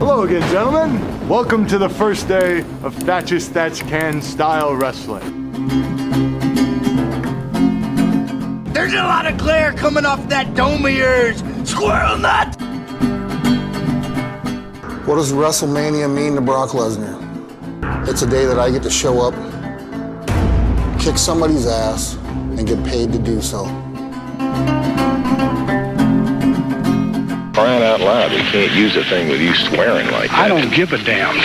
Hello 0.00 0.22
again, 0.22 0.40
gentlemen. 0.50 1.28
Welcome 1.28 1.66
to 1.66 1.76
the 1.76 1.90
first 1.90 2.26
day 2.26 2.60
of 2.82 2.94
Thatch's 2.94 3.50
Thatch 3.50 3.80
Can 3.80 4.22
style 4.22 4.74
wrestling. 4.74 5.52
There's 8.72 8.94
a 8.94 9.02
lot 9.02 9.26
of 9.26 9.36
glare 9.36 9.74
coming 9.74 10.06
off 10.06 10.26
that 10.30 10.54
dome 10.54 10.86
of 10.86 10.92
yours, 10.92 11.42
squirrel 11.68 12.16
nut! 12.16 12.56
What 15.06 15.16
does 15.16 15.34
WrestleMania 15.34 16.10
mean 16.10 16.34
to 16.36 16.40
Brock 16.40 16.70
Lesnar? 16.70 18.08
It's 18.08 18.22
a 18.22 18.26
day 18.26 18.46
that 18.46 18.58
I 18.58 18.70
get 18.70 18.82
to 18.84 18.90
show 18.90 19.20
up, 19.20 19.34
kick 20.98 21.18
somebody's 21.18 21.66
ass, 21.66 22.16
and 22.16 22.66
get 22.66 22.82
paid 22.86 23.12
to 23.12 23.18
do 23.18 23.42
so. 23.42 23.66
Crying 27.60 27.82
out 27.82 28.00
loud, 28.00 28.30
we 28.32 28.38
can't 28.38 28.72
use 28.72 28.96
a 28.96 29.04
thing 29.04 29.28
with 29.28 29.40
you 29.40 29.54
swearing 29.54 30.06
like 30.10 30.30
that. 30.30 30.38
I 30.38 30.48
don't 30.48 30.72
give 30.72 30.92
a 30.92 30.98
damn. 30.98 31.36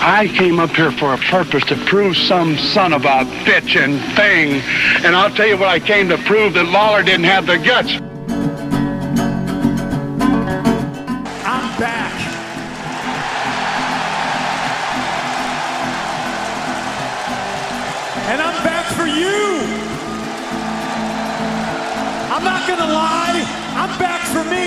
I 0.00 0.28
came 0.36 0.58
up 0.58 0.70
here 0.70 0.90
for 0.92 1.14
a 1.14 1.18
purpose 1.18 1.64
to 1.64 1.76
prove 1.84 2.16
some 2.16 2.56
son 2.56 2.92
of 2.92 3.04
a 3.04 3.24
bitch 3.44 3.78
and 3.78 4.00
thing. 4.16 4.60
And 5.04 5.14
I'll 5.14 5.30
tell 5.30 5.46
you 5.46 5.56
what 5.56 5.68
I 5.68 5.78
came 5.78 6.08
to 6.08 6.18
prove 6.18 6.54
that 6.54 6.66
Lawler 6.66 7.02
didn't 7.02 7.24
have 7.24 7.46
the 7.46 7.58
guts. 7.58 8.01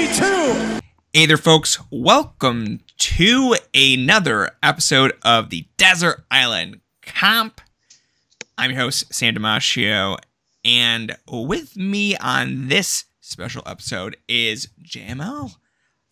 Hey 0.07 1.25
there, 1.25 1.35
folks. 1.35 1.79
Welcome 1.89 2.81
to 2.99 3.55
another 3.73 4.51
episode 4.61 5.13
of 5.23 5.49
the 5.49 5.65
Desert 5.77 6.25
Island 6.29 6.81
Comp. 7.01 7.59
I'm 8.55 8.69
your 8.69 8.81
host, 8.81 9.11
Sam 9.11 9.33
Damasio, 9.33 10.19
and 10.63 11.17
with 11.27 11.75
me 11.75 12.15
on 12.17 12.67
this 12.67 13.05
special 13.19 13.63
episode 13.65 14.15
is 14.27 14.67
JML, 14.83 15.55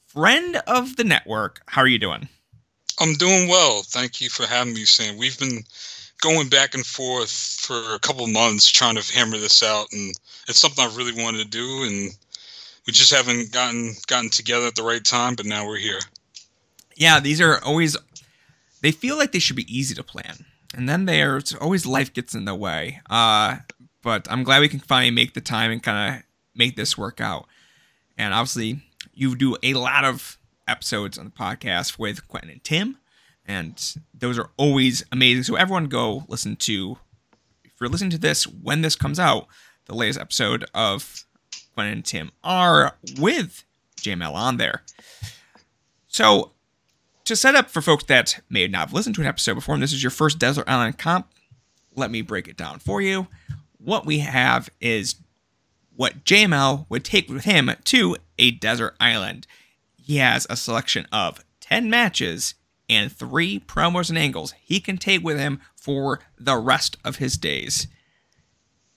friend 0.07 0.55
of 0.65 0.95
the 0.95 1.03
network. 1.03 1.61
How 1.67 1.83
are 1.83 1.87
you 1.87 1.99
doing? 1.99 2.27
I'm 2.99 3.13
doing 3.13 3.47
well. 3.47 3.83
Thank 3.83 4.21
you 4.21 4.29
for 4.29 4.47
having 4.47 4.73
me, 4.73 4.85
Sam. 4.85 5.17
We've 5.17 5.37
been 5.37 5.63
going 6.19 6.49
back 6.49 6.73
and 6.73 6.83
forth 6.83 7.29
for 7.29 7.93
a 7.93 7.99
couple 7.99 8.25
months 8.25 8.71
trying 8.71 8.95
to 8.95 9.13
hammer 9.13 9.37
this 9.37 9.61
out, 9.61 9.85
and 9.91 10.15
it's 10.47 10.57
something 10.57 10.83
I 10.83 10.95
really 10.95 11.21
wanted 11.23 11.43
to 11.43 11.47
do, 11.47 11.83
and 11.83 12.11
we 12.85 12.93
just 12.93 13.13
haven't 13.13 13.51
gotten 13.51 13.95
gotten 14.07 14.29
together 14.29 14.67
at 14.67 14.75
the 14.75 14.83
right 14.83 15.03
time. 15.03 15.35
But 15.35 15.45
now 15.45 15.65
we're 15.67 15.77
here. 15.77 15.99
Yeah, 16.95 17.19
these 17.19 17.41
are 17.41 17.63
always 17.63 17.97
they 18.81 18.91
feel 18.91 19.17
like 19.17 19.31
they 19.31 19.39
should 19.39 19.55
be 19.55 19.77
easy 19.77 19.95
to 19.95 20.03
plan, 20.03 20.45
and 20.75 20.87
then 20.87 21.05
they're 21.05 21.41
always 21.61 21.85
life 21.85 22.13
gets 22.13 22.35
in 22.35 22.45
the 22.45 22.55
way. 22.55 23.01
Uh, 23.09 23.57
but 24.01 24.27
I'm 24.29 24.43
glad 24.43 24.61
we 24.61 24.69
can 24.69 24.79
finally 24.79 25.11
make 25.11 25.33
the 25.33 25.41
time 25.41 25.71
and 25.71 25.81
kind 25.81 26.15
of 26.15 26.23
make 26.55 26.75
this 26.75 26.97
work 26.97 27.21
out. 27.21 27.47
And 28.17 28.33
obviously, 28.33 28.81
you 29.13 29.35
do 29.35 29.55
a 29.63 29.73
lot 29.73 30.03
of 30.03 30.37
episodes 30.67 31.17
on 31.17 31.25
the 31.25 31.31
podcast 31.31 31.97
with 31.97 32.27
Quentin 32.27 32.51
and 32.51 32.63
Tim, 32.63 32.97
and 33.45 33.95
those 34.13 34.37
are 34.37 34.51
always 34.57 35.03
amazing. 35.11 35.43
So 35.43 35.55
everyone 35.55 35.85
go 35.85 36.25
listen 36.27 36.55
to 36.57 36.97
if 37.63 37.71
you're 37.79 37.89
listening 37.89 38.11
to 38.11 38.17
this 38.19 38.45
when 38.45 38.81
this 38.81 38.95
comes 38.95 39.19
out, 39.19 39.47
the 39.85 39.95
latest 39.95 40.19
episode 40.19 40.65
of 40.73 41.25
Quentin 41.73 41.93
and 41.93 42.05
Tim 42.05 42.31
are 42.43 42.95
with 43.17 43.63
JML 44.01 44.33
on 44.33 44.57
there. 44.57 44.83
So 46.07 46.51
to 47.25 47.35
set 47.35 47.55
up 47.55 47.69
for 47.69 47.81
folks 47.81 48.03
that 48.05 48.41
may 48.49 48.67
not 48.67 48.87
have 48.87 48.93
listened 48.93 49.15
to 49.15 49.21
an 49.21 49.27
episode 49.27 49.55
before, 49.55 49.75
and 49.75 49.83
this 49.83 49.93
is 49.93 50.03
your 50.03 50.11
first 50.11 50.39
Desert 50.39 50.67
Island 50.67 50.97
comp, 50.97 51.27
let 51.95 52.11
me 52.11 52.21
break 52.21 52.47
it 52.47 52.57
down 52.57 52.79
for 52.79 53.01
you. 53.01 53.27
What 53.77 54.05
we 54.05 54.19
have 54.19 54.69
is 54.81 55.15
what 55.95 56.23
JML 56.23 56.85
would 56.89 57.03
take 57.03 57.29
with 57.29 57.43
him 57.43 57.71
to 57.85 58.17
a 58.37 58.51
desert 58.51 58.95
island. 58.99 59.47
He 59.95 60.17
has 60.17 60.47
a 60.49 60.55
selection 60.55 61.07
of 61.11 61.43
10 61.61 61.89
matches 61.89 62.55
and 62.89 63.11
three 63.11 63.59
promos 63.59 64.09
and 64.09 64.17
angles 64.17 64.53
he 64.61 64.79
can 64.79 64.97
take 64.97 65.23
with 65.23 65.37
him 65.37 65.61
for 65.75 66.19
the 66.37 66.57
rest 66.57 66.97
of 67.03 67.17
his 67.17 67.37
days. 67.37 67.87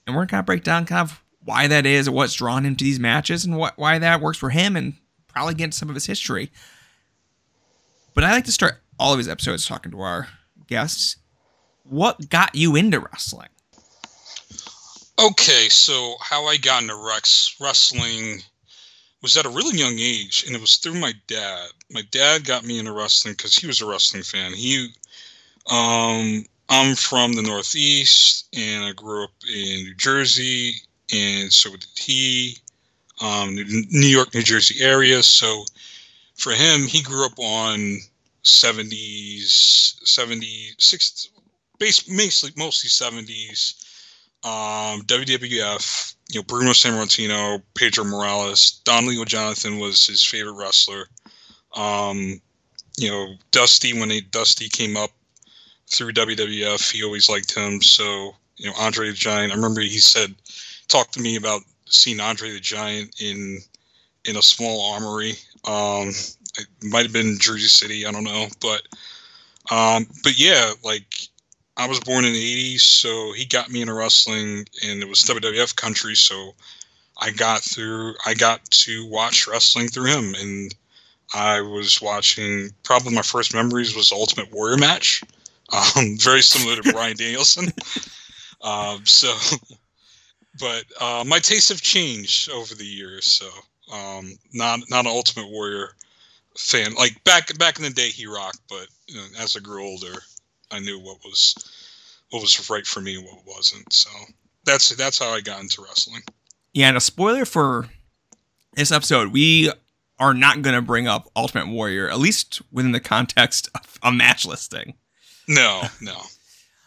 And 0.05 0.15
we're 0.15 0.25
going 0.25 0.41
to 0.41 0.45
break 0.45 0.63
down 0.63 0.85
kind 0.85 1.09
of 1.09 1.23
why 1.47 1.65
that 1.65 1.85
is, 1.85 2.09
what's 2.09 2.33
drawn 2.33 2.65
him 2.65 2.75
to 2.75 2.83
these 2.83 2.99
matches, 2.99 3.45
and 3.45 3.57
what, 3.57 3.77
why 3.77 3.97
that 3.97 4.19
works 4.19 4.37
for 4.37 4.49
him, 4.49 4.75
and 4.75 4.95
probably 5.27 5.63
into 5.63 5.77
some 5.77 5.87
of 5.87 5.95
his 5.95 6.05
history. 6.05 6.51
But 8.13 8.25
I 8.25 8.31
like 8.31 8.43
to 8.45 8.51
start 8.51 8.81
all 8.99 9.13
of 9.13 9.17
his 9.17 9.29
episodes 9.29 9.65
talking 9.65 9.93
to 9.93 10.01
our 10.01 10.27
guests. 10.67 11.15
What 11.83 12.29
got 12.29 12.53
you 12.53 12.75
into 12.75 12.99
wrestling? 12.99 13.47
Okay, 15.17 15.69
so 15.69 16.15
how 16.19 16.45
I 16.47 16.57
got 16.57 16.81
into 16.81 16.95
Rex 16.95 17.55
wrestling 17.61 18.41
was 19.21 19.37
at 19.37 19.45
a 19.45 19.49
really 19.49 19.77
young 19.77 19.97
age, 19.97 20.43
and 20.45 20.53
it 20.53 20.59
was 20.59 20.75
through 20.75 20.99
my 20.99 21.13
dad. 21.27 21.69
My 21.89 22.01
dad 22.11 22.43
got 22.43 22.65
me 22.65 22.77
into 22.77 22.91
wrestling 22.91 23.35
because 23.35 23.55
he 23.55 23.67
was 23.67 23.79
a 23.79 23.85
wrestling 23.85 24.23
fan. 24.23 24.51
He, 24.51 24.89
um, 25.71 26.43
I'm 26.67 26.95
from 26.95 27.33
the 27.33 27.41
Northeast, 27.41 28.49
and 28.53 28.83
I 28.83 28.91
grew 28.91 29.23
up 29.23 29.31
in 29.49 29.85
New 29.85 29.95
Jersey, 29.95 30.73
and 31.13 31.51
so 31.51 31.71
did 31.71 31.85
he. 31.95 32.57
Um, 33.19 33.55
New 33.55 34.07
York, 34.07 34.33
New 34.35 34.43
Jersey 34.43 34.83
area. 34.83 35.23
So 35.23 35.65
for 36.35 36.51
him, 36.51 36.83
he 36.83 37.01
grew 37.01 37.25
up 37.25 37.39
on 37.39 37.99
70s, 38.43 39.99
70s, 40.05 41.29
base, 41.79 42.07
mostly, 42.09 42.51
mostly 42.55 42.89
70s. 42.89 43.83
Um, 44.43 45.01
WWF, 45.01 46.15
you 46.29 46.39
know, 46.39 46.43
Bruno 46.43 46.71
Sammartino, 46.71 47.61
Pedro 47.73 48.05
Morales, 48.05 48.81
Don 48.83 49.07
Leo 49.07 49.25
Jonathan 49.25 49.79
was 49.79 50.05
his 50.05 50.23
favorite 50.23 50.53
wrestler. 50.53 51.07
Um, 51.75 52.39
you 52.97 53.09
know, 53.09 53.33
Dusty, 53.51 53.99
when 53.99 54.09
he, 54.09 54.21
Dusty 54.21 54.69
came 54.69 54.95
up 54.95 55.09
through 55.87 56.13
WWF, 56.13 56.91
he 56.91 57.03
always 57.03 57.29
liked 57.29 57.53
him. 57.53 57.81
So, 57.81 58.35
you 58.57 58.67
know, 58.67 58.75
Andre 58.79 59.09
the 59.09 59.13
Giant, 59.13 59.51
I 59.51 59.55
remember 59.55 59.81
he 59.81 59.99
said, 59.99 60.35
talked 60.87 61.13
to 61.13 61.21
me 61.21 61.35
about 61.35 61.61
seeing 61.85 62.19
Andre 62.19 62.51
the 62.51 62.59
Giant 62.59 63.21
in 63.21 63.59
in 64.25 64.37
a 64.37 64.41
small 64.41 64.93
armory. 64.93 65.33
Um, 65.65 66.09
it 66.57 66.67
might 66.83 67.03
have 67.03 67.13
been 67.13 67.37
Jersey 67.39 67.67
City, 67.67 68.05
I 68.05 68.11
don't 68.11 68.23
know, 68.23 68.47
but 68.61 68.81
um, 69.71 70.07
but 70.23 70.37
yeah, 70.37 70.71
like 70.83 71.27
I 71.75 71.87
was 71.87 71.99
born 71.99 72.25
in 72.25 72.33
the 72.33 72.75
'80s, 72.75 72.81
so 72.81 73.33
he 73.33 73.45
got 73.45 73.69
me 73.69 73.81
into 73.81 73.93
wrestling, 73.93 74.65
and 74.83 75.01
it 75.01 75.07
was 75.07 75.23
WWF 75.23 75.75
country, 75.75 76.15
so 76.15 76.53
I 77.19 77.31
got 77.31 77.61
through. 77.61 78.15
I 78.25 78.33
got 78.33 78.63
to 78.65 79.07
watch 79.07 79.47
wrestling 79.47 79.87
through 79.87 80.11
him, 80.11 80.35
and 80.35 80.75
I 81.33 81.61
was 81.61 82.01
watching. 82.01 82.71
Probably 82.83 83.13
my 83.13 83.21
first 83.21 83.53
memories 83.53 83.95
was 83.95 84.11
Ultimate 84.11 84.51
Warrior 84.51 84.77
match, 84.77 85.23
um, 85.73 86.17
very 86.17 86.41
similar 86.41 86.81
to 86.81 86.91
Bryan 86.91 87.17
Danielson. 87.17 87.71
Um, 88.59 89.05
so 89.05 89.37
but 90.59 90.85
uh, 90.99 91.23
my 91.25 91.39
tastes 91.39 91.69
have 91.69 91.81
changed 91.81 92.49
over 92.51 92.75
the 92.75 92.85
years. 92.85 93.25
So 93.25 93.49
um, 93.93 94.37
not 94.53 94.79
not 94.89 95.05
an 95.05 95.11
Ultimate 95.11 95.49
Warrior 95.49 95.89
fan. 96.57 96.93
Like 96.95 97.23
back 97.23 97.57
back 97.57 97.77
in 97.77 97.83
the 97.83 97.89
day, 97.89 98.09
he 98.09 98.27
rocked, 98.27 98.61
but 98.69 98.87
you 99.07 99.15
know, 99.15 99.25
as 99.39 99.55
I 99.55 99.59
grew 99.59 99.83
older, 99.83 100.13
I 100.71 100.79
knew 100.79 100.99
what 100.99 101.17
was 101.23 101.55
what 102.31 102.41
was 102.41 102.69
right 102.69 102.85
for 102.85 103.01
me 103.01 103.15
and 103.15 103.25
what 103.25 103.45
wasn't. 103.45 103.91
So 103.93 104.09
that's 104.65 104.89
that's 104.95 105.19
how 105.19 105.29
I 105.29 105.41
got 105.41 105.61
into 105.61 105.81
wrestling. 105.81 106.21
Yeah, 106.73 106.89
and 106.89 106.97
a 106.97 107.01
spoiler 107.01 107.45
for 107.45 107.87
this 108.75 108.91
episode, 108.91 109.31
we 109.31 109.71
are 110.19 110.33
not 110.33 110.61
going 110.61 110.75
to 110.75 110.81
bring 110.81 111.07
up 111.07 111.29
Ultimate 111.35 111.67
Warrior, 111.67 112.09
at 112.09 112.19
least 112.19 112.61
within 112.71 112.91
the 112.91 112.99
context 112.99 113.69
of 113.75 113.99
a 114.03 114.11
match 114.11 114.45
listing. 114.45 114.95
No, 115.47 115.83
no, 116.01 116.17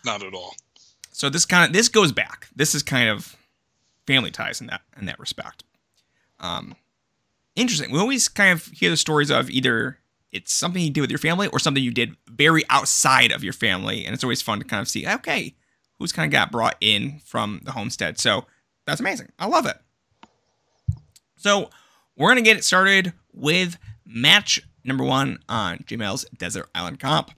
not 0.04 0.22
at 0.22 0.34
all. 0.34 0.54
So 1.12 1.28
this 1.30 1.44
kind 1.44 1.66
of 1.66 1.72
this 1.72 1.88
goes 1.88 2.12
back. 2.12 2.48
This 2.54 2.74
is 2.74 2.82
kind 2.82 3.08
of 3.08 3.36
family 4.10 4.32
ties 4.32 4.60
in 4.60 4.66
that 4.66 4.82
in 4.98 5.06
that 5.06 5.20
respect. 5.20 5.62
Um, 6.40 6.74
interesting. 7.54 7.92
We 7.92 8.00
always 8.00 8.26
kind 8.26 8.52
of 8.52 8.66
hear 8.66 8.90
the 8.90 8.96
stories 8.96 9.30
of 9.30 9.48
either 9.48 9.98
it's 10.32 10.52
something 10.52 10.82
you 10.82 10.90
did 10.90 11.00
with 11.00 11.10
your 11.10 11.18
family 11.18 11.46
or 11.48 11.60
something 11.60 11.82
you 11.82 11.92
did 11.92 12.16
very 12.28 12.64
outside 12.70 13.30
of 13.30 13.44
your 13.44 13.52
family, 13.52 14.04
and 14.04 14.12
it's 14.12 14.24
always 14.24 14.42
fun 14.42 14.58
to 14.58 14.64
kind 14.64 14.80
of 14.80 14.88
see 14.88 15.06
okay, 15.06 15.54
who's 15.98 16.12
kind 16.12 16.26
of 16.26 16.32
got 16.32 16.50
brought 16.50 16.76
in 16.80 17.20
from 17.24 17.60
the 17.62 17.70
homestead. 17.70 18.18
So 18.18 18.46
that's 18.84 19.00
amazing. 19.00 19.28
I 19.38 19.46
love 19.46 19.66
it. 19.66 19.76
So 21.36 21.70
we're 22.16 22.30
gonna 22.30 22.42
get 22.42 22.56
it 22.56 22.64
started 22.64 23.12
with 23.32 23.78
match 24.04 24.60
number 24.82 25.04
one 25.04 25.38
on 25.48 25.78
JML's 25.86 26.24
Desert 26.36 26.68
Island 26.74 26.98
Comp. 26.98 27.30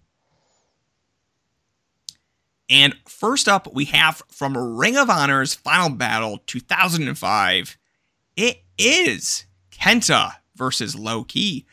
And 2.73 2.95
first 3.07 3.49
up, 3.49 3.71
we 3.75 3.85
have 3.87 4.23
from 4.31 4.57
Ring 4.57 4.97
of 4.97 5.11
Honor's 5.11 5.53
Final 5.53 5.91
Battle 5.91 6.39
2005. 6.47 7.77
It 8.35 8.63
is 8.79 9.45
Kenta 9.71 10.37
versus 10.57 10.97
Low 10.97 11.23
Ki. 11.23 11.67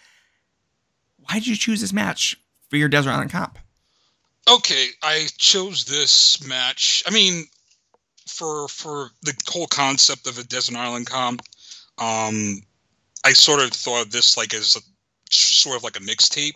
why 1.18 1.36
did 1.36 1.48
you 1.48 1.56
choose 1.56 1.80
this 1.80 1.94
match 1.94 2.36
for 2.70 2.76
your 2.76 2.90
Desert 2.90 3.12
Island 3.12 3.32
comp? 3.32 3.58
Okay, 4.52 4.88
I 5.02 5.28
chose 5.38 5.86
this 5.86 6.46
match. 6.46 7.02
I 7.08 7.12
mean, 7.12 7.46
for 8.28 8.68
for 8.68 9.12
the 9.22 9.34
whole 9.48 9.68
concept 9.68 10.28
of 10.28 10.38
a 10.38 10.44
Desert 10.44 10.76
Island 10.76 11.08
comp, 11.08 11.42
um, 11.98 12.62
I 13.24 13.32
sort 13.32 13.62
of 13.62 13.70
thought 13.70 14.02
of 14.02 14.12
this 14.12 14.36
like 14.36 14.54
as 14.54 14.76
a, 14.76 14.82
sort 15.30 15.78
of 15.78 15.84
like 15.84 15.96
a 15.96 16.02
mixtape, 16.02 16.56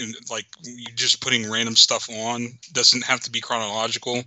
and 0.00 0.14
like 0.30 0.46
just 0.94 1.20
putting 1.20 1.50
random 1.50 1.76
stuff 1.76 2.08
on 2.10 2.48
doesn't 2.72 3.04
have 3.04 3.20
to 3.20 3.30
be 3.30 3.40
chronological, 3.40 4.22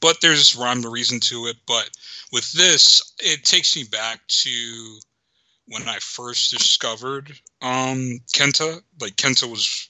but 0.00 0.20
there's 0.20 0.56
rhyme 0.56 0.84
or 0.84 0.90
reason 0.90 1.20
to 1.20 1.46
it. 1.46 1.56
But 1.66 1.90
with 2.32 2.50
this, 2.52 3.14
it 3.18 3.44
takes 3.44 3.76
me 3.76 3.84
back 3.84 4.20
to 4.28 4.98
when 5.68 5.88
I 5.88 5.98
first 5.98 6.50
discovered 6.50 7.32
um, 7.62 8.20
Kenta. 8.34 8.82
Like 9.00 9.16
Kenta 9.16 9.50
was 9.50 9.88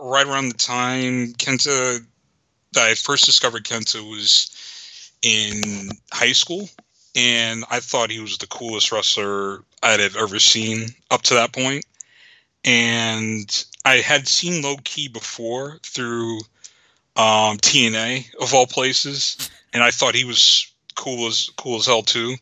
right 0.00 0.26
around 0.26 0.48
the 0.48 0.58
time 0.58 1.32
Kenta 1.34 2.04
that 2.72 2.88
I 2.88 2.94
first 2.94 3.24
discovered 3.24 3.64
Kenta 3.64 4.08
was 4.08 4.50
in 5.22 5.90
high 6.12 6.32
school, 6.32 6.68
and 7.16 7.64
I 7.70 7.80
thought 7.80 8.10
he 8.10 8.20
was 8.20 8.38
the 8.38 8.46
coolest 8.46 8.92
wrestler 8.92 9.64
I'd 9.82 10.00
have 10.00 10.16
ever 10.16 10.38
seen 10.38 10.88
up 11.10 11.22
to 11.22 11.34
that. 11.34 11.56
And 12.64 13.64
I 13.88 14.00
had 14.02 14.28
seen 14.28 14.60
Low 14.60 14.76
Ki 14.84 15.08
before 15.08 15.78
through 15.82 16.40
um, 17.16 17.56
TNA 17.56 18.34
of 18.38 18.52
all 18.52 18.66
places, 18.66 19.50
and 19.72 19.82
I 19.82 19.90
thought 19.90 20.14
he 20.14 20.26
was 20.26 20.70
cool 20.94 21.26
as 21.26 21.48
cool 21.56 21.78
as 21.78 21.86
hell 21.86 22.02
too. 22.02 22.36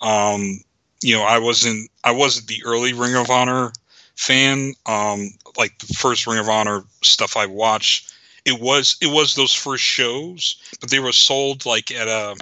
Um, 0.00 0.60
you 1.02 1.16
know, 1.16 1.24
I 1.24 1.38
wasn't 1.38 1.90
I 2.04 2.12
wasn't 2.12 2.46
the 2.46 2.62
early 2.64 2.92
Ring 2.92 3.16
of 3.16 3.28
Honor 3.28 3.72
fan. 4.14 4.74
Um, 4.86 5.30
like 5.56 5.76
the 5.78 5.92
first 5.94 6.28
Ring 6.28 6.38
of 6.38 6.48
Honor 6.48 6.84
stuff 7.02 7.36
I 7.36 7.46
watched, 7.46 8.14
it 8.44 8.60
was 8.60 8.96
it 9.00 9.08
was 9.08 9.34
those 9.34 9.52
first 9.52 9.82
shows, 9.82 10.62
but 10.80 10.90
they 10.90 11.00
were 11.00 11.12
sold 11.12 11.66
like 11.66 11.90
at 11.90 12.06
a 12.06 12.36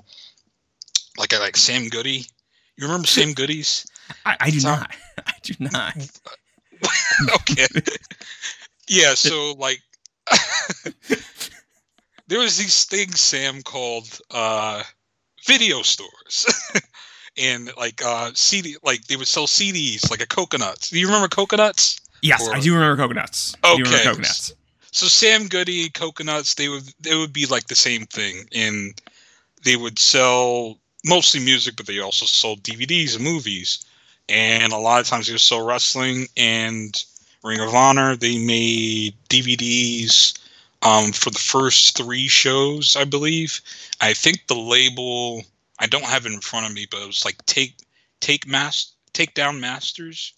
like 1.16 1.32
at 1.32 1.40
like 1.40 1.56
Sam 1.56 1.88
Goody. 1.88 2.26
You 2.76 2.84
remember 2.84 3.06
Sam 3.06 3.32
Goody's? 3.34 3.87
I, 4.26 4.37
I 4.40 4.50
do 4.50 4.60
not. 4.60 4.94
I 5.26 5.34
do 5.43 5.55
not. 5.58 5.96
okay. 7.34 7.67
yeah, 8.88 9.14
so 9.14 9.52
like 9.58 9.81
there 12.29 12.38
was 12.38 12.58
these 12.58 12.84
things 12.84 13.20
Sam 13.20 13.62
called 13.62 14.20
uh 14.31 14.82
video 15.46 15.82
stores. 15.82 16.46
and 17.38 17.70
like 17.76 18.02
uh 18.05 18.31
CD 18.34 18.76
like 18.82 19.05
they 19.06 19.17
would 19.17 19.29
sell 19.29 19.46
CDs 19.46 20.11
like 20.11 20.20
a 20.23 20.26
coconuts. 20.26 20.90
Do 20.90 20.99
you 20.99 21.06
remember 21.06 21.29
coconuts? 21.29 21.99
Yes, 22.23 22.46
Or- 22.46 22.55
I 22.55 22.61
do 22.61 22.75
remember 22.75 22.96
coconuts. 23.02 23.56
I 23.64 23.76
do 23.76 23.84
remember 23.84 23.96
Okay. 23.99 24.08
coconuts. 24.08 24.55
So 24.93 25.06
Sam 25.06 25.49
Goody, 25.49 25.88
coconuts, 25.88 26.55
they 26.55 26.69
would 26.69 26.84
they 27.00 27.17
would 27.17 27.32
be 27.32 27.46
like 27.46 27.67
the 27.69 27.75
same 27.75 28.05
thing, 28.06 28.46
and 28.55 28.93
they 29.64 29.76
would 29.76 29.99
sell 29.99 30.79
mostly 31.05 31.40
music, 31.40 31.76
but 31.76 31.87
they 31.87 31.99
also 31.99 32.26
sold 32.26 32.62
DVDs 32.62 33.14
and 33.17 33.25
movies, 33.25 33.84
and 34.28 34.72
a 34.72 34.78
lot 34.78 35.00
of 35.00 35.06
times 35.06 35.26
they 35.26 35.32
would 35.32 35.40
sell 35.40 35.64
wrestling 35.64 36.26
and 36.36 37.04
Ring 37.42 37.60
of 37.60 37.74
Honor. 37.74 38.16
They 38.16 38.38
made 38.38 39.14
DVDs 39.28 40.38
um, 40.82 41.12
for 41.12 41.30
the 41.30 41.38
first 41.38 41.96
three 41.96 42.28
shows, 42.28 42.96
I 42.96 43.04
believe. 43.04 43.60
I 44.00 44.14
think 44.14 44.46
the 44.46 44.54
label 44.54 45.42
I 45.78 45.86
don't 45.86 46.04
have 46.04 46.26
it 46.26 46.32
in 46.32 46.40
front 46.40 46.66
of 46.66 46.72
me, 46.72 46.86
but 46.90 47.02
it 47.02 47.06
was 47.06 47.24
like 47.24 47.44
take 47.46 47.74
take 48.20 48.46
mas 48.46 48.92
take 49.12 49.34
down 49.34 49.60
masters 49.60 50.32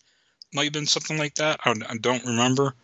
might 0.53 0.65
have 0.65 0.73
been 0.73 0.87
something 0.87 1.19
like 1.19 1.35
that. 1.35 1.61
I, 1.65 1.75
I 1.89 1.97
don't 1.97 2.25
remember 2.25 2.75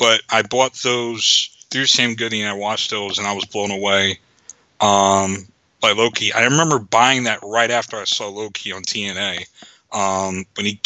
but 0.00 0.22
I 0.30 0.40
bought 0.40 0.72
those 0.76 1.54
through 1.70 1.84
Sam 1.84 2.14
Goody 2.14 2.40
and 2.40 2.48
I 2.48 2.54
watched 2.54 2.90
those 2.90 3.18
and 3.18 3.26
I 3.26 3.34
was 3.34 3.44
blown 3.44 3.70
away 3.70 4.18
um, 4.80 5.46
by 5.78 5.92
Low 5.92 6.10
Ki. 6.10 6.32
I 6.32 6.44
remember 6.44 6.78
buying 6.78 7.24
that 7.24 7.40
right 7.42 7.70
after 7.70 7.98
I 7.98 8.04
saw 8.04 8.28
Low 8.28 8.48
Ki 8.48 8.72
on 8.72 8.82
TNA. 8.82 9.46
Um, 9.92 10.44
when 10.56 10.66
he, 10.66 10.80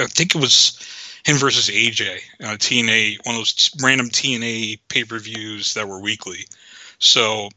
I 0.00 0.06
think 0.06 0.34
it 0.34 0.40
was 0.40 0.78
him 1.24 1.36
versus 1.36 1.68
AJ 1.68 2.20
on 2.44 2.56
TNA, 2.56 3.24
one 3.26 3.34
of 3.34 3.40
those 3.40 3.70
random 3.82 4.08
TNA 4.08 4.78
pay 4.88 5.04
per 5.04 5.18
views 5.18 5.74
that 5.74 5.88
were 5.88 6.00
weekly. 6.00 6.46
So 6.98 7.48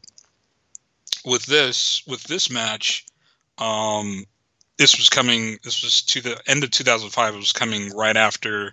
with 1.24 1.46
this, 1.46 2.02
with 2.06 2.24
this 2.24 2.50
match, 2.50 3.06
um, 3.58 4.24
this 4.80 4.96
was 4.96 5.10
coming. 5.10 5.58
This 5.62 5.82
was 5.82 6.00
to 6.02 6.22
the 6.22 6.40
end 6.46 6.64
of 6.64 6.70
2005. 6.70 7.34
It 7.34 7.36
was 7.36 7.52
coming 7.52 7.94
right 7.94 8.16
after 8.16 8.72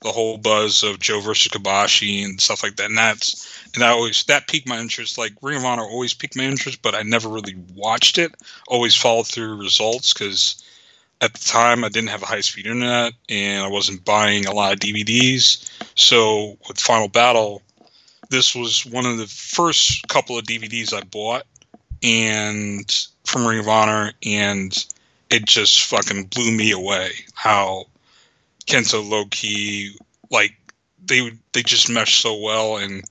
the 0.00 0.10
whole 0.10 0.36
buzz 0.36 0.82
of 0.82 0.98
Joe 0.98 1.20
versus 1.20 1.50
Kobashi 1.50 2.24
and 2.24 2.40
stuff 2.40 2.62
like 2.62 2.76
that. 2.76 2.86
And 2.86 2.98
that's 2.98 3.64
and 3.72 3.80
that 3.82 3.92
always 3.92 4.24
that 4.24 4.48
piqued 4.48 4.68
my 4.68 4.78
interest. 4.78 5.16
Like 5.16 5.32
Ring 5.42 5.56
of 5.56 5.64
Honor 5.64 5.84
always 5.84 6.12
piqued 6.12 6.36
my 6.36 6.42
interest, 6.42 6.82
but 6.82 6.94
I 6.94 7.02
never 7.02 7.28
really 7.28 7.54
watched 7.74 8.18
it. 8.18 8.34
Always 8.66 8.96
followed 8.96 9.28
through 9.28 9.56
results 9.56 10.12
because 10.12 10.62
at 11.20 11.32
the 11.32 11.44
time 11.44 11.84
I 11.84 11.88
didn't 11.88 12.10
have 12.10 12.22
a 12.22 12.26
high 12.26 12.40
speed 12.40 12.66
internet 12.66 13.12
and 13.28 13.64
I 13.64 13.68
wasn't 13.68 14.04
buying 14.04 14.46
a 14.46 14.52
lot 14.52 14.72
of 14.72 14.80
DVDs. 14.80 15.70
So 15.94 16.58
with 16.68 16.78
Final 16.78 17.08
Battle, 17.08 17.62
this 18.30 18.54
was 18.54 18.84
one 18.86 19.06
of 19.06 19.18
the 19.18 19.26
first 19.26 20.06
couple 20.08 20.38
of 20.38 20.44
DVDs 20.44 20.92
I 20.92 21.02
bought 21.02 21.44
and 22.02 23.06
from 23.24 23.46
Ring 23.46 23.60
of 23.60 23.68
Honor 23.68 24.12
and 24.24 24.84
it 25.30 25.46
just 25.46 25.82
fucking 25.82 26.24
blew 26.24 26.52
me 26.52 26.70
away 26.72 27.12
how 27.34 27.86
Kenta 28.66 29.08
Low 29.08 29.24
Ki 29.26 29.96
like 30.30 30.54
they 31.06 31.30
they 31.52 31.62
just 31.62 31.90
meshed 31.90 32.20
so 32.20 32.38
well 32.38 32.78
and 32.78 33.02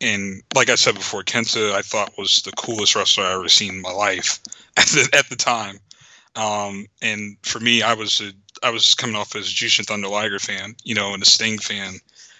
and 0.00 0.42
like 0.54 0.70
I 0.70 0.76
said 0.76 0.94
before, 0.94 1.22
Kenta 1.22 1.72
I 1.72 1.82
thought 1.82 2.16
was 2.16 2.42
the 2.42 2.52
coolest 2.52 2.96
wrestler 2.96 3.24
I 3.24 3.34
ever 3.34 3.48
seen 3.48 3.74
in 3.74 3.82
my 3.82 3.92
life 3.92 4.40
at 4.76 4.86
the 4.86 5.08
at 5.12 5.28
the 5.28 5.36
time. 5.36 5.78
Um, 6.36 6.86
and 7.02 7.36
for 7.42 7.60
me, 7.60 7.82
I 7.82 7.94
was 7.94 8.20
a 8.20 8.32
I 8.62 8.70
was 8.70 8.94
coming 8.94 9.16
off 9.16 9.34
as 9.34 9.46
a 9.46 9.54
Jushin 9.54 9.86
Thunder 9.86 10.08
Liger 10.08 10.38
fan, 10.38 10.76
you 10.84 10.94
know, 10.94 11.14
and 11.14 11.22
a 11.22 11.26
Sting 11.26 11.58
fan 11.58 11.94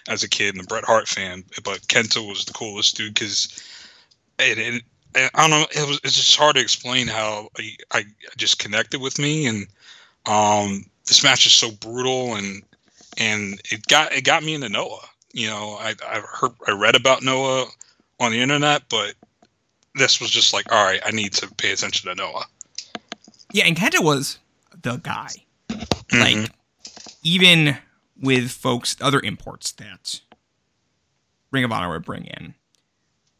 as 0.07 0.23
a 0.23 0.29
kid 0.29 0.55
and 0.55 0.63
a 0.63 0.67
Bret 0.67 0.85
Hart 0.85 1.07
fan. 1.07 1.43
But 1.63 1.81
Kenta 1.87 2.27
was 2.27 2.45
the 2.45 2.53
coolest 2.53 2.95
dude 2.95 3.13
because 3.13 3.61
it, 4.39 4.57
it, 4.57 4.83
I 5.15 5.29
don't 5.41 5.49
know. 5.49 5.65
It 5.71 5.87
was 5.87 5.99
it's 6.03 6.15
just 6.15 6.35
hard 6.35 6.55
to 6.55 6.61
explain 6.61 7.07
how 7.07 7.49
I, 7.57 7.75
I 7.91 8.03
just 8.37 8.59
connected 8.59 9.01
with 9.01 9.19
me 9.19 9.47
and 9.47 9.67
um 10.27 10.85
this 11.07 11.23
match 11.23 11.47
is 11.47 11.53
so 11.53 11.71
brutal 11.71 12.35
and 12.35 12.63
and 13.17 13.59
it 13.71 13.85
got 13.87 14.13
it 14.13 14.23
got 14.23 14.43
me 14.43 14.53
into 14.53 14.69
Noah. 14.69 15.07
You 15.33 15.47
know, 15.47 15.77
I 15.79 15.95
I 16.07 16.21
heard 16.21 16.51
I 16.67 16.71
read 16.71 16.95
about 16.95 17.23
Noah 17.23 17.65
on 18.19 18.31
the 18.31 18.39
internet, 18.39 18.83
but 18.89 19.15
this 19.95 20.21
was 20.21 20.29
just 20.29 20.53
like, 20.53 20.71
all 20.71 20.83
right, 20.83 21.01
I 21.05 21.11
need 21.11 21.33
to 21.33 21.47
pay 21.55 21.71
attention 21.71 22.09
to 22.09 22.15
Noah. 22.15 22.45
Yeah, 23.53 23.65
and 23.65 23.75
Kenta 23.75 24.03
was 24.03 24.39
the 24.81 24.97
guy. 24.97 25.29
Mm-hmm. 25.69 26.19
Like, 26.19 26.51
even 27.23 27.77
with 28.19 28.51
folks, 28.51 28.95
other 29.01 29.19
imports 29.19 29.71
that 29.73 30.21
Ring 31.51 31.63
of 31.63 31.71
Honor 31.71 31.89
would 31.89 32.05
bring 32.05 32.25
in, 32.25 32.55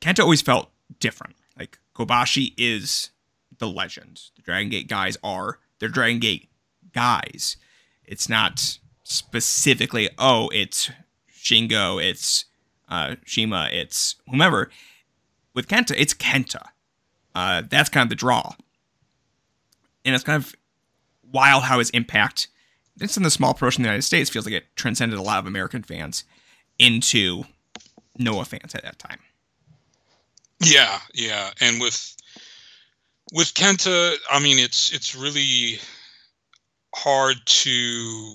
Kenta 0.02 0.22
always 0.22 0.42
felt 0.42 0.70
different. 1.00 1.36
Like, 1.58 1.80
Kobashi 1.96 2.54
is 2.58 3.12
the 3.58 3.68
legend. 3.68 4.22
The 4.36 4.42
Dragon 4.42 4.70
Gate 4.70 4.88
guys 4.88 5.18
are, 5.24 5.60
they're 5.80 5.90
Dragon 5.90 6.20
Gate 6.20 6.50
guys. 6.94 7.58
It's 8.04 8.28
not 8.28 8.80
specifically, 9.04 10.10
oh, 10.18 10.50
it's 10.54 10.90
Shingo, 11.34 12.04
it's 12.04 12.46
uh, 12.90 13.16
Shima, 13.26 13.70
it's 13.72 14.16
whomever. 14.30 14.70
With 15.54 15.68
Kenta, 15.68 15.94
it's 15.98 16.14
Kenta. 16.14 16.64
Uh, 17.34 17.64
that's 17.70 17.90
kind 17.90 18.04
of 18.04 18.10
the 18.10 18.16
draw 18.16 18.54
and 20.06 20.16
it's 20.16 20.24
kind 20.24 20.42
of 20.42 20.56
wild 21.32 21.64
how 21.64 21.80
his 21.80 21.90
impact, 21.92 22.48
just 22.98 23.18
in 23.18 23.24
the 23.24 23.32
small 23.32 23.54
promotion 23.54 23.82
in 23.82 23.84
the 23.84 23.90
United 23.90 24.04
States, 24.04 24.30
feels 24.30 24.46
like 24.46 24.56
it 24.56 24.76
transcended 24.76 25.18
a 25.18 25.22
lot 25.22 25.40
of 25.40 25.46
American 25.46 25.84
fans 25.84 26.24
into 26.80 27.44
Noah 28.18 28.46
fans 28.46 28.76
at 28.76 28.84
that 28.84 29.00
time. 29.00 29.20
Yeah, 30.64 31.00
yeah, 31.14 31.52
and 31.60 31.82
with 31.82 32.16
with 33.34 33.54
Kenta, 33.54 34.16
I 34.30 34.40
mean, 34.40 34.60
it's 34.60 34.92
it's 34.92 35.16
really 35.16 35.80
hard 36.94 37.38
to. 37.46 38.34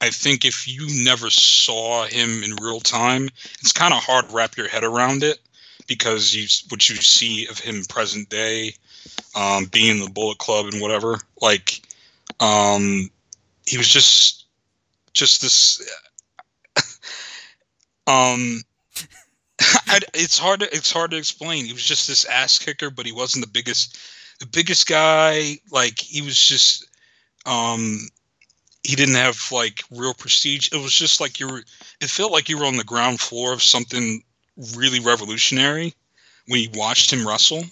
I 0.00 0.10
think 0.10 0.44
if 0.44 0.68
you 0.68 0.86
never 1.04 1.30
saw 1.30 2.04
him 2.04 2.42
in 2.42 2.56
real 2.56 2.80
time, 2.80 3.30
it's 3.60 3.72
kind 3.72 3.94
of 3.94 4.02
hard 4.02 4.28
to 4.28 4.34
wrap 4.34 4.56
your 4.56 4.68
head 4.68 4.84
around 4.84 5.22
it 5.22 5.38
because 5.86 6.34
you 6.34 6.46
what 6.68 6.88
you 6.88 6.96
see 6.96 7.46
of 7.46 7.58
him 7.58 7.82
present 7.88 8.28
day, 8.28 8.74
um, 9.34 9.66
being 9.66 9.98
in 9.98 10.04
the 10.04 10.10
Bullet 10.10 10.38
Club 10.38 10.66
and 10.66 10.80
whatever. 10.80 11.18
Like, 11.40 11.82
um, 12.40 13.10
he 13.66 13.76
was 13.78 13.88
just 13.88 14.44
just 15.12 15.42
this. 15.42 15.80
um, 18.06 18.62
it's 20.14 20.38
hard 20.38 20.60
to 20.60 20.74
it's 20.74 20.92
hard 20.92 21.10
to 21.10 21.16
explain. 21.16 21.64
He 21.64 21.72
was 21.72 21.84
just 21.84 22.06
this 22.06 22.24
ass 22.26 22.58
kicker, 22.58 22.90
but 22.90 23.06
he 23.06 23.12
wasn't 23.12 23.44
the 23.44 23.50
biggest 23.50 23.98
the 24.40 24.46
biggest 24.46 24.86
guy. 24.86 25.58
Like 25.70 25.98
he 25.98 26.22
was 26.22 26.38
just 26.38 26.86
um 27.46 27.98
he 28.82 28.94
didn't 28.94 29.14
have 29.16 29.40
like 29.50 29.82
real 29.90 30.14
prestige. 30.14 30.68
It 30.72 30.82
was 30.82 30.92
just 30.92 31.20
like 31.20 31.40
you 31.40 31.48
were 31.48 31.64
it 32.00 32.10
felt 32.10 32.32
like 32.32 32.48
you 32.48 32.58
were 32.58 32.66
on 32.66 32.76
the 32.76 32.84
ground 32.84 33.20
floor 33.20 33.52
of 33.52 33.62
something 33.62 34.22
really 34.76 35.00
revolutionary 35.00 35.94
when 36.46 36.60
you 36.60 36.70
watched 36.74 37.12
him 37.12 37.26
wrestle. 37.26 37.64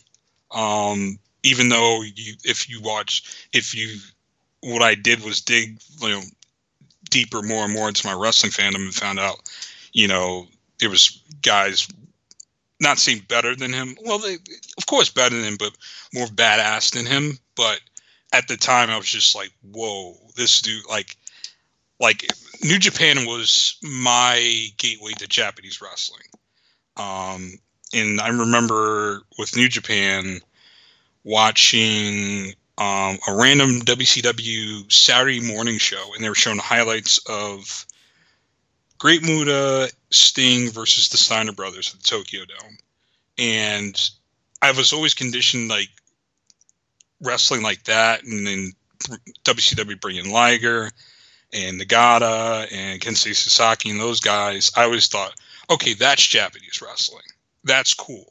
Um, 0.55 1.19
even 1.43 1.69
though 1.69 2.03
you, 2.03 2.35
if 2.45 2.69
you 2.71 2.81
watch, 2.81 3.49
if 3.53 3.75
you, 3.75 3.99
what 4.61 4.83
I 4.83 4.95
did 4.95 5.23
was 5.23 5.41
dig, 5.41 5.79
you 6.01 6.09
know, 6.09 6.23
deeper 7.11 7.43
more 7.43 7.65
and 7.65 7.73
more 7.73 7.89
into 7.89 8.07
my 8.07 8.15
wrestling 8.15 8.53
fandom 8.53 8.77
and 8.77 8.95
found 8.95 9.19
out, 9.19 9.37
you 9.93 10.09
know, 10.09 10.47
there 10.81 10.91
was 10.91 11.23
guys 11.43 11.87
not 12.81 12.99
saying 12.99 13.23
better 13.29 13.55
than 13.55 13.73
him. 13.73 13.97
Well, 14.05 14.19
they, 14.19 14.35
of 14.79 14.87
course, 14.87 15.11
better 15.11 15.35
than 15.35 15.45
him, 15.45 15.57
but 15.59 15.77
more 16.13 16.27
badass 16.27 16.93
than 16.93 17.07
him. 17.07 17.39
But 17.57 17.81
at 18.33 18.49
the 18.49 18.57
time, 18.57 18.91
I 18.91 18.97
was 18.97 19.07
just 19.07 19.35
like, 19.35 19.53
whoa, 19.73 20.17
this 20.37 20.61
dude, 20.61 20.89
like, 20.89 21.17
like 22.01 22.27
New 22.63 22.79
Japan 22.79 23.27
was 23.27 23.77
my 23.83 24.67
gateway 24.79 25.13
to 25.13 25.27
Japanese 25.29 25.81
wrestling. 25.81 26.23
Um, 26.97 27.59
and 27.95 28.21
I 28.21 28.29
remember 28.29 29.23
with 29.39 29.57
New 29.57 29.69
Japan 29.69 30.41
watching 31.23 32.55
um, 32.77 33.19
a 33.29 33.35
random 33.35 33.81
WCW 33.81 34.93
Saturday 34.93 35.41
morning 35.41 35.79
show, 35.79 36.13
and 36.15 36.23
they 36.23 36.29
were 36.29 36.35
showing 36.35 36.59
highlights 36.59 37.19
of 37.29 37.87
Great 38.99 39.23
Muta 39.23 39.91
Sting 40.11 40.71
versus 40.71 41.09
the 41.09 41.17
Steiner 41.17 41.53
Brothers 41.53 41.95
at 41.95 42.01
the 42.01 42.07
Tokyo 42.07 42.45
Dome, 42.45 42.79
and 43.39 44.11
I 44.61 44.73
was 44.73 44.93
always 44.93 45.15
conditioned 45.15 45.69
like 45.69 45.91
wrestling 47.23 47.63
like 47.63 47.85
that, 47.85 48.25
and 48.25 48.47
then 48.47 48.73
WCW 49.45 50.01
bringing 50.01 50.33
Liger 50.33 50.91
and 51.53 51.81
Nagata 51.81 52.67
and 52.73 53.01
Kensuke 53.01 53.37
Sasaki 53.37 53.91
and 53.91 54.01
those 54.01 54.21
guys. 54.21 54.73
I 54.77 54.85
always 54.85 55.07
thought, 55.07 55.35
okay, 55.71 55.95
that's 55.95 56.27
Japanese 56.27 56.83
wrestling. 56.83 57.23
That's 57.65 57.95
cool. 57.95 58.27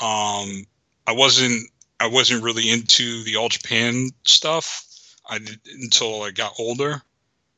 Um, 0.00 0.66
I 1.06 1.12
wasn't 1.12 1.68
I 2.00 2.06
wasn't 2.06 2.42
really 2.42 2.70
into 2.70 3.22
the 3.24 3.36
all 3.36 3.48
Japan 3.48 4.10
stuff. 4.26 4.84
I 5.28 5.38
did, 5.38 5.60
until 5.80 6.22
I 6.22 6.30
got 6.30 6.54
older. 6.58 7.02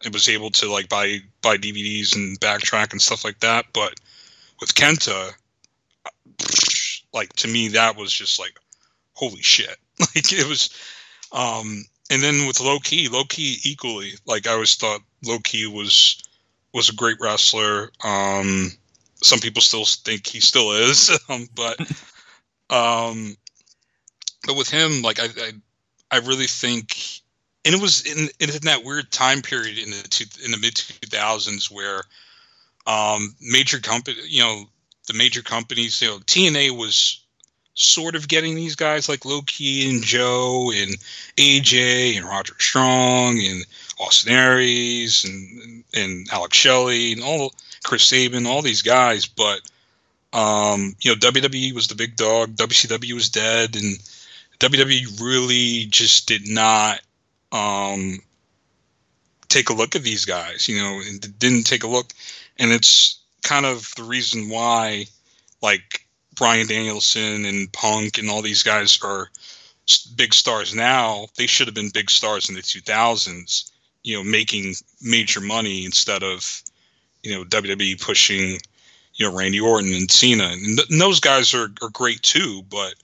I 0.05 0.09
was 0.11 0.29
able 0.29 0.51
to 0.51 0.71
like 0.71 0.89
buy 0.89 1.21
buy 1.41 1.57
DVDs 1.57 2.15
and 2.15 2.39
backtrack 2.41 2.93
and 2.93 3.01
stuff 3.01 3.25
like 3.25 3.41
that. 3.41 3.67
But 3.73 3.95
with 4.61 4.75
Kenta, 4.75 5.33
like 7.13 7.33
to 7.35 7.49
me, 7.49 7.69
that 7.69 7.97
was 7.97 8.13
just 8.13 8.39
like 8.39 8.59
holy 9.15 9.43
shit. 9.43 9.77
Like 10.01 10.33
it 10.33 10.49
was. 10.49 10.71
Um, 11.31 11.85
and 12.11 12.21
then 12.21 12.47
with 12.49 12.61
Low 12.61 12.81
Ki, 12.81 13.09
Low 13.09 13.23
Ki 13.25 13.59
equally. 13.63 14.15
Like 14.27 14.47
I 14.47 14.53
always 14.53 14.75
thought 14.75 15.01
Low 15.25 15.39
Ki 15.39 15.67
was 15.67 16.23
was 16.73 16.89
a 16.89 16.95
great 16.95 17.17
wrestler. 17.21 17.93
Um, 18.03 18.73
some 19.25 19.39
people 19.39 19.63
still 19.63 19.85
think 19.85 20.27
he 20.27 20.41
still 20.41 20.73
is, 20.73 21.11
um, 21.29 21.49
but 21.55 21.81
um, 22.71 23.37
but 24.47 24.57
with 24.57 24.71
him, 24.71 25.03
like 25.03 25.21
I, 25.21 25.25
I, 25.25 25.53
I 26.11 26.19
really 26.19 26.47
think, 26.47 26.97
and 27.65 27.75
it 27.75 27.81
was 27.81 28.05
in, 28.05 28.29
in 28.41 28.51
that 28.63 28.85
weird 28.85 29.11
time 29.11 29.43
period 29.43 29.79
in 29.79 29.91
the 29.91 30.07
two, 30.09 30.27
in 30.45 30.51
the 30.51 30.59
mid 30.59 30.77
two 30.77 31.07
thousands 31.09 31.71
where 31.71 32.03
um, 32.87 33.35
major 33.41 33.81
company, 33.81 34.19
you 34.27 34.43
know, 34.43 34.65
the 35.07 35.15
major 35.15 35.43
companies, 35.43 36.01
you 36.01 36.09
know, 36.09 36.19
TNA 36.19 36.77
was 36.77 37.21
sort 37.75 38.15
of 38.15 38.29
getting 38.29 38.55
these 38.55 38.77
guys 38.77 39.09
like 39.09 39.25
Low 39.25 39.43
Ki 39.43 39.91
and 39.91 40.03
Joe 40.03 40.71
and 40.75 40.93
AJ 41.37 42.17
and 42.17 42.27
Roderick 42.27 42.63
Strong 42.63 43.41
and 43.41 43.65
Austin 43.99 44.33
Aries 44.33 45.25
and 45.25 45.85
and 45.95 46.27
Alex 46.33 46.57
Shelley 46.57 47.13
and 47.13 47.23
all 47.23 47.53
Chris 47.85 48.03
Sabin, 48.03 48.47
all 48.47 48.63
these 48.63 48.83
guys, 48.83 49.27
but 49.27 49.61
um, 50.33 50.97
you 51.01 51.13
know, 51.13 51.17
WWE 51.17 51.73
was 51.73 51.87
the 51.87 51.95
big 51.95 52.17
dog, 52.17 52.57
WCW 52.57 53.13
was 53.13 53.29
dead, 53.29 53.77
and 53.77 53.99
WWE 54.59 55.21
really 55.21 55.87
just 55.87 56.27
did 56.27 56.49
not 56.49 57.01
um, 57.53 58.19
take 59.49 59.71
a 59.71 59.75
look 59.75 59.95
at 59.95 60.03
these 60.03 60.25
guys, 60.25 60.69
you 60.69 60.77
know, 60.77 61.01
and 61.07 61.39
didn't 61.39 61.65
take 61.65 61.85
a 61.85 61.89
look. 61.89 62.13
And 62.59 62.73
it's 62.73 63.21
kind 63.43 63.65
of 63.65 63.93
the 63.97 64.03
reason 64.03 64.49
why, 64.49 65.07
like, 65.63 66.05
Bryan 66.35 66.67
Danielson 66.67 67.45
and 67.45 67.73
Punk 67.73 68.19
and 68.19 68.29
all 68.29 68.43
these 68.43 68.65
guys 68.65 68.99
are 69.05 69.31
big 70.17 70.35
stars 70.35 70.75
now. 70.75 71.27
They 71.37 71.47
should 71.47 71.69
have 71.69 71.75
been 71.75 71.91
big 71.91 72.11
stars 72.11 72.49
in 72.49 72.57
the 72.57 72.63
2000s, 72.63 73.71
you 74.03 74.17
know, 74.17 74.25
making 74.25 74.75
major 75.01 75.41
money 75.41 75.85
instead 75.85 76.25
of, 76.25 76.63
you 77.25 77.35
know, 77.35 77.45
WWE 77.45 78.01
pushing, 78.01 78.59
you 79.15 79.29
know, 79.29 79.37
Randy 79.37 79.61
Orton 79.61 79.93
and 79.93 80.11
Cena. 80.11 80.45
And, 80.45 80.79
th- 80.79 80.91
and 80.91 81.01
those 81.01 81.19
guys 81.19 81.55
are, 81.55 81.69
are 81.83 81.91
great 81.91 82.23
too, 82.23 82.63
but 82.69 82.95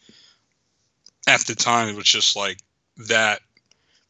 at 1.26 1.40
the 1.40 1.54
time 1.54 1.88
it 1.88 1.96
was 1.96 2.06
just 2.06 2.36
like 2.36 2.58
that 3.08 3.40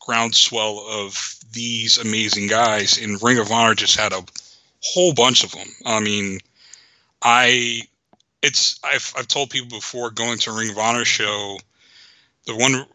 groundswell 0.00 0.84
of 0.88 1.38
these 1.52 1.98
amazing 1.98 2.48
guys 2.48 2.98
and 2.98 3.22
ring 3.22 3.38
of 3.38 3.50
honor 3.52 3.74
just 3.74 3.98
had 3.98 4.12
a 4.12 4.24
whole 4.82 5.12
bunch 5.12 5.44
of 5.44 5.52
them 5.52 5.68
i 5.84 6.00
mean 6.00 6.38
i 7.22 7.82
it's 8.42 8.80
i've, 8.82 9.12
I've 9.16 9.28
told 9.28 9.50
people 9.50 9.68
before 9.68 10.10
going 10.10 10.38
to 10.38 10.50
a 10.50 10.56
ring 10.56 10.70
of 10.70 10.78
honor 10.78 11.04
show 11.04 11.58
the 12.46 12.56
one 12.56 12.86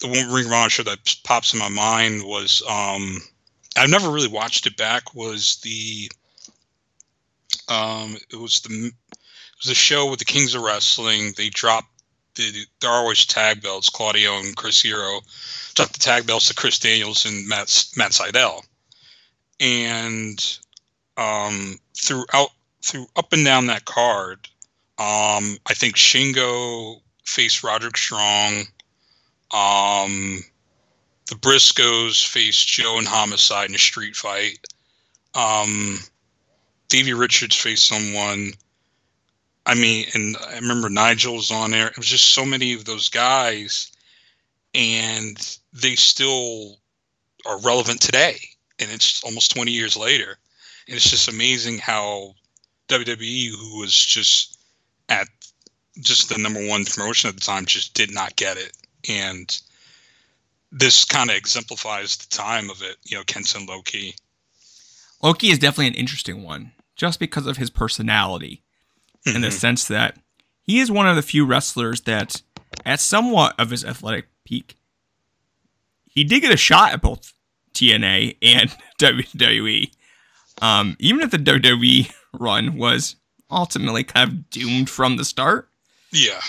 the 0.00 0.08
one 0.08 0.32
ring 0.32 0.46
of 0.46 0.52
honor 0.52 0.70
show 0.70 0.82
that 0.82 1.16
pops 1.24 1.54
in 1.54 1.58
my 1.58 1.70
mind 1.70 2.22
was 2.24 2.62
um 2.68 3.22
i've 3.76 3.90
never 3.90 4.10
really 4.10 4.28
watched 4.28 4.66
it 4.66 4.76
back 4.76 5.14
was 5.14 5.56
the 5.62 6.10
um 7.68 8.16
it 8.30 8.36
was 8.36 8.60
the 8.60 8.86
it 8.86 9.62
was 9.62 9.70
a 9.70 9.74
show 9.74 10.10
with 10.10 10.18
the 10.18 10.24
kings 10.24 10.54
of 10.54 10.62
wrestling 10.62 11.32
they 11.36 11.48
dropped 11.48 11.88
the 12.34 12.66
Darwish 12.80 13.26
tag 13.26 13.62
belts, 13.62 13.88
Claudio 13.88 14.38
and 14.38 14.56
Chris 14.56 14.80
Hero, 14.80 15.20
took 15.74 15.90
the 15.90 15.98
tag 15.98 16.26
belts 16.26 16.48
to 16.48 16.54
Chris 16.54 16.78
Daniels 16.78 17.24
and 17.24 17.46
Matt 17.48 17.86
Matt 17.96 18.12
Sydal, 18.12 18.64
and 19.60 20.58
um, 21.16 21.78
throughout 21.96 22.50
through 22.82 23.06
up 23.16 23.32
and 23.32 23.44
down 23.44 23.66
that 23.66 23.84
card, 23.84 24.48
um, 24.98 25.56
I 25.66 25.74
think 25.74 25.96
Shingo 25.96 27.00
faced 27.24 27.62
Roderick 27.62 27.96
Strong. 27.96 28.64
Um, 29.52 30.42
the 31.28 31.36
Briscoes 31.36 32.26
faced 32.26 32.66
Joe 32.66 32.98
and 32.98 33.06
Homicide 33.06 33.68
in 33.68 33.76
a 33.76 33.78
street 33.78 34.16
fight. 34.16 34.58
Um, 35.34 36.00
Davey 36.94 37.12
Richards 37.12 37.56
faced 37.56 37.88
someone. 37.88 38.52
I 39.66 39.74
mean, 39.74 40.06
and 40.14 40.36
I 40.48 40.54
remember 40.54 40.88
Nigel 40.88 41.34
was 41.34 41.50
on 41.50 41.72
there. 41.72 41.88
It 41.88 41.96
was 41.96 42.06
just 42.06 42.32
so 42.32 42.46
many 42.46 42.72
of 42.72 42.84
those 42.84 43.08
guys, 43.08 43.90
and 44.74 45.36
they 45.72 45.96
still 45.96 46.78
are 47.46 47.58
relevant 47.62 48.00
today. 48.00 48.36
And 48.78 48.92
it's 48.92 49.24
almost 49.24 49.56
20 49.56 49.72
years 49.72 49.96
later. 49.96 50.38
And 50.86 50.94
it's 50.94 51.10
just 51.10 51.26
amazing 51.26 51.78
how 51.78 52.36
WWE, 52.86 53.48
who 53.48 53.80
was 53.80 53.92
just 53.92 54.56
at 55.08 55.26
just 55.98 56.28
the 56.28 56.38
number 56.38 56.64
one 56.64 56.84
promotion 56.84 57.28
at 57.28 57.34
the 57.34 57.40
time, 57.40 57.66
just 57.66 57.94
did 57.94 58.14
not 58.14 58.36
get 58.36 58.56
it. 58.56 58.70
And 59.08 59.60
this 60.70 61.04
kind 61.04 61.28
of 61.28 61.34
exemplifies 61.34 62.18
the 62.18 62.28
time 62.28 62.70
of 62.70 62.82
it, 62.82 62.98
you 63.02 63.16
know, 63.16 63.24
Kenton 63.24 63.66
Low 63.66 63.82
Ki. 63.82 64.14
Low 65.20 65.34
is 65.42 65.58
definitely 65.58 65.88
an 65.88 65.94
interesting 65.94 66.44
one 66.44 66.70
just 66.96 67.18
because 67.18 67.46
of 67.46 67.56
his 67.56 67.70
personality 67.70 68.62
in 69.26 69.40
the 69.40 69.50
sense 69.50 69.88
that 69.88 70.18
he 70.62 70.80
is 70.80 70.90
one 70.90 71.06
of 71.06 71.16
the 71.16 71.22
few 71.22 71.44
wrestlers 71.44 72.02
that, 72.02 72.42
at 72.84 73.00
somewhat 73.00 73.54
of 73.58 73.70
his 73.70 73.84
athletic 73.84 74.26
peak, 74.44 74.76
he 76.08 76.24
did 76.24 76.40
get 76.40 76.52
a 76.52 76.56
shot 76.56 76.92
at 76.92 77.02
both 77.02 77.32
TNA 77.74 78.36
and 78.42 78.74
WWE. 79.00 79.90
Um, 80.62 80.96
even 80.98 81.20
if 81.20 81.30
the 81.30 81.38
WWE 81.38 82.12
run 82.32 82.76
was 82.76 83.16
ultimately 83.50 84.04
kind 84.04 84.30
of 84.30 84.50
doomed 84.50 84.88
from 84.88 85.16
the 85.16 85.24
start. 85.24 85.68
Yeah. 86.12 86.40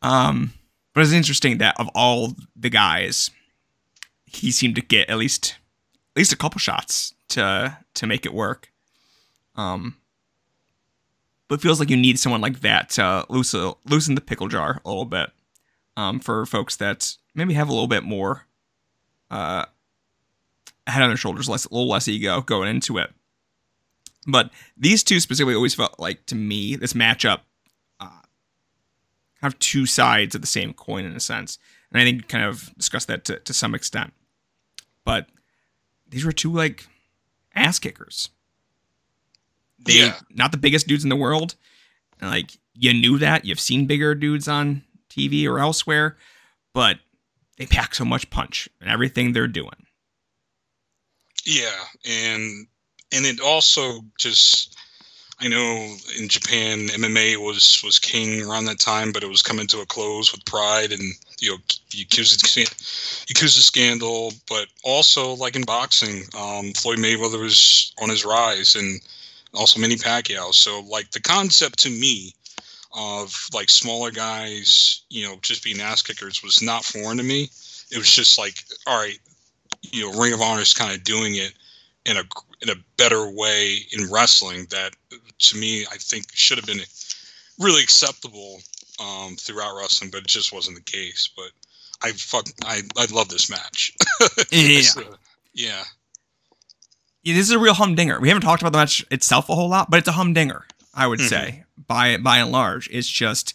Um, 0.00 0.52
but 0.94 1.02
it's 1.02 1.12
interesting 1.12 1.58
that 1.58 1.78
of 1.78 1.88
all 1.94 2.34
the 2.56 2.70
guys, 2.70 3.30
he 4.26 4.50
seemed 4.50 4.76
to 4.76 4.82
get 4.82 5.10
at 5.10 5.18
least 5.18 5.56
at 6.14 6.20
least 6.20 6.32
a 6.32 6.36
couple 6.36 6.58
shots 6.58 7.14
to 7.30 7.78
to 7.94 8.06
make 8.06 8.26
it 8.26 8.34
work. 8.34 8.71
Um, 9.56 9.96
but 11.48 11.60
feels 11.60 11.80
like 11.80 11.90
you 11.90 11.96
need 11.96 12.18
someone 12.18 12.40
like 12.40 12.60
that 12.60 12.90
to 12.90 13.26
loosen 13.28 13.74
loosen 13.84 14.14
the 14.14 14.20
pickle 14.20 14.48
jar 14.48 14.80
a 14.84 14.88
little 14.88 15.04
bit. 15.04 15.30
Um, 15.96 16.20
for 16.20 16.46
folks 16.46 16.76
that 16.76 17.16
maybe 17.34 17.52
have 17.52 17.68
a 17.68 17.72
little 17.72 17.88
bit 17.88 18.02
more 18.02 18.46
uh 19.30 19.66
head 20.86 21.02
on 21.02 21.10
their 21.10 21.16
shoulders, 21.16 21.48
less 21.48 21.64
a 21.66 21.74
little 21.74 21.88
less 21.88 22.08
ego 22.08 22.40
going 22.40 22.68
into 22.68 22.98
it. 22.98 23.10
But 24.26 24.50
these 24.76 25.02
two 25.02 25.20
specifically 25.20 25.54
always 25.54 25.74
felt 25.74 25.98
like 25.98 26.26
to 26.26 26.34
me 26.34 26.76
this 26.76 26.92
matchup 26.92 27.40
uh, 28.00 28.22
have 29.40 29.58
two 29.58 29.86
sides 29.86 30.34
of 30.34 30.40
the 30.40 30.46
same 30.46 30.72
coin 30.72 31.04
in 31.04 31.14
a 31.14 31.20
sense, 31.20 31.58
and 31.90 32.00
I 32.00 32.04
think 32.04 32.28
kind 32.28 32.44
of 32.44 32.72
discussed 32.76 33.08
that 33.08 33.24
to, 33.26 33.38
to 33.40 33.52
some 33.52 33.74
extent. 33.74 34.12
But 35.04 35.26
these 36.08 36.24
were 36.24 36.32
two 36.32 36.52
like 36.52 36.86
ass 37.54 37.78
kickers. 37.78 38.30
They 39.84 40.00
Yeah. 40.00 40.18
not 40.30 40.52
the 40.52 40.58
biggest 40.58 40.86
dudes 40.86 41.04
in 41.04 41.10
the 41.10 41.16
world. 41.16 41.54
And, 42.20 42.30
like 42.30 42.50
you 42.74 42.92
knew 42.92 43.18
that. 43.18 43.44
You've 43.44 43.60
seen 43.60 43.86
bigger 43.86 44.14
dudes 44.14 44.48
on 44.48 44.82
TV 45.10 45.46
or 45.46 45.58
elsewhere, 45.58 46.16
but 46.72 46.98
they 47.58 47.66
pack 47.66 47.94
so 47.94 48.04
much 48.04 48.30
punch 48.30 48.68
in 48.80 48.88
everything 48.88 49.32
they're 49.32 49.48
doing. 49.48 49.86
Yeah, 51.44 51.84
and 52.06 52.66
and 53.12 53.26
it 53.26 53.40
also 53.40 54.00
just 54.18 54.76
I 55.40 55.48
know 55.48 55.96
in 56.18 56.28
Japan 56.28 56.88
MMA 56.88 57.36
was 57.36 57.80
was 57.82 57.98
king 57.98 58.42
around 58.42 58.66
that 58.66 58.78
time, 58.78 59.10
but 59.12 59.24
it 59.24 59.28
was 59.28 59.42
coming 59.42 59.66
to 59.68 59.80
a 59.80 59.86
close 59.86 60.30
with 60.32 60.44
Pride 60.44 60.92
and 60.92 61.02
you 61.40 61.50
know 61.50 61.56
the 61.90 62.04
Yakuza 62.04 62.36
Yakuza 63.26 63.60
scandal, 63.60 64.32
but 64.48 64.68
also 64.84 65.32
like 65.34 65.56
in 65.56 65.62
boxing, 65.62 66.22
um, 66.38 66.72
Floyd 66.74 66.98
Mayweather 66.98 67.40
was 67.40 67.92
on 68.00 68.08
his 68.08 68.24
rise, 68.24 68.76
and 68.76 69.00
also 69.54 69.80
Manny 69.80 69.96
Pacquiao. 69.96 70.52
So 70.52 70.80
like 70.88 71.10
the 71.10 71.20
concept 71.20 71.78
to 71.80 71.90
me 71.90 72.34
of 72.94 73.48
like 73.54 73.70
smaller 73.70 74.10
guys, 74.10 75.02
you 75.08 75.26
know, 75.26 75.36
just 75.42 75.64
being 75.64 75.80
ass 75.80 76.02
kickers 76.02 76.42
was 76.42 76.62
not 76.62 76.84
foreign 76.84 77.18
to 77.18 77.22
me. 77.22 77.48
It 77.90 77.98
was 77.98 78.12
just 78.14 78.38
like, 78.38 78.64
all 78.86 78.98
right, 78.98 79.18
you 79.82 80.02
know, 80.02 80.18
Ring 80.18 80.32
of 80.32 80.40
Honor 80.40 80.62
is 80.62 80.74
kind 80.74 80.94
of 80.94 81.04
doing 81.04 81.36
it 81.36 81.54
in 82.06 82.16
a 82.16 82.22
in 82.62 82.70
a 82.70 82.82
better 82.96 83.30
way 83.30 83.78
in 83.92 84.10
wrestling 84.10 84.66
that 84.70 84.94
to 85.38 85.56
me 85.56 85.82
I 85.90 85.96
think 85.96 86.26
should 86.32 86.58
have 86.58 86.66
been 86.66 86.80
really 87.58 87.82
acceptable 87.82 88.60
um, 89.00 89.36
throughout 89.36 89.76
wrestling, 89.76 90.10
but 90.10 90.20
it 90.20 90.28
just 90.28 90.52
wasn't 90.52 90.76
the 90.76 90.82
case. 90.82 91.28
But 91.34 91.50
I 92.02 92.12
fuck 92.12 92.46
I 92.64 92.82
I 92.96 93.06
love 93.12 93.28
this 93.28 93.50
match. 93.50 93.94
Yeah. 94.52 94.80
So, 94.80 95.02
yeah. 95.54 95.82
Yeah, 97.22 97.34
this 97.34 97.46
is 97.46 97.52
a 97.52 97.58
real 97.58 97.74
humdinger. 97.74 98.20
We 98.20 98.28
haven't 98.28 98.42
talked 98.42 98.62
about 98.62 98.72
the 98.72 98.78
match 98.78 99.04
itself 99.10 99.48
a 99.48 99.54
whole 99.54 99.68
lot, 99.68 99.90
but 99.90 99.98
it's 99.98 100.08
a 100.08 100.12
humdinger, 100.12 100.64
I 100.94 101.06
would 101.06 101.20
mm-hmm. 101.20 101.28
say, 101.28 101.64
by 101.76 102.16
by 102.16 102.38
and 102.38 102.50
large. 102.50 102.88
It's 102.90 103.08
just 103.08 103.54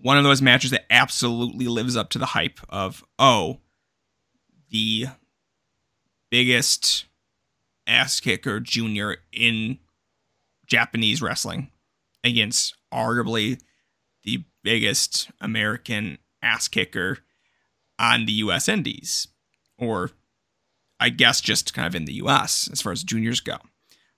one 0.00 0.16
of 0.16 0.24
those 0.24 0.42
matches 0.42 0.70
that 0.70 0.86
absolutely 0.90 1.66
lives 1.66 1.96
up 1.96 2.10
to 2.10 2.18
the 2.18 2.26
hype 2.26 2.60
of, 2.68 3.04
oh, 3.18 3.60
the 4.70 5.06
biggest 6.30 7.06
ass 7.86 8.20
kicker 8.20 8.60
junior 8.60 9.18
in 9.32 9.78
Japanese 10.66 11.22
wrestling 11.22 11.70
against 12.24 12.74
arguably 12.92 13.60
the 14.24 14.44
biggest 14.62 15.30
American 15.40 16.18
ass 16.42 16.68
kicker 16.68 17.18
on 17.98 18.26
the 18.26 18.32
US 18.32 18.68
Indies. 18.68 19.28
Or 19.78 20.10
I 20.98 21.10
guess 21.10 21.40
just 21.40 21.74
kind 21.74 21.86
of 21.86 21.94
in 21.94 22.06
the 22.06 22.14
U.S. 22.14 22.68
as 22.72 22.80
far 22.80 22.92
as 22.92 23.04
juniors 23.04 23.40
go. 23.40 23.56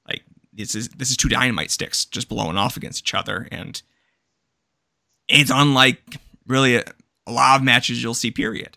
Like 0.07 0.23
this 0.53 0.75
is 0.75 0.89
this 0.91 1.11
is 1.11 1.17
two 1.17 1.29
dynamite 1.29 1.71
sticks 1.71 2.05
just 2.05 2.29
blowing 2.29 2.57
off 2.57 2.77
against 2.77 3.05
each 3.05 3.15
other, 3.15 3.49
and 3.51 3.81
it's 5.29 5.51
unlike 5.53 6.19
really 6.47 6.77
a, 6.77 6.85
a 7.27 7.33
lot 7.33 7.57
of 7.57 7.65
matches 7.65 8.03
you'll 8.03 8.15
see. 8.15 8.31
Period. 8.31 8.77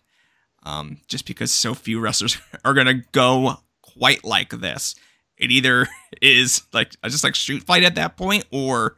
Um, 0.64 0.98
just 1.08 1.26
because 1.26 1.50
so 1.50 1.74
few 1.74 1.98
wrestlers 1.98 2.38
are 2.64 2.74
gonna 2.74 3.02
go 3.12 3.56
quite 3.82 4.24
like 4.24 4.50
this, 4.50 4.94
it 5.36 5.50
either 5.50 5.88
is 6.22 6.62
like 6.72 6.94
just 7.04 7.24
like 7.24 7.34
shoot 7.34 7.62
fight 7.62 7.84
at 7.84 7.94
that 7.96 8.16
point, 8.16 8.44
or 8.50 8.96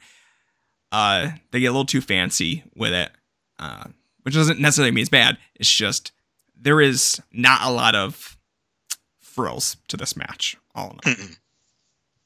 uh, 0.93 1.31
they 1.51 1.61
get 1.61 1.67
a 1.67 1.73
little 1.73 1.85
too 1.85 2.01
fancy 2.01 2.63
with 2.77 2.93
it, 2.93 3.11
uh, 3.59 3.85
which 4.23 4.35
doesn't 4.35 4.61
necessarily 4.61 4.93
mean 4.93 5.03
it's 5.03 5.11
bad. 5.11 5.39
It's 5.57 5.71
just 5.71 6.13
there 6.59 6.81
is 6.81 7.21
not 7.33 7.63
a 7.63 7.71
lot 7.71 7.95
of 7.95 8.37
frills 9.35 9.77
to 9.89 9.97
this 9.97 10.17
match. 10.17 10.57
All 10.75 10.97
in 11.05 11.13
all. 11.13 11.29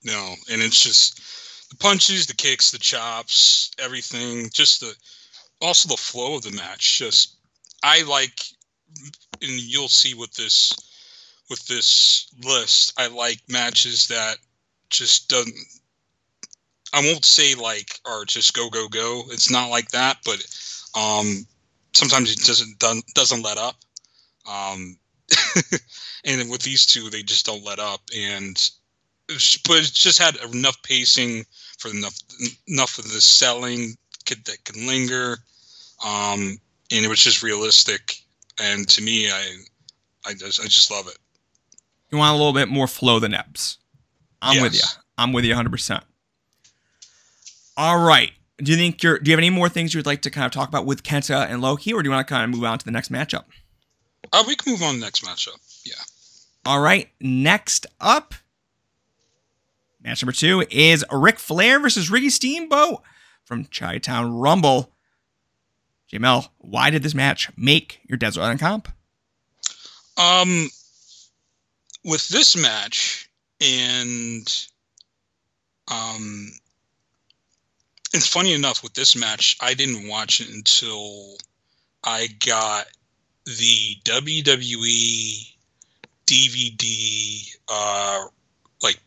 No, 0.05 0.35
and 0.50 0.62
it's 0.62 0.81
just 0.81 1.71
the 1.71 1.77
punches, 1.77 2.27
the 2.27 2.35
kicks, 2.35 2.71
the 2.71 2.79
chops, 2.79 3.71
everything. 3.79 4.49
Just 4.53 4.81
the 4.81 4.94
also 5.61 5.88
the 5.88 5.97
flow 5.97 6.37
of 6.37 6.42
the 6.42 6.53
match. 6.53 6.99
Just 6.99 7.37
I 7.83 8.03
like, 8.03 8.40
and 9.42 9.61
you'll 9.61 9.88
see 9.88 10.14
with 10.14 10.33
this 10.35 10.73
with 11.51 11.66
this 11.66 12.29
list. 12.44 12.92
I 12.99 13.09
like 13.09 13.40
matches 13.49 14.09
that 14.09 14.37
just 14.90 15.29
doesn't. 15.29 15.55
I 16.92 17.01
won't 17.01 17.25
say 17.25 17.55
like 17.55 18.01
are 18.07 18.25
just 18.25 18.55
go 18.55 18.71
go 18.71 18.88
go. 18.88 19.23
It's 19.31 19.51
not 19.51 19.68
like 19.68 19.88
that, 19.90 20.18
but 20.25 20.44
um, 20.94 21.47
sometimes 21.92 22.33
it 22.33 22.44
doesn't 22.47 22.79
doesn't 23.14 23.42
let 23.42 23.59
up. 23.59 23.77
Um, 24.49 24.99
and 26.25 26.51
with 26.51 26.62
these 26.62 26.87
two, 26.87 27.11
they 27.11 27.23
just 27.23 27.47
don't 27.47 27.64
let 27.64 27.79
up. 27.79 28.01
And 28.17 28.71
but 29.29 29.79
it's 29.79 29.91
just 29.91 30.19
had 30.19 30.37
enough 30.53 30.83
pacing 30.83 31.45
for 31.79 31.91
enough 31.91 32.19
enough 32.67 32.99
of 32.99 33.05
the 33.05 33.21
selling 33.21 33.97
could, 34.27 34.45
that 34.47 34.64
can 34.64 34.87
linger, 34.87 35.38
um, 36.05 36.59
and 36.91 37.05
it 37.05 37.09
was 37.09 37.23
just 37.23 37.43
realistic. 37.43 38.17
And 38.61 38.88
to 38.88 39.03
me, 39.03 39.31
I 39.31 39.57
I 40.27 40.35
just 40.35 40.61
I 40.61 40.64
just 40.64 40.91
love 40.91 41.07
it. 41.09 41.19
You 42.11 42.19
want 42.19 42.35
a 42.35 42.38
little 42.38 42.55
bit 42.55 42.69
more 42.69 42.87
flow 42.87 43.19
than 43.19 43.35
Ebbs. 43.35 43.79
I'm 44.41 44.62
with 44.62 44.75
you. 44.75 44.81
I'm 45.19 45.33
with 45.33 45.45
you 45.45 45.55
100%. 45.55 46.03
All 47.77 47.99
right. 47.99 48.33
Do 48.59 48.73
you 48.73 48.79
think 48.79 49.03
you're, 49.03 49.19
do 49.19 49.31
you 49.31 49.33
have 49.33 49.41
any 49.41 49.51
more 49.51 49.69
things 49.69 49.93
you 49.93 49.99
would 49.99 50.07
like 50.07 50.23
to 50.23 50.31
kind 50.31 50.47
of 50.47 50.53
talk 50.53 50.69
about 50.69 50.87
with 50.87 51.03
Kenta 51.03 51.49
and 51.49 51.61
Low 51.61 51.77
Ki, 51.77 51.93
or 51.93 52.03
do 52.03 52.09
you 52.09 52.12
want 52.12 52.27
to 52.27 52.33
kind 52.33 52.45
of 52.45 52.51
move 52.51 52.64
on 52.64 52.79
to 52.79 52.85
the 52.85 52.91
next 52.91 53.12
matchup? 53.12 53.45
Uh, 54.33 54.44
we 54.46 54.57
can 54.57 54.72
move 54.72 54.83
on 54.83 54.94
to 54.94 55.00
the 55.00 55.07
next 55.07 55.24
matchup. 55.24 55.59
Yeah. 55.85 55.94
All 56.64 56.81
right. 56.81 57.09
Next 57.20 57.87
up, 58.00 58.35
match 60.02 60.22
number 60.22 60.33
two 60.33 60.64
is 60.70 61.04
Ric 61.11 61.38
Flair 61.38 61.81
versus 61.81 62.11
Ricky 62.11 62.31
Steamboat 62.31 63.02
from 63.44 63.64
Chi 63.64 63.98
Town 63.98 64.35
Rumble. 64.35 64.92
JML, 66.12 66.48
why 66.59 66.90
did 66.90 67.02
this 67.02 67.14
match 67.14 67.50
make 67.57 68.00
your 68.09 68.16
Desert 68.16 68.42
Island 68.42 68.61
comp? 68.61 68.88
Um, 70.16 70.68
with 72.04 72.28
this 72.28 72.57
match, 72.57 73.31
and 73.61 74.66
um, 75.88 76.50
it's 78.12 78.26
funny 78.26 78.52
enough 78.52 78.83
with 78.83 78.94
this 78.94 79.16
match, 79.16 79.57
I 79.61 79.74
didn't 79.74 80.09
watch 80.09 80.40
it 80.40 80.48
until 80.48 81.37
I 82.02 82.28
got 82.44 82.87
the 83.57 83.97
WWE 84.05 85.55
DVD. 86.27 87.57
Uh, 87.69 88.25
like 88.83 88.99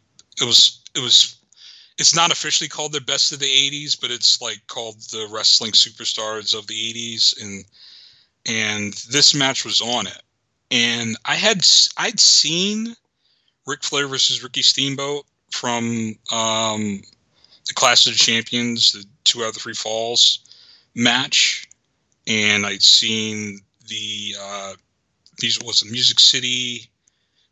it 0.41 0.45
was, 0.45 0.81
it 0.95 1.01
was. 1.01 1.37
It's 1.97 2.15
not 2.15 2.31
officially 2.31 2.67
called 2.67 2.93
the 2.93 3.01
best 3.01 3.31
of 3.31 3.39
the 3.39 3.45
'80s, 3.45 3.99
but 3.99 4.11
it's 4.11 4.41
like 4.41 4.65
called 4.67 4.99
the 5.11 5.27
wrestling 5.31 5.71
superstars 5.71 6.57
of 6.57 6.67
the 6.67 6.93
'80s, 6.93 7.41
and 7.41 7.65
and 8.47 8.93
this 9.11 9.35
match 9.35 9.63
was 9.63 9.81
on 9.81 10.07
it 10.07 10.21
and 10.71 11.17
I 11.25 11.35
had 11.35 11.61
I'd 11.97 12.19
seen 12.19 12.95
Ric 13.67 13.83
Flair 13.83 14.07
versus 14.07 14.41
Ricky 14.41 14.61
Steamboat 14.61 15.25
from 15.51 16.15
um, 16.31 17.01
the 17.67 17.73
Clash 17.75 18.07
of 18.07 18.13
the 18.13 18.19
Champions, 18.19 18.93
the 18.93 19.05
two 19.25 19.43
out 19.43 19.49
of 19.49 19.53
the 19.55 19.59
three 19.59 19.73
falls 19.73 20.39
match, 20.95 21.67
and 22.25 22.65
I'd 22.65 22.81
seen 22.81 23.59
the 23.91 24.35
uh, 24.39 24.73
these 25.39 25.59
was 25.61 25.81
a 25.83 25.91
Music 25.91 26.19
City 26.19 26.89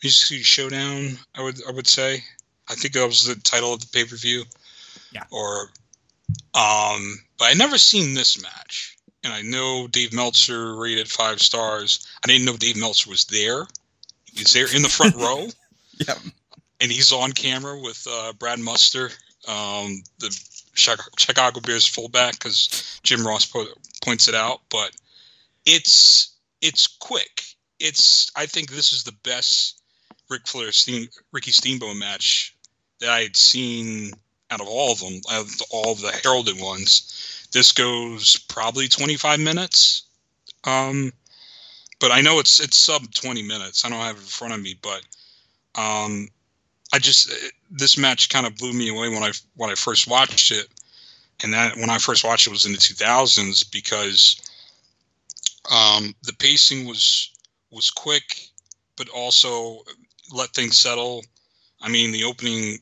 Music 0.01 0.27
City 0.27 0.43
Showdown. 0.43 1.17
I 1.35 1.43
would 1.43 1.59
I 1.67 1.71
would 1.71 1.87
say 1.87 2.23
I 2.69 2.75
think 2.75 2.93
that 2.93 3.05
was 3.05 3.25
the 3.25 3.35
title 3.41 3.73
of 3.73 3.81
the 3.81 3.87
pay 3.87 4.05
per 4.05 4.15
view. 4.15 4.43
Yeah. 5.11 5.23
Or 5.31 5.69
um, 6.55 7.19
but 7.37 7.45
I 7.49 7.53
never 7.55 7.77
seen 7.77 8.13
this 8.13 8.41
match 8.41 8.97
and 9.23 9.33
I 9.33 9.41
know 9.41 9.87
Dave 9.87 10.13
Meltzer 10.13 10.75
rated 10.75 11.09
five 11.09 11.41
stars. 11.41 12.07
I 12.23 12.27
didn't 12.27 12.45
know 12.45 12.55
Dave 12.57 12.77
Meltzer 12.77 13.09
was 13.09 13.25
there. 13.25 13.65
He 14.25 14.43
was 14.43 14.53
there 14.53 14.73
in 14.73 14.81
the 14.81 14.89
front 14.89 15.15
row, 15.25 15.47
Yep. 16.07 16.17
and 16.81 16.91
he's 16.91 17.11
on 17.11 17.31
camera 17.33 17.79
with 17.79 18.07
uh, 18.09 18.31
Brad 18.33 18.59
Muster, 18.59 19.09
um, 19.47 20.01
the 20.19 20.29
Chicago, 20.73 21.03
Chicago 21.17 21.59
Bears 21.59 21.85
fullback, 21.85 22.33
because 22.33 22.99
Jim 23.03 23.25
Ross 23.25 23.45
po- 23.45 23.65
points 24.03 24.27
it 24.27 24.35
out. 24.35 24.61
But 24.69 24.91
it's 25.65 26.28
it's 26.61 26.87
quick. 26.87 27.43
It's 27.79 28.31
I 28.35 28.45
think 28.45 28.69
this 28.69 28.93
is 28.93 29.03
the 29.03 29.15
best 29.23 29.81
Ric 30.29 30.47
Flair 30.47 30.71
Steam, 30.71 31.07
Ricky 31.31 31.51
Steamboat 31.51 31.97
match 31.97 32.55
that 32.99 33.09
I 33.09 33.21
had 33.21 33.35
seen 33.35 34.11
out 34.51 34.61
of 34.61 34.67
all 34.67 34.91
of 34.91 34.99
them, 34.99 35.21
out 35.31 35.45
of 35.45 35.61
all 35.71 35.95
the 35.95 36.11
heralded 36.23 36.59
ones. 36.59 37.47
This 37.51 37.71
goes 37.71 38.37
probably 38.49 38.87
25 38.87 39.39
minutes. 39.39 40.03
Um 40.65 41.13
but 41.99 42.11
i 42.11 42.21
know 42.21 42.39
it's 42.39 42.59
it's 42.59 42.77
sub 42.77 43.11
20 43.13 43.41
minutes. 43.43 43.85
I 43.85 43.89
don't 43.89 43.99
have 43.99 44.17
it 44.17 44.21
in 44.21 44.25
front 44.25 44.53
of 44.53 44.61
me 44.61 44.75
but 44.81 45.01
um 45.75 46.27
i 46.93 46.99
just 46.99 47.31
this 47.71 47.97
match 47.97 48.29
kind 48.29 48.45
of 48.45 48.57
blew 48.57 48.73
me 48.73 48.89
away 48.89 49.09
when 49.09 49.23
i 49.23 49.31
when 49.55 49.69
i 49.69 49.75
first 49.75 50.07
watched 50.07 50.51
it. 50.51 50.67
And 51.41 51.53
that 51.53 51.77
when 51.77 51.89
i 51.89 51.97
first 51.97 52.25
watched 52.25 52.47
it 52.47 52.51
was 52.51 52.65
in 52.65 52.73
the 52.73 52.77
2000s 52.77 53.71
because 53.71 54.48
um 55.69 56.13
the 56.23 56.33
pacing 56.39 56.85
was 56.85 57.31
was 57.71 57.89
quick 57.89 58.39
but 58.97 59.09
also 59.09 59.79
let 60.33 60.49
things 60.49 60.77
settle 60.77 61.23
i 61.81 61.89
mean 61.89 62.11
the 62.11 62.23
opening 62.23 62.79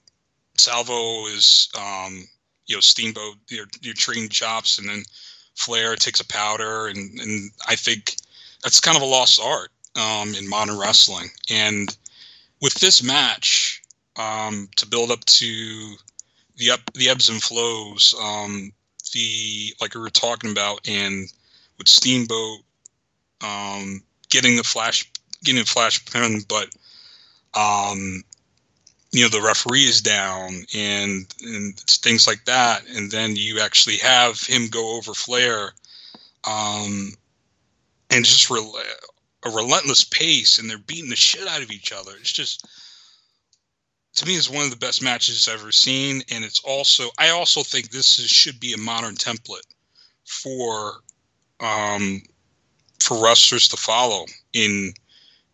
Salvo 0.58 1.28
is 1.28 1.70
um, 1.78 2.28
you 2.66 2.76
know 2.76 2.82
Steamboat, 2.82 3.38
your 3.50 3.66
your 3.82 3.94
trained 3.94 4.32
chops, 4.32 4.78
and 4.78 4.90
then 4.90 5.04
Flair 5.56 5.96
takes 5.96 6.20
a 6.20 6.28
powder, 6.28 6.88
and 6.88 7.20
and 7.20 7.52
I 7.68 7.76
think 7.76 8.16
that's 8.64 8.80
kind 8.80 8.98
of 8.98 9.04
a 9.04 9.06
lost 9.06 9.40
art 9.42 9.70
um, 9.96 10.34
in 10.36 10.50
modern 10.50 10.78
wrestling. 10.78 11.30
And 11.50 11.96
with 12.62 12.74
this 12.76 13.04
match, 13.04 13.82
um, 14.18 14.70
to 14.78 14.88
build 14.88 15.12
up 15.12 15.24
to 15.26 15.96
the 16.58 16.72
up 16.72 16.82
the 16.94 17.10
ebbs 17.10 17.30
and 17.30 17.42
flows, 17.42 18.16
um, 18.20 18.72
the 19.14 19.74
like 19.80 19.94
we 19.94 20.02
were 20.02 20.10
talking 20.10 20.52
about, 20.52 20.88
and 20.88 21.32
with 21.78 21.88
Steamboat 21.88 22.62
um, 23.42 24.02
getting 24.30 24.56
the 24.56 24.64
flash 24.64 25.10
getting 25.44 25.62
a 25.62 25.66
flash 25.66 26.04
pin, 26.06 26.42
but 26.48 26.70
um, 27.54 28.24
you 29.12 29.22
know 29.22 29.30
the 29.30 29.42
referee 29.42 29.86
is 29.86 30.02
down 30.02 30.66
and 30.76 31.34
and 31.42 31.80
things 31.80 32.28
like 32.28 32.44
that, 32.46 32.84
and 32.88 33.12
then 33.12 33.36
you 33.36 33.60
actually 33.60 33.98
have 33.98 34.40
him 34.42 34.68
go 34.68 34.98
over 34.98 35.14
Flair, 35.14 35.74
um, 36.46 37.12
and 38.10 38.26
just 38.26 38.50
re- 38.50 38.84
a 39.46 39.50
relentless 39.50 40.04
pace, 40.04 40.60
and 40.60 40.70
they're 40.70 40.78
beating 40.78 41.10
the 41.10 41.16
shit 41.16 41.48
out 41.48 41.62
of 41.62 41.72
each 41.72 41.92
other. 41.92 42.12
It's 42.20 42.32
just 42.32 42.68
to 44.16 44.26
me, 44.26 44.36
it's 44.36 44.50
one 44.50 44.66
of 44.66 44.72
the 44.72 44.78
best 44.78 45.04
matches 45.04 45.48
I've 45.48 45.62
ever 45.62 45.72
seen, 45.72 46.24
and 46.32 46.44
it's 46.44 46.60
also 46.60 47.10
I 47.18 47.30
also 47.30 47.64
think 47.64 47.92
this 47.92 48.20
is, 48.20 48.30
should 48.30 48.60
be 48.60 48.74
a 48.74 48.78
modern 48.78 49.16
template 49.16 49.66
for 50.26 51.02
um, 51.60 52.22
for 53.08 53.24
wrestlers 53.24 53.70
to 53.70 53.78
follow 53.78 54.26
in 54.54 54.94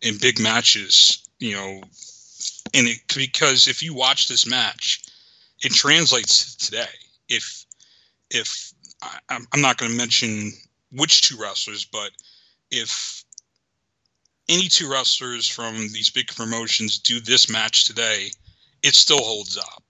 in 0.02 0.18
big 0.18 0.40
matches. 0.40 1.22
You 1.38 1.54
know, 1.54 1.82
and 2.74 2.88
it 2.88 2.98
because 3.14 3.68
if 3.68 3.82
you 3.82 3.94
watch 3.94 4.28
this 4.28 4.46
match, 4.46 5.02
it 5.62 5.72
translates 5.72 6.56
to 6.56 6.66
today. 6.66 6.94
If 7.28 7.64
if 8.30 8.72
I, 9.02 9.18
I'm 9.28 9.60
not 9.60 9.78
going 9.78 9.92
to 9.92 9.96
mention 9.96 10.52
which 10.90 11.22
two 11.22 11.36
wrestlers, 11.40 11.84
but 11.84 12.10
if 12.70 13.24
any 14.48 14.68
two 14.68 14.90
wrestlers 14.90 15.48
from 15.48 15.74
these 15.92 16.10
big 16.10 16.28
promotions 16.28 16.98
do 16.98 17.20
this 17.20 17.48
match 17.48 17.84
today, 17.84 18.30
it 18.82 18.94
still 18.94 19.22
holds 19.22 19.56
up, 19.56 19.82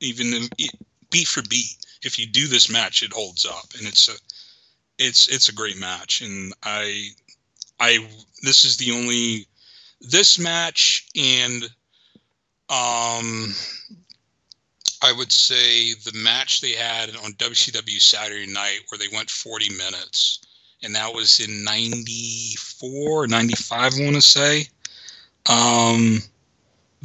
even 0.00 0.26
if, 0.32 0.70
beat 1.10 1.28
for 1.28 1.42
beat. 1.42 1.76
If 2.02 2.18
you 2.18 2.26
do 2.26 2.46
this 2.46 2.70
match, 2.70 3.02
it 3.02 3.12
holds 3.12 3.44
up, 3.44 3.66
and 3.76 3.86
it's 3.86 4.08
a 4.08 4.12
it's 4.98 5.28
it's 5.28 5.48
a 5.48 5.54
great 5.54 5.78
match, 5.78 6.20
and 6.22 6.52
I 6.62 7.08
I 7.80 8.06
this 8.42 8.64
is 8.64 8.76
the 8.76 8.92
only 8.92 9.46
this 10.00 10.38
match 10.38 11.08
and 11.16 11.64
um 12.70 13.54
I 15.00 15.12
would 15.12 15.30
say 15.30 15.94
the 15.94 16.12
match 16.14 16.60
they 16.60 16.72
had 16.72 17.10
on 17.10 17.32
WCW 17.34 18.00
Saturday 18.00 18.52
Night 18.52 18.80
where 18.88 18.98
they 18.98 19.14
went 19.14 19.30
40 19.30 19.70
minutes, 19.70 20.40
and 20.82 20.94
that 20.96 21.14
was 21.14 21.38
in 21.38 21.62
94, 21.62 23.28
95, 23.28 23.80
I 23.80 24.02
want 24.02 24.16
to 24.16 24.20
say. 24.20 24.68
Um, 25.48 26.20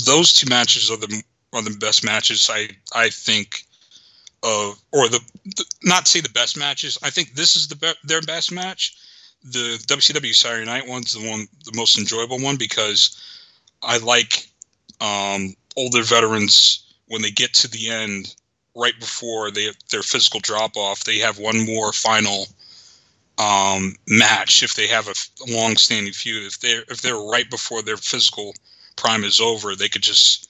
those 0.04 0.34
two 0.34 0.50
matches 0.50 0.90
are 0.90 0.98
the 0.98 1.24
are 1.54 1.62
the 1.62 1.78
best 1.80 2.04
matches 2.04 2.50
I 2.52 2.70
I 2.96 3.10
think 3.10 3.64
of, 4.44 4.80
or 4.92 5.08
the, 5.08 5.20
the 5.46 5.66
not 5.84 6.08
say 6.08 6.20
the 6.20 6.30
best 6.30 6.58
matches. 6.58 6.98
I 7.02 7.10
think 7.10 7.34
this 7.34 7.56
is 7.56 7.68
the 7.68 7.76
be- 7.76 7.94
their 8.04 8.22
best 8.22 8.52
match. 8.52 8.98
The 9.44 9.78
WCW 9.88 10.34
Saturday 10.36 10.66
Night 10.66 10.88
one's 10.88 11.14
the 11.14 11.28
one, 11.28 11.48
the 11.66 11.76
most 11.76 11.98
enjoyable 11.98 12.40
one 12.40 12.58
because 12.58 13.20
I 13.82 13.98
like 13.98 14.48
um, 15.02 15.56
older 15.76 16.04
veterans 16.04 16.94
when 17.08 17.22
they 17.22 17.32
get 17.32 17.54
to 17.54 17.68
the 17.68 17.90
end, 17.90 18.36
right 18.76 18.98
before 19.00 19.52
they 19.52 19.70
their 19.90 20.04
physical 20.04 20.40
drop 20.40 20.76
off, 20.76 21.04
they 21.04 21.20
have 21.20 21.38
one 21.38 21.66
more 21.66 21.92
final 21.92 22.48
um, 23.38 23.96
match. 24.08 24.64
If 24.64 24.76
they 24.76 24.88
have 24.88 25.08
a 25.08 25.14
long 25.52 25.76
standing 25.78 26.14
feud, 26.14 26.48
if 26.48 26.60
they're 26.60 26.84
if 26.90 27.02
they're 27.02 27.18
right 27.18 27.50
before 27.50 27.82
their 27.82 27.98
physical 27.98 28.54
prime 28.96 29.24
is 29.24 29.40
over, 29.40 29.76
they 29.76 29.90
could 29.90 30.04
just 30.04 30.50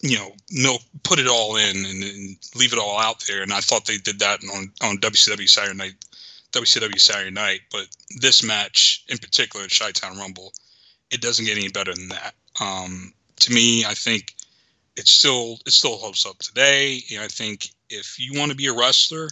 you 0.00 0.16
know 0.16 0.32
milk 0.50 0.82
put 1.02 1.18
it 1.18 1.26
all 1.26 1.56
in 1.56 1.76
and, 1.76 2.02
and, 2.04 2.36
leave 2.54 2.72
it 2.72 2.78
all 2.78 2.98
out 2.98 3.24
there. 3.26 3.42
And 3.42 3.52
I 3.52 3.60
thought 3.60 3.86
they 3.86 3.98
did 3.98 4.20
that 4.20 4.40
on 4.54 4.70
on 4.82 4.98
WCW 4.98 5.48
Saturday 5.48 5.76
Night, 5.76 5.94
WCW 6.52 6.98
Saturday 6.98 7.30
Night. 7.30 7.60
But 7.70 7.88
this 8.20 8.42
match 8.42 9.04
in 9.08 9.18
particular, 9.18 9.66
Chi 9.66 9.90
Town 9.92 10.18
Rumble, 10.18 10.52
it 11.10 11.20
doesn't 11.20 11.44
get 11.44 11.56
any 11.56 11.68
better 11.68 11.94
than 11.94 12.08
that. 12.08 12.34
Um, 12.60 13.12
to 13.40 13.52
me, 13.52 13.84
I 13.84 13.94
think 13.94 14.34
it 14.96 15.06
still 15.06 15.58
it 15.66 15.72
still 15.72 15.96
holds 15.96 16.26
up 16.26 16.38
today. 16.38 17.02
And 17.12 17.22
I 17.22 17.28
think 17.28 17.70
if 17.90 18.18
you 18.18 18.38
want 18.38 18.50
to 18.50 18.56
be 18.56 18.66
a 18.66 18.74
wrestler 18.74 19.28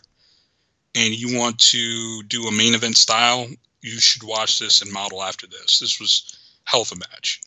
and 0.95 1.15
you 1.15 1.39
want 1.39 1.59
to 1.59 2.23
do 2.25 2.45
a 2.45 2.53
main 2.53 2.75
event 2.75 2.97
style, 2.97 3.47
you 3.83 4.01
should 4.01 4.23
watch 4.23 4.59
this 4.59 4.83
and 4.83 4.91
model 4.91 5.23
after 5.23 5.47
this. 5.47 5.79
This 5.79 6.01
was 6.01 6.39
hell 6.65 6.83
of 6.83 6.93
a 6.93 6.97
match. 6.97 7.41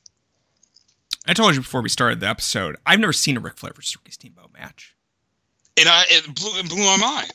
I 1.28 1.34
told 1.34 1.56
you 1.56 1.62
before 1.62 1.82
we 1.82 1.90
started 1.90 2.20
the 2.20 2.28
episode, 2.28 2.78
I've 2.86 3.00
never 3.00 3.14
seen 3.14 3.38
a 3.38 3.40
Ric 3.40 3.58
Flair 3.58 3.74
versus 3.76 3.96
Ricky 3.98 4.12
Steamboat 4.12 4.52
match. 4.54 4.96
And 5.78 5.88
I 5.88 6.04
it 6.08 6.36
blew 6.36 6.52
it 6.60 6.68
blew 6.68 6.84
my 6.84 6.98
mind. 6.98 7.32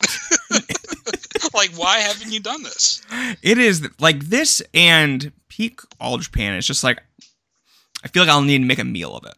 like, 1.55 1.71
why 1.77 1.99
haven't 1.99 2.33
you 2.33 2.41
done 2.41 2.63
this? 2.63 3.03
It 3.43 3.59
is 3.59 3.89
like 4.01 4.21
this 4.21 4.63
and 4.75 5.33
peak 5.49 5.81
All 6.01 6.19
Japan. 6.19 6.55
It's 6.55 6.67
just 6.67 6.85
like 6.85 7.03
I 8.05 8.09
feel 8.09 8.23
like 8.23 8.31
I'll 8.31 8.43
need 8.43 8.59
to 8.59 8.65
make 8.65 8.79
a 8.79 8.85
meal 8.85 9.17
of 9.17 9.25
it. 9.25 9.35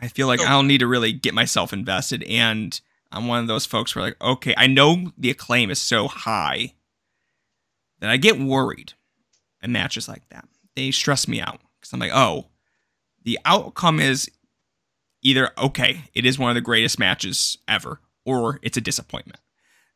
I 0.00 0.08
feel 0.08 0.26
like 0.26 0.40
I'll 0.40 0.64
need 0.64 0.78
to 0.78 0.88
really 0.88 1.12
get 1.12 1.34
myself 1.34 1.72
invested. 1.72 2.24
And 2.24 2.78
I'm 3.12 3.28
one 3.28 3.38
of 3.38 3.46
those 3.46 3.66
folks 3.66 3.94
where 3.94 4.04
like, 4.06 4.16
okay, 4.20 4.54
I 4.56 4.66
know 4.66 5.12
the 5.16 5.30
acclaim 5.30 5.70
is 5.70 5.80
so 5.80 6.08
high 6.08 6.74
that 8.00 8.10
I 8.10 8.16
get 8.16 8.40
worried 8.40 8.94
in 9.62 9.70
matches 9.70 10.08
like 10.08 10.28
that. 10.30 10.48
They 10.74 10.90
stress 10.90 11.28
me 11.28 11.40
out 11.40 11.60
because 11.78 11.92
I'm 11.92 12.00
like, 12.00 12.10
oh, 12.12 12.46
the 13.24 13.38
outcome 13.44 14.00
is 14.00 14.30
either 15.22 15.50
okay, 15.56 16.04
it 16.14 16.26
is 16.26 16.38
one 16.38 16.50
of 16.50 16.54
the 16.54 16.60
greatest 16.60 16.98
matches 16.98 17.58
ever, 17.68 18.00
or 18.24 18.58
it's 18.62 18.76
a 18.76 18.80
disappointment. 18.80 19.38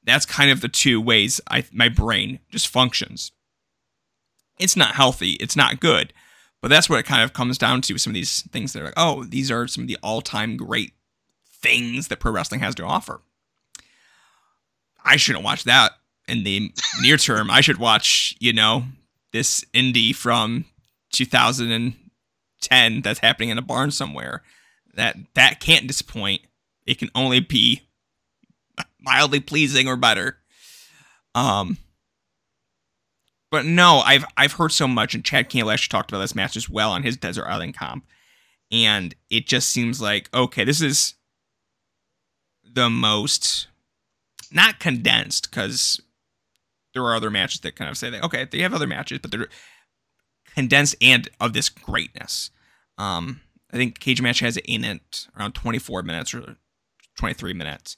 That's 0.05 0.25
kind 0.25 0.51
of 0.51 0.61
the 0.61 0.69
two 0.69 1.01
ways 1.01 1.41
I 1.51 1.65
my 1.73 1.89
brain 1.89 2.39
just 2.51 2.69
functions. 2.69 3.33
It's 4.59 4.77
not 4.77 4.95
healthy, 4.95 5.33
it's 5.33 5.57
not 5.57 5.81
good, 5.81 6.13
but 6.63 6.69
that's 6.69 6.89
what 6.89 7.01
it 7.01 7.07
kind 7.07 7.23
of 7.23 7.33
comes 7.33 7.59
down 7.59 7.83
to. 7.83 7.99
Some 7.99 8.13
of 8.13 8.15
these 8.15 8.43
things 8.43 8.73
that 8.73 8.81
are 8.81 8.87
like, 8.87 8.95
oh, 8.97 9.25
these 9.25 9.51
are 9.51 9.67
some 9.67 9.85
of 9.85 9.89
the 9.89 9.99
all-time 10.03 10.57
great 10.57 10.93
things 11.51 12.09
that 12.09 12.21
pro 12.21 12.33
wrestling 12.33 12.61
has 12.61 12.75
to 12.77 12.85
offer. 12.85 13.21
I 15.05 15.17
shouldn't 15.17 15.45
watch 15.45 15.65
that 15.65 15.93
in 16.27 16.45
the 16.45 16.73
near 17.03 17.17
term. 17.17 17.51
I 17.51 17.61
should 17.61 17.79
watch, 17.79 18.35
you 18.41 18.53
know, 18.53 18.85
this 19.33 19.65
indie 19.75 20.15
from 20.15 20.65
2010 22.61 23.03
that's 23.03 23.21
happening 23.21 23.51
in 23.51 23.59
a 23.59 23.63
barn 23.63 23.91
somewhere. 23.91 24.43
That 24.95 25.17
that 25.35 25.61
can't 25.61 25.87
disappoint. 25.87 26.43
It 26.87 26.99
can 26.99 27.11
only 27.15 27.41
be 27.41 27.83
mildly 29.01 29.41
pleasing 29.41 29.89
or 29.89 29.97
better. 29.97 30.39
Um, 31.35 31.79
but 33.51 33.65
no, 33.65 34.03
I've 34.05 34.25
I've 34.37 34.53
heard 34.53 34.73
so 34.73 34.89
much, 34.89 35.15
and 35.15 35.25
Chad 35.25 35.49
Campbell 35.49 35.71
actually 35.71 35.91
talked 35.91 36.11
about 36.11 36.21
this 36.21 36.35
match 36.35 36.57
as 36.57 36.69
well 36.69 36.93
on 36.93 37.03
his 37.03 37.17
Desert 37.17 37.47
Island 37.47 37.77
comp, 37.77 38.05
and 38.71 39.15
it 39.31 39.47
just 39.47 39.69
seems 39.71 40.01
like 40.01 40.33
okay, 40.35 40.65
this 40.65 40.81
is 40.81 41.15
the 42.65 42.91
most 42.91 43.69
not 44.51 44.79
condensed 44.81 45.51
because 45.51 46.01
there 46.95 47.03
are 47.03 47.15
other 47.15 47.31
matches 47.31 47.61
that 47.61 47.77
kind 47.77 47.91
of 47.91 47.99
say 47.99 48.11
that 48.11 48.25
okay, 48.25 48.47
they 48.51 48.61
have 48.61 48.75
other 48.75 48.87
matches, 48.87 49.19
but 49.21 49.31
they're 49.31 49.49
condensed 50.57 50.97
and 51.01 51.29
of 51.39 51.53
this 51.53 51.69
greatness. 51.69 52.51
Um, 52.99 53.43
I 53.73 53.77
think 53.77 54.01
Cage 54.01 54.23
Match 54.23 54.41
has 54.41 54.57
it 54.57 54.65
in 54.67 54.85
it 54.85 55.27
around 55.39 55.53
24 55.53 56.03
minutes 56.03 56.33
or 56.33 56.57
23 57.19 57.53
minutes. 57.53 57.97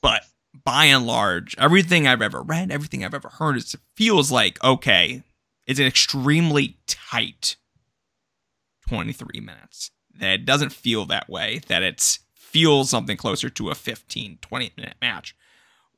But 0.00 0.22
by 0.64 0.84
and 0.84 1.06
large, 1.06 1.56
everything 1.58 2.06
I've 2.06 2.22
ever 2.22 2.42
read, 2.42 2.70
everything 2.70 3.04
I've 3.04 3.14
ever 3.14 3.28
heard, 3.28 3.56
it 3.56 3.74
feels 3.96 4.30
like 4.30 4.62
okay, 4.62 5.22
it's 5.66 5.80
an 5.80 5.86
extremely 5.86 6.78
tight 6.86 7.56
23 8.88 9.40
minutes. 9.40 9.90
That 10.20 10.34
it 10.34 10.44
doesn't 10.44 10.72
feel 10.72 11.06
that 11.06 11.28
way, 11.28 11.60
that 11.66 11.82
it 11.82 12.18
feels 12.34 12.88
something 12.88 13.16
closer 13.16 13.50
to 13.50 13.70
a 13.70 13.74
15, 13.74 14.38
20 14.40 14.72
minute 14.76 14.94
match 15.00 15.34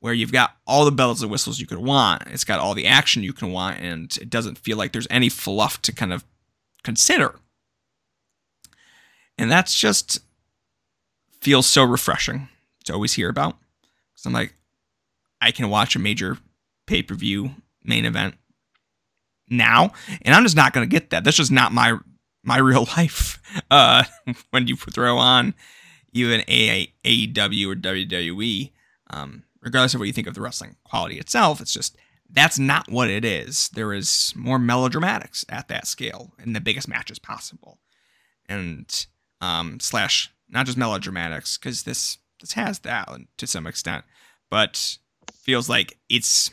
where 0.07 0.15
you've 0.15 0.31
got 0.31 0.55
all 0.69 0.85
the 0.85 0.93
bells 0.93 1.21
and 1.21 1.33
whistles 1.33 1.59
you 1.59 1.67
could 1.67 1.79
want. 1.79 2.23
It's 2.29 2.45
got 2.45 2.61
all 2.61 2.75
the 2.75 2.87
action 2.87 3.25
you 3.25 3.33
can 3.33 3.51
want, 3.51 3.81
and 3.81 4.17
it 4.19 4.31
doesn't 4.31 4.57
feel 4.57 4.77
like 4.77 4.93
there's 4.93 5.09
any 5.11 5.29
fluff 5.29 5.83
to 5.83 5.93
kind 5.93 6.13
of 6.13 6.25
consider. 6.85 7.35
And 9.37 9.51
that's 9.51 9.75
just 9.75 10.21
feels 11.41 11.67
so 11.67 11.83
refreshing 11.83 12.49
to 12.85 12.93
always 12.93 13.15
hear 13.15 13.29
about. 13.29 13.57
So 14.15 14.29
I'm 14.29 14.33
like, 14.33 14.55
I 15.41 15.51
can 15.51 15.71
watch 15.71 15.97
a 15.97 15.99
major 15.99 16.39
pay 16.87 17.03
per 17.03 17.17
view 17.17 17.51
main 17.83 18.05
event 18.05 18.37
now, 19.51 19.91
and 20.23 20.37
I'm 20.37 20.45
just 20.45 20.55
not 20.55 20.73
going 20.73 20.89
to 20.89 20.95
get 20.95 21.11
that. 21.11 21.25
That's 21.25 21.37
just 21.37 21.51
not 21.51 21.73
my 21.73 21.99
my 22.45 22.59
real 22.59 22.87
life. 22.97 23.43
Uh, 23.73 24.05
when 24.51 24.69
you 24.69 24.77
throw 24.77 25.19
on, 25.19 25.53
even 26.13 26.45
A- 26.47 26.93
AEW 27.05 27.73
or 27.73 27.75
WWE, 27.75 28.71
um, 29.11 29.43
regardless 29.67 29.95
of 29.95 30.01
what 30.01 30.07
you 30.07 30.13
think 30.13 30.29
of 30.29 30.35
the 30.35 30.41
wrestling 30.41 30.77
quality 30.85 31.19
itself, 31.19 31.61
it's 31.61 31.75
just 31.75 31.97
that's 32.31 32.59
not 32.59 32.91
what 32.91 33.11
it 33.11 33.25
is. 33.25 33.69
There 33.71 33.93
is 33.93 34.33
more 34.37 34.59
melodramatics 34.59 35.45
at 35.49 35.69
that 35.69 35.87
scale 35.89 36.33
in 36.43 36.53
the 36.53 36.61
biggest 36.61 36.89
matches 36.89 37.19
possible, 37.19 37.81
and 38.49 39.07
um, 39.41 39.81
slash 39.81 40.31
not 40.49 40.67
just 40.67 40.79
melodramatics 40.79 41.59
because 41.59 41.83
this 41.83 42.19
this 42.41 42.53
has 42.53 42.79
that 42.81 43.09
to 43.39 43.47
some 43.47 43.67
extent, 43.67 44.05
but 44.49 44.99
feels 45.35 45.69
like 45.69 45.99
it's 46.09 46.53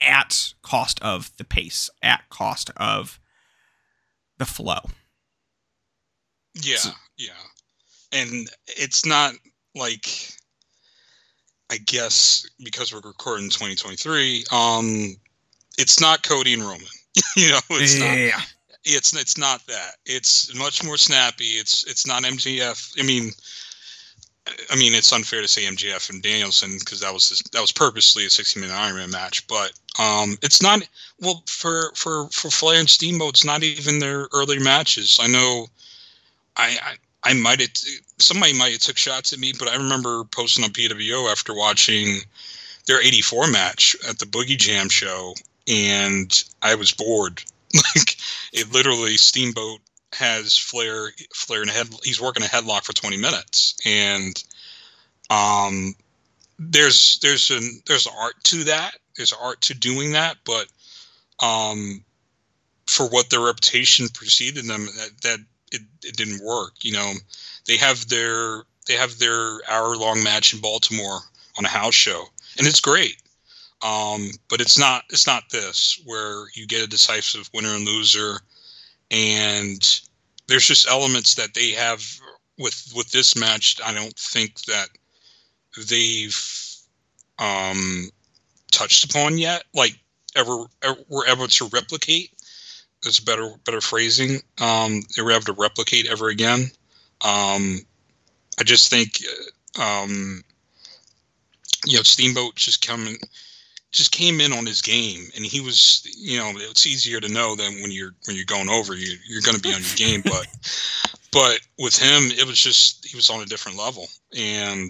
at 0.00 0.54
cost 0.62 1.00
of 1.02 1.36
the 1.36 1.44
pace, 1.44 1.90
at 2.02 2.22
cost 2.30 2.70
of 2.78 3.20
the 4.38 4.46
flow. 4.46 4.80
Yeah, 6.62 6.76
so, 6.76 6.90
yeah. 7.18 7.32
And 8.12 8.48
it's 8.66 9.04
not 9.04 9.34
like 9.74 10.08
I 11.70 11.78
guess 11.78 12.48
because 12.62 12.92
we're 12.92 13.00
recording 13.00 13.50
2023, 13.50 14.44
um 14.52 15.16
it's 15.78 16.00
not 16.00 16.22
Cody 16.22 16.54
and 16.54 16.62
Roman. 16.62 16.86
you 17.36 17.50
know, 17.50 17.60
it's 17.70 17.98
yeah. 17.98 18.36
not 18.36 18.46
it's 18.86 19.14
it's 19.14 19.36
not 19.36 19.66
that. 19.66 19.96
It's 20.06 20.54
much 20.54 20.84
more 20.84 20.96
snappy. 20.96 21.44
It's 21.44 21.84
it's 21.84 22.06
not 22.06 22.22
MJF. 22.22 22.94
I 22.98 23.02
mean, 23.02 23.32
I 24.70 24.76
mean, 24.76 24.94
it's 24.94 25.12
unfair 25.12 25.42
to 25.42 25.48
say 25.48 25.64
MJF 25.64 26.08
and 26.08 26.22
Danielson 26.22 26.76
because 26.78 27.00
that 27.00 27.12
was 27.12 27.42
that 27.52 27.60
was 27.60 27.72
purposely 27.72 28.24
a 28.26 28.30
60 28.30 28.60
minute 28.60 28.74
Iron 28.74 28.96
Man 28.96 29.10
match, 29.10 29.46
but 29.48 29.72
um, 29.98 30.38
it's 30.42 30.62
not. 30.62 30.88
Well, 31.20 31.42
for 31.48 31.92
for 31.94 32.28
for 32.28 32.50
Flair 32.50 32.78
and 32.78 32.88
Steamboat, 32.88 33.30
it's 33.30 33.44
not 33.44 33.62
even 33.62 33.98
their 33.98 34.28
earlier 34.32 34.60
matches. 34.60 35.18
I 35.20 35.26
know, 35.26 35.66
I 36.56 36.76
I, 36.80 36.94
I 37.26 37.32
might 37.32 37.60
have 37.60 37.70
somebody 38.18 38.52
might 38.52 38.72
have 38.72 38.80
took 38.80 38.96
shots 38.96 39.32
at 39.32 39.40
me, 39.40 39.52
but 39.58 39.68
I 39.68 39.74
remember 39.74 40.22
posting 40.24 40.62
on 40.64 40.70
PWO 40.70 41.30
after 41.30 41.52
watching 41.52 42.20
their 42.86 43.02
84 43.02 43.48
match 43.48 43.96
at 44.08 44.20
the 44.20 44.26
Boogie 44.26 44.56
Jam 44.56 44.88
show, 44.88 45.34
and 45.66 46.44
I 46.62 46.76
was 46.76 46.92
bored. 46.92 47.42
like 47.74 48.16
it 48.52 48.72
literally 48.72 49.16
Steamboat 49.16 49.80
has 50.12 50.56
Flair 50.56 51.10
Flair 51.34 51.64
in 51.64 51.68
a 51.68 51.72
head 51.72 51.88
he's 52.04 52.20
working 52.20 52.44
a 52.44 52.46
headlock 52.46 52.84
for 52.84 52.92
20 52.92 53.16
minutes 53.16 53.76
and 53.84 54.42
um 55.28 55.94
there's 56.60 57.18
there's 57.22 57.50
an 57.50 57.82
there's 57.86 58.06
an 58.06 58.12
art 58.16 58.34
to 58.44 58.64
that 58.64 58.92
there's 59.16 59.32
art 59.32 59.60
to 59.62 59.74
doing 59.74 60.12
that 60.12 60.36
but 60.44 60.68
um 61.42 62.02
for 62.86 63.08
what 63.08 63.28
their 63.28 63.40
reputation 63.40 64.06
preceded 64.14 64.64
them 64.64 64.86
that 64.96 65.10
that 65.22 65.40
it, 65.72 65.82
it 66.04 66.16
didn't 66.16 66.44
work 66.44 66.72
you 66.82 66.92
know 66.92 67.12
they 67.66 67.76
have 67.76 68.08
their 68.08 68.62
they 68.86 68.94
have 68.94 69.18
their 69.18 69.60
hour 69.68 69.96
long 69.96 70.22
match 70.22 70.54
in 70.54 70.60
Baltimore 70.60 71.20
on 71.58 71.64
a 71.64 71.68
house 71.68 71.94
show 71.94 72.24
and 72.58 72.66
it's 72.66 72.80
great 72.80 73.16
um 73.82 74.30
but 74.48 74.60
it's 74.60 74.78
not 74.78 75.04
it's 75.10 75.26
not 75.26 75.42
this 75.50 76.00
where 76.04 76.44
you 76.54 76.66
get 76.66 76.84
a 76.84 76.88
decisive 76.88 77.50
winner 77.52 77.74
and 77.74 77.84
loser 77.84 78.38
and 79.10 80.00
there's 80.48 80.66
just 80.66 80.88
elements 80.88 81.34
that 81.34 81.54
they 81.54 81.70
have 81.70 82.02
with 82.58 82.92
with 82.94 83.10
this 83.10 83.36
match. 83.36 83.80
I 83.84 83.92
don't 83.92 84.16
think 84.16 84.60
that 84.62 84.88
they've 85.88 86.76
um, 87.38 88.10
touched 88.70 89.10
upon 89.10 89.38
yet, 89.38 89.64
like 89.74 89.98
ever, 90.34 90.64
ever 90.82 91.00
were 91.08 91.26
able 91.26 91.48
to 91.48 91.66
replicate. 91.66 92.30
That's 93.02 93.20
better 93.20 93.54
better 93.64 93.80
phrasing. 93.80 94.40
Um, 94.60 95.02
they 95.14 95.22
were 95.22 95.32
able 95.32 95.42
to 95.42 95.52
replicate 95.52 96.06
ever 96.06 96.28
again. 96.28 96.70
Um, 97.24 97.80
I 98.58 98.64
just 98.64 98.90
think, 98.90 99.22
um, 99.78 100.42
you 101.86 101.96
know, 101.96 102.02
Steamboat 102.02 102.56
just 102.56 102.86
coming 102.86 103.16
just 103.92 104.12
came 104.12 104.40
in 104.40 104.52
on 104.52 104.66
his 104.66 104.82
game, 104.82 105.26
and 105.34 105.44
he 105.44 105.60
was, 105.60 106.06
you 106.18 106.38
know, 106.38 106.52
it's 106.54 106.86
easier 106.86 107.20
to 107.20 107.32
know 107.32 107.54
than 107.54 107.80
when 107.80 107.90
you're 107.90 108.14
when 108.26 108.36
you're 108.36 108.44
going 108.44 108.68
over, 108.68 108.94
you 108.94 109.16
you're 109.26 109.42
going 109.42 109.56
to 109.56 109.62
be 109.62 109.72
on 109.72 109.80
your 109.80 109.96
game, 109.96 110.22
but 110.22 110.46
but 111.32 111.60
with 111.78 111.96
him, 111.96 112.30
it 112.38 112.46
was 112.46 112.60
just 112.60 113.06
he 113.06 113.16
was 113.16 113.30
on 113.30 113.42
a 113.42 113.46
different 113.46 113.78
level, 113.78 114.06
and 114.36 114.88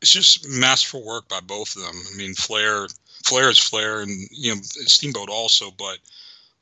it's 0.00 0.12
just 0.12 0.48
masterful 0.48 1.04
work 1.04 1.28
by 1.28 1.40
both 1.40 1.76
of 1.76 1.82
them. 1.82 1.94
I 2.12 2.16
mean, 2.16 2.34
Flair, 2.34 2.86
Flair 3.24 3.50
is 3.50 3.58
Flair, 3.58 4.00
and 4.00 4.28
you 4.30 4.54
know, 4.54 4.60
Steamboat 4.62 5.28
also, 5.28 5.70
but 5.70 5.98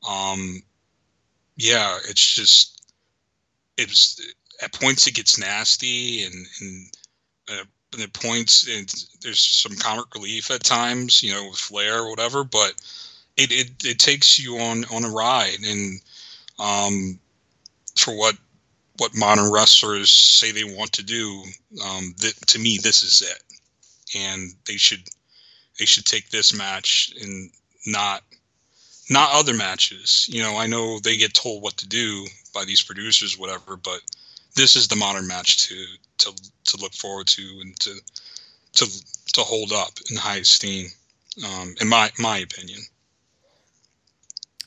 um, 0.09 0.62
yeah, 1.57 1.99
it's 2.09 2.35
just 2.35 2.92
it's 3.77 4.21
at 4.62 4.73
points 4.73 5.07
it 5.07 5.14
gets 5.14 5.38
nasty 5.38 6.25
and 6.25 6.47
and 6.61 6.97
uh, 7.51 7.64
the 7.92 8.09
points 8.09 8.69
and 8.69 8.92
there's 9.23 9.40
some 9.40 9.77
comic 9.77 10.14
relief 10.14 10.51
at 10.51 10.62
times, 10.62 11.23
you 11.23 11.33
know, 11.33 11.49
with 11.49 11.59
Flair 11.59 12.01
or 12.01 12.11
whatever, 12.11 12.45
but 12.45 12.75
it, 13.37 13.53
it, 13.53 13.85
it 13.85 13.99
takes 13.99 14.38
you 14.38 14.59
on, 14.59 14.85
on 14.92 15.05
a 15.05 15.11
ride 15.11 15.59
and 15.64 16.01
um, 16.59 17.19
for 17.97 18.16
what 18.16 18.37
what 18.99 19.14
modern 19.14 19.53
wrestlers 19.53 20.11
say 20.11 20.53
they 20.53 20.64
want 20.64 20.90
to 20.90 21.03
do, 21.03 21.42
um, 21.85 22.14
that, 22.19 22.35
to 22.47 22.59
me 22.59 22.79
this 22.79 23.03
is 23.03 23.21
it. 23.21 23.42
And 24.19 24.55
they 24.64 24.77
should 24.77 25.03
they 25.79 25.85
should 25.85 26.07
take 26.07 26.31
this 26.31 26.55
match 26.55 27.12
and 27.21 27.51
not 27.87 28.23
not 29.09 29.31
other 29.33 29.55
matches. 29.55 30.27
You 30.31 30.42
know, 30.42 30.57
I 30.57 30.66
know 30.66 30.99
they 30.99 31.16
get 31.16 31.35
told 31.35 31.62
what 31.62 31.77
to 31.79 31.88
do 31.88 32.27
by 32.55 32.64
these 32.64 32.83
producers, 32.83 33.38
whatever, 33.38 33.77
but 33.77 34.01
this 34.55 34.77
is 34.77 34.88
the 34.88 34.97
modern 34.97 35.27
match 35.27 35.69
to 35.69 35.85
to 36.19 36.33
to 36.64 36.77
look 36.79 36.92
forward 36.95 37.27
to 37.29 37.42
and 37.61 37.79
to 37.81 37.95
to 38.73 38.87
to 39.35 39.40
hold 39.42 39.73
up 39.73 39.92
in 40.11 40.16
high 40.16 40.38
esteem, 40.38 40.88
um, 41.45 41.75
in 41.81 41.88
my 41.88 42.11
my 42.19 42.38
opinion. 42.38 42.81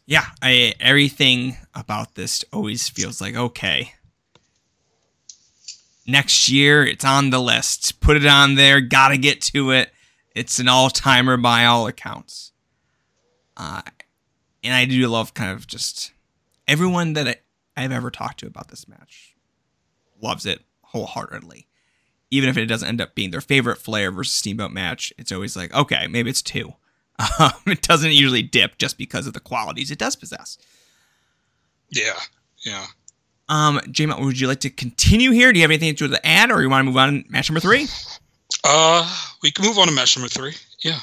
Yeah, 0.06 0.26
I 0.42 0.74
everything 0.80 1.58
about 1.76 2.16
this 2.16 2.44
always 2.54 2.88
feels 2.90 3.20
like 3.22 3.36
okay. 3.36 3.94
Next 6.08 6.50
year, 6.50 6.84
it's 6.84 7.06
on 7.06 7.30
the 7.30 7.40
list. 7.40 8.00
Put 8.02 8.18
it 8.18 8.26
on 8.26 8.56
there. 8.56 8.82
Got 8.82 9.10
to 9.10 9.18
get 9.18 9.42
to 9.42 9.70
it. 9.70 9.92
It's 10.34 10.58
an 10.58 10.68
all 10.68 10.90
timer 10.90 11.38
by 11.38 11.66
all 11.66 11.86
accounts. 11.86 12.52
Uh, 13.56 13.82
and 14.64 14.74
I 14.74 14.86
do 14.86 15.08
love 15.08 15.34
kind 15.34 15.52
of 15.52 15.68
just 15.68 16.12
everyone 16.68 17.14
that 17.14 17.28
I, 17.28 17.36
I've 17.78 17.92
ever 17.92 18.12
talked 18.12 18.40
to 18.40 18.48
about 18.48 18.70
this 18.70 18.88
match 18.88 19.36
loves 20.22 20.46
it 20.46 20.62
wholeheartedly 20.82 21.68
even 22.32 22.50
if 22.50 22.58
it 22.58 22.66
doesn't 22.66 22.88
end 22.88 23.02
up 23.02 23.16
being 23.16 23.32
their 23.32 23.42
favorite 23.42 23.78
Flair 23.78 24.12
versus 24.12 24.36
Steamboat 24.36 24.72
match, 24.72 25.12
it's 25.18 25.32
always 25.32 25.56
like, 25.56 25.74
okay, 25.74 26.08
maybe 26.08 26.30
it's 26.30 26.42
two. 26.42 26.74
Um, 27.38 27.52
it 27.68 27.82
doesn't 27.82 28.14
usually 28.14 28.42
dip 28.42 28.78
just 28.78 28.98
because 28.98 29.28
of 29.28 29.34
the 29.34 29.42
qualities 29.42 29.92
it 29.92 30.00
does 30.00 30.16
possess. 30.16 30.58
Yeah, 31.90 32.18
yeah. 32.66 32.86
Um, 33.50 33.82
Jamie, 33.92 34.14
would 34.18 34.40
you 34.40 34.48
like 34.48 34.62
to 34.62 34.70
continue 34.70 35.32
here? 35.32 35.52
Do 35.52 35.60
you 35.60 35.64
have 35.64 35.70
anything 35.70 35.94
to 35.96 36.26
add, 36.26 36.50
or 36.50 36.62
you 36.62 36.70
want 36.70 36.80
to 36.80 36.86
move 36.86 36.96
on 36.96 37.24
to 37.24 37.30
match 37.30 37.50
number 37.50 37.60
three? 37.60 37.88
Uh, 38.64 39.06
we 39.44 39.52
can 39.52 39.66
move 39.66 39.78
on 39.78 39.88
to 39.88 39.94
match 39.94 40.16
number 40.16 40.30
three. 40.30 40.54
Yeah. 40.82 41.00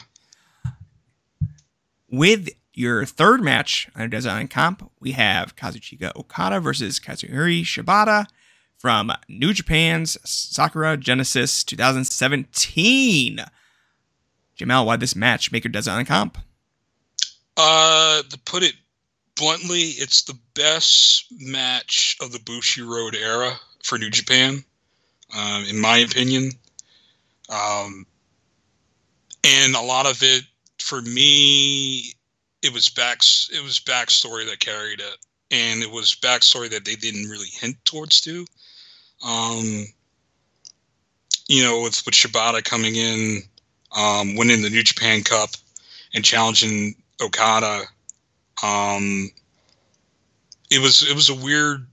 With 2.10 2.48
your 2.76 3.06
third 3.06 3.42
match 3.42 3.88
on 3.96 4.14
Island 4.14 4.50
Comp, 4.50 4.90
we 5.00 5.12
have 5.12 5.56
Kazuchika 5.56 6.14
Okada 6.14 6.60
versus 6.60 7.00
Kazuhiro 7.00 7.62
Shibata 7.62 8.26
from 8.78 9.10
New 9.28 9.54
Japan's 9.54 10.18
Sakura 10.28 10.98
Genesis 10.98 11.64
2017. 11.64 13.40
JML, 14.58 14.86
why 14.86 14.96
this 14.96 15.16
match 15.16 15.50
make 15.50 15.64
your 15.64 15.72
Desert 15.72 16.06
comp? 16.06 16.38
Uh, 17.56 18.22
to 18.28 18.38
put 18.40 18.62
it 18.62 18.74
bluntly, 19.36 19.80
it's 19.80 20.22
the 20.22 20.38
best 20.54 21.26
match 21.38 22.16
of 22.20 22.32
the 22.32 22.38
Bushiroad 22.38 23.14
era 23.14 23.58
for 23.82 23.96
New 23.96 24.10
Japan, 24.10 24.62
um, 25.34 25.64
in 25.64 25.78
my 25.78 25.96
opinion. 25.98 26.52
Um, 27.48 28.06
and 29.44 29.74
a 29.74 29.80
lot 29.80 30.04
of 30.04 30.22
it, 30.22 30.44
for 30.78 31.00
me, 31.00 32.12
it 32.66 32.72
was 32.72 32.88
back. 32.88 33.20
It 33.52 33.62
was 33.62 33.80
backstory 33.80 34.44
that 34.46 34.58
carried 34.58 35.00
it, 35.00 35.16
and 35.50 35.82
it 35.82 35.90
was 35.90 36.16
backstory 36.16 36.68
that 36.70 36.84
they 36.84 36.96
didn't 36.96 37.30
really 37.30 37.48
hint 37.48 37.76
towards 37.84 38.20
too. 38.20 38.44
Um, 39.24 39.86
you 41.48 41.62
know, 41.62 41.80
with 41.82 42.04
with 42.04 42.14
Shibata 42.14 42.62
coming 42.62 42.96
in, 42.96 43.42
um, 43.96 44.34
winning 44.34 44.62
the 44.62 44.70
New 44.70 44.82
Japan 44.82 45.22
Cup, 45.22 45.50
and 46.12 46.24
challenging 46.24 46.96
Okada, 47.22 47.84
um, 48.62 49.30
it 50.70 50.80
was 50.80 51.08
it 51.08 51.14
was 51.14 51.28
a 51.28 51.34
weird 51.34 51.86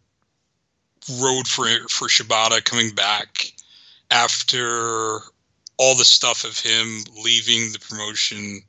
road 1.21 1.47
for 1.47 1.67
for 1.89 2.07
Shibata 2.07 2.63
coming 2.65 2.95
back 2.95 3.53
after 4.09 5.19
all 5.77 5.95
the 5.95 6.05
stuff 6.05 6.43
of 6.43 6.57
him 6.57 7.03
leaving 7.23 7.71
the 7.71 7.79
promotion 7.79 8.61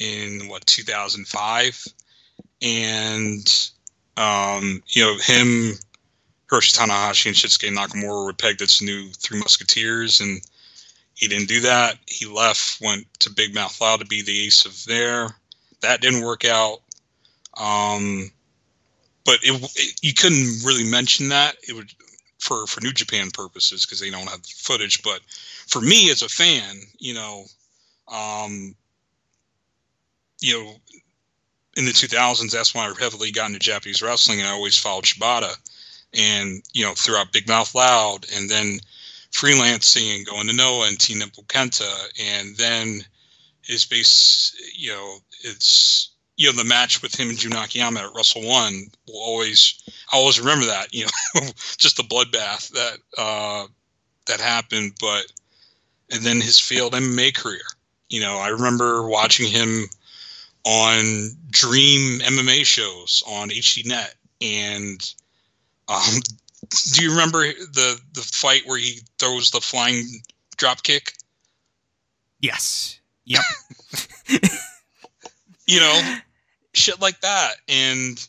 in 0.00 0.48
what 0.48 0.66
2005 0.66 1.86
and 2.62 3.70
um, 4.16 4.82
you 4.88 5.02
know 5.02 5.16
him 5.18 5.78
Hiroshi 6.50 6.76
Tanahashi 6.76 7.26
and 7.26 7.36
Shinsuke 7.36 7.72
Nakamura 7.72 8.24
were 8.24 8.32
pegged 8.32 8.60
as 8.60 8.82
new 8.82 9.08
Three 9.10 9.38
Musketeers, 9.38 10.20
and 10.20 10.40
he 11.14 11.28
didn't 11.28 11.48
do 11.48 11.60
that. 11.60 11.96
He 12.06 12.26
left, 12.26 12.80
went 12.80 13.06
to 13.20 13.30
Big 13.30 13.54
Mouth 13.54 13.80
Loud 13.80 14.00
to 14.00 14.06
be 14.06 14.22
the 14.22 14.46
ace 14.46 14.64
of 14.66 14.84
there. 14.84 15.28
That 15.80 16.00
didn't 16.00 16.24
work 16.24 16.44
out. 16.44 16.80
Um, 17.56 18.32
but 19.24 19.38
it, 19.42 19.62
it, 19.76 20.00
you 20.02 20.12
couldn't 20.12 20.64
really 20.64 20.90
mention 20.90 21.28
that. 21.28 21.56
It 21.68 21.74
would 21.74 21.92
for 22.38 22.66
for 22.66 22.80
New 22.80 22.92
Japan 22.92 23.30
purposes 23.30 23.86
because 23.86 24.00
they 24.00 24.10
don't 24.10 24.28
have 24.28 24.44
footage. 24.44 25.02
But 25.02 25.20
for 25.68 25.80
me 25.80 26.10
as 26.10 26.22
a 26.22 26.28
fan, 26.28 26.80
you 26.98 27.14
know, 27.14 27.44
um, 28.08 28.74
you 30.40 30.54
know, 30.54 30.74
in 31.76 31.84
the 31.84 31.92
2000s, 31.92 32.50
that's 32.50 32.74
when 32.74 32.84
I 32.84 32.92
heavily 32.98 33.30
got 33.30 33.48
into 33.48 33.58
Japanese 33.58 34.02
wrestling, 34.02 34.40
and 34.40 34.48
I 34.48 34.52
always 34.52 34.78
followed 34.78 35.04
Shibata, 35.04 35.54
and 36.14 36.62
you 36.72 36.84
know, 36.84 36.94
throughout 36.94 37.32
Big 37.32 37.48
Mouth 37.48 37.74
Loud, 37.74 38.26
and 38.34 38.50
then 38.50 38.80
freelancing 39.30 40.16
and 40.16 40.26
going 40.26 40.48
to 40.48 40.52
Noah 40.52 40.88
and 40.88 40.98
Team 40.98 41.18
Nimble 41.18 41.44
Kenta, 41.44 41.90
and 42.20 42.56
then 42.56 43.04
his 43.62 43.84
base, 43.84 44.54
you 44.76 44.90
know, 44.90 45.18
it's 45.44 46.10
you 46.36 46.46
know 46.46 46.56
the 46.56 46.64
match 46.64 47.02
with 47.02 47.14
him 47.14 47.28
and 47.28 47.38
Jun 47.38 47.52
Akiyama 47.52 48.00
at 48.00 48.14
Wrestle 48.14 48.46
One 48.46 48.86
will 49.06 49.20
always 49.20 49.82
I 50.12 50.16
always 50.16 50.40
remember 50.40 50.66
that 50.66 50.92
you 50.92 51.04
know 51.04 51.40
just 51.76 51.96
the 51.96 52.02
bloodbath 52.02 52.70
that 52.70 52.98
uh, 53.18 53.66
that 54.26 54.40
happened, 54.40 54.94
but 55.00 55.26
and 56.10 56.22
then 56.22 56.40
his 56.40 56.58
failed 56.58 56.94
MMA 56.94 57.34
career. 57.34 57.60
You 58.08 58.20
know, 58.20 58.38
I 58.38 58.48
remember 58.48 59.06
watching 59.06 59.48
him 59.48 59.86
on 60.64 61.30
Dream 61.50 62.20
MMA 62.20 62.64
shows 62.64 63.22
on 63.26 63.50
HDNet, 63.50 64.12
and 64.40 65.14
um, 65.88 66.20
do 66.92 67.02
you 67.02 67.10
remember 67.10 67.40
the 67.42 68.00
the 68.12 68.22
fight 68.22 68.62
where 68.66 68.78
he 68.78 69.00
throws 69.18 69.50
the 69.50 69.60
flying 69.60 70.04
drop 70.56 70.82
kick? 70.82 71.14
Yes. 72.40 72.98
Yep. 73.26 73.42
you 75.66 75.80
know, 75.80 76.16
shit 76.74 77.00
like 77.00 77.20
that, 77.20 77.52
and 77.68 78.26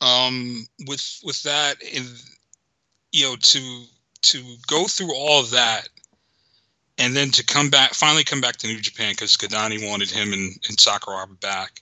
um, 0.00 0.66
with 0.86 1.20
with 1.24 1.42
that, 1.44 1.76
and 1.94 2.06
you 3.12 3.24
know, 3.24 3.36
to 3.36 3.84
to 4.22 4.42
go 4.66 4.86
through 4.86 5.14
all 5.14 5.40
of 5.40 5.50
that, 5.50 5.88
and 6.98 7.16
then 7.16 7.30
to 7.30 7.44
come 7.44 7.70
back, 7.70 7.94
finally 7.94 8.24
come 8.24 8.40
back 8.40 8.56
to 8.56 8.66
New 8.66 8.80
Japan 8.80 9.12
because 9.12 9.36
Kidani 9.36 9.88
wanted 9.88 10.10
him 10.10 10.32
and, 10.32 10.52
and 10.68 10.76
Sakuraba 10.76 11.38
back, 11.40 11.80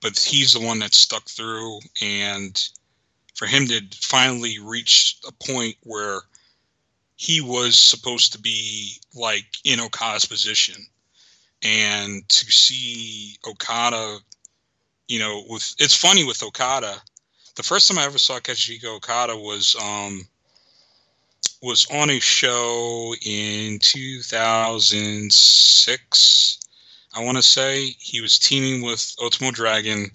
but 0.00 0.18
he's 0.18 0.52
the 0.52 0.60
one 0.60 0.78
that 0.78 0.94
stuck 0.94 1.28
through, 1.28 1.80
and 2.00 2.68
for 3.34 3.46
him 3.46 3.66
to 3.66 3.80
finally 4.00 4.58
reach 4.58 5.18
a 5.26 5.32
point 5.32 5.76
where 5.82 6.22
he 7.16 7.40
was 7.40 7.78
supposed 7.78 8.32
to 8.32 8.38
be 8.38 8.92
like 9.14 9.46
in 9.64 9.80
Okada's 9.80 10.26
position 10.26 10.86
and 11.62 12.28
to 12.28 12.50
see 12.50 13.36
Okada, 13.46 14.18
you 15.08 15.18
know, 15.18 15.42
with 15.48 15.74
it's 15.78 15.96
funny 15.96 16.24
with 16.24 16.42
Okada. 16.42 16.94
The 17.56 17.62
first 17.62 17.88
time 17.88 17.98
I 17.98 18.04
ever 18.04 18.18
saw 18.18 18.38
Kazuchika 18.38 18.84
Okada 18.84 19.34
was 19.36 19.74
um 19.82 20.26
was 21.66 21.86
on 21.90 22.08
a 22.10 22.20
show 22.20 23.14
in 23.22 23.80
2006. 23.80 26.60
I 27.12 27.24
want 27.24 27.38
to 27.38 27.42
say 27.42 27.86
he 27.98 28.20
was 28.20 28.38
teaming 28.38 28.82
with 28.82 29.16
Ultimo 29.20 29.50
Dragon 29.50 30.12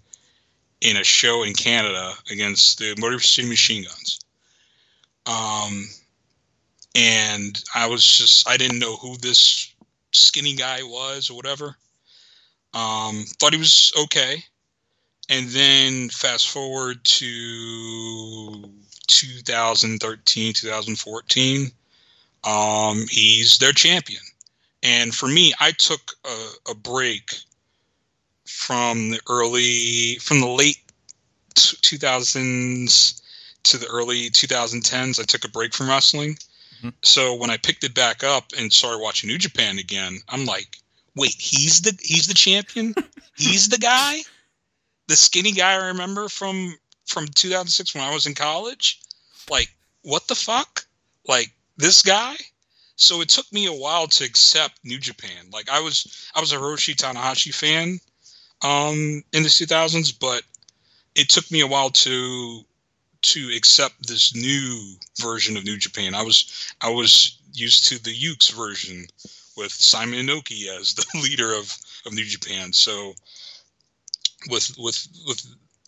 in 0.79 0.95
a 0.95 1.03
show 1.03 1.43
in 1.43 1.53
Canada 1.53 2.13
against 2.31 2.79
the 2.79 2.95
Motor 2.97 3.19
City 3.19 3.49
Machine 3.49 3.83
Guns. 3.83 4.21
Um, 5.25 5.89
and 6.95 7.61
I 7.75 7.87
was 7.87 8.05
just 8.05 8.47
I 8.47 8.55
didn't 8.55 8.79
know 8.79 8.95
who 8.95 9.17
this 9.17 9.73
skinny 10.13 10.55
guy 10.55 10.83
was 10.83 11.29
or 11.29 11.35
whatever. 11.35 11.75
Um, 12.73 13.25
thought 13.39 13.51
he 13.51 13.59
was 13.59 13.91
okay. 14.03 14.41
And 15.27 15.49
then 15.49 16.07
fast 16.07 16.47
forward 16.47 17.03
to 17.03 18.71
2013, 19.11 20.53
2014, 20.53 21.71
um, 22.43 23.05
he's 23.09 23.57
their 23.57 23.71
champion. 23.71 24.21
And 24.83 25.13
for 25.13 25.27
me, 25.27 25.53
I 25.59 25.71
took 25.71 26.13
a, 26.25 26.71
a 26.71 26.75
break 26.75 27.35
from 28.45 29.11
the 29.11 29.19
early, 29.29 30.15
from 30.15 30.39
the 30.39 30.47
late 30.47 30.79
2000s 31.55 33.21
to 33.63 33.77
the 33.77 33.87
early 33.87 34.29
2010s. 34.31 35.19
I 35.19 35.23
took 35.23 35.45
a 35.45 35.49
break 35.49 35.73
from 35.73 35.89
wrestling 35.89 36.37
so 37.03 37.35
when 37.35 37.49
I 37.49 37.57
picked 37.57 37.83
it 37.83 37.93
back 37.93 38.23
up 38.23 38.51
and 38.57 38.71
started 38.71 38.99
watching 38.99 39.27
New 39.27 39.37
Japan 39.37 39.77
again, 39.77 40.19
I'm 40.29 40.45
like, 40.45 40.77
wait, 41.15 41.35
he's 41.37 41.81
the 41.81 41.97
he's 42.01 42.27
the 42.27 42.33
champion? 42.33 42.95
he's 43.37 43.69
the 43.69 43.77
guy? 43.77 44.21
The 45.07 45.15
skinny 45.15 45.51
guy 45.51 45.73
I 45.73 45.87
remember 45.87 46.29
from 46.29 46.75
from 47.11 47.27
2006 47.27 47.93
when 47.93 48.03
I 48.03 48.13
was 48.13 48.25
in 48.25 48.33
college? 48.33 49.01
Like, 49.49 49.69
what 50.01 50.27
the 50.27 50.35
fuck? 50.35 50.85
Like 51.27 51.51
this 51.77 52.01
guy? 52.01 52.35
So 52.95 53.21
it 53.21 53.29
took 53.29 53.51
me 53.51 53.65
a 53.65 53.73
while 53.73 54.07
to 54.07 54.23
accept 54.23 54.79
New 54.83 54.99
Japan. 54.99 55.49
Like 55.51 55.69
I 55.69 55.81
was 55.81 56.29
I 56.35 56.39
was 56.39 56.53
a 56.53 56.57
Hiroshi 56.57 56.95
Tanahashi 56.95 57.53
fan 57.53 57.99
um 58.61 59.23
in 59.33 59.43
the 59.43 59.49
2000s, 59.49 60.17
but 60.19 60.43
it 61.15 61.29
took 61.29 61.49
me 61.51 61.61
a 61.61 61.67
while 61.67 61.89
to 61.89 62.63
to 63.21 63.51
accept 63.55 64.07
this 64.07 64.35
new 64.35 64.95
version 65.19 65.57
of 65.57 65.63
New 65.63 65.77
Japan. 65.77 66.15
I 66.15 66.23
was 66.23 66.73
I 66.81 66.89
was 66.89 67.37
used 67.53 67.87
to 67.89 68.01
the 68.01 68.15
Yuke's 68.15 68.49
version 68.49 69.07
with 69.57 69.71
Simon 69.71 70.25
Inoki 70.25 70.67
as 70.67 70.93
the 70.93 71.05
leader 71.21 71.53
of, 71.53 71.77
of 72.05 72.13
New 72.13 72.25
Japan. 72.25 72.73
So 72.73 73.13
with 74.49 74.75
with 74.77 75.07
with 75.27 75.45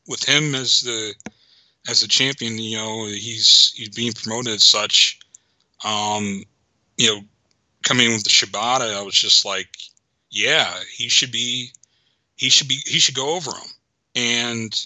with 0.07 0.23
him 0.23 0.55
as 0.55 0.81
the 0.81 1.13
as 1.89 2.01
the 2.01 2.07
champion, 2.07 2.57
you 2.57 2.77
know, 2.77 3.05
he's 3.05 3.73
he's 3.75 3.89
being 3.89 4.13
promoted 4.13 4.53
as 4.53 4.63
such. 4.63 5.19
Um, 5.83 6.43
you 6.97 7.07
know, 7.07 7.21
coming 7.83 8.13
with 8.13 8.23
the 8.23 8.29
Shibata, 8.29 8.95
I 8.95 9.01
was 9.01 9.15
just 9.15 9.43
like, 9.45 9.77
yeah, 10.29 10.73
he 10.95 11.09
should 11.09 11.31
be 11.31 11.71
he 12.35 12.49
should 12.49 12.67
be 12.67 12.79
he 12.85 12.99
should 12.99 13.15
go 13.15 13.35
over 13.35 13.51
him. 13.51 13.69
And 14.15 14.85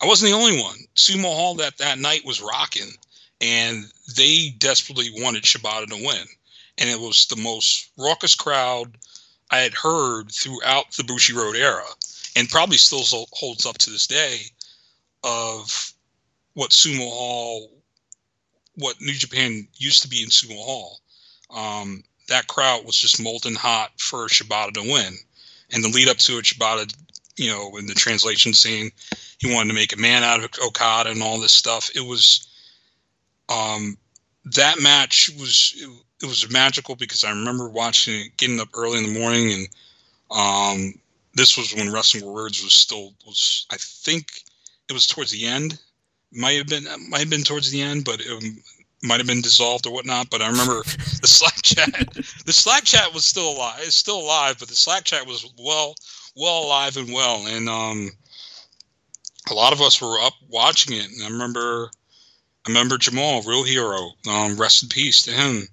I 0.00 0.06
wasn't 0.06 0.30
the 0.30 0.38
only 0.38 0.60
one. 0.60 0.78
Sumo 0.96 1.24
Hall 1.24 1.54
that 1.56 1.78
that 1.78 1.98
night 1.98 2.24
was 2.24 2.40
rocking, 2.40 2.92
and 3.40 3.84
they 4.16 4.54
desperately 4.58 5.10
wanted 5.16 5.42
Shibata 5.42 5.86
to 5.88 5.96
win. 5.96 6.26
And 6.78 6.88
it 6.88 7.00
was 7.00 7.26
the 7.26 7.36
most 7.36 7.90
raucous 7.96 8.36
crowd 8.36 8.96
I 9.50 9.58
had 9.58 9.74
heard 9.74 10.30
throughout 10.30 10.92
the 10.92 11.02
Bushiroad 11.02 11.56
era, 11.56 11.86
and 12.36 12.48
probably 12.48 12.76
still 12.76 13.26
holds 13.32 13.66
up 13.66 13.78
to 13.78 13.90
this 13.90 14.06
day. 14.06 14.42
Of 15.24 15.92
what 16.54 16.70
Sumo 16.70 17.08
Hall, 17.08 17.70
what 18.76 19.00
New 19.00 19.12
Japan 19.12 19.66
used 19.76 20.02
to 20.02 20.08
be 20.08 20.22
in 20.22 20.28
Sumo 20.28 20.56
Hall, 20.56 21.00
um, 21.50 22.04
that 22.28 22.46
crowd 22.46 22.84
was 22.84 22.96
just 22.96 23.22
molten 23.22 23.54
hot 23.54 23.92
for 23.98 24.26
Shibata 24.28 24.72
to 24.74 24.82
win. 24.82 25.14
And 25.72 25.84
the 25.84 25.88
lead 25.88 26.08
up 26.08 26.18
to 26.18 26.38
it, 26.38 26.44
Shibata, 26.44 26.92
you 27.36 27.50
know, 27.50 27.76
in 27.76 27.86
the 27.86 27.94
translation 27.94 28.52
scene, 28.52 28.90
he 29.38 29.52
wanted 29.52 29.68
to 29.68 29.74
make 29.74 29.92
a 29.92 30.00
man 30.00 30.22
out 30.22 30.42
of 30.42 30.50
Okada 30.62 31.10
and 31.10 31.22
all 31.22 31.40
this 31.40 31.52
stuff. 31.52 31.90
It 31.94 32.06
was 32.06 32.46
um, 33.48 33.96
that 34.44 34.80
match 34.80 35.30
was 35.38 35.74
it, 35.76 36.24
it, 36.24 36.26
was 36.26 36.50
magical 36.50 36.96
because 36.96 37.24
I 37.24 37.30
remember 37.30 37.68
watching 37.68 38.20
it, 38.20 38.36
getting 38.36 38.60
up 38.60 38.68
early 38.74 38.98
in 38.98 39.12
the 39.12 39.18
morning, 39.18 39.52
and 39.52 39.68
um, 40.30 41.00
this 41.34 41.56
was 41.56 41.74
when 41.74 41.92
Wrestling 41.92 42.26
Words 42.26 42.62
was 42.62 42.72
still 42.72 43.14
was 43.26 43.66
I 43.70 43.76
think 43.78 44.42
it 44.88 44.92
was 44.92 45.06
towards 45.06 45.30
the 45.30 45.46
end. 45.46 45.78
Might 46.32 46.56
have 46.56 46.66
been 46.66 46.84
might 47.08 47.20
have 47.20 47.30
been 47.30 47.44
towards 47.44 47.70
the 47.70 47.80
end, 47.80 48.04
but 48.04 48.20
it 48.20 48.54
might 49.02 49.18
have 49.18 49.26
been 49.26 49.40
dissolved 49.40 49.86
or 49.86 49.92
whatnot. 49.92 50.30
But 50.30 50.42
I 50.42 50.48
remember 50.48 50.82
the 51.20 51.28
Slack 51.28 51.62
chat. 51.62 52.14
The 52.44 52.52
Slack 52.52 52.84
chat 52.84 53.12
was 53.14 53.24
still 53.24 53.50
alive. 53.50 53.80
It's 53.80 53.96
still 53.96 54.20
alive, 54.20 54.56
but 54.58 54.68
the 54.68 54.74
Slack 54.74 55.04
chat 55.04 55.26
was 55.26 55.50
well 55.58 55.94
well 56.36 56.64
alive 56.64 56.96
and 56.96 57.12
well. 57.12 57.46
And 57.46 57.68
um, 57.68 58.10
a 59.50 59.54
lot 59.54 59.72
of 59.72 59.80
us 59.80 60.00
were 60.00 60.20
up 60.20 60.34
watching 60.48 60.96
it, 60.96 61.10
and 61.10 61.22
I 61.22 61.28
remember, 61.28 61.90
I 62.66 62.70
remember 62.70 62.98
Jamal, 62.98 63.42
real 63.42 63.64
hero. 63.64 64.10
Um, 64.28 64.56
rest 64.56 64.82
in 64.82 64.88
peace 64.88 65.22
to 65.22 65.32
him. 65.32 65.68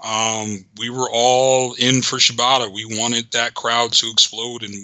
Um, 0.00 0.64
we 0.78 0.90
were 0.90 1.08
all 1.10 1.74
in 1.74 2.02
for 2.02 2.18
Shibata. 2.18 2.72
We 2.72 2.84
wanted 2.98 3.30
that 3.32 3.54
crowd 3.54 3.92
to 3.94 4.10
explode, 4.10 4.62
and 4.62 4.74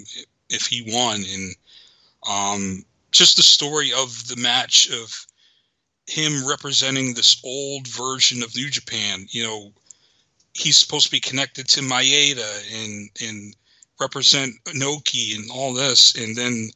if 0.49 0.65
he 0.67 0.83
won, 0.93 1.23
and 1.23 1.55
um, 2.27 2.85
just 3.11 3.35
the 3.37 3.43
story 3.43 3.91
of 3.93 4.27
the 4.27 4.37
match 4.37 4.89
of 4.89 5.25
him 6.07 6.45
representing 6.47 7.13
this 7.13 7.39
old 7.43 7.87
version 7.87 8.41
of 8.41 8.55
New 8.55 8.69
Japan. 8.69 9.27
You 9.29 9.43
know, 9.43 9.73
he's 10.53 10.77
supposed 10.77 11.05
to 11.05 11.11
be 11.11 11.19
connected 11.19 11.67
to 11.69 11.81
Maeda 11.81 12.83
and 12.83 13.09
and 13.21 13.55
represent 13.99 14.53
Inoki 14.65 15.35
and 15.35 15.49
all 15.51 15.73
this, 15.73 16.15
and 16.15 16.35
then 16.35 16.71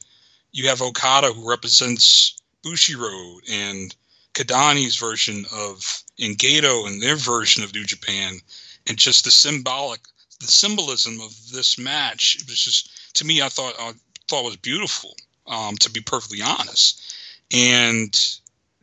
you 0.52 0.68
have 0.68 0.82
Okada 0.82 1.34
who 1.34 1.50
represents 1.50 2.42
Bushiroad 2.64 3.40
and 3.50 3.96
Kidani's 4.34 4.96
version 4.96 5.46
of 5.54 6.04
in 6.18 6.36
Gato 6.36 6.86
and 6.86 7.02
their 7.02 7.16
version 7.16 7.64
of 7.64 7.74
New 7.74 7.86
Japan, 7.86 8.40
and 8.88 8.98
just 8.98 9.26
the 9.26 9.32
symbolic, 9.32 10.02
the 10.40 10.48
symbolism 10.48 11.20
of 11.22 11.34
this 11.52 11.78
match. 11.78 12.38
It 12.40 12.48
was 12.48 12.60
just 12.60 13.16
to 13.16 13.26
me, 13.26 13.42
I 13.42 13.50
thought 13.50 13.74
I 13.80 13.94
thought 14.28 14.46
was 14.46 14.58
beautiful. 14.58 15.16
Um, 15.48 15.76
to 15.78 15.92
be 15.92 16.02
perfectly 16.02 16.42
honest, 16.42 17.16
and 17.54 18.12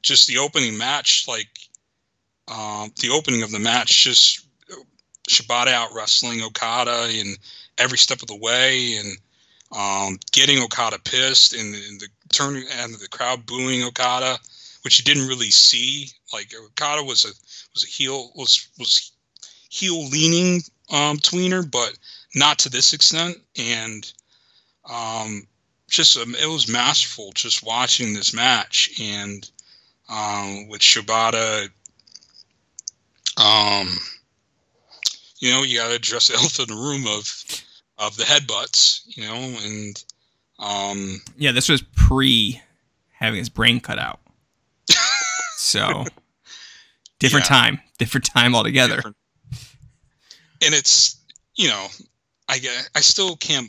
just 0.01 0.29
the 0.29 0.39
opening 0.39 0.79
match, 0.79 1.27
like 1.27 1.49
um, 2.49 2.93
the 3.01 3.11
opening 3.11 3.43
of 3.43 3.51
the 3.51 3.59
match, 3.59 4.05
just 4.05 4.47
Shibata 5.29 5.69
out 5.69 5.95
wrestling 5.95 6.43
Okada 6.43 7.09
in 7.11 7.37
every 7.79 7.99
step 7.99 8.23
of 8.23 8.29
the 8.29 8.37
way, 8.37 8.97
and 8.97 9.19
um, 9.77 10.19
getting 10.33 10.63
Okada 10.63 10.99
pissed, 10.99 11.55
and, 11.55 11.75
and 11.75 12.01
the 12.01 12.09
turning 12.33 12.65
and 12.73 12.95
the 12.95 13.09
crowd 13.09 13.47
booing 13.47 13.83
Okada, 13.83 14.39
which 14.83 14.99
you 14.99 15.05
didn't 15.05 15.29
really 15.29 15.51
see. 15.51 16.09
Like 16.33 16.53
Okada 16.55 17.03
was 17.03 17.25
a 17.25 17.33
was 17.75 17.85
a 17.85 17.87
heel 17.87 18.33
was 18.35 18.69
was 18.79 19.13
heel 19.69 20.09
leaning 20.09 20.63
um, 20.91 21.19
tweener, 21.19 21.69
but 21.69 21.97
not 22.35 22.59
to 22.61 22.69
this 22.69 22.93
extent, 22.93 23.37
and 23.57 24.13
um, 24.89 25.47
just 25.93 26.17
um, 26.17 26.35
it 26.35 26.47
was 26.47 26.69
masterful 26.69 27.31
just 27.35 27.63
watching 27.63 28.15
this 28.15 28.33
match 28.35 28.91
and 29.01 29.49
um, 30.09 30.67
with 30.69 30.81
Shibata. 30.81 31.69
Um, 33.37 33.89
you 35.39 35.51
know, 35.53 35.63
you 35.63 35.79
got 35.79 35.89
to 35.89 35.95
address 35.95 36.29
the 36.29 36.35
elephant 36.35 36.71
in 36.71 36.77
the 36.77 36.83
room 36.83 37.07
of 37.07 37.29
of 37.99 38.17
the 38.17 38.25
headbutts. 38.25 39.03
You 39.07 39.25
know, 39.27 39.59
and 39.63 40.05
um, 40.59 41.21
Yeah, 41.37 41.53
this 41.53 41.69
was 41.69 41.83
pre 41.95 42.61
having 43.13 43.39
his 43.39 43.49
brain 43.51 43.79
cut 43.81 43.99
out. 43.99 44.21
so 45.57 46.05
different 47.19 47.45
Yeah. 47.45 47.57
time, 47.57 47.81
different 47.99 48.25
time 48.27 48.55
altogether. 48.55 48.97
different- 48.97 49.17
and 50.65 50.75
it's 50.75 51.17
you 51.57 51.69
know, 51.69 51.87
I 52.49 52.61
I 52.95 53.01
still 53.01 53.37
can't. 53.37 53.69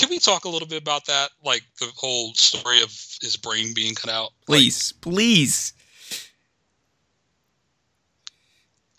Can 0.00 0.08
we 0.08 0.18
talk 0.18 0.46
a 0.46 0.48
little 0.48 0.66
bit 0.66 0.80
about 0.80 1.04
that? 1.08 1.28
Like 1.44 1.60
the 1.78 1.92
whole 1.94 2.32
story 2.32 2.80
of 2.82 2.88
his 3.20 3.36
brain 3.36 3.74
being 3.74 3.94
cut 3.94 4.10
out. 4.10 4.30
Like, 4.48 4.56
Please, 4.56 4.92
please. 4.92 5.74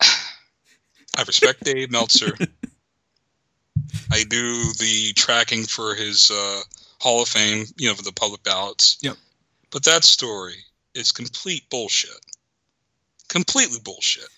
I 0.00 1.24
respect 1.26 1.64
Dave 1.64 1.90
Meltzer. 1.90 2.30
I 4.12 4.22
do 4.28 4.72
the 4.74 5.12
tracking 5.16 5.64
for 5.64 5.96
his 5.96 6.30
uh, 6.30 6.60
Hall 7.00 7.22
of 7.22 7.28
Fame, 7.28 7.66
you 7.76 7.88
know, 7.88 7.96
for 7.96 8.04
the 8.04 8.12
public 8.12 8.44
ballots. 8.44 8.98
Yep. 9.02 9.16
But 9.72 9.82
that 9.82 10.04
story 10.04 10.58
is 10.94 11.10
complete 11.10 11.68
bullshit. 11.68 12.10
Completely 13.28 13.80
bullshit. 13.82 14.28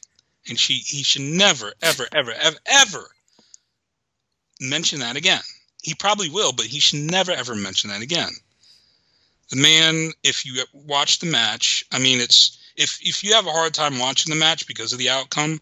And 0.49 0.59
she 0.59 0.77
he 0.77 1.03
should 1.03 1.21
never, 1.21 1.75
ever, 1.83 2.07
ever, 2.15 2.33
ever, 2.33 2.57
ever 2.65 3.05
mention 4.63 5.01
that 5.01 5.17
again. 5.17 5.43
He 5.85 5.95
probably 5.95 6.31
will, 6.31 6.53
but 6.53 6.65
he 6.65 6.81
should 6.81 7.01
never, 7.01 7.31
ever 7.31 7.55
mention 7.55 7.91
that 7.91 8.01
again. 8.01 8.31
The 9.51 9.57
man, 9.57 10.13
if 10.23 10.47
you 10.47 10.65
watch 10.73 11.19
the 11.19 11.27
match, 11.27 11.85
I 11.93 11.99
mean, 11.99 12.21
it's 12.21 12.59
if 12.75 12.99
if 13.03 13.23
you 13.23 13.35
have 13.35 13.47
a 13.47 13.53
hard 13.53 13.75
time 13.75 13.99
watching 13.99 14.33
the 14.33 14.41
match 14.41 14.67
because 14.67 14.95
of 14.95 14.99
the 14.99 15.11
outcome, 15.11 15.61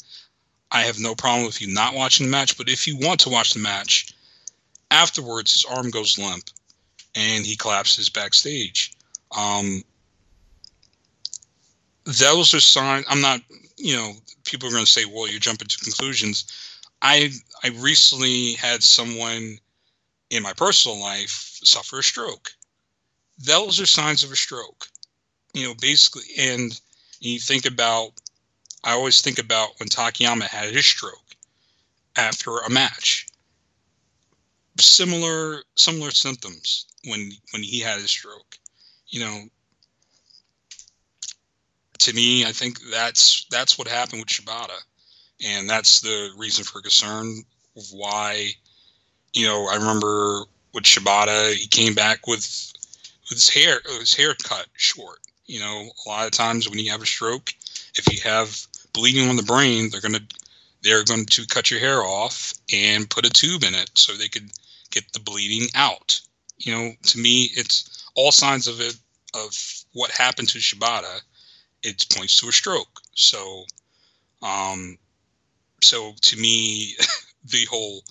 I 0.70 0.82
have 0.82 1.00
no 1.00 1.16
problem 1.16 1.44
with 1.44 1.60
you 1.60 1.74
not 1.74 1.94
watching 1.94 2.26
the 2.26 2.30
match, 2.30 2.56
but 2.56 2.68
if 2.68 2.86
you 2.86 2.96
want 2.96 3.18
to 3.20 3.30
watch 3.30 3.52
the 3.52 3.58
match, 3.58 4.14
afterwards 4.92 5.52
his 5.52 5.64
arm 5.64 5.90
goes 5.90 6.16
limp 6.16 6.44
and 7.16 7.44
he 7.44 7.56
collapses 7.56 8.08
backstage. 8.08 8.92
Um, 9.36 9.82
those 12.04 12.54
are 12.54 12.60
signs. 12.60 13.06
I'm 13.08 13.20
not, 13.20 13.40
you 13.76 13.96
know, 13.96 14.12
people 14.44 14.68
are 14.68 14.72
going 14.72 14.84
to 14.84 14.90
say, 14.90 15.04
well, 15.04 15.28
you're 15.28 15.40
jumping 15.40 15.66
to 15.66 15.78
conclusions. 15.78 16.78
I 17.02 17.32
I 17.64 17.70
recently 17.80 18.52
had 18.52 18.84
someone 18.84 19.58
in 20.32 20.42
my 20.42 20.54
personal 20.54 20.98
life 20.98 21.60
suffer 21.62 21.98
a 21.98 22.02
stroke. 22.02 22.50
Those 23.38 23.80
are 23.80 23.86
signs 23.86 24.24
of 24.24 24.32
a 24.32 24.36
stroke. 24.36 24.88
You 25.52 25.68
know, 25.68 25.74
basically, 25.74 26.22
and 26.38 26.80
you 27.20 27.38
think 27.38 27.66
about 27.66 28.12
I 28.82 28.92
always 28.92 29.20
think 29.20 29.38
about 29.38 29.78
when 29.78 29.88
Takayama 29.88 30.44
had 30.44 30.72
his 30.72 30.86
stroke 30.86 31.36
after 32.16 32.58
a 32.58 32.70
match. 32.70 33.26
Similar 34.80 35.62
similar 35.76 36.10
symptoms 36.10 36.86
when 37.04 37.30
when 37.50 37.62
he 37.62 37.80
had 37.80 38.00
his 38.00 38.10
stroke. 38.10 38.56
You 39.08 39.20
know, 39.20 39.42
to 41.98 42.12
me, 42.14 42.46
I 42.46 42.52
think 42.52 42.80
that's 42.90 43.44
that's 43.50 43.78
what 43.78 43.86
happened 43.86 44.20
with 44.20 44.28
Shibata, 44.30 44.78
and 45.44 45.68
that's 45.68 46.00
the 46.00 46.30
reason 46.38 46.64
for 46.64 46.80
concern 46.80 47.44
of 47.76 47.84
why. 47.92 48.54
You 49.32 49.46
know, 49.46 49.66
I 49.68 49.76
remember 49.76 50.42
with 50.74 50.84
Shibata, 50.84 51.54
he 51.54 51.66
came 51.66 51.94
back 51.94 52.26
with 52.26 52.72
with 53.28 53.38
his 53.38 53.48
hair 53.48 53.80
his 53.98 54.14
hair 54.14 54.34
cut 54.34 54.66
short. 54.74 55.18
You 55.46 55.60
know, 55.60 55.90
a 56.06 56.08
lot 56.08 56.26
of 56.26 56.32
times 56.32 56.68
when 56.68 56.78
you 56.78 56.90
have 56.90 57.02
a 57.02 57.06
stroke, 57.06 57.52
if 57.94 58.12
you 58.12 58.20
have 58.22 58.66
bleeding 58.92 59.28
on 59.28 59.36
the 59.36 59.42
brain, 59.42 59.90
they're 59.90 60.00
gonna 60.00 60.26
they're 60.82 61.04
going 61.04 61.26
to 61.26 61.46
cut 61.46 61.70
your 61.70 61.80
hair 61.80 62.02
off 62.02 62.52
and 62.72 63.08
put 63.08 63.26
a 63.26 63.30
tube 63.30 63.62
in 63.62 63.74
it 63.74 63.90
so 63.94 64.12
they 64.12 64.28
could 64.28 64.50
get 64.90 65.10
the 65.12 65.20
bleeding 65.20 65.68
out. 65.74 66.20
You 66.58 66.72
know, 66.72 66.90
to 67.02 67.18
me, 67.18 67.50
it's 67.54 68.04
all 68.14 68.32
signs 68.32 68.66
of 68.66 68.80
it 68.80 68.96
of 69.34 69.84
what 69.92 70.10
happened 70.10 70.48
to 70.50 70.58
Shibata. 70.58 71.20
It 71.82 72.04
points 72.14 72.38
to 72.40 72.48
a 72.48 72.52
stroke. 72.52 73.00
So, 73.14 73.64
um, 74.42 74.98
so 75.80 76.12
to 76.20 76.36
me, 76.36 76.94
the 77.44 77.64
whole 77.66 78.02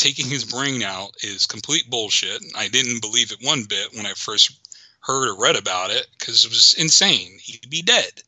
taking 0.00 0.26
his 0.26 0.44
brain 0.44 0.82
out 0.82 1.10
is 1.22 1.46
complete 1.46 1.88
bullshit. 1.90 2.42
I 2.56 2.68
didn't 2.68 3.00
believe 3.00 3.32
it 3.32 3.46
one 3.46 3.64
bit 3.64 3.94
when 3.94 4.06
I 4.06 4.12
first 4.14 4.68
heard 5.00 5.28
or 5.28 5.40
read 5.40 5.56
about 5.56 5.90
it 5.90 6.06
because 6.18 6.44
it 6.44 6.50
was 6.50 6.74
insane. 6.78 7.38
He'd 7.40 7.70
be 7.70 7.82
dead 7.82 8.22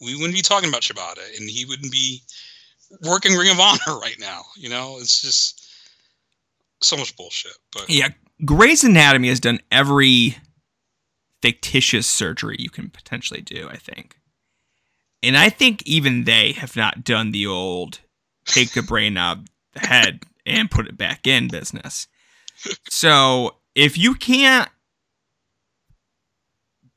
we 0.00 0.14
wouldn't 0.14 0.34
be 0.34 0.42
talking 0.42 0.68
about 0.68 0.82
Shibata, 0.82 1.22
and 1.38 1.48
he 1.48 1.64
wouldn't 1.64 1.92
be 1.92 2.22
working 3.02 3.34
Ring 3.34 3.50
of 3.50 3.60
Honor 3.60 3.98
right 4.00 4.18
now. 4.18 4.42
You 4.56 4.68
know, 4.68 4.98
it's 4.98 5.20
just 5.20 5.68
so 6.80 6.96
much 6.96 7.16
bullshit. 7.16 7.56
But 7.72 7.88
Yeah, 7.88 8.08
Grey's 8.44 8.84
Anatomy 8.84 9.28
has 9.28 9.40
done 9.40 9.60
every 9.70 10.36
fictitious 11.42 12.06
surgery 12.06 12.56
you 12.58 12.70
can 12.70 12.90
potentially 12.90 13.40
do, 13.40 13.68
I 13.70 13.76
think. 13.76 14.16
And 15.22 15.36
I 15.36 15.48
think 15.48 15.82
even 15.86 16.24
they 16.24 16.52
have 16.52 16.76
not 16.76 17.04
done 17.04 17.30
the 17.30 17.46
old 17.46 18.00
take 18.44 18.72
the 18.72 18.82
brain 18.82 19.16
out 19.16 19.38
the 19.72 19.86
head 19.86 20.24
and 20.46 20.70
put 20.70 20.86
it 20.86 20.96
back 20.96 21.26
in 21.26 21.48
business. 21.48 22.06
So 22.88 23.56
if 23.74 23.98
you 23.98 24.14
can't 24.14 24.68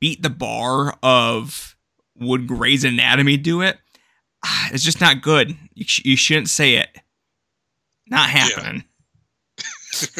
beat 0.00 0.22
the 0.22 0.30
bar 0.30 0.96
of 1.02 1.76
would 2.18 2.46
Grey's 2.46 2.84
Anatomy 2.84 3.36
do 3.36 3.60
it, 3.60 3.76
ah, 4.44 4.68
it's 4.72 4.84
just 4.84 5.00
not 5.00 5.20
good. 5.22 5.56
You, 5.74 5.84
sh- 5.84 6.04
you 6.04 6.16
shouldn't 6.16 6.48
say 6.48 6.76
it. 6.76 6.88
Not 8.06 8.28
happening. 8.30 8.84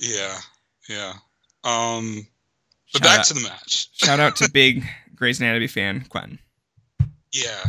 yeah, 0.00 0.38
yeah. 0.88 1.12
Um, 1.64 2.26
but 2.92 3.02
Shout 3.02 3.02
back 3.02 3.18
out- 3.20 3.24
to 3.26 3.34
the 3.34 3.40
match. 3.42 3.88
Shout 3.94 4.20
out 4.20 4.36
to 4.36 4.50
big 4.52 4.84
Grey's 5.14 5.40
Anatomy 5.40 5.66
fan 5.66 6.04
Quentin. 6.08 6.38
Yeah, 7.32 7.62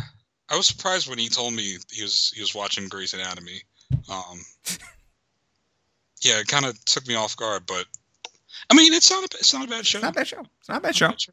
I 0.50 0.58
was 0.58 0.68
surprised 0.68 1.08
when 1.08 1.20
he 1.20 1.30
told 1.30 1.54
me 1.54 1.78
he 1.92 2.02
was 2.04 2.32
he 2.36 2.42
was 2.42 2.56
watching 2.56 2.88
Grey's 2.88 3.14
Anatomy. 3.14 3.62
Um, 4.12 4.42
yeah, 6.22 6.40
it 6.40 6.48
kind 6.48 6.66
of 6.66 6.84
took 6.86 7.08
me 7.08 7.16
off 7.16 7.36
guard, 7.38 7.64
but 7.68 7.86
I 8.70 8.76
mean, 8.76 8.94
it's 8.94 9.10
not 9.12 9.24
a 9.24 9.38
it's 9.38 9.54
not 9.54 9.66
a 9.68 9.70
bad 9.70 9.86
show. 9.86 9.98
It's 10.00 10.04
not 10.04 10.12
a 10.16 10.20
bad 10.20 10.28
show. 10.28 10.44
It's 10.60 10.70
not 10.70 10.78
a 10.78 10.82
bad 10.82 10.96
show. 10.96 11.08
Not 11.08 11.28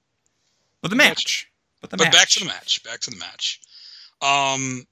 But 0.82 0.90
the 0.90 0.96
match. 0.96 1.50
But 1.80 1.90
the 1.90 1.96
but 1.96 2.04
match. 2.04 2.12
back 2.12 2.28
to 2.30 2.40
the 2.40 2.46
match. 2.46 2.82
Back 2.84 3.00
to 3.00 3.10
the 3.10 3.16
match. 3.16 3.60
Um, 4.22 4.86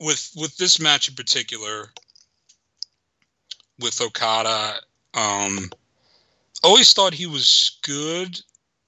with 0.00 0.30
with 0.36 0.56
this 0.56 0.80
match 0.80 1.08
in 1.08 1.14
particular, 1.14 1.92
with 3.80 4.00
Okada, 4.00 4.76
um, 5.14 5.70
always 6.62 6.92
thought 6.92 7.14
he 7.14 7.26
was 7.26 7.78
good. 7.82 8.40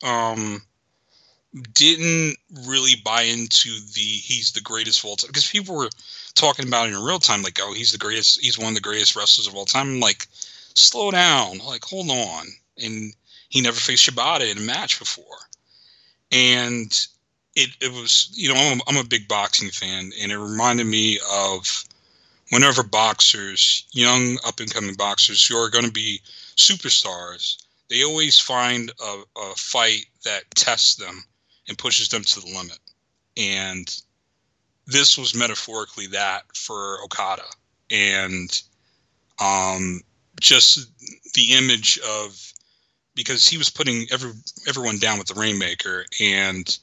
Um, 0.02 0.62
didn't 1.72 2.36
really 2.66 2.96
buy 3.04 3.22
into 3.22 3.70
the 3.94 4.00
he's 4.00 4.52
the 4.52 4.60
greatest 4.60 5.00
of 5.00 5.06
all 5.06 5.16
time 5.16 5.28
because 5.28 5.48
people 5.48 5.76
were 5.76 5.90
talking 6.34 6.68
about 6.68 6.88
it 6.88 6.94
in 6.94 7.02
real 7.02 7.18
time, 7.18 7.42
like, 7.42 7.58
oh, 7.62 7.72
he's 7.72 7.92
the 7.92 7.98
greatest. 7.98 8.40
He's 8.40 8.58
one 8.58 8.68
of 8.68 8.74
the 8.74 8.80
greatest 8.80 9.16
wrestlers 9.16 9.46
of 9.46 9.54
all 9.54 9.64
time. 9.64 9.86
I'm 9.88 10.00
like, 10.00 10.26
slow 10.74 11.10
down. 11.10 11.58
Like, 11.58 11.84
hold 11.84 12.10
on. 12.10 12.46
And 12.78 13.14
he 13.48 13.60
never 13.62 13.78
faced 13.78 14.08
Shibata 14.08 14.50
in 14.50 14.58
a 14.58 14.60
match 14.60 14.98
before 14.98 15.38
and 16.32 17.06
it, 17.54 17.70
it 17.80 17.92
was 17.92 18.30
you 18.34 18.52
know 18.52 18.58
I'm 18.58 18.78
a, 18.78 18.82
I'm 18.88 18.96
a 18.96 19.08
big 19.08 19.28
boxing 19.28 19.70
fan 19.70 20.10
and 20.20 20.32
it 20.32 20.38
reminded 20.38 20.86
me 20.86 21.18
of 21.32 21.84
whenever 22.50 22.82
boxers 22.82 23.86
young 23.92 24.38
up 24.46 24.60
and 24.60 24.72
coming 24.72 24.94
boxers 24.94 25.46
who 25.46 25.56
are 25.56 25.70
going 25.70 25.84
to 25.84 25.92
be 25.92 26.20
superstars 26.56 27.62
they 27.88 28.02
always 28.02 28.38
find 28.38 28.90
a, 29.02 29.22
a 29.38 29.54
fight 29.56 30.06
that 30.24 30.42
tests 30.54 30.96
them 30.96 31.24
and 31.68 31.78
pushes 31.78 32.08
them 32.08 32.22
to 32.22 32.40
the 32.40 32.46
limit. 32.46 32.78
And 33.36 34.02
this 34.86 35.18
was 35.18 35.34
metaphorically 35.34 36.06
that 36.08 36.44
for 36.54 37.02
Okada. 37.04 37.44
And 37.90 38.62
um, 39.38 40.00
just 40.40 40.88
the 41.34 41.52
image 41.52 41.98
of 41.98 42.52
because 43.14 43.48
he 43.48 43.56
was 43.58 43.70
putting 43.70 44.06
every 44.12 44.32
everyone 44.68 44.98
down 44.98 45.18
with 45.18 45.28
the 45.28 45.40
Rainmaker, 45.40 46.04
and 46.20 46.78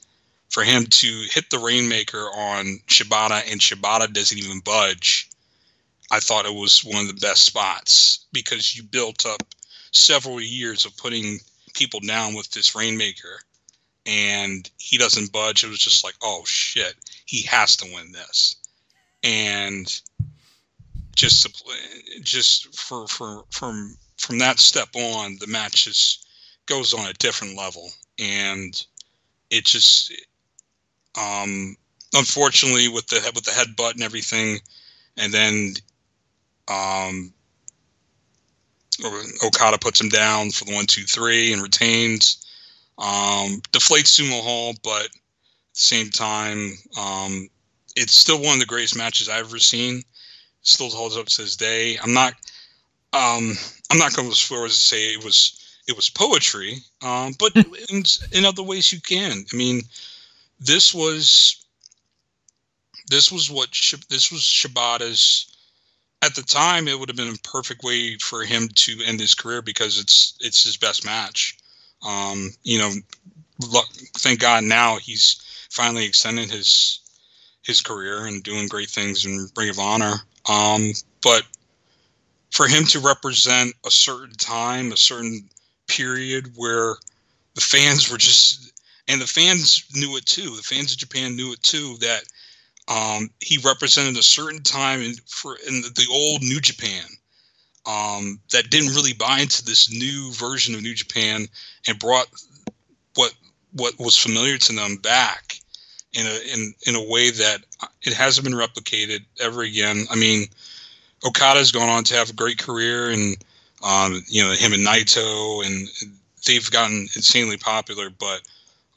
for 0.50 0.62
him 0.64 0.84
to 0.86 1.26
hit 1.30 1.48
the 1.50 1.58
Rainmaker 1.58 2.18
on 2.18 2.80
Shibata 2.88 3.50
and 3.50 3.60
Shibata 3.60 4.12
doesn't 4.12 4.38
even 4.38 4.60
budge, 4.60 5.30
I 6.10 6.20
thought 6.20 6.46
it 6.46 6.54
was 6.54 6.84
one 6.84 7.02
of 7.02 7.08
the 7.08 7.26
best 7.26 7.44
spots 7.44 8.26
because 8.32 8.76
you 8.76 8.82
built 8.82 9.24
up 9.26 9.42
several 9.92 10.40
years 10.40 10.84
of 10.84 10.96
putting 10.96 11.38
people 11.74 12.00
down 12.00 12.34
with 12.34 12.50
this 12.50 12.74
Rainmaker, 12.74 13.40
and 14.06 14.70
he 14.78 14.98
doesn't 14.98 15.32
budge. 15.32 15.64
It 15.64 15.68
was 15.68 15.78
just 15.78 16.04
like, 16.04 16.14
oh 16.22 16.42
shit, 16.46 16.94
he 17.26 17.42
has 17.42 17.76
to 17.76 17.92
win 17.94 18.12
this, 18.12 18.56
and 19.22 20.00
just 21.14 21.46
just 22.22 22.74
for 22.76 23.06
for 23.06 23.44
from 23.50 23.96
from 24.16 24.38
that 24.38 24.58
step 24.58 24.88
on, 24.94 25.36
the 25.40 25.46
match 25.46 25.84
just 25.84 26.26
goes 26.66 26.94
on 26.94 27.06
a 27.06 27.12
different 27.14 27.56
level, 27.56 27.90
and 28.18 28.84
it 29.50 29.64
just 29.64 30.12
um 31.18 31.76
unfortunately 32.14 32.88
with 32.88 33.06
the 33.08 33.20
with 33.34 33.44
the 33.44 33.50
headbutt 33.50 33.92
and 33.92 34.02
everything, 34.02 34.58
and 35.16 35.32
then 35.32 35.74
um 36.68 37.32
Okada 39.44 39.78
puts 39.78 40.00
him 40.00 40.08
down 40.08 40.50
for 40.50 40.64
the 40.64 40.74
one 40.74 40.86
two 40.86 41.04
three 41.04 41.52
and 41.52 41.62
retains. 41.62 42.43
Um, 42.98 43.60
deflates 43.72 44.20
Sumo 44.20 44.40
Hall, 44.40 44.74
but 44.82 45.06
at 45.06 45.10
the 45.10 45.80
same 45.80 46.10
time, 46.10 46.72
um, 46.98 47.48
it's 47.96 48.14
still 48.14 48.40
one 48.40 48.54
of 48.54 48.60
the 48.60 48.66
greatest 48.66 48.96
matches 48.96 49.28
I've 49.28 49.46
ever 49.46 49.58
seen 49.58 50.02
still 50.62 50.90
holds 50.90 51.16
up 51.16 51.26
to 51.26 51.42
this 51.42 51.56
day. 51.56 51.98
I'm 52.02 52.12
not 52.12 52.34
um, 53.12 53.52
I'm 53.90 53.98
not 53.98 54.14
going 54.14 54.28
to 54.28 54.34
swear 54.34 54.66
to 54.66 54.72
say 54.72 55.14
it 55.14 55.24
was 55.24 55.60
it 55.86 55.94
was 55.94 56.10
poetry, 56.10 56.78
um, 57.02 57.34
but 57.38 57.54
in, 57.90 58.02
in 58.32 58.44
other 58.44 58.62
ways 58.62 58.92
you 58.92 59.00
can. 59.00 59.44
I 59.52 59.56
mean, 59.56 59.82
this 60.58 60.94
was 60.94 61.64
this 63.08 63.30
was 63.30 63.50
what 63.50 63.70
this 64.08 64.32
was 64.32 64.40
Shibata's. 64.40 65.50
At 66.22 66.34
the 66.34 66.42
time, 66.42 66.88
it 66.88 66.98
would 66.98 67.10
have 67.10 67.18
been 67.18 67.34
a 67.34 67.48
perfect 67.48 67.82
way 67.84 68.16
for 68.16 68.44
him 68.44 68.68
to 68.68 68.98
end 69.04 69.20
his 69.20 69.34
career 69.34 69.60
because 69.60 69.98
it's 69.98 70.34
it's 70.40 70.64
his 70.64 70.78
best 70.78 71.04
match. 71.04 71.58
Um, 72.04 72.50
you 72.62 72.78
know, 72.78 72.92
thank 74.18 74.40
God 74.40 74.64
now 74.64 74.96
he's 74.96 75.40
finally 75.70 76.04
extended 76.04 76.50
his 76.50 77.00
his 77.62 77.80
career 77.80 78.26
and 78.26 78.42
doing 78.42 78.68
great 78.68 78.90
things 78.90 79.24
in 79.24 79.48
Ring 79.56 79.70
of 79.70 79.78
Honor. 79.78 80.16
Um, 80.48 80.92
but 81.22 81.44
for 82.50 82.68
him 82.68 82.84
to 82.84 83.00
represent 83.00 83.74
a 83.86 83.90
certain 83.90 84.34
time, 84.34 84.92
a 84.92 84.96
certain 84.96 85.48
period 85.88 86.52
where 86.56 86.96
the 87.54 87.60
fans 87.60 88.10
were 88.10 88.18
just, 88.18 88.72
and 89.08 89.20
the 89.20 89.26
fans 89.26 89.84
knew 89.94 90.16
it 90.16 90.26
too. 90.26 90.54
The 90.54 90.62
fans 90.62 90.92
of 90.92 90.98
Japan 90.98 91.36
knew 91.36 91.52
it 91.52 91.62
too 91.62 91.96
that 92.00 92.24
um, 92.88 93.30
he 93.40 93.58
represented 93.58 94.18
a 94.18 94.22
certain 94.22 94.62
time 94.62 95.00
in 95.00 95.14
for 95.26 95.56
in 95.66 95.80
the, 95.80 95.88
the 95.88 96.06
old 96.10 96.42
New 96.42 96.60
Japan 96.60 97.04
um, 97.86 98.40
that 98.52 98.70
didn't 98.70 98.94
really 98.94 99.12
buy 99.12 99.40
into 99.40 99.64
this 99.64 99.90
new 99.92 100.32
version 100.32 100.74
of 100.74 100.82
New 100.82 100.94
Japan 100.94 101.46
and 101.86 101.98
brought 101.98 102.26
what 103.14 103.34
what 103.72 103.98
was 103.98 104.16
familiar 104.16 104.56
to 104.56 104.72
them 104.72 104.96
back 104.96 105.58
in 106.12 106.26
a 106.26 106.52
in 106.52 106.74
in 106.86 106.94
a 106.94 107.08
way 107.10 107.30
that 107.30 107.58
it 108.02 108.14
hasn't 108.14 108.44
been 108.44 108.56
replicated 108.56 109.24
ever 109.40 109.62
again. 109.62 110.06
I 110.10 110.16
mean, 110.16 110.46
Okada's 111.24 111.72
gone 111.72 111.88
on 111.88 112.04
to 112.04 112.14
have 112.14 112.30
a 112.30 112.34
great 112.34 112.58
career, 112.58 113.10
and 113.10 113.36
um, 113.82 114.22
you 114.28 114.42
know 114.42 114.52
him 114.52 114.72
and 114.72 114.86
Naito, 114.86 115.66
and 115.66 115.88
they've 116.46 116.70
gotten 116.70 117.08
insanely 117.14 117.56
popular. 117.56 118.10
But 118.10 118.42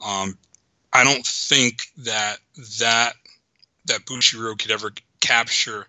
um, 0.04 0.38
I 0.92 1.04
don't 1.04 1.26
think 1.26 1.88
that 1.98 2.38
that 2.78 3.14
that 3.86 4.04
Bushiroad 4.06 4.58
could 4.58 4.70
ever 4.70 4.92
capture 5.20 5.86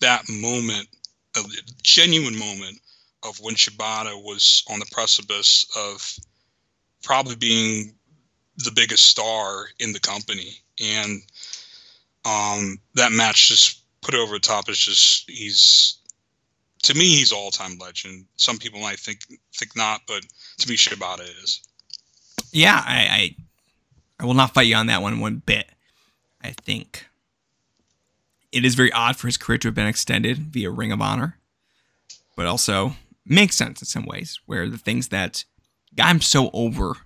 that 0.00 0.28
moment, 0.28 0.88
a 1.36 1.42
genuine 1.82 2.38
moment 2.38 2.78
of 3.22 3.38
when 3.40 3.54
Shibata 3.54 4.22
was 4.22 4.64
on 4.70 4.78
the 4.78 4.86
precipice 4.92 5.66
of 5.76 6.16
probably 7.02 7.36
being 7.36 7.94
the 8.56 8.72
biggest 8.72 9.06
star 9.06 9.66
in 9.78 9.92
the 9.92 10.00
company 10.00 10.58
and 10.80 11.22
um, 12.24 12.78
that 12.94 13.12
match 13.12 13.48
just 13.48 13.82
put 14.02 14.14
it 14.14 14.20
over 14.20 14.34
the 14.34 14.40
top 14.40 14.68
is 14.68 14.78
just 14.78 15.30
he's 15.30 15.98
to 16.82 16.94
me 16.94 17.04
he's 17.04 17.32
all 17.32 17.50
time 17.50 17.78
legend. 17.78 18.26
Some 18.36 18.58
people 18.58 18.80
might 18.80 18.98
think 18.98 19.20
think 19.54 19.76
not, 19.76 20.02
but 20.06 20.22
to 20.58 20.68
me 20.68 20.76
Shibata 20.76 21.22
is. 21.42 21.60
Yeah, 22.52 22.82
I, 22.84 22.98
I 23.00 23.36
I 24.20 24.26
will 24.26 24.34
not 24.34 24.54
fight 24.54 24.66
you 24.66 24.76
on 24.76 24.86
that 24.86 25.02
one 25.02 25.20
one 25.20 25.42
bit. 25.44 25.68
I 26.42 26.52
think 26.52 27.07
it 28.58 28.64
is 28.64 28.74
very 28.74 28.92
odd 28.92 29.16
for 29.16 29.28
his 29.28 29.36
career 29.36 29.56
to 29.58 29.68
have 29.68 29.74
been 29.74 29.86
extended 29.86 30.38
via 30.38 30.68
Ring 30.68 30.90
of 30.90 31.00
Honor, 31.00 31.38
but 32.36 32.46
also 32.46 32.96
makes 33.24 33.54
sense 33.54 33.80
in 33.80 33.86
some 33.86 34.04
ways 34.04 34.40
where 34.46 34.68
the 34.68 34.76
things 34.76 35.08
that 35.08 35.44
got 35.94 36.10
him 36.10 36.20
so 36.20 36.50
over 36.52 36.96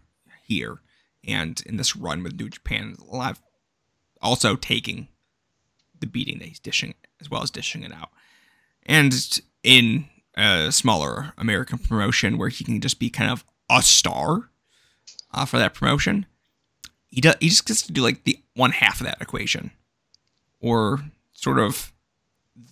here 0.47 0.81
and 1.27 1.63
in 1.67 1.77
this 1.77 1.95
run 1.95 2.23
with 2.23 2.39
New 2.39 2.49
Japan, 2.49 2.97
a 2.99 3.15
lot 3.15 3.33
of 3.33 3.43
also 4.23 4.57
taking 4.57 5.09
the 6.01 6.07
beating 6.07 6.39
that 6.39 6.49
he's 6.49 6.59
dishing 6.59 6.95
as 7.21 7.31
well 7.31 7.43
as 7.43 7.51
dishing 7.51 7.83
it 7.83 7.93
out. 7.93 8.09
And 8.87 9.15
in 9.63 10.07
a 10.35 10.73
smaller 10.73 11.35
American 11.37 11.77
promotion 11.77 12.39
where 12.39 12.49
he 12.49 12.65
can 12.65 12.81
just 12.81 12.99
be 12.99 13.11
kind 13.11 13.31
of 13.31 13.45
a 13.69 13.83
star 13.83 14.49
uh, 15.35 15.45
for 15.45 15.59
that 15.59 15.75
promotion, 15.75 16.25
he 17.11 17.21
does 17.21 17.37
he 17.41 17.51
just 17.51 17.67
gets 17.67 17.83
to 17.83 17.93
do 17.93 18.01
like 18.01 18.25
the 18.25 18.39
one 18.55 18.71
half 18.71 19.01
of 19.01 19.07
that 19.07 19.21
equation, 19.21 19.71
or 20.61 21.01
sort 21.43 21.59
of 21.59 21.93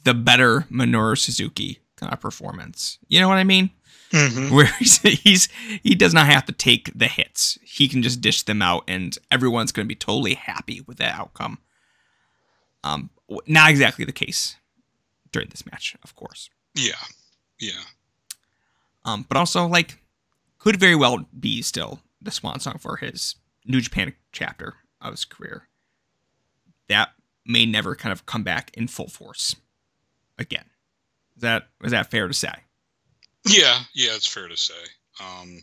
the 0.04 0.14
better 0.14 0.66
Minoru 0.70 1.18
Suzuki 1.18 1.80
kind 1.96 2.12
of 2.12 2.20
performance. 2.20 2.98
You 3.08 3.20
know 3.20 3.28
what 3.28 3.38
I 3.38 3.44
mean? 3.44 3.70
Mm-hmm. 4.12 4.54
Where 4.54 4.66
he's, 4.78 4.98
he's 4.98 5.48
he 5.82 5.94
does 5.94 6.14
not 6.14 6.26
have 6.26 6.44
to 6.46 6.52
take 6.52 6.90
the 6.96 7.06
hits. 7.06 7.58
He 7.62 7.88
can 7.88 8.02
just 8.02 8.20
dish 8.20 8.42
them 8.42 8.62
out, 8.62 8.84
and 8.88 9.16
everyone's 9.30 9.72
going 9.72 9.86
to 9.86 9.88
be 9.88 9.96
totally 9.96 10.34
happy 10.34 10.80
with 10.86 10.98
that 10.98 11.18
outcome. 11.18 11.58
Um, 12.82 13.10
not 13.46 13.70
exactly 13.70 14.04
the 14.04 14.12
case 14.12 14.56
during 15.32 15.48
this 15.48 15.66
match, 15.66 15.96
of 16.02 16.16
course. 16.16 16.50
Yeah, 16.74 16.92
yeah. 17.60 17.82
Um, 19.04 19.26
but 19.28 19.36
also 19.36 19.66
like 19.66 19.98
could 20.58 20.78
very 20.78 20.96
well 20.96 21.26
be 21.38 21.62
still 21.62 22.00
the 22.20 22.30
swan 22.30 22.60
song 22.60 22.78
for 22.78 22.96
his 22.96 23.36
New 23.64 23.80
Japan 23.80 24.14
chapter 24.32 24.74
of 25.00 25.12
his 25.12 25.24
career. 25.24 25.68
That 26.88 27.10
may 27.46 27.66
never 27.66 27.94
kind 27.94 28.12
of 28.12 28.26
come 28.26 28.42
back 28.42 28.70
in 28.74 28.88
full 28.88 29.08
force 29.08 29.56
again. 30.38 30.64
Is 31.36 31.42
that 31.42 31.68
is 31.82 31.92
that 31.92 32.10
fair 32.10 32.28
to 32.28 32.34
say? 32.34 32.52
Yeah, 33.46 33.80
yeah, 33.94 34.10
it's 34.14 34.26
fair 34.26 34.48
to 34.48 34.56
say. 34.56 34.74
Um, 35.20 35.62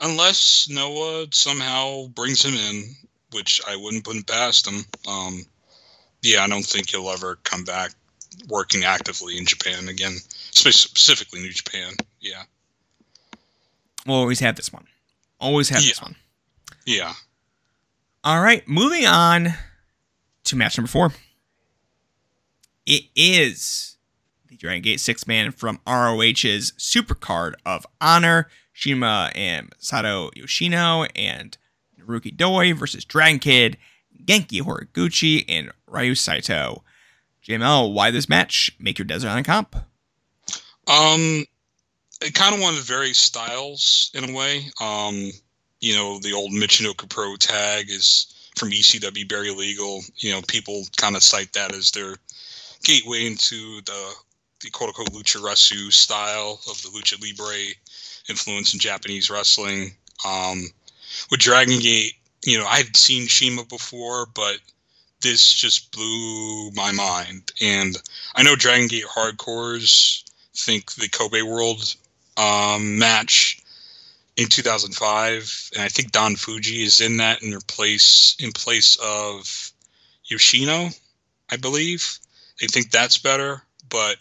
unless 0.00 0.68
Noah 0.68 1.26
somehow 1.32 2.06
brings 2.08 2.44
him 2.44 2.54
in, 2.54 2.94
which 3.32 3.60
I 3.66 3.76
wouldn't 3.76 4.04
put 4.04 4.26
past 4.26 4.66
him. 4.66 4.84
Um, 5.08 5.44
yeah, 6.22 6.42
I 6.44 6.48
don't 6.48 6.64
think 6.64 6.90
he'll 6.90 7.10
ever 7.10 7.36
come 7.42 7.64
back 7.64 7.92
working 8.48 8.84
actively 8.84 9.38
in 9.38 9.46
Japan 9.46 9.88
again, 9.88 10.16
specifically 10.50 11.40
New 11.40 11.50
Japan. 11.52 11.94
Yeah. 12.20 12.42
We'll 14.06 14.16
always 14.16 14.40
have 14.40 14.56
this 14.56 14.72
one. 14.72 14.86
Always 15.40 15.68
have 15.70 15.82
yeah. 15.82 15.88
this 15.88 16.02
one. 16.02 16.16
Yeah. 16.86 17.12
All 18.22 18.40
right, 18.40 18.66
moving 18.66 19.06
on 19.06 19.54
to 20.44 20.56
match 20.56 20.78
number 20.78 20.88
four. 20.88 21.12
It 22.86 23.04
is 23.14 23.96
the 24.48 24.56
Dragon 24.56 24.82
Gate 24.82 25.00
six 25.00 25.26
man 25.26 25.52
from 25.52 25.80
ROH's 25.86 26.72
Supercard 26.78 27.54
of 27.64 27.86
Honor, 28.00 28.48
CIMA 28.74 29.30
and 29.34 29.72
Sato 29.78 30.30
Yoshino 30.34 31.04
and 31.16 31.56
Naruki 31.98 32.36
Doi 32.36 32.74
versus 32.74 33.04
Dragon 33.04 33.38
Kid, 33.38 33.78
Genki 34.24 34.60
Horiguchi, 34.60 35.44
and 35.48 35.70
Ryo 35.86 36.14
Saito. 36.14 36.84
JML, 37.46 37.92
why 37.92 38.10
this 38.10 38.28
match? 38.28 38.74
Make 38.78 38.98
your 38.98 39.04
Desert 39.04 39.28
Island 39.28 39.46
comp. 39.46 39.76
Um, 40.86 41.44
it 42.22 42.34
kind 42.34 42.54
of 42.54 42.62
of 42.62 42.74
the 42.74 42.82
various 42.82 43.18
styles 43.18 44.10
in 44.14 44.30
a 44.30 44.32
way. 44.32 44.64
Um, 44.80 45.30
you 45.80 45.94
know, 45.94 46.18
the 46.18 46.32
old 46.32 46.52
Michinoku 46.52 47.08
Pro 47.08 47.36
tag 47.36 47.90
is 47.90 48.33
from 48.54 48.70
ECW, 48.70 49.28
Barely 49.28 49.54
Legal. 49.54 50.02
You 50.16 50.32
know, 50.32 50.42
people 50.42 50.84
kind 50.96 51.16
of 51.16 51.22
cite 51.22 51.52
that 51.54 51.74
as 51.74 51.90
their 51.90 52.16
gateway 52.82 53.26
into 53.26 53.80
the 53.82 54.12
the 54.62 54.70
quote 54.70 54.88
unquote 54.88 55.12
lucha 55.12 55.40
resu 55.40 55.92
style 55.92 56.60
of 56.70 56.80
the 56.82 56.88
lucha 56.88 57.20
libre 57.20 57.74
influence 58.28 58.72
in 58.72 58.80
Japanese 58.80 59.30
wrestling. 59.30 59.94
Um, 60.24 60.70
with 61.30 61.40
Dragon 61.40 61.80
Gate, 61.80 62.14
you 62.44 62.58
know, 62.58 62.66
I'd 62.66 62.96
seen 62.96 63.28
CIMA 63.28 63.64
before, 63.64 64.26
but 64.34 64.56
this 65.20 65.52
just 65.52 65.92
blew 65.92 66.70
my 66.72 66.92
mind. 66.92 67.52
And 67.60 67.96
I 68.34 68.42
know 68.42 68.56
Dragon 68.56 68.88
Gate 68.88 69.04
hardcores 69.04 70.22
think 70.56 70.92
the 70.92 71.08
Kobe 71.08 71.42
World 71.42 71.94
um, 72.36 72.98
match 72.98 73.60
in 74.36 74.48
2005, 74.48 75.70
and 75.74 75.82
I 75.82 75.88
think 75.88 76.10
Don 76.10 76.34
Fujii 76.34 76.82
is 76.84 77.00
in 77.00 77.18
that 77.18 77.42
in 77.42 77.58
place 77.60 78.36
in 78.40 78.52
place 78.52 78.96
of 78.96 79.72
Yoshino, 80.24 80.90
I 81.50 81.56
believe. 81.56 82.18
I 82.62 82.66
think 82.66 82.90
that's 82.90 83.18
better, 83.18 83.62
but 83.88 84.16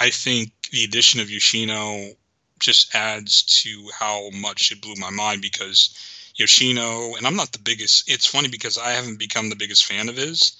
I 0.00 0.10
think 0.10 0.52
the 0.70 0.84
addition 0.84 1.20
of 1.20 1.30
Yoshino 1.30 2.12
just 2.58 2.94
adds 2.94 3.42
to 3.42 3.90
how 3.94 4.30
much 4.30 4.72
it 4.72 4.80
blew 4.80 4.94
my 4.96 5.10
mind 5.10 5.42
because 5.42 5.94
Yoshino, 6.34 7.14
and 7.14 7.26
I'm 7.26 7.36
not 7.36 7.52
the 7.52 7.58
biggest. 7.58 8.10
It's 8.10 8.26
funny 8.26 8.48
because 8.48 8.76
I 8.76 8.90
haven't 8.90 9.18
become 9.18 9.48
the 9.48 9.56
biggest 9.56 9.84
fan 9.84 10.08
of 10.08 10.16
his, 10.16 10.52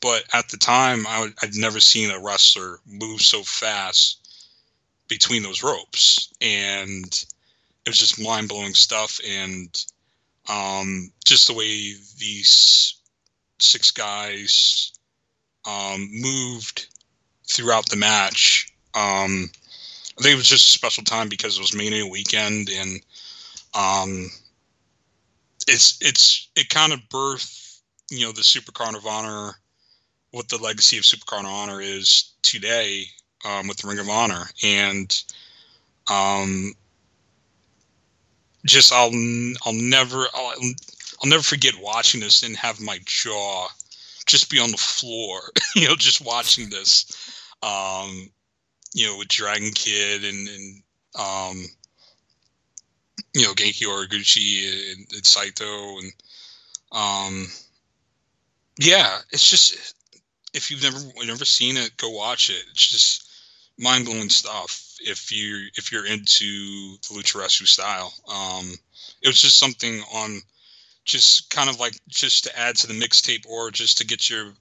but 0.00 0.24
at 0.32 0.48
the 0.48 0.56
time, 0.56 1.06
I, 1.06 1.30
would 1.42 1.56
never 1.56 1.80
seen 1.80 2.10
a 2.10 2.18
wrestler 2.18 2.80
move 2.86 3.20
so 3.20 3.42
fast 3.42 4.18
between 5.08 5.42
those 5.42 5.62
ropes, 5.62 6.32
and 6.40 7.24
it 7.84 7.90
was 7.90 7.98
just 7.98 8.22
mind 8.22 8.48
blowing 8.48 8.74
stuff. 8.74 9.18
And 9.28 9.68
um, 10.48 11.12
just 11.24 11.48
the 11.48 11.54
way 11.54 11.94
these 12.18 13.00
six 13.58 13.90
guys 13.90 14.92
um, 15.66 16.08
moved 16.12 16.86
throughout 17.48 17.88
the 17.88 17.96
match. 17.96 18.72
Um, 18.94 19.50
I 20.18 20.22
think 20.22 20.34
it 20.34 20.36
was 20.36 20.48
just 20.48 20.68
a 20.68 20.78
special 20.78 21.04
time 21.04 21.28
because 21.28 21.56
it 21.56 21.60
was 21.60 21.74
Mania 21.74 22.06
weekend, 22.06 22.68
and 22.68 23.00
um, 23.74 24.30
it's 25.68 25.98
it's 26.00 26.48
it 26.56 26.68
kind 26.68 26.92
of 26.92 27.00
birthed 27.08 27.80
you 28.10 28.26
know 28.26 28.32
the 28.32 28.42
Supercard 28.42 28.96
of 28.96 29.06
Honor, 29.06 29.52
what 30.32 30.48
the 30.48 30.58
legacy 30.58 30.98
of 30.98 31.04
Supercard 31.04 31.40
of 31.40 31.46
Honor 31.46 31.80
is 31.80 32.32
today 32.42 33.04
um, 33.44 33.68
with 33.68 33.78
the 33.78 33.88
Ring 33.88 33.98
of 33.98 34.08
Honor, 34.08 34.44
and 34.62 35.22
um, 36.10 36.74
just 38.66 38.92
I'll 38.92 39.12
I'll 39.64 39.72
never 39.72 40.26
I'll, 40.34 40.52
I'll 41.22 41.30
never 41.30 41.42
forget 41.42 41.74
watching 41.80 42.20
this 42.20 42.42
and 42.42 42.56
have 42.56 42.80
my 42.80 42.98
jaw 43.04 43.68
just 44.26 44.50
be 44.50 44.58
on 44.58 44.70
the 44.70 44.76
floor, 44.76 45.40
you 45.74 45.88
know, 45.88 45.96
just 45.96 46.20
watching 46.20 46.70
this, 46.70 47.06
um, 47.62 48.30
you 48.94 49.06
know, 49.06 49.18
with 49.18 49.28
Dragon 49.28 49.70
Kid 49.72 50.24
and 50.24 50.48
and 50.48 50.82
um, 51.18 51.64
you 53.34 53.42
know 53.42 53.54
Genki 53.54 53.84
Horiguchi 53.84 54.92
and, 54.92 55.06
and 55.12 55.26
Saito 55.26 55.98
and 55.98 56.12
um 56.92 57.46
yeah 58.76 59.18
it's 59.30 59.48
just 59.48 59.94
if 60.52 60.70
you've 60.70 60.82
never 60.82 60.98
never 61.24 61.44
seen 61.44 61.76
it 61.76 61.96
go 61.96 62.10
watch 62.10 62.50
it. 62.50 62.64
It's 62.72 62.88
just 62.88 63.30
mind 63.78 64.06
blowing 64.06 64.28
stuff 64.28 64.89
if 65.00 65.32
you 65.32 65.68
if 65.74 65.90
you're 65.92 66.06
into 66.06 66.96
the 67.08 67.14
lucha 67.14 67.40
wrestling 67.40 67.66
style 67.66 68.12
um 68.28 68.72
it 69.22 69.28
was 69.28 69.40
just 69.40 69.58
something 69.58 70.02
on 70.14 70.40
just 71.04 71.50
kind 71.50 71.68
of 71.70 71.80
like 71.80 71.94
just 72.08 72.44
to 72.44 72.58
add 72.58 72.76
to 72.76 72.86
the 72.86 72.94
mixtape 72.94 73.46
or 73.46 73.70
just 73.70 73.98
to 73.98 74.06
get 74.06 74.28
your 74.30 74.52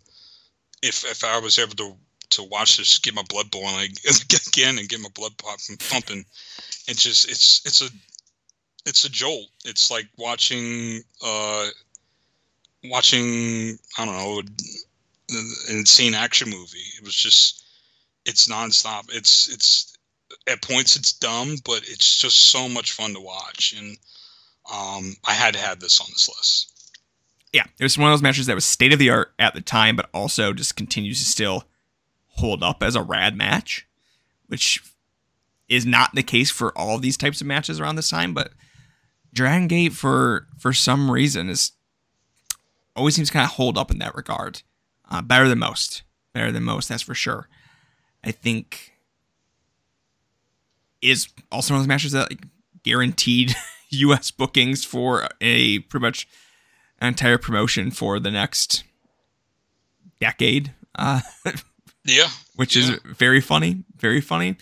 if 0.81 1.03
if 1.05 1.23
I 1.23 1.39
was 1.39 1.59
able 1.59 1.75
to 1.75 1.95
to 2.31 2.43
watch 2.43 2.77
this 2.77 2.99
get 2.99 3.13
my 3.13 3.23
blood 3.27 3.51
boiling 3.51 3.91
again 4.47 4.77
and 4.77 4.87
get 4.87 4.99
my 4.99 5.09
blood 5.13 5.33
pumping 5.37 6.25
it's 6.87 7.03
just 7.03 7.29
it's 7.29 7.61
it's 7.65 7.81
a 7.81 7.89
it's 8.85 9.05
a 9.05 9.09
jolt. 9.09 9.47
It's 9.65 9.91
like 9.91 10.07
watching 10.17 11.01
uh 11.23 11.67
watching 12.85 13.77
I 13.97 14.05
don't 14.05 14.15
know 14.15 14.41
an 15.29 15.53
insane 15.69 16.15
action 16.15 16.49
movie. 16.49 16.85
It 16.97 17.03
was 17.03 17.15
just 17.15 17.65
it's 18.25 18.47
nonstop. 18.47 19.13
It's 19.13 19.47
it's 19.49 19.95
at 20.49 20.61
points 20.61 20.95
it's 20.95 21.13
dumb, 21.13 21.55
but 21.65 21.81
it's 21.85 22.19
just 22.19 22.49
so 22.49 22.67
much 22.67 22.91
fun 22.91 23.13
to 23.13 23.19
watch. 23.19 23.73
And 23.77 23.97
um, 24.71 25.15
I 25.25 25.33
had 25.33 25.53
to 25.53 25.59
have 25.59 25.79
this 25.79 25.99
on 26.01 26.07
this 26.09 26.29
list. 26.29 26.75
Yeah, 27.53 27.65
it 27.79 27.83
was 27.83 27.97
one 27.97 28.09
of 28.09 28.13
those 28.13 28.21
matches 28.21 28.45
that 28.45 28.55
was 28.55 28.65
state 28.65 28.93
of 28.93 28.99
the 28.99 29.09
art 29.09 29.31
at 29.39 29.53
the 29.53 29.61
time, 29.61 29.95
but 29.95 30.09
also 30.13 30.53
just 30.53 30.75
continues 30.75 31.19
to 31.19 31.25
still 31.25 31.63
hold 32.27 32.63
up 32.63 32.83
as 32.83 32.95
a 32.95 33.01
rad 33.01 33.35
match, 33.35 33.87
which 34.47 34.83
is 35.67 35.85
not 35.85 36.13
the 36.13 36.23
case 36.23 36.51
for 36.51 36.77
all 36.77 36.97
these 36.97 37.17
types 37.17 37.41
of 37.41 37.47
matches 37.47 37.79
around 37.79 37.95
this 37.95 38.09
time. 38.09 38.33
But 38.33 38.51
Dragon 39.33 39.67
Gate 39.67 39.93
for 39.93 40.47
for 40.57 40.73
some 40.73 41.09
reason 41.09 41.49
is 41.49 41.71
always 42.95 43.15
seems 43.15 43.31
kind 43.31 43.45
of 43.45 43.51
hold 43.51 43.77
up 43.77 43.91
in 43.91 43.99
that 43.99 44.15
regard. 44.15 44.61
Uh, 45.09 45.21
better 45.23 45.47
than 45.47 45.59
most, 45.59 46.03
better 46.33 46.51
than 46.51 46.63
most. 46.63 46.87
That's 46.89 47.01
for 47.01 47.15
sure. 47.15 47.47
I 48.23 48.31
think 48.31 48.88
is 51.01 51.27
also 51.51 51.73
one 51.73 51.79
of 51.79 51.83
those 51.83 51.87
matches 51.87 52.11
that 52.13 52.29
like 52.29 52.43
guaranteed 52.83 53.55
U.S. 53.89 54.31
bookings 54.31 54.85
for 54.85 55.27
a 55.41 55.79
pretty 55.79 56.01
much 56.01 56.27
an 56.99 57.07
entire 57.09 57.37
promotion 57.37 57.91
for 57.91 58.19
the 58.19 58.31
next 58.31 58.83
decade. 60.19 60.73
Uh, 60.95 61.21
yeah, 62.05 62.27
which 62.55 62.75
yeah. 62.75 62.83
is 62.83 62.99
very 63.05 63.41
funny, 63.41 63.83
very 63.97 64.21
funny. 64.21 64.57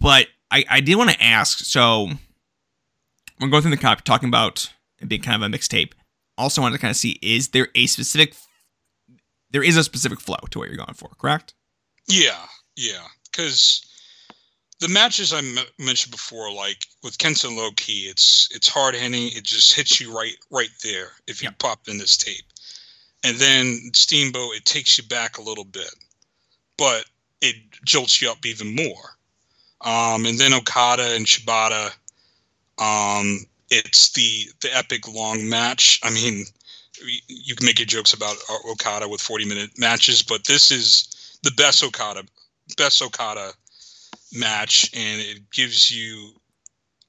But 0.00 0.26
I 0.50 0.64
I 0.68 0.80
did 0.80 0.96
want 0.96 1.10
to 1.10 1.22
ask 1.22 1.58
so 1.58 2.08
we're 3.40 3.48
going 3.48 3.62
through 3.62 3.72
the 3.72 3.76
copy 3.76 4.02
talking 4.04 4.28
about 4.28 4.72
it 5.00 5.08
being 5.08 5.22
kind 5.22 5.42
of 5.42 5.52
a 5.52 5.56
mixtape. 5.56 5.92
Also 6.38 6.60
wanted 6.62 6.76
to 6.76 6.80
kind 6.80 6.90
of 6.90 6.96
see 6.96 7.18
is 7.22 7.48
there 7.48 7.68
a 7.74 7.86
specific 7.86 8.34
there 9.50 9.62
is 9.62 9.76
a 9.76 9.84
specific 9.84 10.20
flow 10.20 10.38
to 10.50 10.58
what 10.58 10.68
you're 10.68 10.78
going 10.78 10.94
for, 10.94 11.10
correct? 11.18 11.54
Yeah, 12.08 12.46
yeah, 12.76 13.06
because 13.30 13.86
the 14.82 14.88
matches 14.88 15.32
I 15.32 15.38
m- 15.38 15.58
mentioned 15.78 16.10
before, 16.10 16.52
like 16.52 16.86
with 17.04 17.16
Kenton 17.18 17.56
Low 17.56 17.70
Ki, 17.70 18.08
it's 18.10 18.48
it's 18.50 18.68
hard 18.68 18.96
hitting. 18.96 19.28
It 19.28 19.44
just 19.44 19.74
hits 19.74 20.00
you 20.00 20.14
right 20.14 20.34
right 20.50 20.70
there 20.82 21.12
if 21.28 21.40
you 21.40 21.48
Yeah. 21.48 21.54
pop 21.58 21.86
in 21.86 21.98
this 21.98 22.16
tape, 22.16 22.44
and 23.22 23.38
then 23.38 23.92
Steamboat, 23.94 24.56
it 24.56 24.64
takes 24.64 24.98
you 24.98 25.04
back 25.04 25.38
a 25.38 25.42
little 25.42 25.64
bit, 25.64 25.94
but 26.76 27.06
it 27.40 27.54
jolts 27.84 28.20
you 28.20 28.28
up 28.28 28.44
even 28.44 28.74
more. 28.74 29.16
Um, 29.82 30.26
and 30.26 30.38
then 30.38 30.52
Okada 30.52 31.14
and 31.14 31.26
Shibata, 31.26 31.92
um, 32.78 33.46
it's 33.70 34.10
the 34.10 34.50
the 34.62 34.76
epic 34.76 35.06
long 35.06 35.48
match. 35.48 36.00
I 36.02 36.10
mean, 36.10 36.44
you 37.28 37.54
can 37.54 37.66
make 37.66 37.78
your 37.78 37.86
jokes 37.86 38.14
about 38.14 38.36
Okada 38.68 39.08
with 39.08 39.20
40 39.20 39.44
minute 39.44 39.78
matches, 39.78 40.24
but 40.24 40.44
this 40.44 40.72
is 40.72 41.38
the 41.44 41.52
best 41.52 41.84
Okada 41.84 42.24
best 42.76 43.00
Okada 43.02 43.52
match, 44.32 44.90
and 44.94 45.20
it 45.20 45.50
gives 45.50 45.90
you 45.90 46.30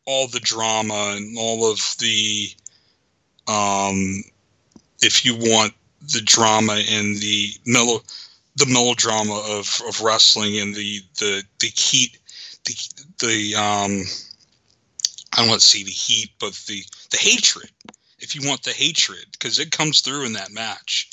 all 0.05 0.27
the 0.27 0.39
drama 0.39 1.15
and 1.15 1.37
all 1.37 1.71
of 1.71 1.79
the 1.99 2.49
um, 3.47 4.23
if 5.01 5.25
you 5.25 5.35
want 5.35 5.73
the 6.13 6.21
drama 6.21 6.73
and 6.89 7.17
the 7.17 7.49
mellow 7.65 7.99
the 8.55 8.65
melodrama 8.67 9.35
of, 9.47 9.81
of 9.87 10.01
wrestling 10.01 10.59
and 10.59 10.75
the 10.75 10.99
the 11.19 11.43
the 11.59 11.67
heat 11.67 12.17
the 12.65 12.75
the 13.19 13.55
um 13.55 14.03
I 15.33 15.37
don't 15.39 15.49
want 15.49 15.61
to 15.61 15.67
say 15.67 15.83
the 15.83 15.89
heat 15.89 16.31
but 16.39 16.53
the 16.67 16.83
the 17.11 17.17
hatred 17.17 17.69
if 18.19 18.35
you 18.35 18.47
want 18.47 18.63
the 18.63 18.71
hatred 18.71 19.25
because 19.31 19.59
it 19.59 19.71
comes 19.71 20.01
through 20.01 20.25
in 20.25 20.33
that 20.33 20.51
match 20.51 21.09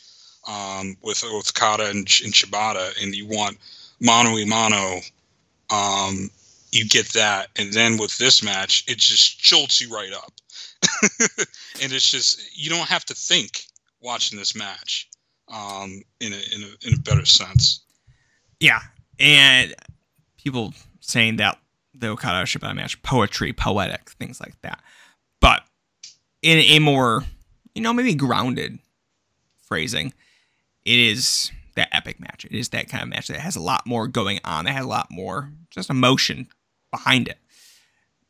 um 0.48 0.96
with 1.02 1.22
Kata 1.54 1.84
and, 1.86 1.98
and 1.98 2.32
Shibata 2.32 3.02
and 3.02 3.14
you 3.14 3.26
want 3.26 3.58
mano 4.00 4.36
a 4.36 4.44
mano 4.44 5.00
um 5.70 6.30
you 6.72 6.86
get 6.86 7.12
that. 7.14 7.48
And 7.56 7.72
then 7.72 7.96
with 7.96 8.16
this 8.18 8.42
match 8.42 8.84
it 8.88 8.98
just 8.98 9.40
jolts 9.40 9.80
you 9.80 9.94
right 9.94 10.12
up. 10.12 10.32
And 11.82 11.92
it's 11.92 12.10
just 12.10 12.58
you 12.58 12.68
don't 12.68 12.88
have 12.88 13.06
to 13.06 13.14
think 13.14 13.62
watching 14.02 14.38
this 14.38 14.54
match 14.54 15.08
um 15.48 16.02
in 16.20 16.32
a 16.32 16.36
in 16.54 16.62
a, 16.62 16.88
in 16.88 16.94
a 16.94 17.00
better 17.00 17.24
sense. 17.24 17.80
Yeah, 18.60 18.80
and 19.18 19.74
people 20.36 20.74
saying 21.00 21.36
that 21.36 21.58
the 21.94 22.08
Okada 22.08 22.44
Shibata 22.44 22.74
match 22.74 23.00
poetry, 23.02 23.52
poetic, 23.52 24.10
things 24.10 24.40
like 24.40 24.60
that. 24.62 24.80
But 25.40 25.62
in 26.42 26.58
a 26.58 26.78
more, 26.78 27.24
you 27.74 27.82
know, 27.82 27.92
maybe 27.92 28.14
grounded 28.14 28.78
phrasing, 29.62 30.12
it 30.84 30.98
is 30.98 31.50
that 31.80 31.94
epic 31.94 32.20
match. 32.20 32.44
It 32.44 32.52
is 32.52 32.68
that 32.70 32.88
kind 32.88 33.02
of 33.02 33.08
match 33.08 33.28
that 33.28 33.40
has 33.40 33.56
a 33.56 33.60
lot 33.60 33.86
more 33.86 34.06
going 34.06 34.40
on. 34.44 34.64
That 34.64 34.72
has 34.72 34.84
a 34.84 34.88
lot 34.88 35.10
more 35.10 35.50
just 35.70 35.90
emotion 35.90 36.48
behind 36.90 37.28
it. 37.28 37.38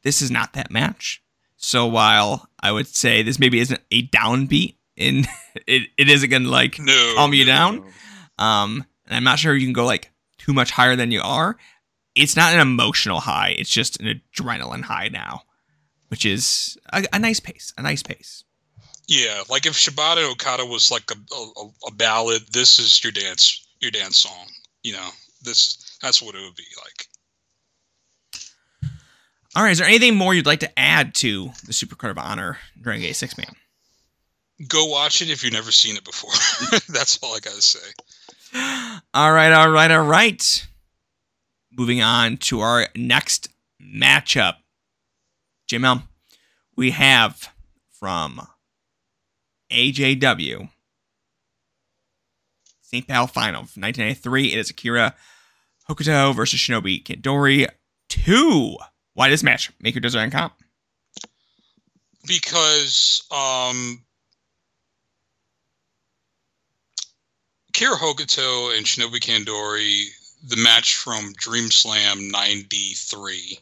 This 0.03 0.23
is 0.23 0.31
not 0.31 0.55
that 0.55 0.71
match. 0.71 1.23
So 1.57 1.87
while 1.87 2.49
I 2.61 2.73
would 2.73 2.87
say 2.87 3.23
this 3.23 3.39
maybe 3.39 3.61
isn't 3.61 3.81
a 3.91 4.07
downbeat, 4.09 4.77
in 4.97 5.25
it, 5.67 5.89
it 5.97 6.09
isn't 6.09 6.31
gonna 6.31 6.49
like 6.49 6.79
no 6.79 7.13
calm 7.17 7.35
you 7.35 7.45
no, 7.45 7.53
down. 7.53 7.93
Um, 8.39 8.87
and 9.07 9.17
I'm 9.17 9.25
not 9.25 9.39
sure 9.39 9.55
you 9.55 9.67
can 9.67 9.73
go 9.73 9.85
like 9.85 10.11
too 10.39 10.53
much 10.53 10.71
higher 10.71 10.97
than 10.97 11.11
you 11.11 11.21
are. 11.23 11.57
It's 12.15 12.37
not 12.37 12.55
an 12.55 12.61
emotional 12.61 13.21
high. 13.21 13.55
It's 13.59 13.71
just 13.71 14.01
an 14.01 14.21
adrenaline 14.37 14.83
high 14.83 15.09
now. 15.09 15.43
which 16.09 16.25
is 16.27 16.77
a, 16.93 17.05
a 17.13 17.19
nice 17.19 17.41
pace, 17.41 17.73
a 17.79 17.83
nice 17.83 18.03
pace. 18.03 18.45
Yeah, 19.11 19.43
like 19.51 19.67
if 19.67 19.73
Shibata 19.73 20.31
Okada 20.31 20.65
was 20.65 20.93
like 20.93 21.11
a, 21.11 21.17
a, 21.35 21.67
a 21.89 21.95
ballad, 21.95 22.43
this 22.53 22.79
is 22.79 23.03
your 23.03 23.11
dance 23.11 23.67
your 23.81 23.91
dance 23.91 24.19
song. 24.19 24.47
You 24.85 24.93
know, 24.93 25.09
this 25.43 25.99
that's 26.01 26.23
what 26.23 26.37
it 26.37 26.41
would 26.41 26.55
be 26.55 26.63
like. 26.81 27.07
All 29.57 29.65
right, 29.65 29.73
is 29.73 29.79
there 29.79 29.89
anything 29.89 30.15
more 30.15 30.33
you'd 30.33 30.47
like 30.47 30.61
to 30.61 30.79
add 30.79 31.17
to 31.17 31.47
the 31.67 31.73
Supercard 31.73 32.13
of 32.13 32.19
Honor 32.19 32.59
during 32.81 33.03
a 33.03 33.13
six 33.13 33.37
man? 33.37 33.53
Go 34.69 34.87
watch 34.87 35.23
it 35.23 35.29
if 35.29 35.43
you've 35.43 35.55
never 35.55 35.73
seen 35.73 35.97
it 35.97 36.05
before. 36.05 36.31
that's 36.89 37.19
all 37.21 37.35
I 37.35 37.41
gotta 37.41 37.61
say. 37.61 37.81
All 39.13 39.33
right, 39.33 39.53
all 39.53 39.71
right, 39.71 39.91
all 39.91 40.07
right. 40.07 40.69
Moving 41.77 42.01
on 42.01 42.37
to 42.37 42.61
our 42.61 42.87
next 42.95 43.49
matchup. 43.83 44.59
JML, 45.69 46.05
we 46.77 46.93
have 46.93 47.53
from 47.91 48.47
AJW 49.71 50.69
St. 52.83 53.07
Battle 53.07 53.29
Final 53.29 53.65
from 53.67 53.83
1993. 53.83 54.53
It 54.53 54.59
is 54.59 54.71
Akira 54.71 55.15
Hokuto 55.89 56.35
versus 56.35 56.59
Shinobu 56.59 57.03
Kandori 57.05 57.69
2. 58.09 58.77
Why 59.15 59.29
this 59.29 59.43
match? 59.43 59.71
Make 59.81 59.95
your 59.95 60.01
design 60.01 60.31
comp. 60.31 60.55
Because 62.27 63.23
um 63.31 64.03
Akira 67.69 67.97
Hokuto 67.97 68.77
and 68.77 68.85
Shinobu 68.85 69.21
Kandori, 69.21 70.07
the 70.49 70.57
match 70.57 70.97
from 70.97 71.33
Dream 71.37 71.71
Slam 71.71 72.29
93, 72.29 73.59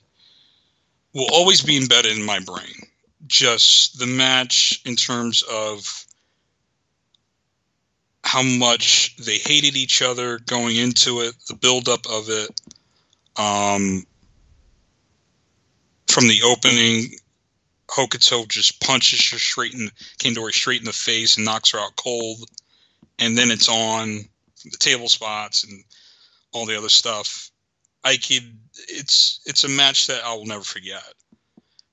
will 1.14 1.28
always 1.32 1.60
be 1.60 1.76
embedded 1.76 2.16
in 2.16 2.24
my 2.24 2.38
brain. 2.40 2.87
Just 3.26 3.98
the 3.98 4.06
match 4.06 4.80
in 4.84 4.96
terms 4.96 5.42
of 5.42 6.04
how 8.24 8.42
much 8.42 9.16
they 9.16 9.38
hated 9.38 9.76
each 9.76 10.02
other 10.02 10.38
going 10.38 10.76
into 10.76 11.20
it, 11.20 11.34
the 11.48 11.54
buildup 11.54 12.06
of 12.06 12.28
it. 12.28 12.60
Um, 13.36 14.04
from 16.08 16.28
the 16.28 16.42
opening, 16.42 17.10
Hokuto 17.88 18.46
just 18.48 18.80
punches 18.80 19.30
her 19.30 19.38
straight 19.38 19.74
in 19.74 19.90
Kandori 20.18 20.52
straight 20.52 20.80
in 20.80 20.86
the 20.86 20.92
face 20.92 21.36
and 21.36 21.44
knocks 21.44 21.70
her 21.70 21.78
out 21.78 21.96
cold 21.96 22.44
and 23.18 23.36
then 23.36 23.50
it's 23.50 23.68
on 23.68 24.24
the 24.64 24.76
table 24.78 25.08
spots 25.08 25.64
and 25.64 25.84
all 26.52 26.66
the 26.66 26.76
other 26.76 26.88
stuff. 26.88 27.50
I 28.04 28.16
could 28.16 28.58
it's 28.88 29.40
it's 29.44 29.64
a 29.64 29.68
match 29.68 30.06
that 30.06 30.24
I 30.24 30.34
will 30.34 30.46
never 30.46 30.62
forget. 30.62 31.02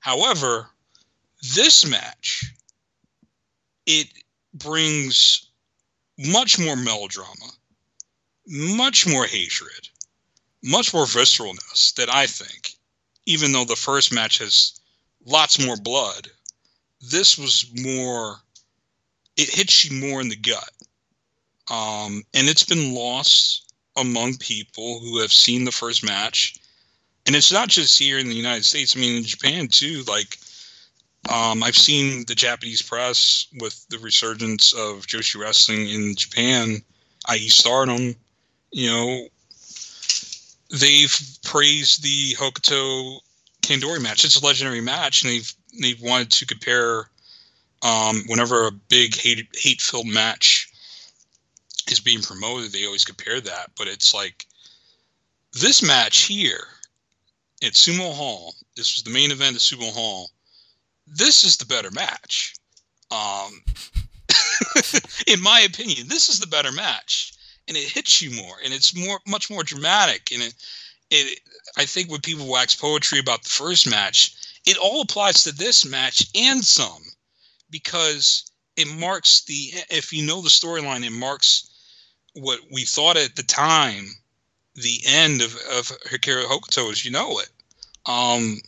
However, 0.00 0.68
this 1.54 1.86
match 1.86 2.52
it 3.86 4.08
brings 4.54 5.50
much 6.18 6.58
more 6.58 6.76
melodrama, 6.76 7.50
much 8.46 9.06
more 9.06 9.26
hatred, 9.26 9.88
much 10.64 10.92
more 10.92 11.04
visceralness 11.04 11.94
that 11.94 12.12
I 12.12 12.26
think, 12.26 12.70
even 13.26 13.52
though 13.52 13.64
the 13.64 13.76
first 13.76 14.12
match 14.12 14.38
has 14.38 14.80
lots 15.24 15.64
more 15.64 15.76
blood, 15.76 16.28
this 17.00 17.38
was 17.38 17.70
more 17.74 18.36
it 19.36 19.50
hits 19.50 19.84
you 19.84 20.00
more 20.00 20.20
in 20.22 20.30
the 20.30 20.36
gut 20.36 20.70
um, 21.70 22.22
and 22.34 22.48
it's 22.48 22.64
been 22.64 22.94
lost 22.94 23.74
among 23.96 24.36
people 24.36 25.00
who 25.00 25.18
have 25.20 25.32
seen 25.32 25.64
the 25.64 25.72
first 25.72 26.04
match. 26.04 26.54
And 27.26 27.34
it's 27.34 27.52
not 27.52 27.68
just 27.68 27.98
here 27.98 28.18
in 28.18 28.28
the 28.28 28.34
United 28.34 28.64
States. 28.64 28.96
I 28.96 29.00
mean, 29.00 29.16
in 29.16 29.24
Japan 29.24 29.68
too. 29.68 30.04
Like, 30.06 30.38
um, 31.28 31.62
I've 31.62 31.76
seen 31.76 32.24
the 32.26 32.34
Japanese 32.34 32.82
press 32.82 33.46
with 33.60 33.86
the 33.88 33.98
resurgence 33.98 34.72
of 34.72 35.06
Joshi 35.06 35.40
wrestling 35.40 35.88
in 35.88 36.14
Japan, 36.14 36.82
i.e., 37.28 37.48
Stardom. 37.48 38.14
You 38.72 38.90
know, 38.90 39.28
they've 40.70 41.14
praised 41.44 42.02
the 42.02 42.34
Hokuto 42.34 43.20
Kandori 43.62 44.02
match. 44.02 44.24
It's 44.24 44.40
a 44.40 44.44
legendary 44.44 44.80
match, 44.80 45.22
and 45.22 45.32
they've 45.32 45.54
they've 45.80 46.00
wanted 46.00 46.30
to 46.32 46.46
compare 46.46 47.10
um, 47.82 48.22
whenever 48.26 48.66
a 48.66 48.72
big 48.72 49.14
hate 49.16 49.48
hate 49.54 49.80
filled 49.80 50.06
match 50.06 50.70
is 51.90 52.00
being 52.00 52.20
promoted, 52.20 52.72
they 52.72 52.86
always 52.86 53.04
compare 53.04 53.40
that. 53.40 53.70
But 53.76 53.88
it's 53.88 54.14
like 54.14 54.46
this 55.52 55.82
match 55.82 56.22
here 56.22 56.66
at 57.62 57.72
Sumo 57.72 58.12
Hall. 58.12 58.54
This 58.76 58.96
was 58.96 59.04
the 59.04 59.10
main 59.10 59.30
event 59.30 59.56
at 59.56 59.62
Sumo 59.62 59.92
Hall. 59.92 60.30
This 61.06 61.44
is 61.44 61.56
the 61.56 61.66
better 61.66 61.90
match. 61.90 62.54
Um, 63.10 63.62
in 65.26 65.40
my 65.40 65.60
opinion, 65.60 66.08
this 66.08 66.28
is 66.28 66.40
the 66.40 66.46
better 66.46 66.72
match, 66.72 67.32
and 67.68 67.76
it 67.76 67.90
hits 67.90 68.20
you 68.20 68.30
more, 68.32 68.56
and 68.64 68.74
it's 68.74 68.94
more, 68.94 69.20
much 69.26 69.50
more 69.50 69.62
dramatic. 69.62 70.30
And 70.32 70.42
it, 70.42 70.54
it, 71.10 71.40
I 71.76 71.84
think 71.84 72.10
when 72.10 72.20
people 72.20 72.48
wax 72.48 72.74
poetry 72.74 73.18
about 73.18 73.44
the 73.44 73.50
first 73.50 73.88
match, 73.88 74.34
it 74.66 74.76
all 74.76 75.02
applies 75.02 75.44
to 75.44 75.52
this 75.52 75.84
match 75.84 76.26
and 76.34 76.64
some, 76.64 77.02
because 77.70 78.50
it 78.76 78.88
marks 78.88 79.42
the. 79.44 79.70
If 79.90 80.12
you 80.12 80.26
know 80.26 80.42
the 80.42 80.48
storyline, 80.48 81.04
it 81.06 81.12
marks 81.12 81.70
what 82.34 82.60
we 82.70 82.84
thought 82.84 83.16
at 83.16 83.36
the 83.36 83.42
time 83.42 84.08
the 84.76 85.00
end 85.06 85.40
of, 85.40 85.56
of 85.72 85.90
Akira 86.12 86.44
Hokuto 86.44 86.90
as 86.90 87.04
you 87.04 87.10
know 87.10 87.38
it. 87.38 87.48
Um, 88.04 88.60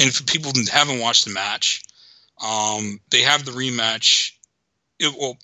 and 0.00 0.14
for 0.14 0.24
people 0.24 0.52
haven't 0.72 0.98
watched 0.98 1.26
the 1.26 1.30
match, 1.30 1.82
um, 2.42 3.00
they 3.10 3.22
have 3.22 3.44
the 3.44 3.52
rematch. 3.52 4.32
It 4.98 5.14
will. 5.14 5.38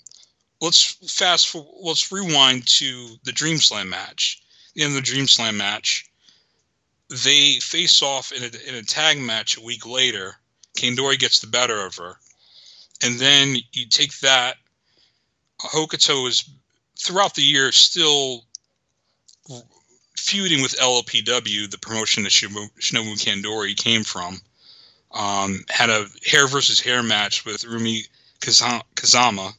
Let's 0.59 0.83
fast 1.13 1.49
forward. 1.49 1.71
Let's 1.81 2.11
rewind 2.11 2.67
to 2.67 3.15
the 3.23 3.31
Dream 3.31 3.59
Slam 3.59 3.89
match. 3.89 4.41
Of 4.79 4.93
the 4.93 5.01
Dream 5.01 5.27
Slam 5.27 5.57
match. 5.57 6.09
They 7.09 7.59
face 7.59 8.01
off 8.01 8.31
in 8.31 8.43
a, 8.43 8.69
in 8.69 8.75
a 8.75 8.83
tag 8.83 9.19
match 9.19 9.57
a 9.57 9.61
week 9.61 9.85
later. 9.85 10.35
Kandori 10.77 11.17
gets 11.17 11.39
the 11.39 11.47
better 11.47 11.85
of 11.85 11.95
her, 11.95 12.17
and 13.01 13.19
then 13.19 13.55
you 13.71 13.87
take 13.87 14.17
that. 14.19 14.57
Hokuto 15.59 16.27
is 16.27 16.47
throughout 16.99 17.33
the 17.33 17.43
year 17.43 17.71
still 17.71 18.43
feuding 20.17 20.61
with 20.61 20.75
LLPW, 20.77 21.69
the 21.69 21.77
promotion 21.77 22.23
that 22.23 22.31
Shinobu, 22.31 22.69
Kandori 22.79 23.75
came 23.75 24.03
from. 24.03 24.41
Um, 25.17 25.65
had 25.69 25.89
a 25.89 26.05
hair 26.25 26.47
versus 26.47 26.79
hair 26.79 27.01
match 27.01 27.43
with 27.43 27.65
Rumi 27.65 28.03
Kazama. 28.39 29.51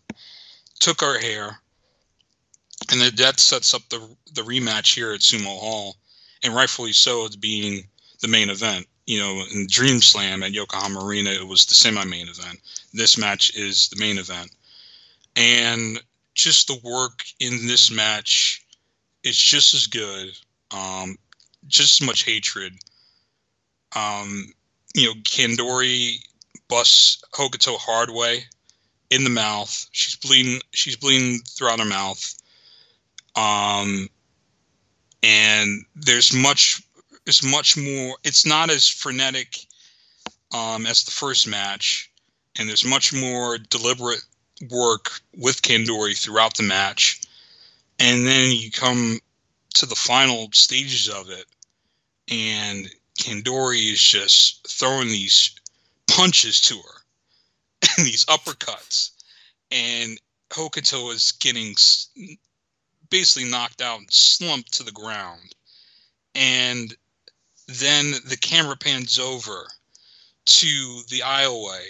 Took 0.78 1.02
our 1.02 1.18
hair, 1.18 1.58
and 2.92 3.00
that 3.18 3.40
sets 3.40 3.74
up 3.74 3.82
the 3.88 4.00
the 4.34 4.42
rematch 4.42 4.94
here 4.94 5.12
at 5.12 5.20
Sumo 5.20 5.58
Hall, 5.58 5.96
and 6.44 6.54
rightfully 6.54 6.92
so, 6.92 7.26
it's 7.26 7.34
being 7.34 7.88
the 8.20 8.28
main 8.28 8.50
event. 8.50 8.86
You 9.06 9.18
know, 9.18 9.42
in 9.52 9.66
Dream 9.68 10.00
Slam 10.00 10.44
at 10.44 10.52
Yokohama 10.52 11.04
Arena, 11.04 11.30
it 11.30 11.46
was 11.46 11.64
the 11.66 11.74
semi-main 11.74 12.28
event. 12.28 12.60
This 12.92 13.18
match 13.18 13.56
is 13.56 13.88
the 13.88 13.96
main 13.98 14.18
event, 14.18 14.52
and 15.34 16.00
just 16.34 16.68
the 16.68 16.78
work 16.84 17.24
in 17.40 17.66
this 17.66 17.90
match 17.90 18.64
is 19.24 19.36
just 19.36 19.74
as 19.74 19.88
good. 19.88 20.30
Um, 20.70 21.16
just 21.66 22.00
as 22.00 22.06
much 22.06 22.24
hatred. 22.24 22.74
Um, 23.96 24.52
you 24.94 25.06
know, 25.06 25.14
Kandori 25.22 26.16
busts 26.68 27.22
Hokuto 27.32 27.78
hard 27.78 28.10
way 28.10 28.44
in 29.10 29.24
the 29.24 29.30
mouth. 29.30 29.86
She's 29.92 30.16
bleeding. 30.16 30.60
She's 30.72 30.96
bleeding 30.96 31.40
throughout 31.46 31.78
her 31.78 31.84
mouth. 31.84 32.34
Um, 33.36 34.08
and 35.22 35.84
there's 35.94 36.34
much. 36.34 36.82
There's 37.24 37.42
much 37.42 37.76
more. 37.76 38.16
It's 38.24 38.46
not 38.46 38.70
as 38.70 38.88
frenetic 38.88 39.58
um, 40.54 40.86
as 40.86 41.04
the 41.04 41.10
first 41.10 41.46
match, 41.46 42.10
and 42.58 42.68
there's 42.68 42.84
much 42.84 43.12
more 43.12 43.58
deliberate 43.58 44.22
work 44.70 45.20
with 45.36 45.62
Kandori 45.62 46.18
throughout 46.18 46.56
the 46.56 46.62
match. 46.62 47.20
And 47.98 48.26
then 48.26 48.52
you 48.52 48.70
come 48.70 49.18
to 49.74 49.86
the 49.86 49.94
final 49.94 50.48
stages 50.52 51.08
of 51.08 51.30
it, 51.30 51.44
and 52.30 52.88
Kandori 53.18 53.92
is 53.92 54.00
just 54.00 54.66
throwing 54.68 55.08
these 55.08 55.50
punches 56.06 56.60
to 56.62 56.76
her 56.76 57.02
and 57.96 58.06
these 58.06 58.24
uppercuts. 58.26 59.10
And 59.70 60.18
Hokuto 60.50 61.12
is 61.12 61.32
getting 61.32 61.74
basically 63.10 63.50
knocked 63.50 63.82
out 63.82 64.00
and 64.00 64.10
slumped 64.10 64.74
to 64.74 64.82
the 64.82 64.92
ground. 64.92 65.54
And 66.34 66.94
then 67.66 68.12
the 68.26 68.38
camera 68.40 68.76
pans 68.76 69.18
over 69.18 69.66
to 70.46 71.02
the 71.10 71.20
aisleway 71.20 71.84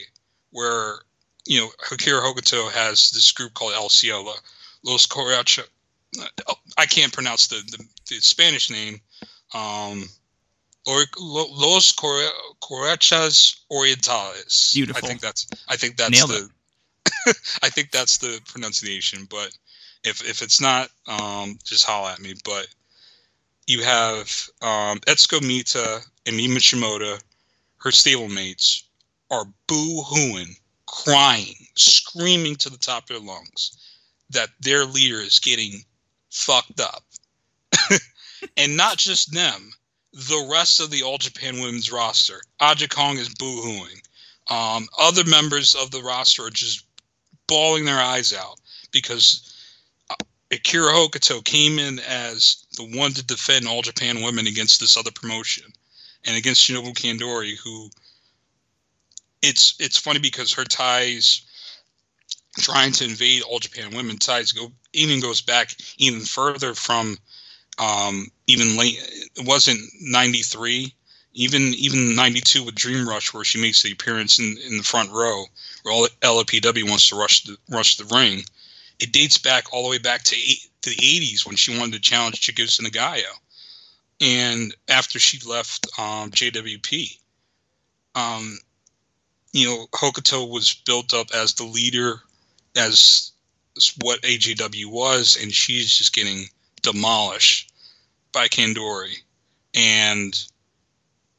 where 0.51 1.01
you 1.49 1.61
know, 1.61 1.70
Akira 1.91 2.20
Hokuto 2.20 2.70
has 2.70 3.11
this 3.11 3.33
group 3.33 3.55
called 3.55 3.72
LCO, 3.72 4.31
Los 4.85 5.07
Coracha. 5.07 5.64
I 6.76 6.85
can't 6.85 7.12
pronounce 7.12 7.47
the, 7.47 7.57
the, 7.70 7.85
the 8.09 8.20
Spanish 8.20 8.70
name. 8.70 9.01
Um, 9.55 10.09
or 10.89 11.05
Los 11.18 11.93
Corechas 11.93 13.61
Orientales. 13.70 14.72
Beautiful. 14.72 15.05
I 15.05 15.09
think 15.09 15.20
that's 15.20 15.47
I 15.68 15.76
think 15.76 15.97
that's 15.99 16.11
Nailed 16.11 16.30
the 16.30 16.51
I 17.62 17.68
think 17.68 17.91
that's 17.91 18.18
the 18.18 18.41
pronunciation. 18.49 19.26
But 19.28 19.51
if 20.03 20.26
if 20.26 20.41
it's 20.41 20.61
not, 20.61 20.89
um, 21.07 21.59
just 21.62 21.84
holler 21.84 22.11
at 22.11 22.20
me. 22.20 22.34
But 22.43 22.66
you 23.66 23.82
have 23.82 24.49
um, 24.62 24.99
Etsuko 25.01 25.47
Mita 25.47 26.01
and 26.26 26.36
Mima 26.36 26.59
Shimoda, 26.59 27.22
her 27.78 27.91
stablemates, 27.91 28.84
are 29.30 29.45
boo 29.66 30.03
hooing, 30.03 30.57
crying, 30.86 31.55
screaming 31.76 32.57
to 32.57 32.70
the 32.70 32.78
top 32.78 33.03
of 33.05 33.09
their 33.09 33.18
lungs 33.20 33.76
that 34.30 34.49
their 34.61 34.86
leader 34.86 35.20
is 35.20 35.39
getting 35.39 35.84
fucked 36.30 36.80
up. 36.80 37.05
and 38.57 38.76
not 38.76 38.97
just 38.97 39.32
them, 39.32 39.72
the 40.12 40.48
rest 40.50 40.80
of 40.80 40.90
the 40.90 41.02
All 41.02 41.18
Japan 41.18 41.61
women's 41.61 41.92
roster. 41.92 42.40
Aja 42.61 42.88
Kong 42.88 43.18
is 43.18 43.28
boo 43.28 43.62
hooing. 43.62 44.02
Um, 44.50 44.88
other 44.98 45.24
members 45.24 45.74
of 45.74 45.90
the 45.90 46.02
roster 46.02 46.44
are 46.44 46.50
just 46.50 46.84
bawling 47.46 47.84
their 47.84 48.00
eyes 48.00 48.32
out 48.32 48.59
because 48.90 49.54
uh, 50.11 50.14
Akira 50.50 50.92
Hokuto 50.92 51.44
came 51.44 51.78
in 51.78 51.98
as 52.00 52.64
the 52.76 52.84
one 52.96 53.12
to 53.12 53.22
defend 53.22 53.68
All 53.68 53.82
Japan 53.82 54.22
women 54.22 54.46
against 54.46 54.80
this 54.80 54.96
other 54.96 55.11
promotion 55.11 55.64
and 56.24 56.36
against 56.36 56.66
Shinobu 56.66 56.94
Kandori, 56.94 57.56
who 57.56 57.90
it's 59.42 59.74
it's 59.78 59.98
funny 59.98 60.18
because 60.18 60.52
her 60.54 60.64
ties 60.64 61.42
trying 62.59 62.92
to 62.92 63.04
invade 63.04 63.42
All 63.42 63.59
Japan 63.59 63.94
women 63.94 64.16
ties 64.16 64.52
go 64.52 64.72
even 64.92 65.20
goes 65.20 65.40
back 65.40 65.74
even 65.98 66.20
further 66.20 66.74
from 66.74 67.18
um, 67.79 68.31
even 68.47 68.76
late. 68.76 68.99
It 69.37 69.47
wasn't 69.47 69.81
'93, 70.01 70.93
even 71.35 71.62
even 71.74 72.14
'92 72.14 72.64
with 72.64 72.74
Dream 72.74 73.09
Rush, 73.09 73.33
where 73.33 73.45
she 73.45 73.61
makes 73.61 73.83
the 73.83 73.93
appearance 73.93 74.39
in, 74.39 74.59
in 74.66 74.79
the 74.79 74.83
front 74.83 75.11
row, 75.11 75.45
where 75.83 75.95
all 75.95 76.09
LLPW 76.22 76.89
wants 76.89 77.09
to 77.09 77.16
rush 77.16 77.45
the 77.45 77.57
rush 77.70 77.97
the 77.97 78.05
ring. 78.05 78.45
It 78.99 79.12
dates 79.12 79.39
back 79.39 79.72
all 79.72 79.85
the 79.85 79.91
way 79.91 79.99
back 79.99 80.24
to 80.24 80.37
eight, 80.37 80.68
to 80.83 80.91
the 80.91 80.97
'80s 80.97 81.47
when 81.47 81.57
she 81.57 81.79
wanted 81.79 81.95
to 81.95 82.01
challenge 82.01 82.41
Chigusa 82.41 82.81
Nagayo, 82.81 83.31
and 84.20 84.74
after 84.89 85.18
she 85.18 85.39
left 85.49 85.87
um, 85.99 86.31
JWP, 86.31 87.18
um, 88.16 88.59
you 89.53 89.66
know 89.66 89.87
Hokuto 89.93 90.51
was 90.51 90.74
built 90.74 91.14
up 91.14 91.29
as 91.33 91.55
the 91.55 91.64
leader, 91.64 92.20
as 92.74 93.31
what 94.01 94.20
AJW 94.22 94.87
was, 94.87 95.39
and 95.41 95.53
she's 95.53 95.97
just 95.97 96.12
getting 96.12 96.47
demolished 96.83 97.68
by 98.39 98.47
Kandori. 98.47 99.16
And 99.74 100.32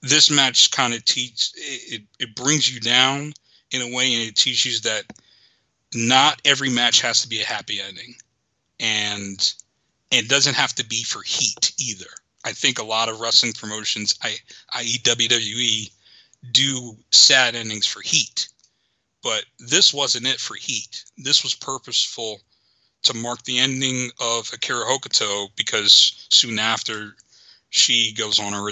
this 0.01 0.29
match 0.29 0.69
kind 0.71 0.93
of 0.93 1.05
teach 1.05 1.51
it, 1.55 2.01
it 2.19 2.35
brings 2.35 2.69
you 2.69 2.81
down 2.81 3.31
in 3.71 3.81
a 3.81 3.95
way 3.95 4.13
and 4.13 4.23
it 4.23 4.35
teaches 4.35 4.81
that 4.81 5.05
not 5.93 6.41
every 6.43 6.69
match 6.69 6.99
has 6.99 7.21
to 7.21 7.29
be 7.29 7.41
a 7.41 7.45
happy 7.45 7.79
ending. 7.79 8.15
And 8.81 9.53
it 10.11 10.27
doesn't 10.27 10.55
have 10.55 10.75
to 10.75 10.85
be 10.85 11.03
for 11.03 11.21
heat 11.21 11.71
either. 11.77 12.09
I 12.43 12.51
think 12.51 12.79
a 12.79 12.83
lot 12.83 13.07
of 13.07 13.21
wrestling 13.21 13.53
promotions, 13.53 14.15
I, 14.21 14.35
i.e. 14.75 14.97
WWE, 15.03 15.89
do 16.51 16.97
sad 17.11 17.55
endings 17.55 17.85
for 17.85 18.01
heat. 18.01 18.49
But 19.23 19.45
this 19.57 19.93
wasn't 19.93 20.27
it 20.27 20.41
for 20.41 20.55
heat. 20.55 21.05
This 21.17 21.43
was 21.43 21.55
purposeful 21.55 22.41
to 23.03 23.13
mark 23.15 23.43
the 23.43 23.59
ending 23.59 24.09
of 24.19 24.49
Akira 24.53 24.85
Hokuto 24.85 25.47
because 25.55 26.27
soon 26.31 26.59
after 26.59 27.15
she 27.69 28.13
goes 28.13 28.39
on 28.39 28.53
her 28.53 28.71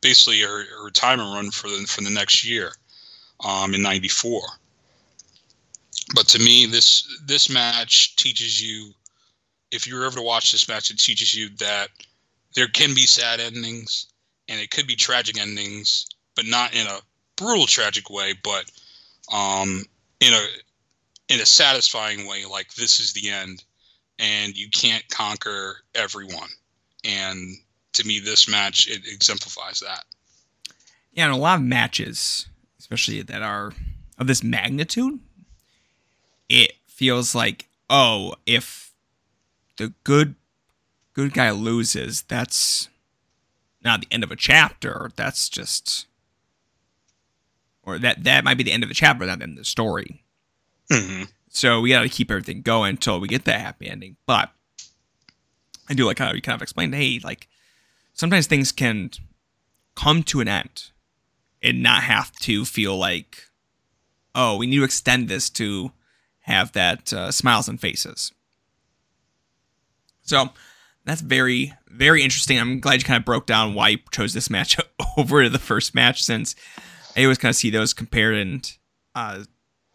basically 0.00 0.40
her, 0.40 0.64
her 0.64 0.84
retirement 0.84 1.34
run 1.34 1.50
for 1.50 1.68
the 1.68 1.86
for 1.88 2.02
the 2.02 2.10
next 2.10 2.44
year 2.44 2.72
um, 3.44 3.74
in 3.74 3.82
'94. 3.82 4.42
But 6.14 6.28
to 6.28 6.38
me, 6.38 6.66
this 6.66 7.20
this 7.24 7.48
match 7.48 8.16
teaches 8.16 8.62
you, 8.62 8.92
if 9.70 9.86
you're 9.86 10.04
ever 10.04 10.16
to 10.16 10.22
watch 10.22 10.52
this 10.52 10.68
match, 10.68 10.90
it 10.90 10.98
teaches 10.98 11.34
you 11.34 11.48
that 11.58 11.88
there 12.54 12.68
can 12.68 12.94
be 12.94 13.06
sad 13.06 13.40
endings 13.40 14.06
and 14.48 14.60
it 14.60 14.70
could 14.70 14.86
be 14.86 14.96
tragic 14.96 15.40
endings, 15.40 16.06
but 16.36 16.46
not 16.46 16.74
in 16.74 16.86
a 16.86 17.00
brutal 17.36 17.66
tragic 17.66 18.08
way, 18.10 18.34
but 18.42 18.70
um, 19.32 19.84
in 20.20 20.32
a 20.32 20.46
in 21.28 21.40
a 21.40 21.46
satisfying 21.46 22.26
way, 22.26 22.44
like 22.44 22.74
this 22.74 23.00
is 23.00 23.12
the 23.12 23.30
end, 23.30 23.64
and 24.18 24.56
you 24.56 24.68
can't 24.70 25.06
conquer 25.08 25.78
everyone. 25.94 26.48
And 27.04 27.56
to 27.94 28.06
me, 28.06 28.20
this 28.20 28.48
match 28.48 28.88
it 28.88 29.02
exemplifies 29.06 29.80
that. 29.80 30.04
Yeah, 31.12 31.24
and 31.24 31.34
a 31.34 31.38
lot 31.38 31.58
of 31.58 31.64
matches, 31.64 32.46
especially 32.78 33.22
that 33.22 33.42
are 33.42 33.72
of 34.18 34.26
this 34.26 34.42
magnitude, 34.42 35.18
it 36.48 36.72
feels 36.86 37.34
like, 37.34 37.68
oh, 37.88 38.34
if 38.46 38.92
the 39.76 39.92
good 40.04 40.34
good 41.12 41.32
guy 41.32 41.50
loses, 41.50 42.22
that's 42.22 42.88
not 43.82 44.02
the 44.02 44.08
end 44.10 44.24
of 44.24 44.30
a 44.30 44.36
chapter. 44.36 45.10
That's 45.16 45.48
just 45.48 46.06
or 47.82 47.98
that 47.98 48.24
that 48.24 48.44
might 48.44 48.58
be 48.58 48.64
the 48.64 48.72
end 48.72 48.82
of 48.82 48.88
the 48.88 48.94
chapter, 48.94 49.24
not 49.24 49.38
the 49.38 49.44
end 49.44 49.52
of 49.52 49.58
the 49.58 49.64
story. 49.64 50.22
Mm-hmm. 50.90 51.24
So 51.48 51.80
we 51.80 51.90
got 51.90 52.02
to 52.02 52.08
keep 52.08 52.30
everything 52.30 52.62
going 52.62 52.90
until 52.90 53.20
we 53.20 53.28
get 53.28 53.44
that 53.46 53.60
happy 53.60 53.88
ending. 53.88 54.16
But 54.26 54.50
I 55.88 55.94
do 55.94 56.04
like 56.04 56.18
how 56.18 56.32
you 56.32 56.42
kind 56.42 56.56
of 56.56 56.62
explained, 56.62 56.94
hey, 56.94 57.20
like 57.22 57.48
sometimes 58.12 58.46
things 58.46 58.72
can 58.72 59.10
come 59.94 60.22
to 60.24 60.40
an 60.40 60.48
end 60.48 60.90
and 61.62 61.82
not 61.82 62.02
have 62.02 62.32
to 62.32 62.64
feel 62.64 62.96
like, 62.96 63.44
oh, 64.34 64.56
we 64.56 64.66
need 64.66 64.76
to 64.76 64.84
extend 64.84 65.28
this 65.28 65.48
to 65.50 65.92
have 66.40 66.72
that 66.72 67.12
uh, 67.12 67.30
smiles 67.32 67.68
and 67.68 67.80
faces. 67.80 68.32
So 70.22 70.50
that's 71.04 71.20
very, 71.20 71.72
very 71.88 72.22
interesting. 72.22 72.58
I'm 72.58 72.80
glad 72.80 73.00
you 73.00 73.04
kind 73.06 73.18
of 73.18 73.24
broke 73.24 73.46
down 73.46 73.74
why 73.74 73.90
you 73.90 73.98
chose 74.10 74.34
this 74.34 74.50
match 74.50 74.76
over 75.16 75.48
the 75.48 75.58
first 75.58 75.94
match 75.94 76.22
since 76.22 76.54
I 77.16 77.22
always 77.22 77.38
kind 77.38 77.50
of 77.50 77.56
see 77.56 77.70
those 77.70 77.94
compared. 77.94 78.36
And 78.36 78.70
uh, 79.14 79.44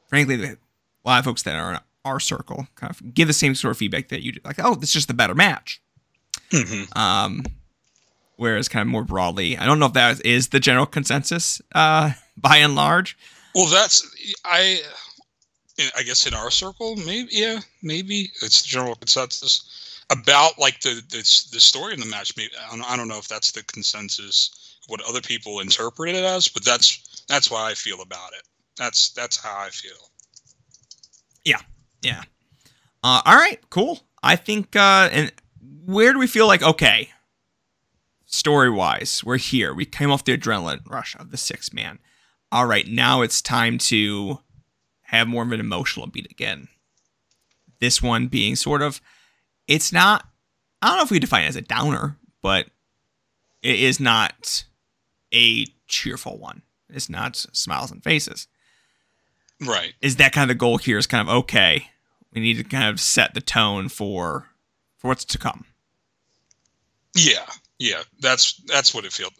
frankly, 0.07 0.55
a 1.03 1.09
lot 1.09 1.19
of 1.19 1.25
folks 1.25 1.43
that 1.43 1.55
are 1.55 1.73
in 1.73 1.79
our 2.05 2.19
circle 2.19 2.67
kind 2.75 2.91
of 2.91 3.13
give 3.13 3.27
the 3.27 3.33
same 3.33 3.55
sort 3.55 3.71
of 3.71 3.77
feedback 3.77 4.09
that 4.09 4.21
you 4.23 4.33
do. 4.33 4.39
Like, 4.43 4.57
oh, 4.59 4.77
it's 4.81 4.93
just 4.93 5.07
the 5.07 5.13
better 5.13 5.35
match. 5.35 5.81
Mm-hmm. 6.51 6.97
Um, 6.97 7.43
whereas 8.37 8.67
kind 8.67 8.81
of 8.81 8.87
more 8.87 9.03
broadly, 9.03 9.57
I 9.57 9.65
don't 9.65 9.79
know 9.79 9.85
if 9.85 9.93
that 9.93 10.25
is 10.25 10.49
the 10.49 10.59
general 10.59 10.85
consensus 10.85 11.61
uh, 11.73 12.11
by 12.37 12.57
and 12.57 12.75
large. 12.75 13.17
Well, 13.55 13.67
that's 13.67 14.07
I. 14.45 14.79
I 15.97 16.03
guess 16.03 16.27
in 16.27 16.35
our 16.35 16.51
circle, 16.51 16.95
maybe 16.95 17.29
yeah, 17.31 17.59
maybe 17.81 18.29
it's 18.43 18.61
the 18.61 18.67
general 18.67 18.93
consensus 18.93 20.03
about 20.11 20.59
like 20.59 20.79
the 20.81 21.01
the, 21.09 21.17
the 21.51 21.59
story 21.59 21.93
in 21.93 21.99
the 21.99 22.05
match. 22.05 22.37
Maybe 22.37 22.51
I 22.69 22.75
don't, 22.75 22.91
I 22.91 22.95
don't 22.95 23.07
know 23.07 23.17
if 23.17 23.27
that's 23.27 23.51
the 23.51 23.63
consensus 23.63 24.77
what 24.87 25.01
other 25.07 25.21
people 25.21 25.59
interpret 25.59 26.13
it 26.13 26.23
as, 26.23 26.47
but 26.47 26.63
that's 26.63 27.23
that's 27.27 27.49
why 27.49 27.69
I 27.69 27.73
feel 27.73 28.01
about 28.01 28.33
it. 28.33 28.43
That's 28.77 29.09
that's 29.11 29.37
how 29.37 29.57
I 29.57 29.69
feel. 29.69 30.10
Yeah, 31.43 31.61
yeah. 32.01 32.23
Uh, 33.03 33.21
all 33.25 33.35
right, 33.35 33.59
cool. 33.69 33.99
I 34.21 34.35
think. 34.35 34.75
Uh, 34.75 35.09
and 35.11 35.31
where 35.85 36.13
do 36.13 36.19
we 36.19 36.27
feel 36.27 36.47
like 36.47 36.61
okay? 36.61 37.09
Story 38.25 38.69
wise, 38.69 39.23
we're 39.23 39.37
here. 39.37 39.73
We 39.73 39.85
came 39.85 40.11
off 40.11 40.23
the 40.23 40.37
adrenaline 40.37 40.89
rush 40.89 41.15
of 41.19 41.31
the 41.31 41.37
six 41.37 41.73
man. 41.73 41.99
All 42.51 42.65
right, 42.65 42.87
now 42.87 43.21
it's 43.21 43.41
time 43.41 43.77
to 43.79 44.39
have 45.01 45.27
more 45.27 45.43
of 45.43 45.51
an 45.51 45.59
emotional 45.59 46.07
beat 46.07 46.31
again. 46.31 46.67
This 47.79 48.01
one 48.01 48.27
being 48.27 48.55
sort 48.55 48.81
of, 48.81 49.01
it's 49.67 49.91
not. 49.91 50.27
I 50.81 50.87
don't 50.87 50.97
know 50.97 51.03
if 51.03 51.11
we 51.11 51.19
define 51.19 51.43
it 51.43 51.47
as 51.47 51.55
a 51.55 51.61
downer, 51.61 52.17
but 52.41 52.67
it 53.61 53.79
is 53.79 53.99
not 53.99 54.65
a 55.33 55.65
cheerful 55.87 56.37
one. 56.37 56.61
It's 56.89 57.09
not 57.09 57.35
smiles 57.35 57.91
and 57.91 58.03
faces. 58.03 58.47
Right. 59.65 59.93
Is 60.01 60.15
that 60.17 60.33
kind 60.33 60.49
of 60.49 60.55
the 60.55 60.59
goal 60.59 60.77
here? 60.77 60.97
Is 60.97 61.07
kind 61.07 61.27
of 61.27 61.33
okay. 61.35 61.87
We 62.33 62.41
need 62.41 62.57
to 62.57 62.63
kind 62.63 62.89
of 62.89 62.99
set 62.99 63.33
the 63.33 63.41
tone 63.41 63.89
for 63.89 64.49
for 64.97 65.07
what's 65.07 65.25
to 65.25 65.37
come. 65.37 65.65
Yeah, 67.15 67.45
yeah. 67.77 68.03
That's 68.19 68.53
that's 68.67 68.93
what 68.93 69.05
it 69.05 69.13
feels. 69.13 69.33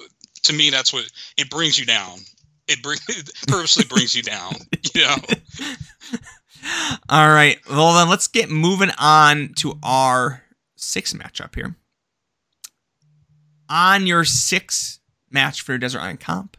To 0.43 0.53
me, 0.53 0.69
that's 0.69 0.93
what 0.93 1.09
it 1.37 1.49
brings 1.49 1.79
you 1.79 1.85
down. 1.85 2.19
It, 2.67 2.81
bring, 2.83 2.99
it 3.09 3.31
purposely 3.47 3.85
brings 3.85 4.15
you 4.15 4.23
down. 4.23 4.53
You 4.93 5.01
know. 5.01 5.15
All 7.09 7.29
right. 7.29 7.57
Well, 7.69 7.93
then 7.95 8.09
let's 8.09 8.27
get 8.27 8.49
moving 8.49 8.91
on 8.99 9.53
to 9.57 9.79
our 9.81 10.43
six 10.75 11.13
matchup 11.13 11.55
here. 11.55 11.75
On 13.69 14.05
your 14.05 14.25
six 14.25 14.99
match 15.29 15.61
for 15.61 15.71
your 15.71 15.79
Desert 15.79 16.01
Island 16.01 16.19
Comp, 16.19 16.57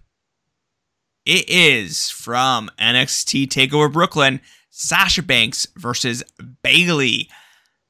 it 1.24 1.48
is 1.48 2.10
from 2.10 2.70
NXT 2.78 3.48
Takeover 3.48 3.92
Brooklyn, 3.92 4.40
Sasha 4.70 5.22
Banks 5.22 5.66
versus 5.76 6.22
Bayley. 6.62 7.28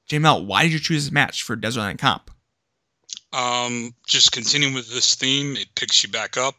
J 0.06 0.18
Mel, 0.18 0.44
why 0.44 0.64
did 0.64 0.72
you 0.72 0.78
choose 0.78 1.04
this 1.04 1.12
match 1.12 1.42
for 1.42 1.56
Desert 1.56 1.80
Island 1.80 1.98
Comp? 1.98 2.30
Um, 3.32 3.94
just 4.06 4.32
continuing 4.32 4.74
with 4.74 4.90
this 4.90 5.14
theme, 5.14 5.56
it 5.56 5.74
picks 5.74 6.02
you 6.02 6.10
back 6.10 6.36
up. 6.36 6.54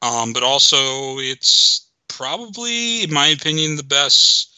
Um, 0.00 0.32
but 0.32 0.42
also, 0.42 1.18
it's 1.18 1.88
probably, 2.08 3.02
in 3.02 3.12
my 3.12 3.28
opinion, 3.28 3.76
the 3.76 3.82
best 3.82 4.52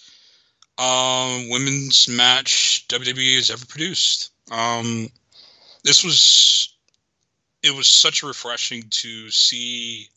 um, 0.78 1.48
women's 1.48 2.08
match 2.08 2.86
WWE 2.88 3.36
has 3.36 3.50
ever 3.50 3.64
produced. 3.66 4.30
Um, 4.50 5.08
this 5.84 6.02
was 6.02 6.74
it 7.62 7.74
was 7.74 7.86
such 7.86 8.22
refreshing 8.22 8.84
to 8.90 9.30
see 9.30 10.08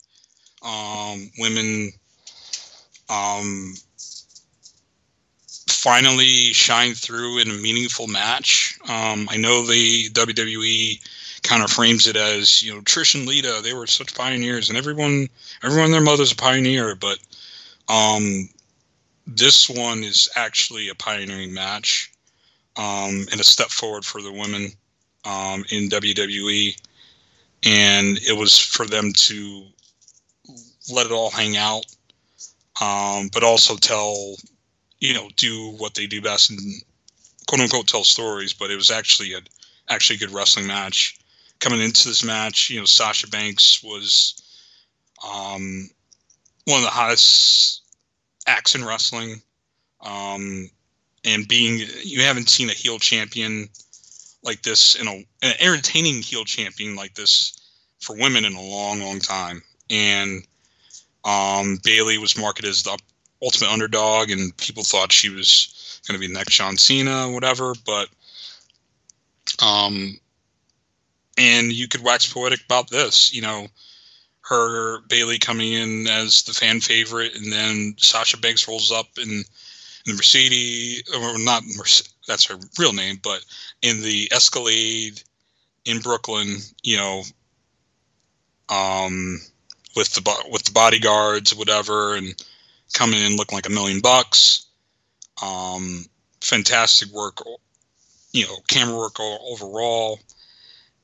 um, 0.62 1.30
women 1.38 1.92
um, 3.08 3.74
finally 5.68 6.52
shine 6.52 6.94
through 6.94 7.38
in 7.38 7.50
a 7.50 7.54
meaningful 7.54 8.06
match. 8.06 8.78
Um, 8.88 9.28
I 9.30 9.36
know 9.36 9.64
the 9.64 10.08
WWE 10.10 11.00
kind 11.42 11.62
of 11.62 11.70
frames 11.70 12.06
it 12.06 12.16
as 12.16 12.62
you 12.62 12.74
know 12.74 12.80
Trish 12.80 13.14
and 13.14 13.26
Lita 13.26 13.60
they 13.62 13.72
were 13.72 13.86
such 13.86 14.14
pioneers, 14.14 14.68
and 14.68 14.76
everyone 14.76 15.28
everyone 15.62 15.92
their 15.92 16.00
mother's 16.00 16.32
a 16.32 16.36
pioneer, 16.36 16.94
but 16.94 17.18
um, 17.88 18.48
this 19.26 19.68
one 19.68 20.02
is 20.02 20.28
actually 20.36 20.88
a 20.88 20.94
pioneering 20.94 21.52
match 21.52 22.10
um, 22.76 23.26
and 23.30 23.40
a 23.40 23.44
step 23.44 23.68
forward 23.68 24.04
for 24.04 24.22
the 24.22 24.32
women 24.32 24.72
um, 25.24 25.64
in 25.70 25.88
WWE. 25.88 26.80
And 27.64 28.18
it 28.18 28.36
was 28.36 28.58
for 28.58 28.86
them 28.86 29.12
to 29.12 29.64
let 30.90 31.06
it 31.06 31.12
all 31.12 31.30
hang 31.30 31.56
out, 31.56 31.84
um, 32.80 33.28
but 33.32 33.44
also 33.44 33.76
tell, 33.76 34.36
you 35.00 35.14
know, 35.14 35.28
do 35.36 35.72
what 35.78 35.94
they 35.94 36.06
do 36.06 36.20
best 36.20 36.50
and 36.50 36.60
quote 37.46 37.60
unquote 37.60 37.88
tell 37.88 38.04
stories. 38.04 38.52
But 38.52 38.70
it 38.70 38.76
was 38.76 38.90
actually 38.90 39.34
a 39.34 39.40
actually 39.88 40.16
a 40.16 40.20
good 40.20 40.30
wrestling 40.30 40.66
match. 40.66 41.18
Coming 41.60 41.80
into 41.80 42.08
this 42.08 42.24
match, 42.24 42.70
you 42.70 42.78
know, 42.78 42.84
Sasha 42.84 43.28
Banks 43.28 43.82
was 43.82 44.40
um, 45.24 45.90
one 46.66 46.78
of 46.78 46.84
the 46.84 46.90
hottest 46.90 47.82
acts 48.46 48.74
in 48.74 48.84
wrestling. 48.84 49.42
Um, 50.00 50.70
and 51.24 51.48
being 51.48 51.80
you 52.02 52.22
haven't 52.22 52.48
seen 52.48 52.70
a 52.70 52.72
heel 52.72 52.98
champion 52.98 53.68
like 54.42 54.62
this 54.62 54.94
in 54.94 55.08
a 55.08 55.16
an 55.42 55.54
entertaining 55.58 56.22
heel 56.22 56.44
champion 56.44 56.94
like 56.94 57.14
this 57.14 57.58
for 58.00 58.16
women 58.16 58.44
in 58.44 58.54
a 58.54 58.62
long, 58.62 59.00
long 59.00 59.18
time. 59.18 59.62
And 59.90 60.46
um, 61.28 61.78
Bayley 61.84 62.16
was 62.16 62.38
marketed 62.38 62.70
as 62.70 62.84
the 62.84 62.98
ultimate 63.42 63.70
underdog, 63.70 64.30
and 64.30 64.56
people 64.56 64.82
thought 64.82 65.12
she 65.12 65.28
was 65.28 66.00
going 66.08 66.18
to 66.18 66.26
be 66.26 66.32
next 66.32 66.54
John 66.54 66.78
Cena, 66.78 67.30
whatever. 67.30 67.74
But 67.84 68.08
um, 69.60 70.18
and 71.36 71.70
you 71.70 71.86
could 71.86 72.02
wax 72.02 72.32
poetic 72.32 72.64
about 72.64 72.88
this, 72.88 73.32
you 73.34 73.42
know, 73.42 73.66
her 74.40 75.00
Bayley 75.02 75.38
coming 75.38 75.74
in 75.74 76.06
as 76.06 76.44
the 76.44 76.54
fan 76.54 76.80
favorite, 76.80 77.34
and 77.34 77.52
then 77.52 77.94
Sasha 77.98 78.38
Banks 78.38 78.66
rolls 78.66 78.90
up 78.90 79.06
in, 79.18 79.28
in 79.28 79.44
the 80.06 80.14
Mercedes, 80.14 81.02
or 81.14 81.38
not 81.38 81.62
Mercedes, 81.76 82.14
that's 82.26 82.46
her 82.46 82.56
real 82.78 82.94
name, 82.94 83.20
but 83.22 83.44
in 83.82 84.00
the 84.00 84.30
Escalade 84.32 85.22
in 85.84 86.00
Brooklyn, 86.00 86.56
you 86.82 86.96
know, 86.96 87.22
um, 88.70 89.40
with 89.98 90.14
the 90.14 90.44
with 90.50 90.62
the 90.62 90.70
bodyguards, 90.70 91.54
whatever, 91.54 92.14
and 92.14 92.32
coming 92.94 93.20
in 93.20 93.36
looking 93.36 93.56
like 93.56 93.66
a 93.66 93.72
million 93.72 94.00
bucks. 94.00 94.66
Um, 95.42 96.06
fantastic 96.40 97.10
work, 97.10 97.42
you 98.32 98.46
know, 98.46 98.56
camera 98.68 98.96
work 98.96 99.18
overall, 99.18 100.20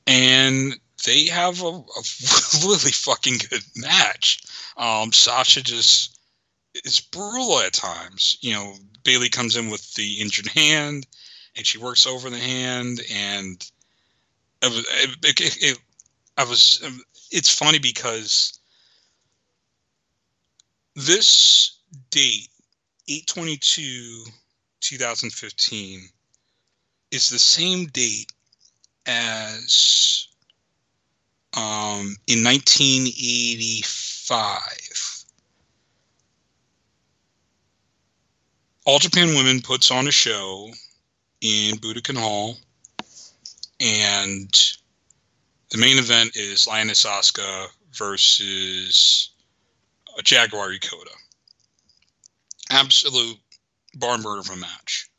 and 0.07 0.73
they 1.05 1.25
have 1.25 1.61
a, 1.61 1.65
a 1.65 2.01
really 2.65 2.91
fucking 2.91 3.39
good 3.49 3.63
match. 3.75 4.43
Um, 4.77 5.11
Sasha 5.11 5.61
just 5.61 6.17
is 6.85 7.01
brutal 7.01 7.59
at 7.59 7.73
times. 7.73 8.37
You 8.39 8.53
know, 8.53 8.73
Bayley 9.03 9.29
comes 9.29 9.57
in 9.57 9.69
with 9.69 9.93
the 9.95 10.21
injured 10.21 10.47
hand, 10.47 11.05
and 11.57 11.65
she 11.65 11.77
works 11.79 12.07
over 12.07 12.29
the 12.29 12.39
hand, 12.39 13.01
and 13.13 13.71
it 14.61 14.69
was, 14.71 14.85
it, 15.23 15.63
it, 15.63 15.79
I 16.37 16.45
was. 16.45 16.81
It's 17.31 17.53
funny 17.53 17.79
because 17.79 18.59
this 20.95 21.77
date, 22.09 22.47
eight 23.09 23.27
twenty 23.27 23.57
two, 23.57 24.23
two 24.79 24.97
thousand 24.97 25.31
fifteen, 25.31 26.07
is 27.11 27.29
the 27.29 27.39
same 27.39 27.87
date 27.87 28.31
as 29.05 30.29
um, 31.55 32.15
in 32.27 32.43
1985. 32.43 35.25
All 38.85 38.99
Japan 38.99 39.29
Women 39.29 39.61
puts 39.61 39.89
on 39.89 40.07
a 40.07 40.11
show 40.11 40.69
in 41.41 41.77
Budokan 41.77 42.17
Hall, 42.17 42.57
and 43.79 44.51
the 45.71 45.77
main 45.77 45.97
event 45.97 46.35
is 46.35 46.67
Lioness 46.67 47.05
Asuka 47.05 47.67
versus 47.93 49.29
a 50.17 50.21
Jaguar 50.21 50.69
Yokota. 50.69 51.13
Absolute 52.69 53.37
barn 53.95 54.21
burner 54.21 54.39
of 54.39 54.49
a 54.49 54.55
match. 54.55 55.09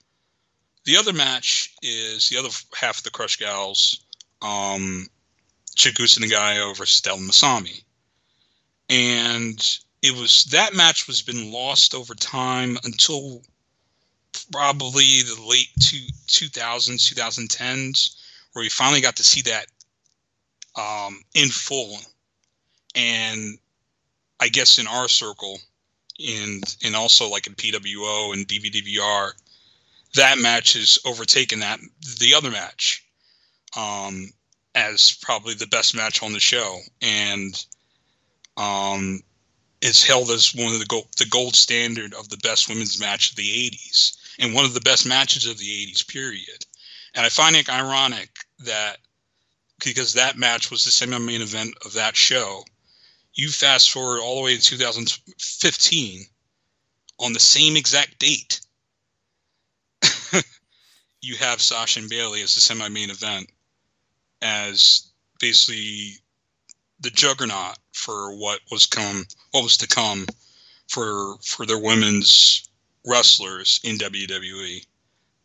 The 0.84 0.97
other 0.97 1.12
match 1.12 1.74
is 1.82 2.28
the 2.28 2.38
other 2.38 2.51
half 2.74 2.99
of 2.99 3.05
the 3.05 3.11
Crush 3.11 3.36
Gals, 3.36 4.05
um, 4.42 5.07
Chigusa 5.76 6.20
Nagayo 6.20 6.76
versus 6.76 7.01
Dump 7.01 7.22
Matsumoto. 7.22 7.82
And 8.88 9.78
it 10.03 10.14
was 10.14 10.44
that 10.47 10.74
match 10.74 11.09
was 11.09 11.22
been 11.22 11.51
lost 11.51 11.94
over 11.94 12.14
time 12.14 12.78
until 12.84 13.42
probably 14.53 15.22
the 15.22 15.42
late 15.42 15.70
two, 15.80 16.07
2000s, 16.28 17.12
2010s, 17.12 18.16
where 18.53 18.62
we 18.62 18.68
finally 18.68 19.01
got 19.01 19.16
to 19.16 19.24
see 19.24 19.42
that 19.42 19.66
um, 20.76 21.22
in 21.34 21.49
full. 21.49 21.99
And 22.94 23.59
I 24.41 24.49
guess 24.49 24.78
in 24.78 24.87
our 24.87 25.09
circle, 25.09 25.59
and 26.18 26.76
and 26.84 26.97
also 26.97 27.28
like 27.28 27.47
in 27.47 27.55
PWO 27.55 28.32
and 28.32 28.47
DVDVR, 28.47 29.32
that 30.14 30.39
match 30.39 30.74
has 30.74 30.99
overtaken 31.05 31.61
that 31.61 31.80
the 32.18 32.34
other 32.34 32.51
match. 32.51 33.03
Um, 33.76 34.32
as 34.76 35.18
probably 35.22 35.55
the 35.55 35.66
best 35.66 35.97
match 35.97 36.22
on 36.22 36.32
the 36.32 36.41
show, 36.41 36.78
and 37.01 37.64
um, 38.59 39.20
it's 39.80 40.05
held 40.05 40.30
as 40.30 40.55
one 40.55 40.72
of 40.72 40.78
the 40.78 40.87
gold, 40.87 41.09
the 41.16 41.26
gold 41.26 41.57
standard 41.57 42.12
of 42.14 42.28
the 42.28 42.37
best 42.39 42.68
women's 42.68 43.01
match 43.01 43.30
of 43.30 43.37
the 43.37 43.70
'80s, 43.70 44.16
and 44.39 44.55
one 44.55 44.66
of 44.66 44.74
the 44.74 44.80
best 44.82 45.07
matches 45.07 45.47
of 45.47 45.59
the 45.59 45.87
'80s. 45.87 46.07
Period. 46.07 46.64
And 47.14 47.24
I 47.24 47.30
find 47.30 47.57
it 47.57 47.70
ironic 47.70 48.28
that 48.61 48.99
because 49.82 50.12
that 50.12 50.37
match 50.37 50.70
was 50.70 50.84
the 50.84 50.91
semi-main 50.91 51.41
event 51.41 51.74
of 51.84 51.95
that 51.95 52.14
show, 52.14 52.62
you 53.37 53.51
fast 53.51 53.93
forward 53.93 54.20
all 54.20 54.37
the 54.37 54.43
way 54.43 54.57
to 54.57 54.62
2015 54.62 56.24
on 57.20 57.32
the 57.32 57.41
same 57.41 57.76
exact 57.76 58.18
date. 58.18 58.61
you 61.20 61.37
have 61.37 61.61
Sasha 61.61 62.01
and 62.01 62.11
Bayley 62.11 62.43
as 62.43 62.55
the 62.55 62.61
semi-main 62.61 63.11
event 63.11 63.51
as 64.43 65.11
basically 65.39 66.14
the 67.01 67.11
juggernaut 67.11 67.76
for 67.93 68.34
what 68.37 68.61
was 68.70 68.87
come 68.87 69.26
what 69.51 69.62
was 69.62 69.76
to 69.78 69.87
come 69.87 70.26
for 70.89 71.37
for 71.43 71.66
their 71.66 71.78
women's 71.78 72.68
wrestlers 73.07 73.80
in 73.84 73.99
WWE. 73.99 74.84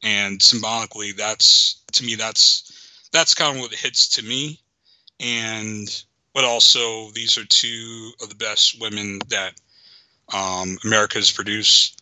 And 0.03 0.41
symbolically 0.41 1.11
that's 1.11 1.83
to 1.93 2.05
me 2.05 2.15
that's 2.15 3.07
that's 3.11 3.33
kind 3.33 3.57
of 3.57 3.61
what 3.61 3.73
hits 3.73 4.07
to 4.09 4.23
me. 4.23 4.61
And 5.19 6.03
but 6.33 6.43
also 6.43 7.09
these 7.11 7.37
are 7.37 7.45
two 7.45 8.11
of 8.21 8.29
the 8.29 8.35
best 8.35 8.79
women 8.79 9.19
that 9.29 9.53
um, 10.33 10.77
America 10.85 11.17
has 11.17 11.31
produced. 11.31 12.01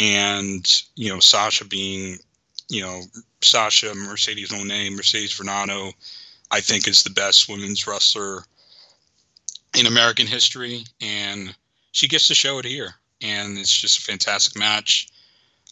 And, 0.00 0.82
you 0.94 1.12
know, 1.12 1.20
Sasha 1.20 1.64
being, 1.64 2.18
you 2.68 2.82
know, 2.82 3.02
Sasha, 3.42 3.94
Mercedes 3.94 4.50
Moné, 4.50 4.94
Mercedes 4.94 5.36
Varnado, 5.38 5.92
I 6.50 6.60
think 6.60 6.86
is 6.86 7.02
the 7.02 7.10
best 7.10 7.48
women's 7.48 7.86
wrestler 7.86 8.44
in 9.78 9.86
American 9.86 10.26
history, 10.26 10.84
and 11.00 11.54
she 11.92 12.08
gets 12.08 12.28
to 12.28 12.34
show 12.34 12.58
it 12.58 12.64
here. 12.64 12.94
And 13.22 13.58
it's 13.58 13.72
just 13.72 13.98
a 13.98 14.02
fantastic 14.02 14.58
match. 14.58 15.08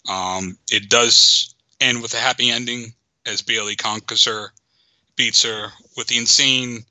Um, 0.09 0.57
it 0.71 0.89
does 0.89 1.55
end 1.81 2.03
with 2.03 2.15
a 2.15 2.19
happy 2.19 2.51
ending 2.51 2.93
as 3.27 3.43
Bayley 3.43 3.77
conquers 3.77 4.25
her, 4.25 4.53
beats 5.17 5.43
her 5.43 5.69
with 5.97 6.07
the 6.09 6.19
insane 6.19 6.85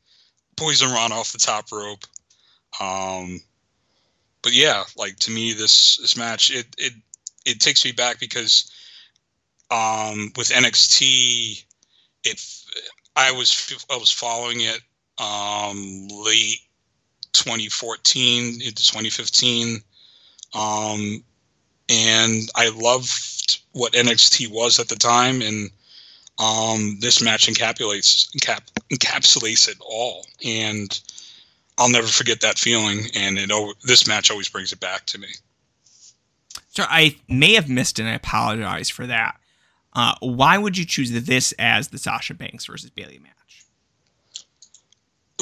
Poison 0.58 0.92
Rana 0.92 1.16
off 1.16 1.32
the 1.32 1.38
top 1.38 1.72
rope. 1.72 2.04
Um, 2.80 3.40
but 4.42 4.54
yeah, 4.54 4.84
like 4.98 5.18
to 5.20 5.32
me, 5.32 5.54
this 5.54 5.98
this 5.98 6.18
match 6.18 6.52
it 6.52 6.68
it 6.78 6.94
it 7.46 7.60
takes 7.60 7.86
me 7.86 7.92
back 7.92 8.20
because 8.20 8.72
um, 9.72 10.32
with 10.38 10.50
NXT, 10.50 11.64
it 12.24 12.42
I 13.16 13.32
was 13.32 13.74
I 13.92 13.98
was 13.98 14.12
following 14.12 14.62
it 14.62 14.80
um, 15.18 16.08
late 16.10 16.60
2014 17.34 18.62
into 18.62 18.76
2015, 18.76 19.82
um, 20.54 21.24
and 21.90 22.50
I 22.56 22.70
loved 22.70 23.60
what 23.72 23.94
NXT 23.94 24.52
was 24.52 24.80
at 24.80 24.88
the 24.88 24.96
time, 24.96 25.42
and 25.42 25.70
um, 26.40 26.98
this 27.00 27.22
match 27.22 27.48
encapsulates 27.48 28.30
encap, 28.36 28.62
encapsulates 28.92 29.68
it 29.68 29.78
all, 29.82 30.26
and 30.46 31.00
I'll 31.78 31.90
never 31.90 32.08
forget 32.08 32.42
that 32.42 32.58
feeling. 32.58 33.06
And 33.16 33.38
it 33.38 33.50
this 33.84 34.08
match 34.08 34.30
always 34.32 34.50
brings 34.50 34.72
it 34.72 34.80
back 34.80 35.06
to 35.08 35.20
me. 35.20 35.28
So 36.70 36.84
I 36.88 37.16
may 37.28 37.54
have 37.56 37.70
missed, 37.70 37.98
and 38.00 38.08
I 38.08 38.14
apologize 38.14 38.90
for 38.90 39.08
that. 39.08 39.38
Uh, 39.94 40.14
why 40.20 40.58
would 40.60 40.78
you 40.78 40.86
choose 40.86 41.12
this 41.12 41.54
as 41.58 41.88
the 41.88 41.98
Sasha 41.98 42.36
Banks 42.36 42.66
versus 42.68 42.92
Bayley 42.92 43.18
match? 43.20 43.34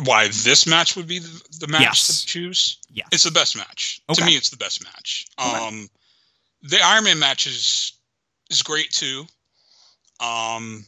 Why 0.03 0.27
this 0.27 0.65
match 0.67 0.95
would 0.95 1.07
be 1.07 1.19
the, 1.19 1.41
the 1.59 1.67
match 1.67 1.81
Yes. 1.81 2.21
to 2.21 2.27
choose? 2.27 2.77
Yeah, 2.93 3.03
It's 3.11 3.23
the 3.23 3.31
best 3.31 3.55
match. 3.57 4.01
Okay. 4.09 4.19
To 4.21 4.25
me, 4.25 4.35
it's 4.35 4.49
the 4.49 4.57
best 4.57 4.83
match. 4.83 5.25
Okay. 5.39 5.57
Um, 5.57 5.89
the 6.63 6.79
Iron 6.83 7.03
Man 7.03 7.19
match 7.19 7.47
is 7.47 7.93
is 8.49 8.61
great 8.61 8.91
too. 8.91 9.25
Um, 10.20 10.86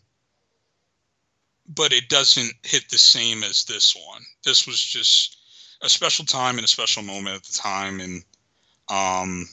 but 1.67 1.91
it 1.91 2.09
doesn't 2.09 2.53
hit 2.63 2.89
the 2.89 2.97
same 2.97 3.43
as 3.43 3.65
this 3.65 3.95
one. 3.95 4.21
This 4.43 4.65
was 4.65 4.81
just 4.81 5.37
a 5.81 5.89
special 5.89 6.25
time 6.25 6.55
and 6.57 6.65
a 6.65 6.67
special 6.67 7.03
moment 7.03 7.35
at 7.35 7.43
the 7.43 7.53
time, 7.53 7.99
and 7.99 8.23
um, 8.89 9.47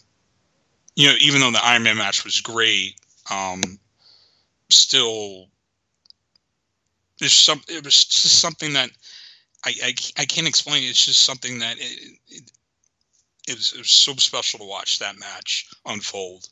you 0.95 1.09
know, 1.09 1.14
even 1.20 1.41
though 1.41 1.51
the 1.51 1.64
Iron 1.64 1.83
Man 1.83 1.97
match 1.97 2.25
was 2.25 2.41
great, 2.41 2.95
um, 3.31 3.61
still, 4.70 5.47
there's 7.18 7.35
some. 7.35 7.61
It 7.68 7.85
was 7.85 8.05
just 8.05 8.41
something 8.41 8.72
that 8.75 8.91
I 9.64 9.75
I, 9.83 9.95
I 10.18 10.25
can't 10.25 10.49
explain. 10.49 10.85
It's 10.85 11.05
just 11.05 11.25
something 11.25 11.59
that 11.59 11.79
it, 11.79 12.18
it, 12.29 12.51
it 13.49 13.55
was, 13.57 13.72
it 13.72 13.79
was 13.79 13.91
so 13.91 14.14
special 14.14 14.61
to 14.61 14.66
watch 14.66 15.01
that 15.01 15.18
match 15.18 15.68
unfold. 15.85 16.49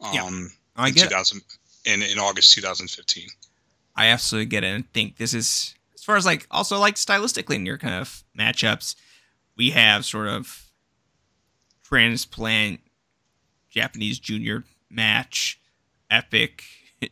Um, 0.00 0.12
Yeah. 0.14 0.48
I 0.76 0.88
in 0.88 0.94
get 0.94 1.08
2000 1.10 1.42
in 1.84 2.02
in 2.02 2.18
August 2.18 2.54
2015. 2.54 3.28
I 3.94 4.06
absolutely 4.06 4.46
get 4.46 4.64
it 4.64 4.68
and 4.68 4.90
think 4.92 5.16
this 5.16 5.34
is 5.34 5.74
as 5.94 6.04
far 6.04 6.16
as 6.16 6.26
like 6.26 6.46
also 6.50 6.78
like 6.78 6.96
stylistically 6.96 7.56
in 7.56 7.66
your 7.66 7.78
kind 7.78 7.94
of 7.94 8.24
matchups, 8.38 8.96
we 9.56 9.70
have 9.70 10.04
sort 10.04 10.28
of 10.28 10.70
transplant 11.84 12.80
Japanese 13.70 14.18
junior 14.18 14.64
match, 14.90 15.60
epic 16.10 16.64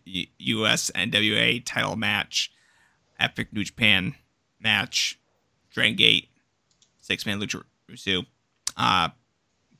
US 0.07 0.91
NWA 0.95 1.63
title 1.65 1.97
match, 1.97 2.51
epic 3.19 3.53
New 3.53 3.65
Japan 3.65 4.15
match, 4.61 5.19
Dragon 5.71 5.97
Gate, 5.97 6.29
six 7.01 7.27
man 7.27 7.41
Lucha 7.41 7.63
Rusu, 7.91 8.27
uh, 8.77 9.11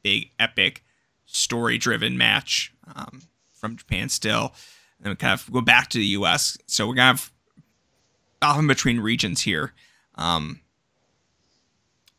big 0.03 0.31
epic 0.39 0.85
story 1.27 1.79
driven 1.79 2.19
match 2.19 2.73
um, 2.95 3.23
from 3.53 3.77
Japan 3.77 4.09
still 4.09 4.53
and 5.03 5.11
we 5.11 5.17
kind 5.17 5.33
of 5.33 5.51
go 5.53 5.61
back 5.61 5.89
to 5.91 5.99
the 5.99 6.07
U.S. 6.07 6.59
So 6.67 6.87
we're 6.89 6.97
kind 6.97 7.19
of 7.19 7.33
off 8.43 8.59
in 8.59 8.67
between 8.67 9.01
regions 9.01 9.43
here. 9.43 9.73
Um, 10.17 10.61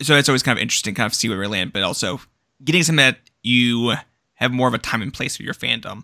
so 0.02 0.16
it's 0.16 0.30
always 0.30 0.44
kind 0.44 0.58
of 0.58 0.62
interesting, 0.62 0.96
kind 0.96 1.06
of 1.06 1.14
see 1.14 1.30
where 1.30 1.38
we 1.38 1.48
land, 1.48 1.74
but 1.74 1.84
also 1.84 2.22
getting 2.64 2.84
something 2.84 2.98
that 2.98 3.18
you 3.44 3.94
have 4.36 4.52
more 4.52 4.68
of 4.68 4.74
a 4.74 4.80
time 4.80 5.02
and 5.02 5.14
place 5.14 5.38
for 5.38 5.44
your 5.44 5.54
fandom, 5.54 6.04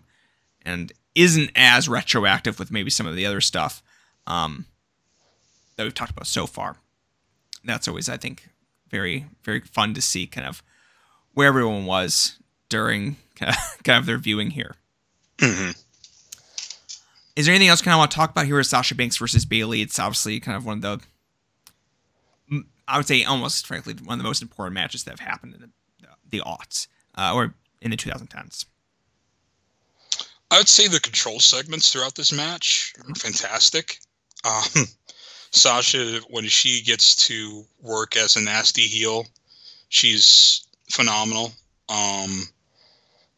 and 0.62 0.92
isn't 1.14 1.50
as 1.56 1.88
retroactive 1.88 2.58
with 2.58 2.70
maybe 2.70 2.90
some 2.90 3.06
of 3.06 3.16
the 3.16 3.26
other 3.26 3.40
stuff 3.40 3.82
um, 4.26 4.66
that 5.76 5.82
we've 5.82 5.94
talked 5.94 6.12
about 6.12 6.26
so 6.26 6.46
far. 6.46 6.76
That's 7.64 7.88
always, 7.88 8.08
I 8.08 8.16
think, 8.16 8.48
very 8.88 9.26
very 9.42 9.60
fun 9.60 9.94
to 9.94 10.02
see, 10.02 10.26
kind 10.26 10.46
of 10.46 10.62
where 11.34 11.48
everyone 11.48 11.86
was 11.86 12.38
during 12.68 13.16
kind 13.34 13.50
of, 13.56 13.82
kind 13.82 13.98
of 13.98 14.06
their 14.06 14.18
viewing 14.18 14.50
here. 14.50 14.76
Is 17.38 17.46
there 17.46 17.54
anything 17.54 17.68
else 17.68 17.80
kind 17.80 17.94
of 17.94 17.98
want 17.98 18.10
to 18.10 18.16
talk 18.16 18.32
about 18.32 18.46
here 18.46 18.56
with 18.56 18.66
Sasha 18.66 18.96
Banks 18.96 19.16
versus 19.16 19.44
Bayley? 19.44 19.80
It's 19.80 20.00
obviously 20.00 20.40
kind 20.40 20.56
of 20.56 20.66
one 20.66 20.84
of 20.84 21.06
the, 22.50 22.64
I 22.88 22.96
would 22.96 23.06
say 23.06 23.22
almost 23.22 23.64
frankly, 23.64 23.94
one 23.94 24.14
of 24.14 24.18
the 24.18 24.28
most 24.28 24.42
important 24.42 24.74
matches 24.74 25.04
that 25.04 25.12
have 25.12 25.20
happened 25.20 25.54
in 25.54 25.60
the, 25.60 25.70
the 26.30 26.40
aughts 26.40 26.88
uh, 27.16 27.32
or 27.32 27.54
in 27.80 27.92
the 27.92 27.96
2010s. 27.96 28.64
I 30.50 30.58
would 30.58 30.68
say 30.68 30.88
the 30.88 30.98
control 30.98 31.38
segments 31.38 31.92
throughout 31.92 32.16
this 32.16 32.32
match 32.32 32.92
are 32.98 33.14
fantastic. 33.14 34.00
Um, 34.44 34.86
Sasha, 35.52 36.20
when 36.30 36.46
she 36.46 36.82
gets 36.82 37.28
to 37.28 37.64
work 37.80 38.16
as 38.16 38.34
a 38.34 38.40
nasty 38.40 38.82
heel, 38.82 39.24
she's 39.90 40.66
phenomenal. 40.90 41.52
Um, 41.88 42.48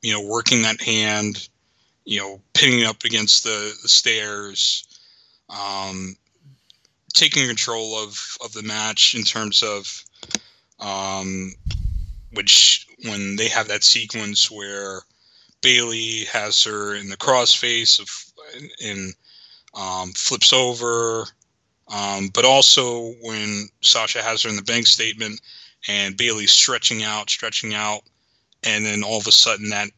you 0.00 0.14
know, 0.14 0.22
working 0.22 0.62
that 0.62 0.80
hand, 0.80 1.50
you 2.04 2.18
know, 2.18 2.40
pinning 2.54 2.84
up 2.84 3.04
against 3.04 3.44
the, 3.44 3.74
the 3.82 3.88
stairs, 3.88 4.86
um, 5.48 6.16
taking 7.12 7.46
control 7.46 7.96
of, 7.96 8.36
of 8.44 8.52
the 8.52 8.62
match 8.62 9.14
in 9.14 9.22
terms 9.22 9.62
of 9.62 10.04
um, 10.80 11.52
which 12.32 12.86
when 13.04 13.36
they 13.36 13.48
have 13.48 13.68
that 13.68 13.84
sequence 13.84 14.50
where 14.50 15.02
Bayley 15.62 16.24
has 16.32 16.62
her 16.64 16.94
in 16.94 17.08
the 17.08 17.16
crossface 17.16 18.00
of 18.00 18.08
and 18.84 19.14
um, 19.74 20.12
flips 20.12 20.52
over, 20.52 21.26
um, 21.88 22.28
but 22.32 22.44
also 22.44 23.12
when 23.22 23.68
Sasha 23.82 24.22
has 24.22 24.42
her 24.42 24.48
in 24.48 24.56
the 24.56 24.62
bank 24.62 24.86
statement 24.86 25.40
and 25.88 26.16
Bayley's 26.16 26.50
stretching 26.50 27.04
out, 27.04 27.30
stretching 27.30 27.74
out, 27.74 28.02
and 28.64 28.84
then 28.84 29.02
all 29.02 29.18
of 29.18 29.26
a 29.26 29.32
sudden 29.32 29.70
that 29.70 29.90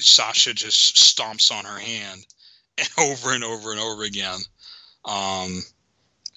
Sasha 0.00 0.54
just 0.54 0.96
stomps 0.96 1.52
on 1.52 1.64
her 1.64 1.78
hand 1.78 2.26
and 2.78 2.88
over 2.98 3.32
and 3.32 3.44
over 3.44 3.70
and 3.70 3.80
over 3.80 4.02
again. 4.02 4.38
Um, 5.04 5.62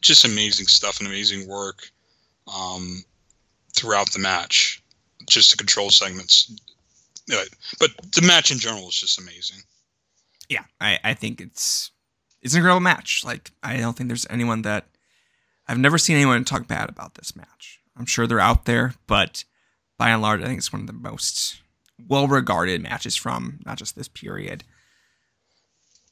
just 0.01 0.26
amazing 0.26 0.68
stuff 0.68 0.99
and 0.99 1.07
amazing 1.07 1.47
work 1.47 1.89
um, 2.53 3.03
throughout 3.76 4.11
the 4.11 4.20
match. 4.20 4.82
Just 5.30 5.51
the 5.51 5.57
control 5.57 5.89
segments. 5.89 6.51
But 7.80 7.91
the 8.14 8.22
match 8.22 8.51
in 8.51 8.59
general 8.59 8.89
is 8.89 8.95
just 8.95 9.20
amazing. 9.20 9.59
Yeah, 10.49 10.66
I, 10.82 10.99
I 11.03 11.14
think 11.14 11.39
it's 11.39 11.91
it's 12.41 12.53
an 12.53 12.57
incredible 12.57 12.82
match. 12.82 13.24
Like 13.24 13.51
I 13.64 13.78
don't 13.78 13.95
think 13.95 14.09
there's 14.09 14.28
anyone 14.30 14.64
that 14.64 14.88
I've 15.68 15.80
never 15.80 15.98
seen 15.98 16.18
anyone 16.18 16.44
talk 16.44 16.68
bad 16.68 16.90
about 16.90 17.15
this 17.15 17.35
match. 17.35 17.80
I'm 17.98 18.06
sure 18.06 18.27
they're 18.27 18.40
out 18.40 18.65
there, 18.65 18.95
but 19.07 19.45
by 19.98 20.10
and 20.10 20.22
large, 20.22 20.41
I 20.41 20.45
think 20.45 20.57
it's 20.57 20.73
one 20.73 20.81
of 20.81 20.88
the 20.88 20.94
most 20.94 21.61
well 22.07 22.28
regarded 22.28 22.82
matches 22.82 23.15
from 23.15 23.60
not 23.65 23.78
just 23.78 23.95
this 23.95 24.07
period, 24.07 24.64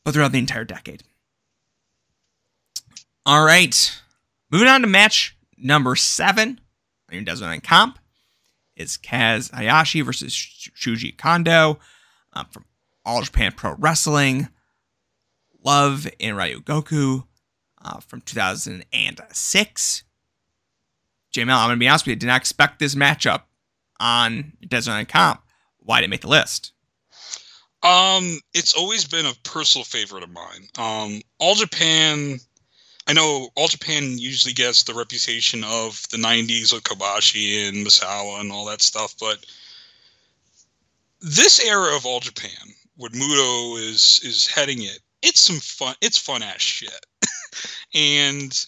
but 0.03 0.13
throughout 0.13 0.31
the 0.31 0.39
entire 0.39 0.65
decade. 0.65 1.03
All 3.25 3.45
right. 3.45 4.01
Moving 4.51 4.67
on 4.67 4.81
to 4.81 4.87
match 4.87 5.37
number 5.57 5.95
seven 5.95 6.59
on 7.09 7.15
your 7.15 7.23
Desert 7.23 7.45
Island 7.45 7.63
Comp. 7.63 7.99
is 8.75 8.97
Kaz 8.97 9.51
Hayashi 9.51 10.01
versus 10.01 10.33
Shuji 10.33 11.15
Kondo 11.17 11.79
um, 12.33 12.47
from 12.49 12.65
All 13.05 13.21
Japan 13.21 13.51
Pro 13.55 13.75
Wrestling. 13.75 14.49
Love 15.63 16.07
in 16.17 16.35
Ryogoku 16.35 17.25
uh, 17.83 17.99
from 17.99 18.21
2006. 18.21 20.03
JML, 21.33 21.55
I'm 21.55 21.67
going 21.67 21.75
to 21.75 21.79
be 21.79 21.87
honest 21.87 22.05
with 22.05 22.11
you, 22.11 22.15
did 22.17 22.27
not 22.27 22.41
expect 22.41 22.79
this 22.79 22.95
matchup 22.95 23.43
on 23.99 24.53
Desert 24.67 24.91
Island 24.91 25.09
Comp. 25.09 25.41
Why 25.83 25.99
did 25.99 26.05
it 26.05 26.09
make 26.09 26.21
the 26.21 26.27
list? 26.27 26.71
Um, 27.83 28.39
it's 28.53 28.73
always 28.73 29.05
been 29.05 29.25
a 29.25 29.33
personal 29.43 29.85
favorite 29.85 30.23
of 30.23 30.29
mine. 30.29 30.67
Um, 30.77 31.21
All 31.39 31.55
Japan, 31.55 32.39
I 33.07 33.13
know 33.13 33.49
All 33.55 33.67
Japan 33.67 34.19
usually 34.19 34.53
gets 34.53 34.83
the 34.83 34.93
reputation 34.93 35.63
of 35.63 36.03
the 36.11 36.17
'90s 36.17 36.71
with 36.71 36.83
Kobashi 36.83 37.67
and 37.67 37.85
Misawa 37.85 38.39
and 38.39 38.51
all 38.51 38.65
that 38.65 38.83
stuff, 38.83 39.15
but 39.19 39.43
this 41.21 41.59
era 41.59 41.95
of 41.95 42.05
All 42.05 42.19
Japan, 42.19 42.75
when 42.97 43.11
Muto 43.13 43.79
is 43.79 44.21
is 44.23 44.47
heading 44.47 44.83
it, 44.83 44.99
it's 45.23 45.41
some 45.41 45.59
fun. 45.59 45.95
It's 46.01 46.19
fun 46.19 46.43
ass 46.43 46.61
shit, 46.61 47.05
and 47.95 48.65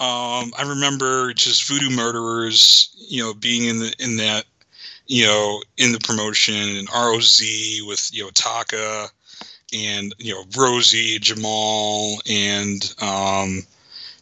um, 0.00 0.52
I 0.58 0.64
remember 0.66 1.32
just 1.32 1.68
Voodoo 1.68 1.90
Murderers, 1.94 2.90
you 3.08 3.22
know, 3.22 3.34
being 3.34 3.64
in 3.64 3.78
the 3.78 3.94
in 4.00 4.16
that 4.16 4.46
you 5.08 5.24
know, 5.24 5.62
in 5.78 5.92
the 5.92 5.98
promotion 5.98 6.54
and 6.54 6.88
ROZ 6.90 7.40
with, 7.86 8.10
you 8.12 8.22
know, 8.22 8.30
Taka 8.30 9.08
and, 9.72 10.14
you 10.18 10.34
know, 10.34 10.44
Rosey, 10.56 11.18
Jamal 11.18 12.20
and 12.28 12.94
um 13.00 13.62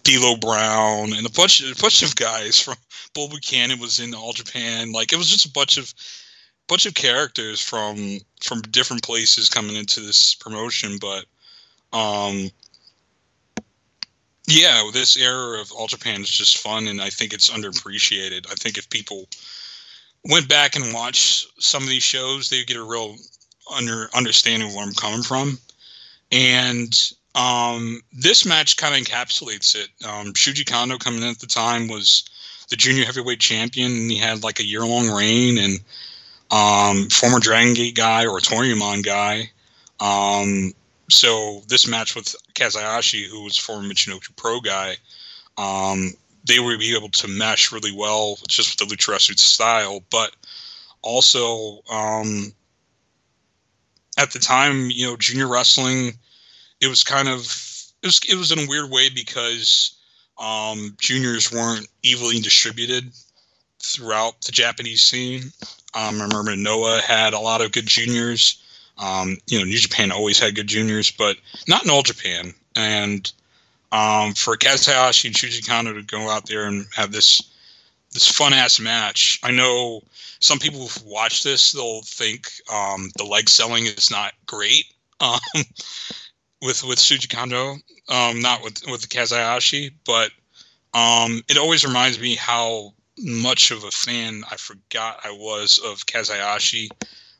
D'Lo 0.04 0.36
Brown 0.36 1.12
and 1.12 1.26
a 1.26 1.30
bunch 1.30 1.60
of 1.60 1.76
a 1.76 1.80
bunch 1.82 2.02
of 2.02 2.14
guys 2.14 2.60
from 2.60 2.76
Bull 3.14 3.28
Buchanan 3.28 3.80
was 3.80 3.98
in 3.98 4.14
All 4.14 4.32
Japan. 4.32 4.92
Like 4.92 5.12
it 5.12 5.16
was 5.16 5.28
just 5.28 5.46
a 5.46 5.52
bunch 5.52 5.76
of 5.76 5.92
bunch 6.68 6.86
of 6.86 6.94
characters 6.94 7.60
from 7.60 8.20
from 8.40 8.60
different 8.62 9.02
places 9.02 9.48
coming 9.48 9.74
into 9.74 10.00
this 10.00 10.34
promotion, 10.34 10.98
but 11.00 11.24
um 11.92 12.50
yeah, 14.48 14.88
this 14.92 15.16
era 15.16 15.60
of 15.60 15.72
All 15.72 15.88
Japan 15.88 16.20
is 16.20 16.30
just 16.30 16.58
fun, 16.58 16.86
and 16.86 17.02
I 17.02 17.10
think 17.10 17.32
it's 17.32 17.50
underappreciated. 17.50 18.46
I 18.48 18.54
think 18.54 18.78
if 18.78 18.88
people 18.88 19.28
went 20.30 20.48
back 20.48 20.76
and 20.76 20.94
watched 20.94 21.46
some 21.62 21.82
of 21.82 21.88
these 21.88 22.02
shows, 22.02 22.48
they 22.48 22.64
get 22.64 22.76
a 22.76 22.82
real 22.82 23.16
under 23.74 24.08
understanding 24.14 24.68
of 24.68 24.74
where 24.74 24.84
I'm 24.84 24.94
coming 24.94 25.22
from. 25.22 25.58
And 26.32 27.12
um, 27.34 28.00
this 28.12 28.46
match 28.46 28.76
kind 28.76 28.94
of 28.94 29.00
encapsulates 29.00 29.74
it. 29.74 29.88
Um, 30.04 30.32
Shuji 30.32 30.66
Kondo 30.66 30.98
coming 30.98 31.22
in 31.22 31.28
at 31.28 31.38
the 31.38 31.46
time 31.46 31.88
was 31.88 32.24
the 32.70 32.76
junior 32.76 33.04
heavyweight 33.04 33.40
champion, 33.40 33.92
and 33.92 34.10
he 34.10 34.18
had 34.18 34.42
like 34.42 34.58
a 34.58 34.64
year 34.64 34.84
long 34.84 35.08
reign. 35.08 35.58
And 35.58 35.80
um, 36.50 37.08
former 37.08 37.40
Dragon 37.40 37.74
Gate 37.74 37.94
guy 37.94 38.26
or 38.26 38.38
Toryumon 38.38 39.04
guy. 39.04 39.50
Um, 40.00 40.72
so 41.08 41.62
this 41.68 41.86
match 41.86 42.14
with 42.14 42.34
Kaz 42.54 42.76
Hayashi, 42.76 43.28
who 43.28 43.44
was 43.44 43.56
former 43.56 43.88
Michinoku 43.88 44.34
Pro 44.36 44.60
guy, 44.60 44.96
um, 45.56 46.12
they 46.46 46.58
would 46.58 46.78
be 46.78 46.96
able 46.96 47.08
to 47.08 47.28
mesh 47.28 47.72
really 47.72 47.92
well 47.92 48.38
just 48.48 48.80
with 48.80 48.88
the 48.88 48.94
lucha 48.94 49.08
wrestling 49.08 49.36
style, 49.36 50.02
but 50.10 50.34
also 51.02 51.82
um, 51.90 52.52
at 54.16 54.32
the 54.32 54.38
time, 54.38 54.90
you 54.90 55.06
know, 55.06 55.16
junior 55.16 55.48
wrestling, 55.48 56.12
it 56.80 56.88
was 56.88 57.02
kind 57.02 57.28
of 57.28 57.40
it 58.02 58.06
was 58.06 58.20
it 58.28 58.36
was 58.36 58.52
in 58.52 58.60
a 58.60 58.68
weird 58.68 58.90
way 58.90 59.08
because 59.08 59.96
um, 60.38 60.96
juniors 61.00 61.52
weren't 61.52 61.88
evenly 62.02 62.40
distributed 62.40 63.10
throughout 63.82 64.40
the 64.42 64.52
Japanese 64.52 65.02
scene. 65.02 65.52
Um, 65.94 66.20
I 66.20 66.24
remember 66.24 66.56
Noah 66.56 67.00
had 67.00 67.32
a 67.32 67.40
lot 67.40 67.62
of 67.62 67.72
good 67.72 67.86
juniors. 67.86 68.62
Um, 68.98 69.38
you 69.46 69.58
know, 69.58 69.64
New 69.64 69.78
Japan 69.78 70.12
always 70.12 70.38
had 70.38 70.54
good 70.54 70.66
juniors, 70.66 71.10
but 71.10 71.36
not 71.68 71.84
in 71.84 71.90
all 71.90 72.02
Japan. 72.02 72.54
And 72.74 73.30
um, 73.96 74.34
for 74.34 74.56
Kaz 74.58 74.86
Hayashi 74.86 75.28
and 75.28 75.34
Shuji 75.34 75.66
Kondo 75.66 75.94
to 75.94 76.02
go 76.02 76.28
out 76.28 76.46
there 76.46 76.66
and 76.66 76.86
have 76.94 77.12
this 77.12 77.40
this 78.12 78.28
fun 78.28 78.52
ass 78.52 78.78
match, 78.78 79.40
I 79.42 79.50
know 79.50 80.02
some 80.40 80.58
people 80.58 80.86
who 80.86 81.10
watch 81.10 81.42
this 81.42 81.72
they'll 81.72 82.02
think 82.02 82.50
um, 82.72 83.10
the 83.16 83.24
leg 83.24 83.48
selling 83.48 83.86
is 83.86 84.10
not 84.10 84.32
great 84.46 84.84
um, 85.20 85.40
with 86.60 86.84
with 86.84 86.98
Shuji 86.98 87.34
Kondo, 87.34 87.76
um, 88.10 88.40
not 88.40 88.62
with 88.62 88.82
with 88.90 89.00
the 89.00 89.08
Kaz 89.08 89.92
but 90.04 90.30
um, 90.92 91.42
it 91.48 91.56
always 91.56 91.84
reminds 91.84 92.20
me 92.20 92.34
how 92.34 92.92
much 93.18 93.70
of 93.70 93.84
a 93.84 93.90
fan 93.90 94.44
I 94.50 94.56
forgot 94.56 95.20
I 95.24 95.30
was 95.30 95.78
of 95.78 96.04
Kaz 96.04 96.30
Hayashi. 96.30 96.90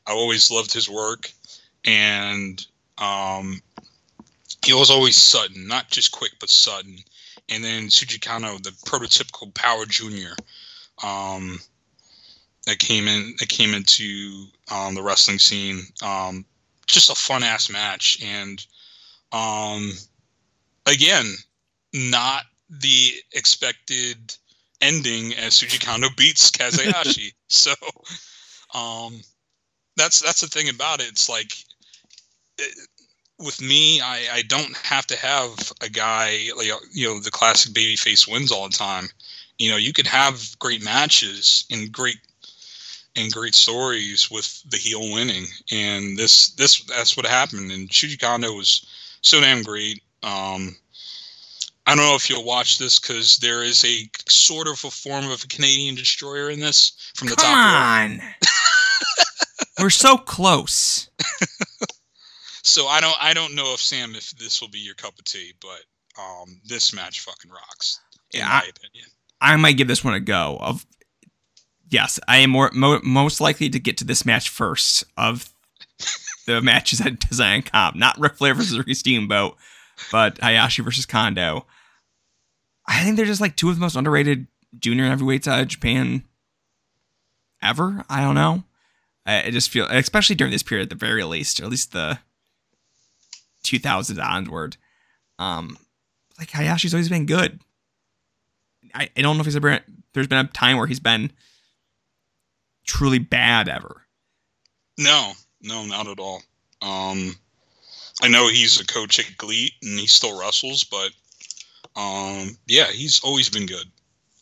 I 0.07 0.13
always 0.13 0.51
loved 0.51 0.73
his 0.73 0.89
work, 0.89 1.31
and 1.85 2.67
um, 2.97 3.61
he 4.67 4.73
was 4.73 4.91
always 4.91 5.17
sudden, 5.17 5.69
not 5.69 5.89
just 5.89 6.11
quick, 6.11 6.33
but 6.41 6.51
sudden. 6.51 6.99
And 7.49 7.63
then 7.63 7.85
Shuji 7.85 8.21
Kondo, 8.21 8.59
the 8.59 8.71
prototypical 8.71 9.55
Power 9.55 9.87
Junior, 9.87 10.35
um, 11.05 11.61
that 12.67 12.81
came 12.81 13.07
in, 13.07 13.37
that 13.39 13.49
came 13.49 13.75
into 13.75 14.47
um, 14.71 14.97
the 14.97 15.03
wrestling 15.03 15.39
scene. 15.39 15.85
Um, 16.03 16.45
just 16.87 17.11
a 17.11 17.15
fun 17.15 17.45
ass 17.45 17.71
match, 17.71 18.21
and 18.23 18.65
um, 19.33 19.93
again, 20.87 21.33
not 21.93 22.43
the 22.69 23.13
expected 23.33 24.35
ending 24.81 25.35
as 25.35 25.55
Shuji 25.55 25.85
Kondo 25.85 26.09
beats 26.17 26.51
Kaz 26.53 26.81
Hayashi. 26.81 27.33
so, 27.49 27.73
um, 28.75 29.21
that's 29.97 30.21
that's 30.21 30.41
the 30.41 30.49
thing 30.49 30.69
about 30.69 31.01
it. 31.01 31.09
It's 31.09 31.29
like 31.29 31.53
it, 32.59 32.89
with 33.39 33.61
me, 33.61 34.01
I, 34.01 34.23
I 34.33 34.43
don't 34.43 34.77
have 34.79 35.07
to 35.09 35.17
have 35.17 35.73
a 35.83 35.89
guy 35.89 36.49
like 36.57 36.69
you 36.93 37.07
know 37.09 37.21
the 37.21 37.31
classic 37.31 37.73
babyface 37.73 38.31
wins 38.31 38.51
all 38.51 38.69
the 38.69 38.75
time. 38.77 39.09
You 39.59 39.71
know, 39.71 39.77
you 39.77 39.93
could 39.93 40.07
have 40.07 40.59
great 40.59 40.83
matches 40.85 41.65
and 41.71 41.91
great 41.91 42.19
and 43.17 43.33
great 43.33 43.55
stories 43.55 44.31
with 44.31 44.63
the 44.71 44.77
heel 44.77 45.13
winning, 45.13 45.47
and 45.73 46.17
this 46.17 46.51
this 46.51 46.83
that's 46.85 47.17
what 47.17 47.27
happened. 47.27 47.71
And 47.73 47.89
Shuji 47.89 48.21
Kondo 48.21 48.53
was 48.53 48.87
so 49.23 49.41
damn 49.41 49.63
great. 49.63 50.03
Um, 50.23 50.77
I 51.87 51.95
don't 51.95 52.05
know 52.05 52.17
if 52.17 52.29
you'll 52.29 52.45
watch 52.45 52.79
this 52.79 52.99
because 52.99 53.37
there 53.39 53.63
is 53.63 53.85
a 53.85 54.11
sort 54.29 54.67
of 54.67 54.83
a 54.85 54.91
form 54.91 55.31
of 55.31 55.45
a 55.45 55.47
Canadian 55.47 55.95
destroyer 55.95 56.51
in 56.51 56.59
this 56.59 57.13
from 57.15 57.29
the 57.29 57.37
Come 57.37 57.47
top. 57.47 58.11
on. 58.11 58.21
We're 59.81 59.91
so 59.91 60.17
close. 60.17 61.09
So 62.67 62.87
I 62.89 63.01
don't 63.01 63.17
I 63.21 63.33
don't 63.33 63.55
know 63.55 63.73
if 63.75 63.81
Sam 63.81 64.15
if 64.15 64.31
this 64.33 64.61
will 64.61 64.69
be 64.69 64.79
your 64.81 64.95
cup 64.95 65.19
of 65.19 65.25
tea, 65.25 65.53
but 65.61 65.81
um, 66.21 66.61
this 66.65 66.93
match 66.95 67.21
fucking 67.21 67.51
rocks 67.51 68.01
in 68.33 68.41
Yeah, 68.41 68.49
my 68.49 68.55
I- 68.55 68.59
opinion. 68.69 69.07
I 69.41 69.55
might 69.57 69.77
give 69.77 69.87
this 69.87 70.03
one 70.03 70.15
a 70.15 70.21
go. 70.21 70.57
Of 70.61 70.87
yes, 71.91 72.19
I 72.27 72.39
am 72.39 72.51
more 72.51 72.71
mo- 72.73 73.01
most 73.05 73.41
likely 73.41 73.69
to 73.69 73.79
get 73.79 73.99
to 73.99 74.05
this 74.05 74.25
match 74.25 74.49
first 74.49 75.05
of 75.17 75.53
the 76.47 76.61
matches 76.63 77.01
at 77.03 77.21
Design 77.21 77.63
Comp. 77.63 77.97
Not 77.97 78.19
Ric 78.19 78.35
Flair 78.37 78.55
versus 78.55 78.79
Ricky 78.79 78.95
Steamboat, 78.95 79.57
but 80.11 80.39
Hayashi 80.39 80.83
versus 80.83 81.05
Kondo. 81.07 81.67
I 82.89 83.05
think 83.05 83.17
they're 83.17 83.27
just 83.27 83.41
like 83.43 83.57
two 83.57 83.69
of 83.69 83.77
the 83.77 83.81
most 83.81 83.95
underrated 83.97 84.47
junior 84.79 85.07
heavyweights 85.07 85.47
out 85.47 85.61
of 85.61 85.69
Japan 85.69 86.25
ever. 87.63 88.05
I 88.09 88.23
don't 88.23 88.35
know. 88.35 88.65
I, 89.27 89.45
I 89.45 89.51
just 89.51 89.71
feel, 89.71 89.87
especially 89.91 90.37
during 90.37 90.51
this 90.53 90.63
period, 90.63 90.85
at 90.85 90.91
the 90.91 91.07
very 91.07 91.25
least, 91.25 91.61
or 91.61 91.65
at 91.65 91.71
least 91.71 91.93
the 91.93 92.21
2000s 93.67 94.23
onward. 94.23 94.77
Um, 95.39 95.79
like 96.39 96.51
Hayashi's 96.51 96.95
always 96.95 97.09
been 97.09 97.27
good. 97.27 97.61
I, 98.95 99.11
I 99.17 99.23
don't 99.23 99.37
know 99.37 99.41
if 99.41 99.47
he's 99.47 99.57
ever 99.57 99.81
there's 100.15 100.27
been 100.27 100.45
a 100.45 100.49
time 100.49 100.77
where 100.77 100.87
he's 100.87 101.01
been 101.01 101.31
truly 102.87 103.19
bad 103.19 103.69
ever. 103.69 104.03
No, 104.99 105.33
no, 105.61 105.85
not 105.85 106.07
at 106.07 106.19
all. 106.19 106.43
Um, 106.81 107.37
I 108.23 108.29
know 108.29 108.49
he's 108.49 108.81
a 108.81 108.87
coach 108.87 109.19
at 109.19 109.37
Gleat 109.37 109.73
and 109.83 109.99
he 109.99 110.07
still 110.07 110.39
wrestles, 110.39 110.85
but 110.85 111.11
um, 111.97 112.57
yeah, 112.67 112.87
he's 112.87 113.21
always 113.21 113.51
been 113.51 113.67
good. 113.67 113.87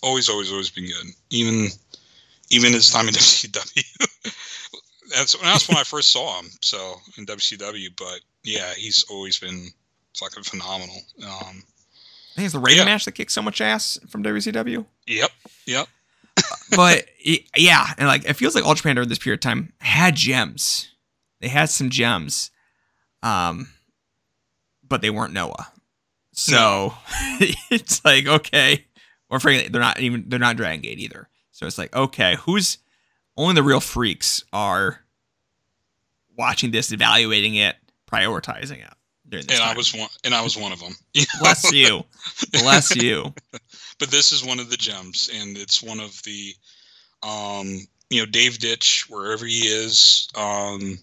Always, 0.03 0.29
always, 0.29 0.51
always 0.51 0.71
been 0.71 0.87
good. 0.87 1.07
Even 1.31 1.69
even 2.51 2.73
his 2.73 2.91
time 2.91 3.09
in 3.09 3.15
WCW. 3.15 3.85
that's 5.15 5.35
that's 5.35 5.69
when 5.69 5.79
I 5.79 5.85
first 5.85 6.11
saw 6.11 6.41
him. 6.41 6.51
So 6.61 6.97
in 7.17 7.27
WCW, 7.27 7.89
but 7.97 8.21
yeah, 8.45 8.73
he's 8.75 9.05
always 9.11 9.39
been 9.39 9.69
fucking 10.17 10.43
phenomenal. 10.45 10.97
Um, 11.23 11.63
I 12.33 12.37
think 12.37 12.45
it's 12.47 12.53
the 12.53 12.59
Raven 12.61 12.79
Yeah. 12.81 12.85
match 12.87 13.05
that 13.05 13.13
kicked 13.13 13.33
so 13.33 13.43
much 13.43 13.61
ass 13.61 13.99
from 14.09 14.23
WCW. 14.23 14.85
yep, 15.07 15.31
yep. 15.67 15.89
But 16.77 17.07
yeah, 17.57 17.87
and 17.99 18.09
like 18.09 18.25
it 18.25 18.35
feels 18.35 18.55
like 18.55 18.65
All 18.67 18.75
Japan 18.75 18.97
during 18.97 19.09
this 19.09 19.19
period 19.19 19.39
of 19.39 19.41
time 19.43 19.73
had 19.79 20.17
gems. 20.17 20.89
They 21.41 21.49
had 21.49 21.71
some 21.71 21.91
gems, 21.91 22.51
um, 23.23 23.69
but 24.87 25.01
they 25.03 25.11
weren't 25.11 25.33
Noah. 25.33 25.71
So 26.33 26.95
it's 27.71 28.05
like 28.05 28.27
okay, 28.27 28.87
or 29.31 29.39
frankly, 29.39 29.69
they're 29.69 29.81
not 29.81 30.01
even 30.01 30.25
they're 30.29 30.39
not 30.41 30.57
Dragon 30.57 30.81
Gate 30.81 30.99
either. 30.99 31.29
So 31.53 31.67
it's 31.67 31.79
like 31.79 31.95
okay, 31.95 32.37
who's 32.41 32.79
only 33.37 33.55
the 33.55 33.63
real 33.63 33.81
freaks 33.81 34.43
are 34.53 35.05
watching 36.37 36.73
this, 36.73 36.91
evaluating 36.93 37.55
it, 37.55 37.77
prioritizing 38.15 38.79
it 38.79 38.95
during 39.29 39.47
this 39.47 39.59
And 39.59 39.69
I 39.69 39.75
was 39.75 39.95
one, 39.95 40.09
and 40.25 40.35
I 40.35 40.43
was 40.43 40.57
one 40.57 40.73
of 40.73 40.81
them. 40.81 40.95
bless 41.41 41.73
you, 41.73 42.05
bless 42.53 42.95
you. 42.97 43.35
but 43.99 44.11
this 44.11 44.33
is 44.33 44.45
one 44.45 44.61
of 44.61 44.71
the 44.71 44.77
gems, 44.77 45.31
and 45.35 45.57
it's 45.57 45.83
one 45.83 46.01
of 46.01 46.21
the, 46.23 46.55
um, 47.23 47.87
you 48.11 48.21
know, 48.21 48.27
Dave 48.27 48.59
Ditch, 48.59 49.07
wherever 49.09 49.47
he 49.47 49.61
is, 49.61 50.29
um, 50.35 50.99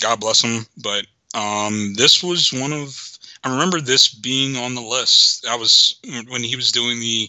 God 0.00 0.20
bless 0.20 0.42
him. 0.42 0.66
But 0.82 1.06
um, 1.34 1.94
this 1.94 2.22
was 2.22 2.52
one 2.52 2.72
of. 2.72 3.18
I 3.44 3.50
remember 3.50 3.80
this 3.80 4.08
being 4.08 4.56
on 4.56 4.74
the 4.74 4.80
list. 4.80 5.46
I 5.46 5.56
was 5.56 6.00
when 6.28 6.42
he 6.42 6.56
was 6.56 6.72
doing 6.72 6.98
the 6.98 7.28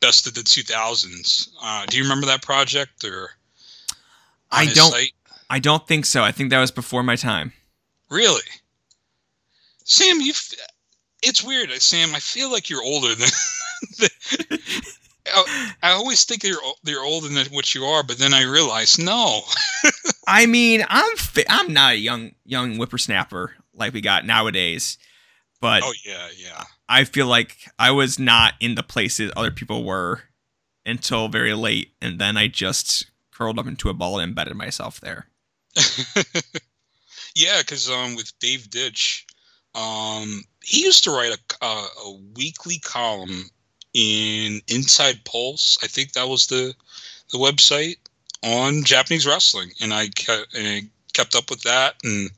best 0.00 0.26
of 0.26 0.32
the 0.32 0.40
2000s. 0.40 1.50
Uh, 1.62 1.84
do 1.86 1.98
you 1.98 2.02
remember 2.02 2.26
that 2.26 2.42
project 2.42 3.04
or? 3.04 3.30
I 4.50 4.64
don't. 4.66 4.90
site? 4.90 5.12
I 5.48 5.58
don't 5.58 5.86
think 5.86 6.06
so. 6.06 6.22
I 6.22 6.32
think 6.32 6.50
that 6.50 6.60
was 6.60 6.70
before 6.70 7.02
my 7.02 7.16
time. 7.16 7.52
Really, 8.10 8.42
Sam, 9.84 10.20
you. 10.20 10.32
It's 11.22 11.44
weird, 11.44 11.70
uh, 11.70 11.78
Sam. 11.78 12.14
I 12.14 12.20
feel 12.20 12.50
like 12.50 12.70
you're 12.70 12.82
older 12.82 13.14
than. 13.14 13.28
than- 13.98 14.58
I, 15.26 15.32
oh, 15.34 15.70
I 15.82 15.90
always 15.92 16.24
think 16.24 16.44
you're 16.44 16.60
you're 16.84 17.04
older 17.04 17.28
than 17.28 17.46
what 17.52 17.74
you 17.74 17.84
are, 17.84 18.02
but 18.02 18.18
then 18.18 18.34
I 18.34 18.42
realize 18.42 18.98
no. 18.98 19.42
I 20.26 20.46
mean, 20.46 20.84
I'm 20.88 21.16
fi- 21.16 21.44
I'm 21.48 21.72
not 21.72 21.94
a 21.94 21.98
young 21.98 22.32
young 22.44 22.76
whippersnapper 22.76 23.54
like 23.74 23.92
we 23.92 24.00
got 24.00 24.26
nowadays, 24.26 24.98
but 25.60 25.82
oh 25.84 25.92
yeah, 26.04 26.28
yeah. 26.36 26.64
I 26.88 27.04
feel 27.04 27.26
like 27.26 27.56
I 27.78 27.90
was 27.90 28.18
not 28.18 28.54
in 28.60 28.74
the 28.74 28.82
places 28.82 29.30
other 29.36 29.50
people 29.50 29.84
were 29.84 30.22
until 30.84 31.28
very 31.28 31.54
late, 31.54 31.92
and 32.00 32.18
then 32.18 32.36
I 32.36 32.48
just 32.48 33.10
curled 33.30 33.58
up 33.58 33.66
into 33.66 33.88
a 33.88 33.94
ball 33.94 34.18
and 34.18 34.28
embedded 34.28 34.56
myself 34.56 35.00
there. 35.00 35.26
Yeah, 37.40 37.60
because 37.62 37.88
um, 37.90 38.16
with 38.16 38.38
Dave 38.38 38.70
Ditch, 38.70 39.26
Um, 39.74 40.42
he 40.62 40.82
used 40.82 41.04
to 41.04 41.12
write 41.12 41.32
a, 41.32 41.64
a, 41.64 41.86
a 42.06 42.10
weekly 42.34 42.78
column 42.80 43.50
in 43.94 44.60
Inside 44.66 45.24
Pulse. 45.24 45.78
I 45.82 45.86
think 45.86 46.12
that 46.12 46.28
was 46.28 46.46
the 46.46 46.74
the 47.30 47.38
website 47.38 47.98
on 48.42 48.82
Japanese 48.84 49.26
wrestling, 49.26 49.70
and 49.80 49.94
I 49.94 50.08
kept, 50.08 50.54
and 50.54 50.66
I 50.66 50.78
kept 51.12 51.36
up 51.36 51.50
with 51.50 51.62
that. 51.62 51.94
And 52.02 52.30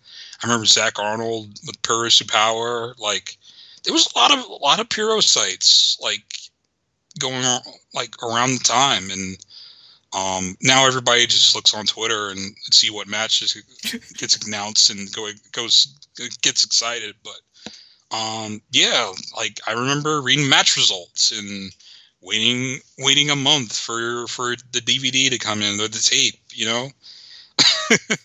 I 0.43 0.47
remember 0.47 0.67
Zach 0.67 0.99
Arnold 0.99 1.49
with 1.67 1.81
Puroresu 1.83 2.29
Power. 2.29 2.95
Like 2.99 3.39
there 3.85 3.95
was 3.95 4.09
a 4.13 4.19
lot 4.19 4.31
of 4.31 4.45
a 4.45 4.61
lot 4.61 4.81
of 4.81 4.89
Puro 4.91 5.21
sites 5.21 5.97
like 6.03 6.51
going 7.19 7.45
like 7.95 8.15
around 8.23 8.59
the 8.59 8.65
time, 8.65 9.11
and 9.11 9.39
um, 10.15 10.57
now 10.61 10.87
everybody 10.87 11.27
just 11.27 11.55
looks 11.55 11.75
on 11.75 11.87
Twitter 11.87 12.29
and 12.29 12.39
see 12.71 12.91
what 12.91 13.09
matches 13.09 13.55
gets 14.17 14.47
announced 14.47 14.91
and 14.91 15.11
go 15.13 15.29
goes 15.53 15.99
gets 16.43 16.65
excited. 16.65 17.15
But 17.25 18.17
um, 18.17 18.61
yeah, 18.71 19.11
like 19.37 19.61
I 19.67 19.73
remember 19.73 20.21
reading 20.21 20.49
match 20.49 20.77
results 20.77 21.33
and 21.33 21.73
waiting 22.21 22.81
waiting 22.99 23.31
a 23.31 23.37
month 23.37 23.77
for 23.77 24.27
for 24.27 24.55
the 24.73 24.81
DVD 24.81 25.31
to 25.31 25.39
come 25.39 25.63
in 25.63 25.81
or 25.81 25.89
the 25.89 25.99
tape. 25.99 26.39
You 26.53 26.67
know, 26.67 26.89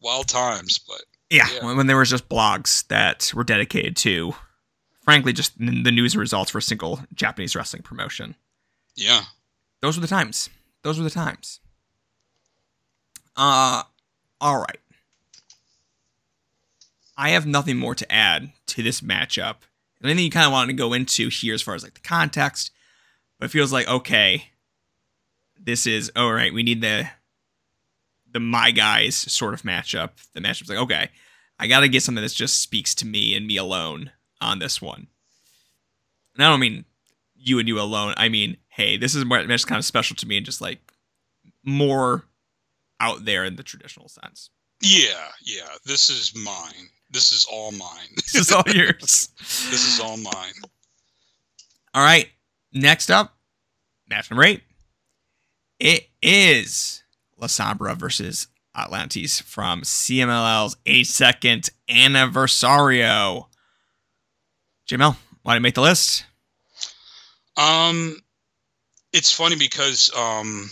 wild 0.00 0.28
times. 0.28 0.78
But 0.78 1.02
yeah, 1.28 1.46
yeah, 1.52 1.74
when 1.74 1.86
there 1.86 1.98
was 1.98 2.10
just 2.10 2.30
blogs 2.30 2.86
that 2.88 3.32
were 3.34 3.44
dedicated 3.44 3.96
to, 3.98 4.34
frankly, 5.02 5.34
just 5.34 5.58
the 5.58 5.92
news 5.92 6.16
results 6.16 6.50
for 6.50 6.58
a 6.58 6.62
single 6.62 7.00
Japanese 7.12 7.54
wrestling 7.54 7.82
promotion. 7.82 8.34
Yeah, 8.96 9.24
those 9.82 9.98
were 9.98 10.02
the 10.02 10.06
times 10.06 10.48
those 10.84 10.98
were 10.98 11.04
the 11.04 11.10
times. 11.10 11.60
Uh, 13.36 13.82
all 14.40 14.58
right. 14.58 14.78
I 17.16 17.30
have 17.30 17.46
nothing 17.46 17.78
more 17.78 17.94
to 17.94 18.12
add 18.12 18.52
to 18.66 18.82
this 18.82 19.00
matchup. 19.00 19.56
Anything 20.02 20.24
you 20.26 20.30
kind 20.30 20.46
of 20.46 20.52
wanted 20.52 20.72
to 20.72 20.78
go 20.78 20.92
into 20.92 21.30
here 21.30 21.54
as 21.54 21.62
far 21.62 21.74
as 21.74 21.82
like 21.82 21.94
the 21.94 22.00
context, 22.00 22.70
but 23.38 23.46
it 23.46 23.52
feels 23.52 23.72
like 23.72 23.88
okay, 23.88 24.50
this 25.58 25.86
is 25.86 26.12
all 26.14 26.32
right. 26.32 26.52
We 26.52 26.62
need 26.62 26.82
the 26.82 27.08
the 28.30 28.40
my 28.40 28.70
guys 28.70 29.16
sort 29.16 29.54
of 29.54 29.62
matchup. 29.62 30.10
The 30.34 30.40
matchup's 30.40 30.68
like 30.68 30.78
okay, 30.78 31.08
I 31.58 31.66
got 31.66 31.80
to 31.80 31.88
get 31.88 32.02
something 32.02 32.22
that 32.22 32.32
just 32.32 32.60
speaks 32.60 32.94
to 32.96 33.06
me 33.06 33.34
and 33.34 33.46
me 33.46 33.56
alone 33.56 34.10
on 34.42 34.58
this 34.58 34.82
one. 34.82 35.06
And 36.34 36.44
I 36.44 36.50
don't 36.50 36.60
mean 36.60 36.84
you 37.34 37.58
and 37.58 37.66
you 37.66 37.80
alone. 37.80 38.12
I 38.18 38.28
mean 38.28 38.58
hey, 38.74 38.96
this 38.96 39.14
is 39.14 39.24
more 39.24 39.42
match 39.46 39.64
kind 39.64 39.78
of 39.78 39.84
special 39.84 40.16
to 40.16 40.26
me 40.26 40.36
and 40.36 40.44
just 40.44 40.60
like 40.60 40.80
more 41.62 42.24
out 43.00 43.24
there 43.24 43.44
in 43.44 43.54
the 43.54 43.62
traditional 43.62 44.08
sense. 44.08 44.50
Yeah, 44.82 45.28
yeah. 45.42 45.68
This 45.84 46.10
is 46.10 46.34
mine. 46.34 46.88
This 47.10 47.30
is 47.30 47.46
all 47.50 47.70
mine. 47.70 48.08
this 48.16 48.34
is 48.34 48.50
all 48.50 48.64
yours. 48.66 49.28
this 49.38 49.86
is 49.86 50.00
all 50.00 50.16
mine. 50.16 50.52
All 51.94 52.04
right. 52.04 52.28
Next 52.72 53.10
up, 53.10 53.36
match 54.10 54.28
number 54.28 54.42
eight. 54.42 54.62
It 55.78 56.08
is 56.20 57.04
La 57.38 57.46
Sombra 57.46 57.96
versus 57.96 58.48
Atlantis 58.76 59.40
from 59.40 59.82
CMLL's 59.82 60.76
eight 60.84 61.06
second 61.06 61.70
anniversario. 61.88 63.46
JML, 64.88 65.16
why 65.44 65.54
did 65.54 65.60
you 65.60 65.62
make 65.62 65.74
the 65.76 65.80
list? 65.82 66.24
Um, 67.56 68.18
it's 69.14 69.30
funny 69.30 69.54
because 69.54 70.10
um, 70.16 70.68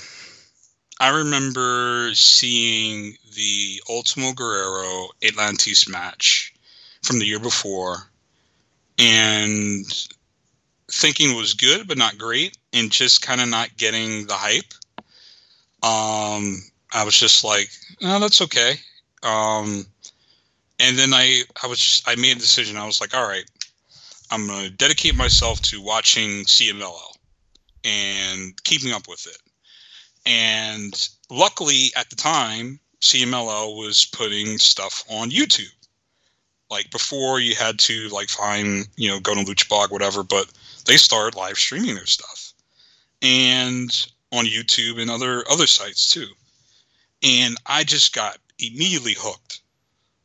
I 0.98 1.16
remember 1.16 2.12
seeing 2.12 3.16
the 3.36 3.80
Ultimo 3.88 4.32
Guerrero 4.32 5.10
Atlantis 5.24 5.88
match 5.88 6.52
from 7.02 7.20
the 7.20 7.24
year 7.24 7.38
before 7.38 7.98
and 8.98 9.86
thinking 10.90 11.36
was 11.36 11.54
good 11.54 11.86
but 11.86 11.96
not 11.96 12.18
great 12.18 12.58
and 12.72 12.90
just 12.90 13.22
kind 13.22 13.40
of 13.40 13.48
not 13.48 13.76
getting 13.76 14.26
the 14.26 14.34
hype. 14.34 14.74
Um, 15.84 16.64
I 16.92 17.04
was 17.04 17.16
just 17.16 17.44
like, 17.44 17.70
oh, 18.02 18.18
that's 18.18 18.42
okay. 18.42 18.72
Um, 19.22 19.86
and 20.80 20.98
then 20.98 21.14
I, 21.14 21.42
I 21.62 21.68
was, 21.68 21.78
just, 21.78 22.08
I 22.08 22.16
made 22.16 22.36
a 22.36 22.40
decision. 22.40 22.76
I 22.76 22.86
was 22.86 23.00
like, 23.00 23.16
all 23.16 23.26
right, 23.26 23.48
I'm 24.32 24.48
going 24.48 24.64
to 24.64 24.70
dedicate 24.70 25.14
myself 25.14 25.62
to 25.62 25.80
watching 25.80 26.44
CMLL 26.44 27.11
and 27.84 28.62
keeping 28.64 28.92
up 28.92 29.08
with 29.08 29.26
it. 29.26 29.38
And 30.24 31.08
luckily 31.30 31.90
at 31.96 32.10
the 32.10 32.16
time, 32.16 32.78
CMLL 33.00 33.76
was 33.76 34.06
putting 34.06 34.58
stuff 34.58 35.04
on 35.10 35.30
YouTube. 35.30 35.72
Like 36.70 36.90
before 36.90 37.40
you 37.40 37.54
had 37.54 37.78
to 37.80 38.08
like 38.08 38.28
find, 38.28 38.86
you 38.96 39.08
know, 39.08 39.20
go 39.20 39.34
to 39.34 39.40
Luchablog, 39.40 39.90
whatever, 39.90 40.22
but 40.22 40.50
they 40.86 40.96
started 40.96 41.36
live 41.36 41.58
streaming 41.58 41.94
their 41.94 42.06
stuff. 42.06 42.54
And 43.20 43.90
on 44.32 44.46
YouTube 44.46 45.00
and 45.00 45.10
other 45.10 45.44
other 45.50 45.66
sites 45.66 46.12
too. 46.12 46.28
And 47.22 47.56
I 47.66 47.84
just 47.84 48.14
got 48.14 48.38
immediately 48.58 49.14
hooked 49.16 49.60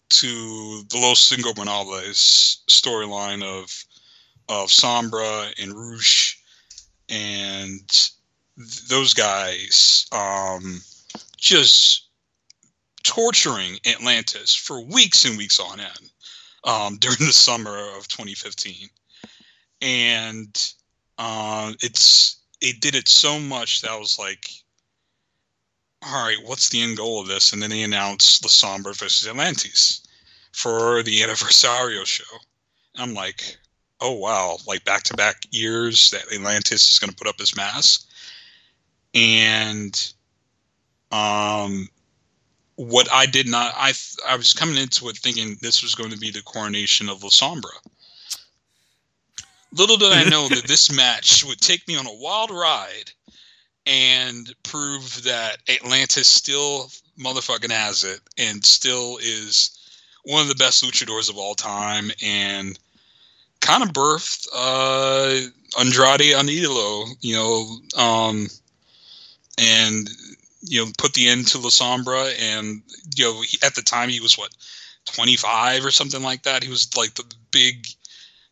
to 0.10 0.84
the 0.90 0.98
Los 0.98 1.32
Ingobernables 1.32 2.64
storyline 2.70 3.44
of 3.44 3.86
of 4.50 4.70
Sombra 4.70 5.52
and 5.62 5.74
Rush 5.74 6.42
and 7.10 7.88
th- 7.90 8.12
those 8.90 9.14
guys 9.14 10.08
um, 10.12 10.82
just 11.38 12.08
torturing 13.04 13.80
Atlantis 13.86 14.54
for 14.54 14.82
weeks 14.82 15.26
and 15.26 15.38
weeks 15.38 15.60
on 15.60 15.80
end 15.80 16.12
um, 16.64 16.98
during 17.00 17.20
the 17.20 17.34
summer 17.34 17.78
of 17.98 18.08
2015, 18.08 18.90
and 19.82 20.74
uh, 21.18 21.74
it's 21.82 22.38
it 22.62 22.82
did 22.82 22.96
it 22.96 23.08
so 23.08 23.40
much 23.40 23.82
that 23.82 23.92
I 23.92 23.98
was 23.98 24.18
like, 24.18 24.50
all 26.04 26.26
right, 26.26 26.38
what's 26.44 26.70
the 26.70 26.82
end 26.82 26.98
goal 26.98 27.22
of 27.22 27.28
this? 27.28 27.54
And 27.54 27.62
then 27.62 27.70
they 27.70 27.84
announced 27.84 28.44
La 28.44 28.50
Sombra 28.50 28.96
versus 28.98 29.28
Atlantis 29.28 30.02
for 30.54 31.04
the 31.04 31.22
Anniversario 31.22 32.06
show. 32.06 32.38
I'm 32.96 33.14
like, 33.14 33.58
oh 34.02 34.14
wow, 34.14 34.58
like 34.68 34.84
back 34.86 35.04
to 35.04 35.16
back 35.16 35.44
years 35.52 36.12
that 36.12 36.32
Atlantis 36.34 36.92
is 36.92 37.00
going 37.00 37.10
to 37.10 37.16
put 37.16 37.28
up 37.28 37.40
his 37.40 37.56
mass, 37.56 38.06
and 39.14 40.14
um, 41.12 41.90
what 42.76 43.12
I 43.12 43.26
did 43.26 43.48
not, 43.48 43.74
I 43.76 43.94
I 44.28 44.36
was 44.36 44.54
coming 44.54 44.78
into 44.78 45.10
it 45.10 45.18
thinking 45.18 45.58
this 45.62 45.82
was 45.82 45.96
going 45.96 46.12
to 46.12 46.18
be 46.18 46.32
the 46.32 46.44
coronation 46.44 47.10
of 47.10 47.24
La 47.24 47.30
Sombra. 47.30 47.72
Little 49.74 49.98
did 49.98 50.14
I 50.14 50.30
know 50.30 50.48
that 50.48 50.68
this 50.68 50.92
match 50.96 51.44
would 51.44 51.60
take 51.60 51.88
me 51.88 51.98
on 51.98 52.06
a 52.06 52.14
wild 52.14 52.52
ride 52.52 53.12
and 53.86 54.54
prove 54.64 55.24
that 55.24 55.58
Atlantis 55.70 56.28
still 56.28 56.90
motherfucking 57.18 57.72
has 57.72 58.04
it 58.04 58.20
and 58.38 58.64
still 58.64 59.18
is 59.22 59.72
one 60.24 60.42
of 60.42 60.50
the 60.50 60.56
best 60.56 60.84
luchadors 60.84 61.30
of 61.30 61.38
all 61.38 61.56
time 61.56 62.12
and 62.22 62.78
kind 63.60 63.84
of 63.84 63.90
birthed 63.90 64.48
uh, 64.54 65.40
Andrade 65.80 66.34
El 66.34 66.44
Idolo, 66.44 67.08
you 67.22 67.36
know, 67.36 68.02
um, 68.02 68.48
and 69.58 70.10
you 70.62 70.84
know 70.84 70.92
put 70.98 71.14
the 71.14 71.28
end 71.28 71.48
to 71.48 71.58
La 71.58 71.70
Sombra, 71.70 72.34
and 72.40 72.82
you 73.16 73.26
know 73.26 73.42
he, 73.42 73.58
at 73.64 73.76
the 73.76 73.82
time 73.82 74.10
he 74.10 74.20
was 74.20 74.38
what 74.38 74.54
25 75.06 75.86
or 75.86 75.92
something 75.92 76.22
like 76.22 76.44
that. 76.44 76.64
He 76.64 76.70
was 76.70 76.96
like 76.96 77.14
the 77.16 77.24
big. 77.52 77.88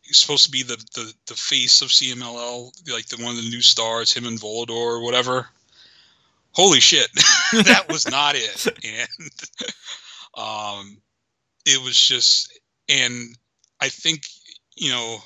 He's 0.02 0.18
supposed 0.18 0.44
to 0.44 0.52
be 0.52 0.62
the, 0.62 0.76
the, 0.94 1.12
the 1.26 1.34
face 1.34 1.82
of 1.82 1.88
CMLL, 1.88 2.70
like 2.92 3.06
the 3.06 3.22
one 3.22 3.36
of 3.36 3.42
the 3.42 3.50
new 3.50 3.60
stars, 3.60 4.12
him 4.12 4.24
and 4.26 4.38
Volador 4.38 4.70
or 4.70 5.02
whatever. 5.02 5.48
Holy 6.52 6.78
shit, 6.78 7.08
that 7.52 7.86
was 7.88 8.08
not 8.08 8.36
it, 8.36 8.66
and 8.84 9.30
um, 10.34 10.96
it 11.66 11.82
was 11.82 11.98
just, 11.98 12.56
and 12.88 13.36
I 13.80 13.88
think 13.88 14.22
you 14.76 14.90
know, 14.90 15.18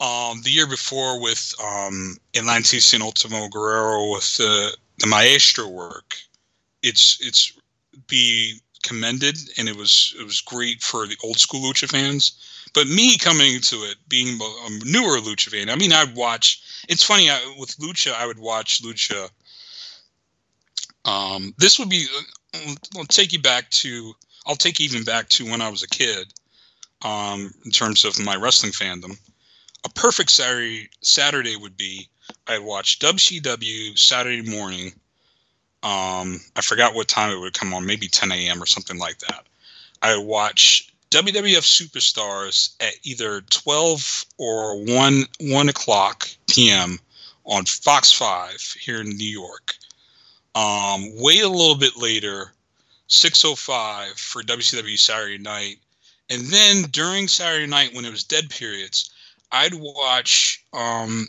um, 0.00 0.42
the 0.42 0.50
year 0.50 0.66
before 0.66 1.20
with 1.20 1.54
um, 1.62 2.16
Atlantis 2.36 2.92
and 2.92 3.02
Ultimo 3.02 3.48
Guerrero 3.48 4.12
with 4.12 4.36
the 4.36 4.76
the 4.98 5.06
Maestro 5.06 5.68
work, 5.68 6.16
it's 6.82 7.18
it's 7.20 7.52
be 8.06 8.60
commended, 8.82 9.36
and 9.58 9.68
it 9.68 9.76
was 9.76 10.14
it 10.18 10.24
was 10.24 10.40
great 10.40 10.82
for 10.82 11.06
the 11.06 11.16
old 11.24 11.38
school 11.38 11.60
lucha 11.60 11.88
fans. 11.88 12.42
But 12.74 12.88
me 12.88 13.16
coming 13.16 13.60
to 13.60 13.76
it, 13.76 13.96
being 14.08 14.38
a 14.38 14.84
newer 14.84 15.18
lucha 15.18 15.50
fan, 15.50 15.70
I 15.70 15.76
mean, 15.76 15.92
I'd 15.92 16.14
watch. 16.14 16.60
It's 16.88 17.02
funny 17.02 17.30
I, 17.30 17.54
with 17.58 17.76
lucha, 17.78 18.12
I 18.12 18.26
would 18.26 18.38
watch 18.38 18.82
lucha. 18.82 19.30
Um, 21.04 21.54
this 21.58 21.78
would 21.78 21.88
be. 21.88 22.06
I'll 22.96 23.04
take 23.04 23.32
you 23.32 23.40
back 23.40 23.70
to. 23.70 24.14
I'll 24.46 24.56
take 24.56 24.78
you 24.78 24.84
even 24.84 25.04
back 25.04 25.28
to 25.30 25.50
when 25.50 25.60
I 25.60 25.70
was 25.70 25.82
a 25.82 25.88
kid 25.88 26.32
um, 27.02 27.52
in 27.64 27.70
terms 27.70 28.04
of 28.04 28.18
my 28.18 28.36
wrestling 28.36 28.72
fandom. 28.72 29.18
A 29.84 29.88
perfect 29.90 30.30
Saturday 30.30 30.88
Saturday 31.00 31.56
would 31.56 31.76
be 31.76 32.08
I'd 32.46 32.62
watch 32.62 32.98
WCW 32.98 33.98
Saturday 33.98 34.42
morning. 34.42 34.92
Um, 35.82 36.40
I 36.56 36.62
forgot 36.62 36.94
what 36.94 37.06
time 37.06 37.30
it 37.30 37.38
would 37.38 37.54
come 37.54 37.72
on, 37.72 37.86
maybe 37.86 38.08
10 38.08 38.32
a.m. 38.32 38.60
or 38.62 38.66
something 38.66 38.98
like 38.98 39.18
that. 39.20 39.46
I 40.02 40.16
watch 40.16 40.92
WWF 41.10 41.62
superstars 41.62 42.74
at 42.80 42.94
either 43.04 43.42
12 43.42 44.24
or 44.38 44.84
1 44.84 45.24
1 45.40 45.68
o'clock 45.68 46.28
p.m. 46.48 46.98
on 47.44 47.64
Fox 47.64 48.10
5 48.10 48.76
here 48.80 49.00
in 49.00 49.10
New 49.10 49.24
York. 49.24 49.76
Um, 50.56 51.10
wait 51.14 51.44
a 51.44 51.48
little 51.48 51.76
bit 51.76 51.96
later, 51.96 52.52
6:05 53.08 54.18
for 54.18 54.42
WCW 54.42 54.98
Saturday 54.98 55.38
Night, 55.38 55.78
and 56.30 56.42
then 56.46 56.82
during 56.90 57.28
Saturday 57.28 57.66
Night 57.66 57.94
when 57.94 58.04
it 58.04 58.10
was 58.10 58.24
dead 58.24 58.50
periods, 58.50 59.10
I'd 59.52 59.74
watch. 59.74 60.64
Um, 60.72 61.28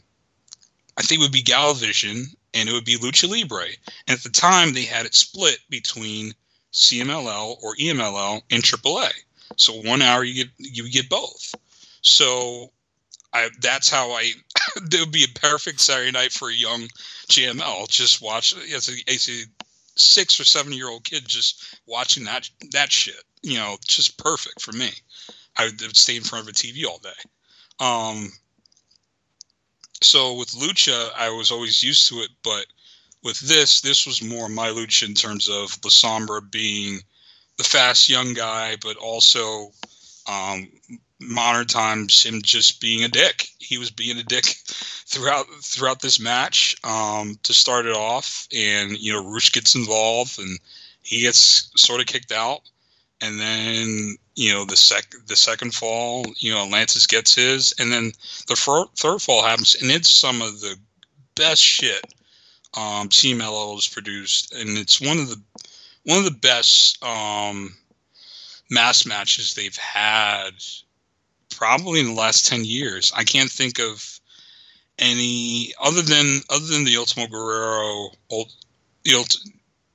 I 0.97 1.03
think 1.03 1.19
it 1.19 1.23
would 1.23 1.31
be 1.31 1.43
Galavision 1.43 2.35
and 2.53 2.67
it 2.67 2.73
would 2.73 2.85
be 2.85 2.97
Lucha 2.97 3.29
Libre. 3.29 3.67
And 4.07 4.17
at 4.17 4.23
the 4.23 4.29
time, 4.29 4.73
they 4.73 4.85
had 4.85 5.05
it 5.05 5.13
split 5.13 5.59
between 5.69 6.33
CMLL 6.73 7.57
or 7.61 7.75
EMLL 7.75 8.41
and 8.49 8.63
AAA. 8.63 9.11
So 9.55 9.73
one 9.81 10.01
hour 10.01 10.23
you 10.23 10.45
get 10.45 10.53
you 10.57 10.89
get 10.89 11.09
both. 11.09 11.55
So 12.01 12.71
I 13.33 13.49
that's 13.61 13.89
how 13.89 14.11
I 14.11 14.31
it 14.75 14.99
would 14.99 15.11
be 15.11 15.23
a 15.23 15.39
perfect 15.39 15.79
Saturday 15.79 16.11
night 16.11 16.31
for 16.31 16.49
a 16.49 16.53
young 16.53 16.87
JML. 17.29 17.87
Just 17.89 18.21
watch 18.21 18.55
as 18.55 18.89
a, 18.89 19.11
as 19.11 19.29
a 19.29 19.43
six 19.99 20.39
or 20.39 20.45
seven 20.45 20.73
year 20.73 20.89
old 20.89 21.03
kid 21.03 21.27
just 21.27 21.79
watching 21.85 22.23
that 22.25 22.49
that 22.71 22.91
shit. 22.91 23.23
You 23.41 23.57
know, 23.57 23.77
just 23.85 24.17
perfect 24.17 24.61
for 24.61 24.71
me. 24.71 24.91
I 25.57 25.65
would 25.65 25.95
stay 25.95 26.15
in 26.15 26.23
front 26.23 26.43
of 26.43 26.49
a 26.49 26.53
TV 26.53 26.85
all 26.85 26.99
day. 26.99 27.09
Um, 27.79 28.31
so 30.01 30.35
with 30.35 30.49
lucha, 30.49 31.09
I 31.15 31.29
was 31.29 31.51
always 31.51 31.81
used 31.81 32.07
to 32.09 32.21
it, 32.21 32.29
but 32.43 32.65
with 33.23 33.39
this, 33.39 33.81
this 33.81 34.05
was 34.05 34.21
more 34.21 34.47
my 34.47 34.69
lucha 34.69 35.07
in 35.07 35.13
terms 35.13 35.49
of 35.49 35.77
La 35.83 35.89
Sombra 35.89 36.49
being 36.51 36.99
the 37.57 37.63
fast 37.63 38.09
young 38.09 38.33
guy, 38.33 38.75
but 38.81 38.97
also 38.97 39.71
um, 40.27 40.67
modern 41.19 41.67
times 41.67 42.23
him 42.23 42.41
just 42.41 42.79
being 42.79 43.03
a 43.03 43.07
dick. 43.07 43.47
He 43.59 43.77
was 43.77 43.91
being 43.91 44.17
a 44.17 44.23
dick 44.23 44.45
throughout 45.07 45.45
throughout 45.63 46.01
this 46.01 46.19
match 46.19 46.75
um, 46.83 47.39
to 47.43 47.53
start 47.53 47.85
it 47.85 47.95
off, 47.95 48.47
and 48.55 48.97
you 48.97 49.13
know 49.13 49.23
Rush 49.31 49.51
gets 49.51 49.75
involved 49.75 50.39
and 50.39 50.59
he 51.01 51.21
gets 51.21 51.71
sort 51.75 52.01
of 52.01 52.07
kicked 52.07 52.31
out, 52.31 52.61
and 53.21 53.39
then 53.39 54.17
you 54.35 54.53
know 54.53 54.65
the 54.65 54.77
sec 54.77 55.13
the 55.27 55.35
second 55.35 55.73
fall, 55.73 56.25
you 56.37 56.51
know 56.51 56.63
Atlantis 56.63 57.07
gets 57.07 57.35
his, 57.35 57.73
and 57.79 57.91
then 57.91 58.11
the 58.47 58.89
third 58.95 59.21
fall 59.21 59.43
happens, 59.43 59.75
and 59.81 59.91
it's 59.91 60.13
some 60.13 60.41
of 60.41 60.59
the 60.61 60.75
best 61.35 61.61
shit 61.61 62.13
um, 62.75 63.09
CMLL 63.09 63.75
has 63.75 63.87
produced, 63.87 64.53
and 64.53 64.77
it's 64.77 65.01
one 65.01 65.17
of 65.17 65.29
the 65.29 65.41
one 66.03 66.19
of 66.19 66.25
the 66.25 66.31
best 66.31 67.03
um, 67.03 67.75
mass 68.69 69.05
matches 69.05 69.53
they've 69.53 69.75
had 69.75 70.53
probably 71.57 71.99
in 71.99 72.07
the 72.07 72.13
last 72.13 72.47
10 72.47 72.63
years. 72.65 73.11
I 73.15 73.23
can't 73.23 73.49
think 73.49 73.79
of 73.79 74.19
any 74.99 75.73
other 75.81 76.01
than 76.01 76.41
other 76.49 76.65
than 76.65 76.83
the 76.83 76.97
ultimo 76.97 77.27
guerrero 77.27 78.09
the, 79.03 79.13
Ult, 79.13 79.37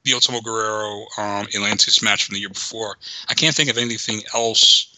the 0.05 0.15
ultimo 0.15 0.41
guerrero 0.41 1.07
um, 1.19 1.47
atlantis 1.55 2.03
match 2.03 2.23
from 2.23 2.35
the 2.35 2.41
year 2.41 2.49
before 2.49 2.97
i 3.29 3.35
can't 3.35 3.53
think 3.53 3.69
of 3.69 3.79
anything 3.79 4.23
else 4.33 4.93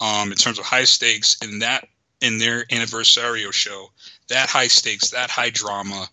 um, 0.00 0.30
in 0.30 0.36
terms 0.36 0.58
of 0.58 0.64
high 0.64 0.84
stakes 0.84 1.36
in 1.42 1.60
that 1.60 1.88
in 2.20 2.38
their 2.38 2.64
anniversario 2.66 3.52
show. 3.52 3.90
That 4.28 4.48
high 4.48 4.66
stakes 4.68 5.10
that 5.10 5.30
high 5.30 5.50
drama 5.50 6.08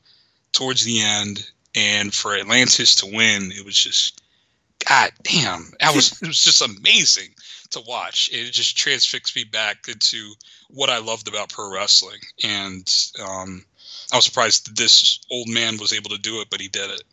towards 0.51 0.83
the 0.83 1.01
end 1.01 1.49
and 1.75 2.13
for 2.13 2.35
atlantis 2.35 2.95
to 2.95 3.05
win 3.07 3.51
it 3.51 3.65
was 3.65 3.75
just 3.75 4.21
god 4.87 5.11
damn 5.23 5.73
that 5.81 5.93
was 5.93 6.13
it 6.21 6.27
was 6.27 6.41
just 6.41 6.61
amazing 6.61 7.27
to 7.71 7.81
watch. 7.87 8.29
It 8.31 8.51
just 8.51 8.77
transfixed 8.77 9.35
me 9.35 9.43
back 9.43 9.87
into 9.87 10.33
what 10.69 10.89
I 10.89 10.99
loved 10.99 11.27
about 11.27 11.49
pro 11.49 11.71
wrestling, 11.71 12.19
and 12.43 12.87
um, 13.21 13.65
I 14.11 14.17
was 14.17 14.25
surprised 14.25 14.67
that 14.67 14.77
this 14.77 15.19
old 15.31 15.49
man 15.49 15.77
was 15.77 15.93
able 15.93 16.09
to 16.11 16.17
do 16.17 16.41
it, 16.41 16.49
but 16.49 16.61
he 16.61 16.67
did 16.67 16.89
it. 16.89 17.03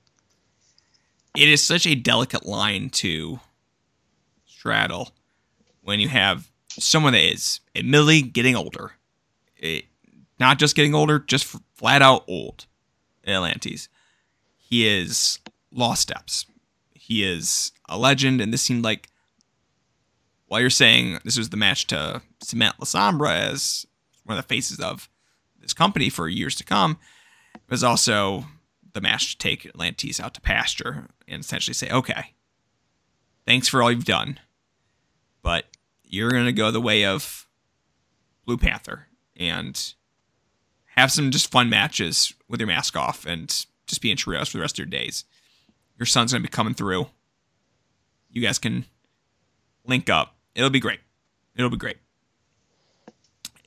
It 1.36 1.48
is 1.48 1.64
such 1.64 1.86
a 1.86 1.94
delicate 1.94 2.44
line 2.44 2.90
to 2.90 3.40
straddle 4.46 5.12
when 5.80 5.98
you 5.98 6.08
have 6.08 6.50
someone 6.78 7.12
that 7.14 7.22
is 7.24 7.60
admittedly 7.74 8.22
getting 8.22 8.54
older, 8.54 8.92
it, 9.56 9.86
not 10.38 10.58
just 10.58 10.76
getting 10.76 10.94
older, 10.94 11.18
just 11.18 11.44
flat 11.74 12.02
out 12.02 12.24
old. 12.28 12.66
Atlantis, 13.26 13.88
he 14.56 14.86
is 14.86 15.38
lost 15.70 16.02
steps. 16.02 16.46
He 16.92 17.24
is 17.24 17.72
a 17.88 17.96
legend, 17.96 18.40
and 18.40 18.52
this 18.52 18.62
seemed 18.62 18.84
like 18.84 19.08
while 20.52 20.60
you're 20.60 20.68
saying 20.68 21.18
this 21.24 21.38
was 21.38 21.48
the 21.48 21.56
match 21.56 21.86
to 21.86 22.20
cement 22.42 22.74
La 22.78 22.84
Sombra 22.84 23.40
as 23.40 23.86
one 24.24 24.36
of 24.36 24.44
the 24.44 24.54
faces 24.54 24.78
of 24.80 25.08
this 25.58 25.72
company 25.72 26.10
for 26.10 26.28
years 26.28 26.54
to 26.54 26.62
come, 26.62 26.98
it 27.54 27.70
was 27.70 27.82
also 27.82 28.44
the 28.92 29.00
match 29.00 29.30
to 29.30 29.38
take 29.38 29.64
Atlantis 29.64 30.20
out 30.20 30.34
to 30.34 30.42
pasture 30.42 31.08
and 31.26 31.40
essentially 31.40 31.72
say, 31.72 31.88
okay, 31.88 32.34
thanks 33.46 33.66
for 33.66 33.82
all 33.82 33.90
you've 33.90 34.04
done, 34.04 34.38
but 35.40 35.64
you're 36.04 36.30
going 36.30 36.44
to 36.44 36.52
go 36.52 36.70
the 36.70 36.82
way 36.82 37.06
of 37.06 37.48
Blue 38.44 38.58
Panther 38.58 39.06
and 39.34 39.94
have 40.96 41.10
some 41.10 41.30
just 41.30 41.50
fun 41.50 41.70
matches 41.70 42.34
with 42.46 42.60
your 42.60 42.66
mask 42.66 42.94
off 42.94 43.24
and 43.24 43.64
just 43.86 44.02
be 44.02 44.10
in 44.10 44.18
trios 44.18 44.50
for 44.50 44.58
the 44.58 44.60
rest 44.60 44.74
of 44.74 44.80
your 44.80 44.86
days. 44.90 45.24
Your 45.98 46.04
son's 46.04 46.32
going 46.32 46.42
to 46.42 46.46
be 46.46 46.52
coming 46.52 46.74
through. 46.74 47.06
You 48.28 48.42
guys 48.42 48.58
can 48.58 48.84
link 49.86 50.10
up 50.10 50.36
It'll 50.54 50.70
be 50.70 50.80
great. 50.80 51.00
It'll 51.56 51.70
be 51.70 51.76
great. 51.76 51.98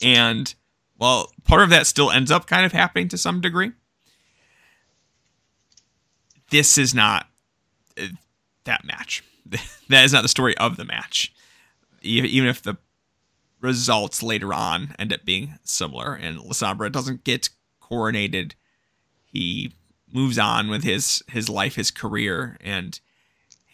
And 0.02 0.54
well, 0.98 1.32
part 1.44 1.62
of 1.62 1.70
that 1.70 1.88
still 1.88 2.12
ends 2.12 2.32
up 2.32 2.48
kind 2.48 2.66
of 2.66 2.72
happening 2.72 3.08
to 3.10 3.18
some 3.18 3.42
degree. 3.42 3.72
This 6.52 6.78
is 6.78 6.94
not 6.94 7.28
uh, 8.00 8.08
that 8.66 8.86
match. 8.86 9.24
that 9.90 10.04
is 10.04 10.14
not 10.14 10.22
the 10.22 10.30
story 10.30 10.58
of 10.58 10.78
the 10.78 10.86
match. 10.86 11.34
Even 12.02 12.48
if 12.48 12.62
the 12.62 12.78
results 13.62 14.22
later 14.22 14.54
on 14.54 14.96
end 15.00 15.12
up 15.12 15.26
being 15.26 15.58
similar 15.64 16.14
and 16.14 16.40
La 16.40 16.52
Sombra 16.52 16.92
doesn't 16.92 17.24
get 17.24 17.50
coronated, 17.82 18.54
he 19.26 19.74
moves 20.14 20.38
on 20.38 20.70
with 20.70 20.84
his 20.84 21.24
his 21.30 21.50
life, 21.50 21.76
his 21.76 21.92
career, 21.92 22.58
and 22.62 23.00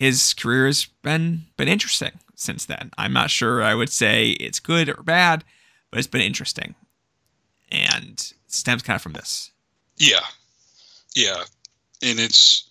his 0.01 0.33
career 0.33 0.65
has 0.65 0.87
been 1.03 1.43
been 1.57 1.67
interesting 1.67 2.13
since 2.33 2.65
then. 2.65 2.89
I'm 2.97 3.13
not 3.13 3.29
sure 3.29 3.61
I 3.61 3.75
would 3.75 3.91
say 3.91 4.31
it's 4.31 4.59
good 4.59 4.89
or 4.89 5.03
bad, 5.03 5.43
but 5.91 5.99
it's 5.99 6.07
been 6.07 6.21
interesting. 6.21 6.73
And 7.71 8.33
stems 8.47 8.81
kind 8.81 8.95
of 8.95 9.03
from 9.03 9.13
this. 9.13 9.51
Yeah. 9.97 10.25
Yeah. 11.15 11.43
And 12.01 12.19
it's 12.19 12.67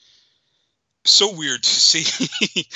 so 1.05 1.33
weird 1.33 1.63
to 1.63 1.71
see 1.71 2.67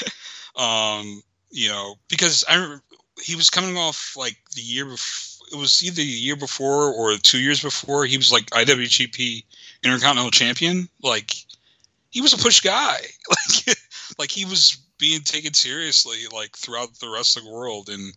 um, 0.55 1.21
you 1.51 1.69
know, 1.69 1.97
because 2.09 2.45
I 2.49 2.55
remember 2.55 2.85
he 3.21 3.35
was 3.35 3.51
coming 3.51 3.77
off 3.77 4.15
like 4.17 4.37
the 4.55 4.63
year 4.63 4.85
before 4.85 5.49
it 5.51 5.57
was 5.57 5.83
either 5.83 5.97
the 5.97 6.05
year 6.05 6.37
before 6.37 6.93
or 6.93 7.17
two 7.17 7.41
years 7.41 7.61
before 7.61 8.07
he 8.07 8.17
was 8.17 8.31
like 8.31 8.51
IWGP 8.51 9.43
Intercontinental 9.83 10.31
Champion. 10.31 10.89
Like 11.03 11.35
he 12.11 12.21
was 12.21 12.33
a 12.33 12.39
push 12.39 12.61
guy. 12.61 12.99
Like 13.29 13.77
like 14.19 14.31
he 14.31 14.45
was 14.45 14.79
being 14.99 15.21
taken 15.21 15.55
seriously 15.55 16.19
like 16.33 16.57
throughout 16.57 16.95
the 17.01 17.09
wrestling 17.09 17.51
world 17.51 17.89
and 17.89 18.13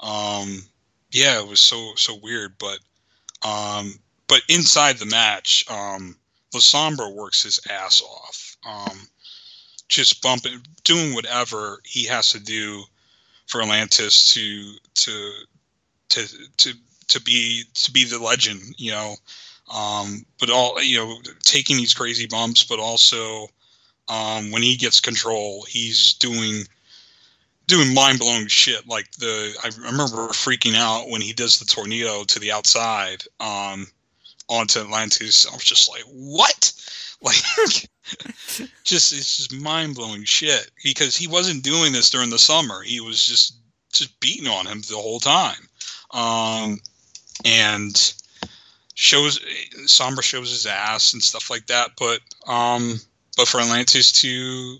um 0.00 0.62
yeah 1.10 1.38
it 1.38 1.46
was 1.46 1.60
so 1.60 1.92
so 1.96 2.18
weird 2.22 2.54
but 2.58 2.78
um 3.46 3.98
but 4.28 4.40
inside 4.48 4.98
the 4.98 5.06
match 5.06 5.64
um 5.70 6.16
La 6.54 6.60
Sombra 6.60 7.14
works 7.14 7.42
his 7.42 7.60
ass 7.70 8.02
off 8.02 8.56
um 8.66 8.98
just 9.88 10.22
bumping 10.22 10.60
doing 10.84 11.14
whatever 11.14 11.78
he 11.84 12.04
has 12.04 12.32
to 12.32 12.40
do 12.40 12.82
for 13.46 13.62
Atlantis 13.62 14.34
to 14.34 14.72
to 14.94 15.30
to 16.08 16.26
to 16.56 16.72
to 17.08 17.20
be 17.22 17.64
to 17.74 17.92
be 17.92 18.04
the 18.04 18.18
legend 18.18 18.60
you 18.78 18.90
know? 18.90 19.14
Um 19.72 20.24
but 20.40 20.50
all 20.50 20.82
you 20.82 20.98
know 20.98 21.18
taking 21.42 21.76
these 21.76 21.94
crazy 21.94 22.26
bumps 22.26 22.64
but 22.64 22.78
also 22.78 23.48
um, 24.08 24.50
when 24.50 24.62
he 24.62 24.76
gets 24.76 25.00
control, 25.00 25.64
he's 25.68 26.14
doing 26.14 26.64
doing 27.66 27.94
mind 27.94 28.18
blowing 28.18 28.46
shit. 28.46 28.86
Like 28.86 29.10
the 29.12 29.54
I 29.62 29.68
remember 29.78 30.28
freaking 30.28 30.74
out 30.74 31.08
when 31.08 31.20
he 31.20 31.32
does 31.32 31.58
the 31.58 31.64
tornado 31.64 32.24
to 32.24 32.38
the 32.38 32.52
outside 32.52 33.22
um, 33.40 33.86
onto 34.48 34.80
Atlantis. 34.80 35.46
I 35.46 35.54
was 35.54 35.64
just 35.64 35.88
like, 35.88 36.02
what? 36.06 36.72
Like, 37.22 37.88
just 38.84 39.12
it's 39.14 39.38
just 39.38 39.54
mind 39.54 39.94
blowing 39.94 40.24
shit 40.24 40.70
because 40.84 41.16
he 41.16 41.26
wasn't 41.26 41.64
doing 41.64 41.90
this 41.90 42.10
during 42.10 42.28
the 42.28 42.38
summer. 42.38 42.82
He 42.82 43.00
was 43.00 43.26
just 43.26 43.54
just 43.90 44.20
beating 44.20 44.46
on 44.46 44.66
him 44.66 44.82
the 44.82 44.96
whole 44.96 45.18
time. 45.18 45.66
Um, 46.10 46.78
and 47.46 48.14
shows 48.94 49.40
Sombra 49.86 50.22
shows 50.22 50.50
his 50.50 50.66
ass 50.66 51.14
and 51.14 51.22
stuff 51.22 51.48
like 51.48 51.66
that. 51.68 51.92
But 51.98 52.20
um, 52.46 53.00
but 53.36 53.48
for 53.48 53.60
Atlantis 53.60 54.12
to 54.12 54.78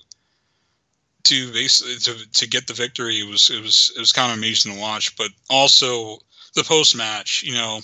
to 1.25 1.53
basically 1.53 1.97
to, 1.97 2.31
to 2.33 2.49
get 2.49 2.67
the 2.67 2.73
victory 2.73 3.21
it 3.21 3.29
was 3.29 3.51
it 3.51 3.61
was 3.61 3.93
it 3.97 4.01
was 4.01 4.13
kind 4.13 4.33
of 4.33 4.39
amazing 4.39 4.73
to 4.73 4.81
watch. 4.81 5.17
But 5.17 5.31
also 5.51 6.19
the 6.55 6.65
post 6.65 6.97
match, 6.97 7.43
you 7.43 7.55
know, 7.55 7.81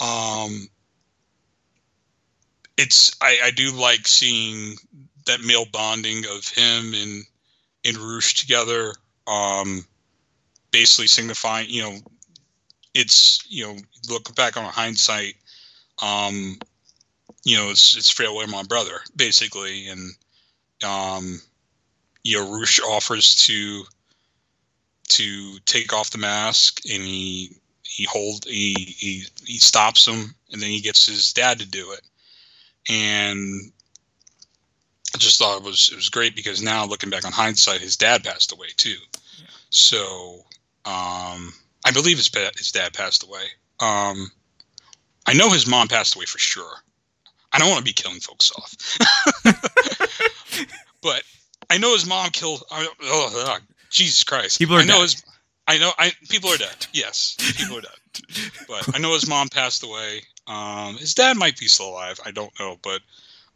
um, 0.00 0.68
it's 2.76 3.14
I, 3.20 3.38
I 3.44 3.50
do 3.50 3.70
like 3.72 4.06
seeing 4.06 4.76
that 5.26 5.40
male 5.40 5.66
bonding 5.72 6.24
of 6.26 6.48
him 6.48 6.94
and 6.94 7.24
and 7.84 7.96
Rush 7.96 8.34
together. 8.34 8.92
Um, 9.26 9.86
basically 10.70 11.06
signifying, 11.06 11.70
you 11.70 11.82
know, 11.82 11.98
it's 12.94 13.44
you 13.48 13.64
know, 13.64 13.76
look 14.08 14.34
back 14.34 14.56
on 14.56 14.64
hindsight, 14.64 15.34
um, 16.02 16.58
you 17.44 17.56
know, 17.56 17.70
it's 17.70 17.96
it's 17.96 18.10
farewell 18.10 18.46
my 18.46 18.62
brother, 18.62 19.00
basically, 19.14 19.88
and 19.88 20.12
um, 20.82 21.40
you 22.22 22.38
know, 22.38 22.58
Rush 22.58 22.80
offers 22.80 23.34
to 23.46 23.84
to 25.08 25.58
take 25.66 25.92
off 25.92 26.10
the 26.10 26.18
mask, 26.18 26.80
and 26.90 27.02
he 27.02 27.52
he 27.82 28.04
hold 28.04 28.46
he 28.46 28.74
he 28.98 29.24
he 29.44 29.58
stops 29.58 30.06
him, 30.06 30.34
and 30.50 30.60
then 30.60 30.70
he 30.70 30.80
gets 30.80 31.06
his 31.06 31.32
dad 31.34 31.58
to 31.58 31.66
do 31.66 31.92
it, 31.92 32.00
and 32.88 33.72
I 35.14 35.18
just 35.18 35.38
thought 35.38 35.58
it 35.58 35.64
was 35.64 35.90
it 35.92 35.96
was 35.96 36.08
great 36.08 36.34
because 36.34 36.62
now 36.62 36.86
looking 36.86 37.10
back 37.10 37.26
on 37.26 37.32
hindsight, 37.32 37.82
his 37.82 37.96
dad 37.96 38.24
passed 38.24 38.52
away 38.52 38.68
too. 38.76 38.96
Yeah. 39.38 39.46
So 39.68 40.44
um, 40.86 41.52
I 41.84 41.90
believe 41.92 42.16
his 42.16 42.30
his 42.56 42.72
dad 42.72 42.94
passed 42.94 43.22
away. 43.22 43.44
Um, 43.80 44.30
I 45.26 45.34
know 45.34 45.50
his 45.50 45.66
mom 45.66 45.88
passed 45.88 46.16
away 46.16 46.24
for 46.24 46.38
sure. 46.38 46.82
I 47.54 47.58
don't 47.58 47.70
want 47.70 47.78
to 47.78 47.84
be 47.84 47.92
killing 47.92 48.18
folks 48.18 48.50
off, 48.56 48.98
but 51.02 51.22
I 51.70 51.78
know 51.78 51.92
his 51.92 52.04
mom 52.04 52.30
killed. 52.30 52.64
Oh, 52.70 52.88
oh, 53.04 53.58
Jesus 53.90 54.24
Christ! 54.24 54.58
People 54.58 54.76
are 54.76 54.80
I 54.80 54.84
know 54.84 54.94
dead. 54.94 55.02
his. 55.02 55.24
I 55.68 55.78
know. 55.78 55.92
I 55.96 56.12
people 56.28 56.50
are 56.50 56.56
dead. 56.56 56.86
Yes, 56.92 57.36
people 57.56 57.78
are 57.78 57.82
dead. 57.82 57.90
But 58.68 58.94
I 58.94 58.98
know 58.98 59.12
his 59.14 59.28
mom 59.28 59.48
passed 59.48 59.84
away. 59.84 60.22
Um, 60.46 60.96
his 60.96 61.14
dad 61.14 61.36
might 61.36 61.58
be 61.58 61.66
still 61.66 61.90
alive. 61.90 62.18
I 62.24 62.32
don't 62.32 62.52
know, 62.58 62.76
but 62.82 63.00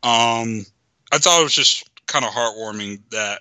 um, 0.03 0.65
I 1.13 1.19
thought 1.19 1.41
it 1.41 1.45
was 1.45 1.55
just 1.55 1.89
kind 2.07 2.25
of 2.25 2.31
heartwarming 2.33 3.01
that 3.11 3.41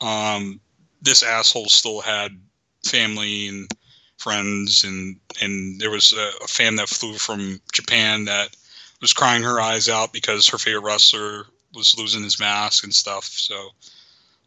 um, 0.00 0.60
this 1.02 1.22
asshole 1.22 1.68
still 1.68 2.00
had 2.00 2.38
family 2.84 3.48
and 3.48 3.68
friends, 4.18 4.84
and 4.84 5.18
and 5.40 5.80
there 5.80 5.90
was 5.90 6.12
a, 6.12 6.30
a 6.44 6.46
fan 6.46 6.76
that 6.76 6.88
flew 6.88 7.14
from 7.14 7.60
Japan 7.72 8.24
that 8.26 8.56
was 9.00 9.12
crying 9.12 9.42
her 9.42 9.60
eyes 9.60 9.88
out 9.88 10.12
because 10.12 10.48
her 10.48 10.58
favorite 10.58 10.84
wrestler 10.84 11.44
was 11.74 11.96
losing 11.98 12.22
his 12.22 12.38
mask 12.38 12.84
and 12.84 12.94
stuff. 12.94 13.24
So, 13.24 13.70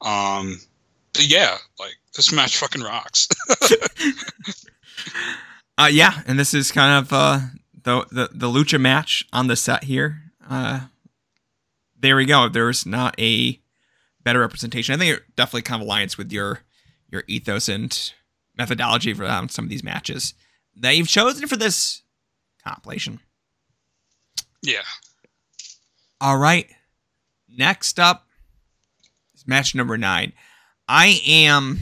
um, 0.02 0.60
but 1.14 1.28
yeah, 1.28 1.58
like 1.80 1.96
this 2.16 2.32
match 2.32 2.58
fucking 2.58 2.82
rocks. 2.82 3.28
Uh, 5.78 5.90
yeah, 5.92 6.22
and 6.28 6.38
this 6.38 6.54
is 6.54 6.72
kind 6.72 7.04
of 7.04 7.12
uh, 7.12 7.40
the, 7.84 8.06
the 8.12 8.30
the 8.32 8.48
lucha 8.48 8.80
match 8.80 9.26
on 9.34 9.48
the 9.48 9.56
set 9.56 9.86
here. 9.86 10.22
Uh, 10.48 10.82
there 12.00 12.16
we 12.16 12.26
go. 12.26 12.48
There's 12.48 12.86
not 12.86 13.20
a 13.20 13.60
better 14.24 14.40
representation. 14.40 14.94
I 14.94 14.98
think 14.98 15.18
it 15.18 15.24
definitely 15.36 15.64
kind 15.64 15.82
of 15.82 15.88
aligns 15.88 16.18
with 16.18 16.32
your 16.32 16.60
your 17.10 17.24
ethos 17.28 17.68
and 17.68 18.14
methodology 18.56 19.14
for 19.14 19.26
um, 19.26 19.50
some 19.50 19.66
of 19.66 19.70
these 19.70 19.84
matches 19.84 20.34
that 20.76 20.96
you've 20.96 21.08
chosen 21.08 21.48
for 21.48 21.58
this 21.58 22.04
compilation. 22.64 23.20
Yeah. 24.64 24.82
All 26.20 26.38
right. 26.38 26.68
Next 27.56 28.00
up 28.00 28.28
is 29.36 29.46
match 29.46 29.76
number 29.76 29.98
nine. 29.98 30.34
I 30.88 31.22
am 31.28 31.80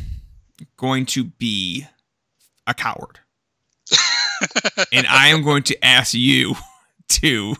going 0.77 1.05
to 1.07 1.23
be 1.23 1.85
a 2.67 2.73
coward. 2.73 3.19
and 4.91 5.07
I 5.07 5.27
am 5.27 5.43
going 5.43 5.63
to 5.63 5.85
ask 5.85 6.13
you 6.13 6.55
to 7.09 7.55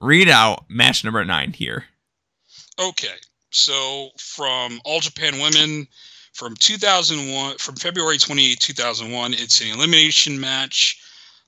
read 0.00 0.28
out 0.28 0.64
match 0.68 1.04
number 1.04 1.24
nine 1.24 1.52
here. 1.52 1.84
Okay, 2.80 3.14
so 3.50 4.08
from 4.18 4.80
All 4.84 5.00
Japan 5.00 5.40
Women 5.40 5.86
from 6.32 6.56
2001, 6.56 7.58
from 7.58 7.76
February 7.76 8.18
28, 8.18 8.58
2001, 8.58 9.34
it's 9.34 9.60
an 9.60 9.68
elimination 9.68 10.40
match 10.40 11.01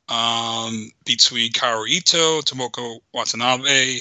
um, 0.08 0.90
between 1.04 1.52
Kaoru 1.52 1.88
Ito, 1.88 2.40
Tomoko 2.42 3.00
Watanabe, 3.14 4.00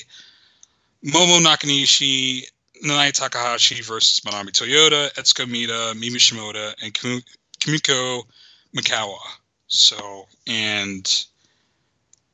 Momo 1.05 1.39
Nakanishi, 1.41 2.43
Nanae 2.85 3.11
Takahashi 3.11 3.81
versus 3.81 4.19
Manami 4.21 4.51
Toyota, 4.51 5.13
Etsuko 5.13 5.49
Mita, 5.49 5.93
Mimi 5.97 6.19
Shimoda, 6.19 6.73
and 6.83 6.93
Kumiko 6.93 8.23
Maekawa. 8.75 9.17
So, 9.67 10.27
and 10.47 11.25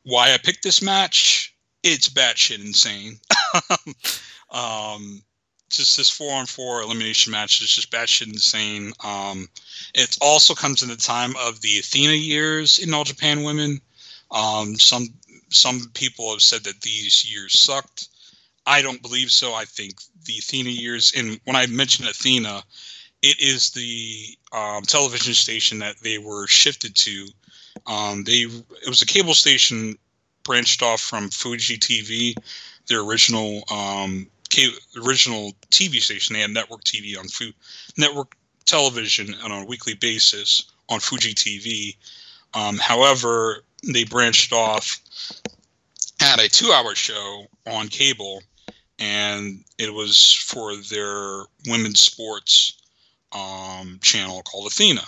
why 0.03 0.33
I 0.33 0.37
picked 0.37 0.63
this 0.63 0.81
match? 0.81 1.55
It's 1.83 2.09
batshit 2.09 2.59
insane. 2.65 3.19
um, 4.51 5.21
just 5.69 5.97
this 5.97 6.09
four 6.09 6.33
on 6.33 6.45
four 6.45 6.81
elimination 6.81 7.31
match 7.31 7.61
is 7.61 7.69
just 7.69 7.91
batshit 7.91 8.27
insane. 8.27 8.93
Um, 9.03 9.47
it 9.93 10.17
also 10.21 10.53
comes 10.53 10.83
in 10.83 10.89
the 10.89 10.95
time 10.95 11.35
of 11.37 11.61
the 11.61 11.79
Athena 11.79 12.13
years 12.13 12.79
in 12.79 12.93
All 12.93 13.03
Japan 13.03 13.43
Women. 13.43 13.79
Um, 14.31 14.75
some 14.75 15.07
some 15.49 15.89
people 15.93 16.31
have 16.31 16.41
said 16.41 16.63
that 16.63 16.81
these 16.81 17.31
years 17.31 17.59
sucked. 17.59 18.09
I 18.65 18.81
don't 18.81 19.01
believe 19.01 19.31
so. 19.31 19.53
I 19.53 19.65
think 19.65 19.99
the 20.25 20.37
Athena 20.37 20.69
years, 20.69 21.13
and 21.15 21.39
when 21.45 21.55
I 21.55 21.65
mention 21.67 22.05
Athena, 22.05 22.63
it 23.21 23.39
is 23.39 23.71
the 23.71 24.37
um, 24.53 24.83
television 24.83 25.33
station 25.33 25.79
that 25.79 25.99
they 25.99 26.17
were 26.17 26.47
shifted 26.47 26.95
to. 26.95 27.27
Um, 27.87 28.23
they 28.23 28.41
it 28.41 28.87
was 28.87 29.01
a 29.01 29.07
cable 29.07 29.33
station 29.33 29.97
branched 30.43 30.81
off 30.81 31.01
from 31.01 31.29
Fuji 31.29 31.77
TV, 31.77 32.35
their 32.87 33.01
original 33.01 33.63
um, 33.71 34.27
original 34.97 35.53
TV 35.71 35.99
station. 36.01 36.33
They 36.33 36.41
had 36.41 36.51
network 36.51 36.83
TV 36.83 37.17
on 37.17 37.27
Fu- 37.27 37.53
network 37.97 38.35
television 38.65 39.33
and 39.33 39.53
on 39.53 39.63
a 39.63 39.65
weekly 39.65 39.95
basis 39.95 40.71
on 40.89 40.99
Fuji 40.99 41.33
TV. 41.33 41.95
Um, 42.53 42.77
however, 42.77 43.63
they 43.83 44.03
branched 44.03 44.53
off, 44.53 44.99
had 46.19 46.39
a 46.39 46.49
two-hour 46.49 46.95
show 46.95 47.45
on 47.67 47.87
cable, 47.87 48.41
and 48.97 49.63
it 49.77 49.93
was 49.93 50.33
for 50.33 50.75
their 50.75 51.45
women's 51.67 52.01
sports 52.01 52.73
um, 53.31 53.99
channel 54.01 54.41
called 54.43 54.67
Athena. 54.67 55.03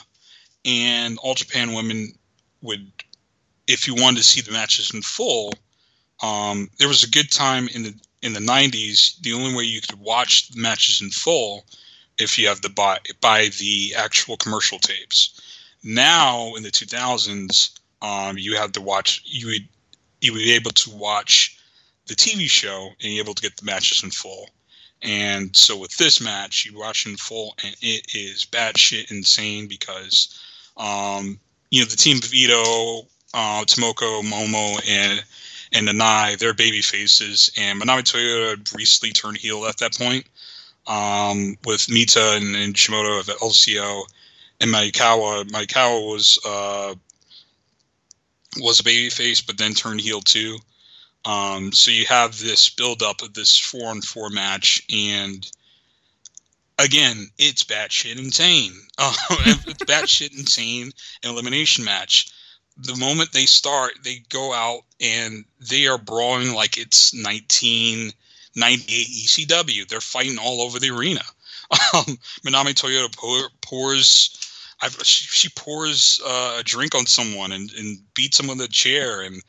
And 0.64 1.18
All 1.24 1.34
Japan 1.34 1.74
Women 1.74 2.14
would, 2.62 2.92
if 3.68 3.88
you 3.88 3.96
wanted 3.96 4.18
to 4.18 4.24
see 4.24 4.42
the 4.42 4.52
matches 4.52 4.94
in 4.94 5.02
full, 5.02 5.54
um, 6.22 6.70
there 6.78 6.88
was 6.88 7.04
a 7.04 7.10
good 7.10 7.32
time 7.32 7.68
in 7.70 7.84
the 7.84 7.94
in 8.22 8.34
the 8.34 8.40
90s. 8.40 9.20
The 9.22 9.34
only 9.34 9.54
way 9.54 9.64
you 9.64 9.82
could 9.82 10.00
watch 10.00 10.50
the 10.50 10.60
matches 10.60 11.02
in 11.02 11.10
full 11.10 11.66
if 12.18 12.38
you 12.38 12.48
have 12.48 12.62
the 12.62 12.70
buy 12.70 13.00
buy 13.22 13.50
the 13.60 13.94
actual 13.98 14.38
commercial 14.38 14.80
tapes. 14.80 15.40
Now 15.84 16.54
in 16.56 16.64
the 16.64 16.72
2000s, 16.72 17.72
um, 18.02 18.38
you 18.38 18.56
have 18.56 18.72
to 18.74 18.82
watch 18.82 19.22
you 19.26 19.48
would 19.48 19.68
you 20.22 20.34
would 20.34 20.40
be 20.40 20.54
able 20.54 20.72
to 20.72 20.92
watch 20.92 21.58
the 22.08 22.16
TV 22.16 22.50
show 22.50 22.90
and 23.02 23.14
able 23.14 23.34
to 23.34 23.42
get 23.42 23.58
the 23.58 23.66
matches 23.66 24.04
in 24.04 24.12
full. 24.12 24.50
And 25.02 25.56
so 25.56 25.78
with 25.78 25.98
this 25.98 26.22
match, 26.22 26.66
you 26.66 26.78
watch 26.78 27.08
in 27.08 27.18
full, 27.18 27.56
and 27.64 27.76
it 27.82 28.14
is 28.14 28.46
batshit 28.46 29.10
insane 29.10 29.68
because, 29.68 30.40
um, 30.78 31.40
you 31.72 31.82
know, 31.82 31.88
the 31.88 31.96
team 31.96 32.18
of 32.18 32.32
Ito, 32.32 33.08
uh, 33.34 33.66
Tomoko, 33.66 34.22
Momo, 34.22 34.80
and 34.88 35.24
and 35.74 35.88
Nanae, 35.88 36.38
they're 36.38 36.54
baby 36.54 36.82
faces, 36.82 37.52
and 37.58 37.82
Manami 37.82 38.02
Toyota 38.02 38.50
had 38.52 38.74
recently 38.74 39.14
turned 39.14 39.38
heel 39.38 39.66
at 39.66 39.78
that 39.78 39.98
point, 39.98 40.26
um, 40.88 41.58
with 41.66 41.90
Mita 41.90 42.34
and, 42.36 42.56
and 42.56 42.74
Shimoda 42.74 43.20
of 43.20 43.28
LCO, 43.28 44.04
and 44.60 44.72
Maekawa. 44.72 45.46
Maekawa 45.46 46.12
was 46.12 46.40
uh, 46.46 46.96
was 48.58 48.80
a 48.80 48.84
baby 48.84 49.10
face, 49.10 49.42
but 49.42 49.58
then 49.58 49.74
turned 49.74 50.02
heel 50.02 50.22
too. 50.22 50.58
Um, 51.24 51.72
so 51.72 51.92
you 51.92 52.06
have 52.08 52.38
this 52.40 52.70
build 52.70 53.04
up 53.04 53.22
of 53.22 53.34
this 53.34 53.58
four 53.58 53.90
on 53.90 54.02
four 54.02 54.30
match, 54.30 54.82
and 54.94 55.50
again, 56.80 57.28
it's 57.38 57.64
batshit 57.64 58.18
insane. 58.18 58.74
Um, 59.02 59.16
it's 59.30 59.84
batshit 59.86 60.38
insane 60.38 60.92
elimination 61.24 61.84
match. 61.84 62.32
The 62.78 62.96
moment 62.96 63.32
they 63.32 63.46
start, 63.46 63.94
they 64.04 64.24
go 64.30 64.54
out 64.54 64.82
and 65.00 65.46
they 65.70 65.88
are 65.88 65.98
brawling 65.98 66.54
like 66.54 66.78
it's 66.78 67.14
1998 67.14 69.08
ECW. 69.08 69.88
They're 69.88 70.02
fighting 70.02 70.38
all 70.38 70.62
over 70.62 70.80
the 70.80 70.90
arena. 70.90 71.22
Um, 71.94 72.18
Manami 72.46 72.74
Toyota 72.74 73.16
pour, 73.16 73.50
pours. 73.62 74.38
I've, 74.82 74.94
she, 75.06 75.26
she 75.26 75.50
pours 75.56 76.20
uh, 76.26 76.58
a 76.60 76.64
drink 76.64 76.96
on 76.96 77.06
someone 77.06 77.54
and, 77.54 77.72
and 77.78 78.00
beats 78.14 78.38
them 78.38 78.48
with 78.48 78.60
a 78.60 78.68
chair, 78.68 79.22
and 79.22 79.42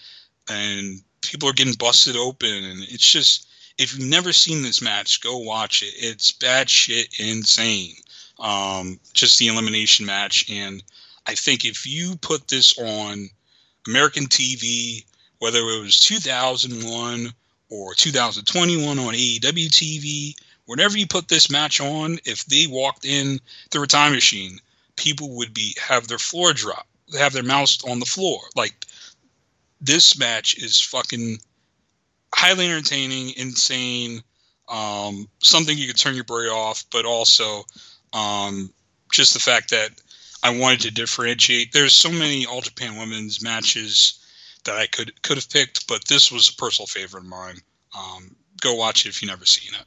and 0.49 1.03
people 1.23 1.49
are 1.49 1.53
getting 1.53 1.75
busted 1.75 2.17
open 2.17 2.65
and 2.65 2.83
it's 2.83 3.11
just 3.11 3.49
If 3.79 3.97
you've 3.97 4.09
never 4.09 4.33
seen 4.33 4.63
this 4.63 4.83
match, 4.83 5.21
go 5.21 5.39
watch 5.39 5.83
it. 5.83 5.95
It's 5.97 6.31
bad 6.31 6.69
shit 6.69 7.09
insane. 7.19 7.95
Um, 8.39 9.01
just 9.15 9.39
the 9.39 9.49
elimination 9.49 10.05
match, 10.05 10.51
and 10.51 10.83
I 11.27 11.35
think 11.35 11.65
if 11.65 11.87
you 11.87 12.17
put 12.17 12.49
this 12.49 12.79
on 12.79 13.29
American 13.87 14.27
TV, 14.27 15.05
whether 15.39 15.59
it 15.59 15.81
was 15.81 16.01
2001 16.01 17.33
or 17.69 17.95
2021 17.95 18.99
on 18.99 19.15
AEW 19.15 19.69
TV, 19.69 20.35
whenever 20.67 20.97
you 20.97 21.07
put 21.07 21.29
this 21.29 21.51
match 21.51 21.81
on, 21.81 22.19
if 22.25 22.45
they 22.47 22.67
walked 22.67 23.05
in 23.05 23.41
through 23.71 23.85
a 23.85 23.89
time 23.89 24.13
machine, 24.13 24.59
people 24.97 25.37
would 25.37 25.55
be 25.55 25.75
have 25.81 26.07
their 26.09 26.19
floor 26.19 26.53
drop, 26.53 26.87
They 27.13 27.19
have 27.19 27.33
their 27.33 27.43
mouse 27.43 27.83
on 27.85 27.99
the 27.99 28.07
floor. 28.07 28.41
Like 28.55 28.87
this 29.81 30.19
match 30.19 30.57
is 30.59 30.81
fucking 30.81 31.39
highly 32.35 32.67
entertaining, 32.67 33.35
insane, 33.37 34.23
um, 34.69 35.29
something 35.43 35.77
you 35.77 35.87
could 35.87 35.99
turn 35.99 36.15
your 36.15 36.25
brain 36.25 36.49
off, 36.49 36.85
but 36.91 37.05
also 37.05 37.65
um, 38.13 38.73
just 39.11 39.35
the 39.35 39.41
fact 39.41 39.71
that 39.71 39.91
I 40.43 40.51
wanted 40.51 40.81
to 40.81 40.91
differentiate. 40.91 41.73
There's 41.73 41.95
so 41.95 42.11
many 42.11 42.45
All 42.47 42.61
Japan 42.61 42.97
Women's 42.97 43.43
matches 43.43 44.19
that 44.65 44.77
I 44.77 44.87
could 44.87 45.23
could 45.23 45.37
have 45.37 45.49
picked, 45.49 45.87
but 45.87 46.07
this 46.07 46.33
was 46.33 46.49
a 46.49 46.55
personal 46.57 46.87
favorite 46.87 47.23
of 47.23 47.29
mine. 47.29 47.59
Um, 47.97 48.35
go 48.61 48.75
watch 48.75 49.07
it 49.07 49.11
if 49.11 49.23
you've 49.23 49.31
never 49.31 49.47
seen 49.47 49.73
it. 49.75 49.87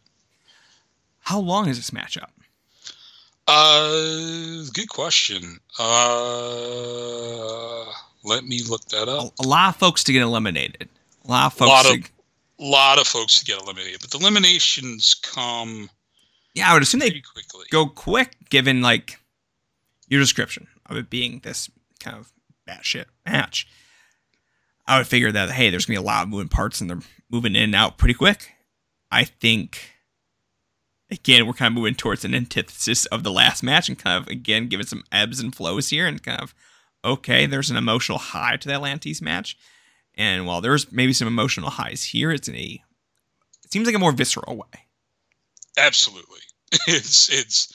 How 1.20 1.40
long 1.40 1.68
is 1.68 1.78
this 1.78 1.92
matchup? 1.92 2.30
Uh, 3.48 4.64
good 4.74 4.90
question. 4.90 5.60
Uh, 5.78 5.86
let 8.24 8.46
me 8.46 8.64
look 8.64 8.86
that 8.86 9.08
up. 9.08 9.34
A, 9.40 9.44
a 9.44 9.48
lot 9.48 9.70
of 9.70 9.76
folks 9.76 10.04
to 10.06 10.14
get 10.14 10.24
eliminated. 10.24 10.90
A 11.26 11.32
lot 11.32 11.46
of 11.48 11.54
folks. 11.54 11.70
lot 11.70 11.86
to, 11.86 11.94
of 11.94 12.12
lot 12.60 13.00
of 13.00 13.08
folks 13.08 13.40
to 13.40 13.46
get 13.46 13.62
eliminated, 13.62 14.02
but 14.02 14.12
the 14.12 14.18
eliminations 14.18 15.14
come 15.16 15.90
yeah, 16.56 16.72
I 16.72 16.74
would 16.74 16.82
assume 16.82 17.02
they 17.02 17.22
quickly. 17.22 17.66
go 17.70 17.86
quick 17.86 18.38
given 18.50 18.82
like 18.82 19.20
your 20.08 20.20
description 20.20 20.68
of 20.86 20.98
it 20.98 21.10
being 21.10 21.40
this 21.40 21.70
kind 22.00 22.18
of 22.18 22.32
batshit 22.68 23.06
match. 23.26 23.68
I 24.88 24.98
would 24.98 25.08
figure 25.08 25.32
that 25.32 25.52
hey, 25.52 25.70
there's 25.70 25.86
gonna 25.86 26.00
be 26.00 26.04
a 26.04 26.06
lot 26.06 26.24
of 26.24 26.30
moving 26.30 26.50
parts 26.50 26.82
and 26.82 26.90
they're 26.90 27.02
moving 27.30 27.56
in 27.56 27.64
and 27.64 27.76
out 27.76 27.98
pretty 27.98 28.14
quick. 28.14 28.52
I 29.12 29.24
think 29.24 29.94
again 31.12 31.46
we're 31.46 31.54
kind 31.54 31.72
of 31.72 31.76
moving 31.76 31.96
towards 31.96 32.26
an 32.26 32.36
antithesis 32.36 33.06
of 33.08 33.24
the 33.24 33.32
last 33.32 33.64
match 33.64 33.90
and 33.90 33.98
kind 33.98 34.22
of 34.22 34.30
again 34.30 34.68
giving 34.68 34.86
some 34.86 35.04
ebbs 35.12 35.40
and 35.40 35.56
flows 35.56 35.90
here 35.90 36.08
and 36.08 36.22
kind 36.22 36.42
of 36.42 36.54
okay, 37.04 37.46
there's 37.46 37.70
an 37.70 37.78
emotional 37.78 38.18
high 38.18 38.58
to 38.58 38.68
the 38.68 38.74
Atlantis 38.74 39.22
match. 39.22 39.58
And 40.16 40.46
while 40.46 40.62
there's 40.62 40.92
maybe 40.92 41.14
some 41.14 41.28
emotional 41.28 41.70
highs 41.70 42.04
here, 42.04 42.32
it's 42.32 42.48
in 42.48 42.56
a 42.56 42.82
it 43.64 43.72
seems 43.72 43.86
like 43.86 43.96
a 43.96 44.00
more 44.00 44.12
visceral 44.12 44.56
way. 44.56 44.86
Absolutely, 45.78 46.40
it's 46.88 47.30
it's 47.30 47.74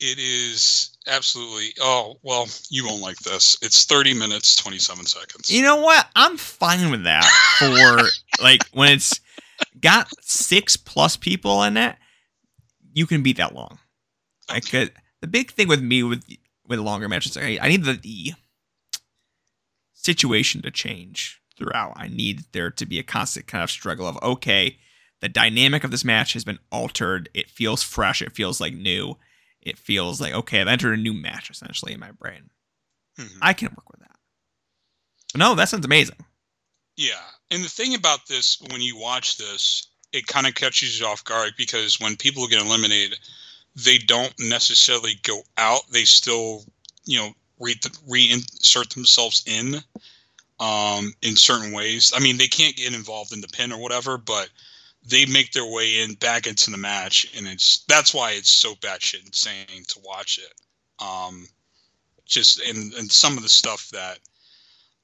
it 0.00 0.18
is 0.18 0.96
absolutely. 1.08 1.72
Oh 1.80 2.18
well, 2.22 2.46
you 2.70 2.86
won't 2.86 3.02
like 3.02 3.18
this. 3.18 3.56
It's 3.62 3.84
thirty 3.84 4.14
minutes 4.14 4.56
twenty 4.56 4.78
seven 4.78 5.06
seconds. 5.06 5.50
You 5.50 5.62
know 5.62 5.76
what? 5.76 6.06
I'm 6.14 6.36
fine 6.36 6.90
with 6.90 7.04
that 7.04 7.24
for 7.58 8.08
like 8.42 8.62
when 8.72 8.92
it's 8.92 9.20
got 9.80 10.08
six 10.20 10.76
plus 10.76 11.16
people 11.16 11.62
in 11.62 11.76
it. 11.76 11.96
You 12.92 13.06
can 13.06 13.22
beat 13.22 13.36
that 13.36 13.54
long. 13.54 13.78
I 14.48 14.60
could. 14.60 14.92
The 15.20 15.26
big 15.26 15.50
thing 15.50 15.68
with 15.68 15.82
me 15.82 16.02
with 16.02 16.24
with 16.66 16.78
longer 16.78 17.08
matches, 17.08 17.36
I, 17.36 17.58
I 17.60 17.68
need 17.68 17.84
the, 17.84 17.94
the 17.94 18.32
situation 19.94 20.62
to 20.62 20.70
change 20.70 21.40
throughout. 21.56 21.94
I 21.96 22.08
need 22.08 22.44
there 22.52 22.70
to 22.70 22.86
be 22.86 22.98
a 22.98 23.04
constant 23.04 23.46
kind 23.46 23.64
of 23.64 23.70
struggle 23.70 24.06
of 24.06 24.18
okay, 24.22 24.78
the 25.20 25.28
dynamic 25.28 25.84
of 25.84 25.90
this 25.90 26.04
match 26.04 26.32
has 26.34 26.44
been 26.44 26.58
altered. 26.70 27.28
It 27.34 27.50
feels 27.50 27.82
fresh. 27.82 28.22
It 28.22 28.34
feels 28.34 28.60
like 28.60 28.74
new. 28.74 29.16
It 29.60 29.78
feels 29.78 30.20
like 30.20 30.34
okay, 30.34 30.60
I've 30.60 30.68
entered 30.68 30.98
a 30.98 31.02
new 31.02 31.14
match 31.14 31.50
essentially 31.50 31.92
in 31.92 32.00
my 32.00 32.12
brain. 32.12 32.50
Mhm. 33.18 33.38
I 33.42 33.52
can 33.52 33.68
work 33.68 33.90
with 33.90 34.00
that. 34.00 34.16
But 35.32 35.38
no, 35.40 35.54
that 35.54 35.68
sounds 35.68 35.84
amazing. 35.84 36.16
Yeah, 36.96 37.22
and 37.50 37.62
the 37.62 37.68
thing 37.68 37.94
about 37.94 38.26
this, 38.26 38.60
when 38.70 38.80
you 38.80 38.96
watch 38.96 39.36
this, 39.36 39.86
it 40.12 40.26
kind 40.26 40.46
of 40.46 40.54
catches 40.54 40.98
you 40.98 41.06
off 41.06 41.24
guard 41.24 41.54
because 41.56 42.00
when 42.00 42.16
people 42.16 42.46
get 42.48 42.60
eliminated, 42.60 43.18
they 43.76 43.98
don't 43.98 44.34
necessarily 44.38 45.14
go 45.22 45.42
out. 45.56 45.82
They 45.92 46.04
still, 46.04 46.64
you 47.04 47.18
know, 47.18 47.32
re- 47.60 47.74
reinsert 47.74 48.94
themselves 48.94 49.42
in 49.46 49.76
um, 50.60 51.12
in 51.22 51.36
certain 51.36 51.72
ways. 51.72 52.12
I 52.14 52.20
mean, 52.20 52.36
they 52.36 52.48
can't 52.48 52.76
get 52.76 52.94
involved 52.94 53.32
in 53.32 53.40
the 53.40 53.48
pin 53.48 53.72
or 53.72 53.78
whatever, 53.78 54.18
but 54.18 54.48
they 55.04 55.26
make 55.26 55.52
their 55.52 55.66
way 55.66 56.02
in 56.02 56.14
back 56.14 56.46
into 56.46 56.70
the 56.70 56.76
match, 56.76 57.32
and 57.36 57.46
it's 57.46 57.84
that's 57.88 58.14
why 58.14 58.32
it's 58.32 58.50
so 58.50 58.74
batshit 58.76 59.24
insane 59.24 59.84
to 59.88 60.00
watch 60.04 60.38
it. 60.38 60.54
Um, 61.02 61.46
just 62.26 62.60
and 62.60 62.92
and 62.94 63.10
some 63.10 63.36
of 63.36 63.42
the 63.42 63.48
stuff 63.48 63.88
that 63.90 64.18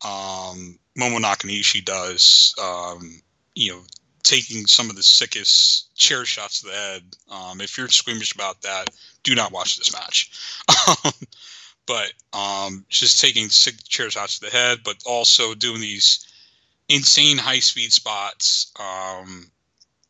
um, 0.04 0.78
Momo 0.98 1.18
Nakanishi 1.18 1.84
does, 1.84 2.54
um, 2.62 3.22
you 3.54 3.72
know, 3.72 3.80
taking 4.22 4.66
some 4.66 4.90
of 4.90 4.96
the 4.96 5.02
sickest 5.02 5.94
chair 5.96 6.24
shots 6.24 6.60
to 6.60 6.66
the 6.66 6.72
head. 6.72 7.02
Um, 7.30 7.60
if 7.60 7.78
you're 7.78 7.88
squeamish 7.88 8.34
about 8.34 8.60
that, 8.62 8.90
do 9.22 9.34
not 9.34 9.52
watch 9.52 9.76
this 9.76 9.92
match. 9.92 10.30
But 11.86 12.12
um, 12.32 12.84
just 12.88 13.20
taking 13.20 13.50
sick 13.50 13.82
chair 13.84 14.10
shots 14.10 14.38
to 14.38 14.46
the 14.46 14.50
head, 14.50 14.78
but 14.84 15.02
also 15.04 15.54
doing 15.54 15.80
these 15.80 16.26
insane 16.88 17.36
high 17.36 17.60
speed 17.60 17.92
spots. 17.92 18.72
Um, 18.78 19.50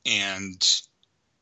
and 0.07 0.83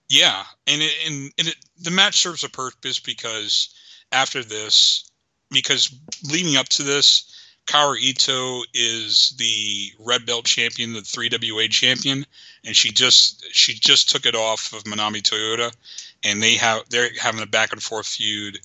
yeah, 0.09 0.45
and 0.67 0.83
it, 0.83 0.93
and, 1.07 1.33
and 1.39 1.49
it, 1.49 1.57
the 1.81 1.91
match 1.91 2.21
serves 2.21 2.45
a 2.45 2.49
purpose 2.49 3.01
because 3.01 3.75
after 4.13 4.43
this, 4.45 5.11
because 5.51 5.95
leading 6.31 6.57
up 6.57 6.69
to 6.71 6.83
this, 6.83 7.25
Kaoru 7.67 7.99
Ito 7.99 8.63
is 8.75 9.35
the 9.39 9.93
red 9.99 10.27
belt 10.27 10.45
champion, 10.45 10.93
the 10.93 11.01
3WA 11.01 11.71
champion, 11.71 12.27
and 12.65 12.77
she 12.77 12.91
just 12.91 13.45
she 13.55 13.75
just 13.75 14.11
took 14.11 14.27
it 14.27 14.35
off 14.35 14.73
of 14.73 14.85
Manami 14.85 15.23
Toyota, 15.23 15.75
and 16.23 16.43
they 16.43 16.55
have 16.55 16.83
they're 16.91 17.11
having 17.21 17.43
a 17.43 17.47
back 17.47 17.73
and 17.73 17.83
forth 17.83 18.07
feud. 18.07 18.59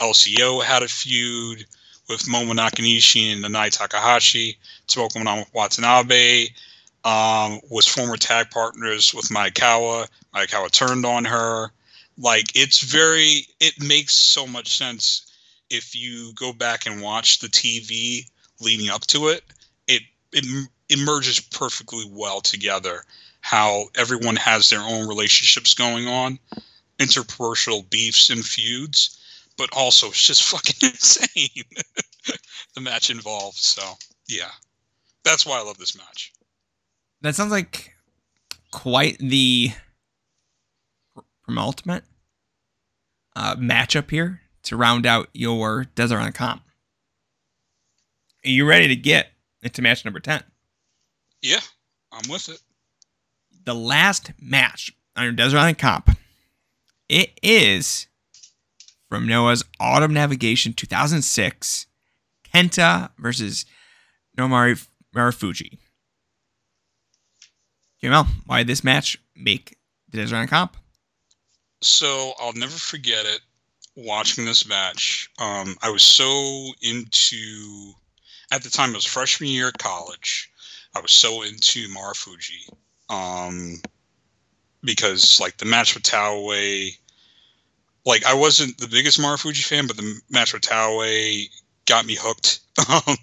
LCO 0.00 0.62
had 0.62 0.82
a 0.82 0.88
feud 0.88 1.66
with 2.08 2.22
Momo 2.22 2.52
Nakanishi 2.52 3.32
and 3.32 3.44
Nanae 3.44 3.70
Takahashi. 3.70 4.56
Tomoko 4.88 5.46
Watanabe 5.52 6.48
um, 7.04 7.60
was 7.70 7.86
former 7.86 8.16
tag 8.16 8.50
partners 8.50 9.14
with 9.14 9.26
Maekawa. 9.26 10.08
Maekawa 10.34 10.70
turned 10.70 11.06
on 11.06 11.24
her. 11.24 11.70
Like 12.16 12.56
it's 12.56 12.80
very 12.80 13.46
it 13.60 13.80
makes 13.82 14.14
so 14.14 14.46
much 14.46 14.76
sense 14.76 15.32
if 15.70 15.94
you 15.94 16.32
go 16.34 16.52
back 16.52 16.86
and 16.86 17.00
watch 17.00 17.38
the 17.38 17.48
TV 17.48 18.28
leading 18.60 18.88
up 18.88 19.02
to 19.08 19.28
it, 19.28 19.44
it 19.86 20.02
it, 20.32 20.68
it 20.88 20.98
merges 20.98 21.40
perfectly 21.40 22.04
well 22.10 22.40
together. 22.40 23.04
How 23.40 23.84
everyone 23.94 24.36
has 24.36 24.68
their 24.68 24.80
own 24.80 25.08
relationships 25.08 25.74
going 25.74 26.08
on, 26.08 26.38
interpersonal 26.98 27.88
beefs 27.88 28.30
and 28.30 28.44
feuds, 28.44 29.18
but 29.56 29.70
also 29.72 30.08
it's 30.08 30.22
just 30.22 30.42
fucking 30.50 30.90
insane. 30.90 31.64
the 32.74 32.80
match 32.80 33.10
involved. 33.10 33.58
So 33.58 33.82
yeah, 34.26 34.50
that's 35.22 35.46
why 35.46 35.58
I 35.58 35.62
love 35.62 35.78
this 35.78 35.96
match. 35.96 36.32
That 37.22 37.34
sounds 37.34 37.50
like 37.50 37.94
quite 38.70 39.18
the 39.18 39.72
penultimate 41.44 42.04
uh, 43.34 43.56
matchup 43.56 44.10
here 44.10 44.42
to 44.64 44.76
round 44.76 45.06
out 45.06 45.28
your 45.32 45.84
Desert 45.94 46.18
on 46.18 46.32
comp. 46.32 46.62
Are 48.44 48.50
you 48.50 48.66
ready 48.66 48.88
to 48.88 48.96
get 48.96 49.28
into 49.62 49.82
match 49.82 50.04
number 50.04 50.20
10? 50.20 50.42
Yeah, 51.42 51.60
I'm 52.12 52.30
with 52.30 52.48
it. 52.48 52.60
The 53.64 53.74
last 53.74 54.32
match 54.40 54.92
on 55.16 55.24
your 55.24 55.32
Desert 55.32 55.58
Island 55.58 55.78
comp. 55.78 56.10
It 57.08 57.38
is 57.42 58.06
from 59.08 59.26
Noah's 59.26 59.64
Autumn 59.80 60.12
Navigation 60.12 60.72
2006 60.72 61.86
Kenta 62.54 63.10
versus 63.18 63.64
Naomichi 64.36 64.86
Marufuji. 65.14 65.78
JML, 68.02 68.26
why 68.46 68.58
did 68.58 68.68
this 68.68 68.84
match 68.84 69.18
make 69.34 69.76
the 70.10 70.18
Desert 70.18 70.36
Island 70.36 70.50
comp? 70.50 70.76
So 71.82 72.32
I'll 72.40 72.52
never 72.52 72.76
forget 72.76 73.26
it. 73.26 73.40
Watching 73.96 74.44
this 74.44 74.68
match, 74.68 75.28
um, 75.38 75.76
I 75.82 75.90
was 75.90 76.02
so 76.02 76.68
into. 76.82 77.92
At 78.52 78.62
the 78.62 78.70
time, 78.70 78.90
it 78.90 78.94
was 78.94 79.04
freshman 79.04 79.50
year 79.50 79.68
at 79.68 79.78
college. 79.78 80.50
I 80.94 81.00
was 81.00 81.12
so 81.12 81.42
into 81.42 81.88
Marufuji, 81.88 82.72
um, 83.10 83.82
because 84.82 85.40
like 85.40 85.56
the 85.56 85.64
match 85.64 85.94
with 85.94 86.04
Taue, 86.04 86.92
like 88.06 88.24
I 88.24 88.34
wasn't 88.34 88.78
the 88.78 88.86
biggest 88.86 89.18
Marufuji 89.18 89.64
fan, 89.64 89.88
but 89.88 89.96
the 89.96 90.20
match 90.30 90.52
with 90.52 90.62
Taue 90.62 91.48
got 91.86 92.06
me 92.06 92.16
hooked. 92.18 92.60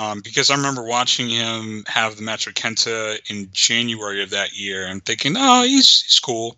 Um, 0.00 0.22
because 0.22 0.50
I 0.50 0.56
remember 0.56 0.82
watching 0.82 1.28
him 1.28 1.84
have 1.86 2.16
the 2.16 2.22
match 2.22 2.46
with 2.46 2.54
Kenta 2.54 3.18
in 3.28 3.50
January 3.52 4.22
of 4.22 4.30
that 4.30 4.56
year 4.56 4.86
and 4.86 5.04
thinking, 5.04 5.34
oh, 5.36 5.62
he's 5.62 6.00
he's 6.00 6.18
cool, 6.18 6.56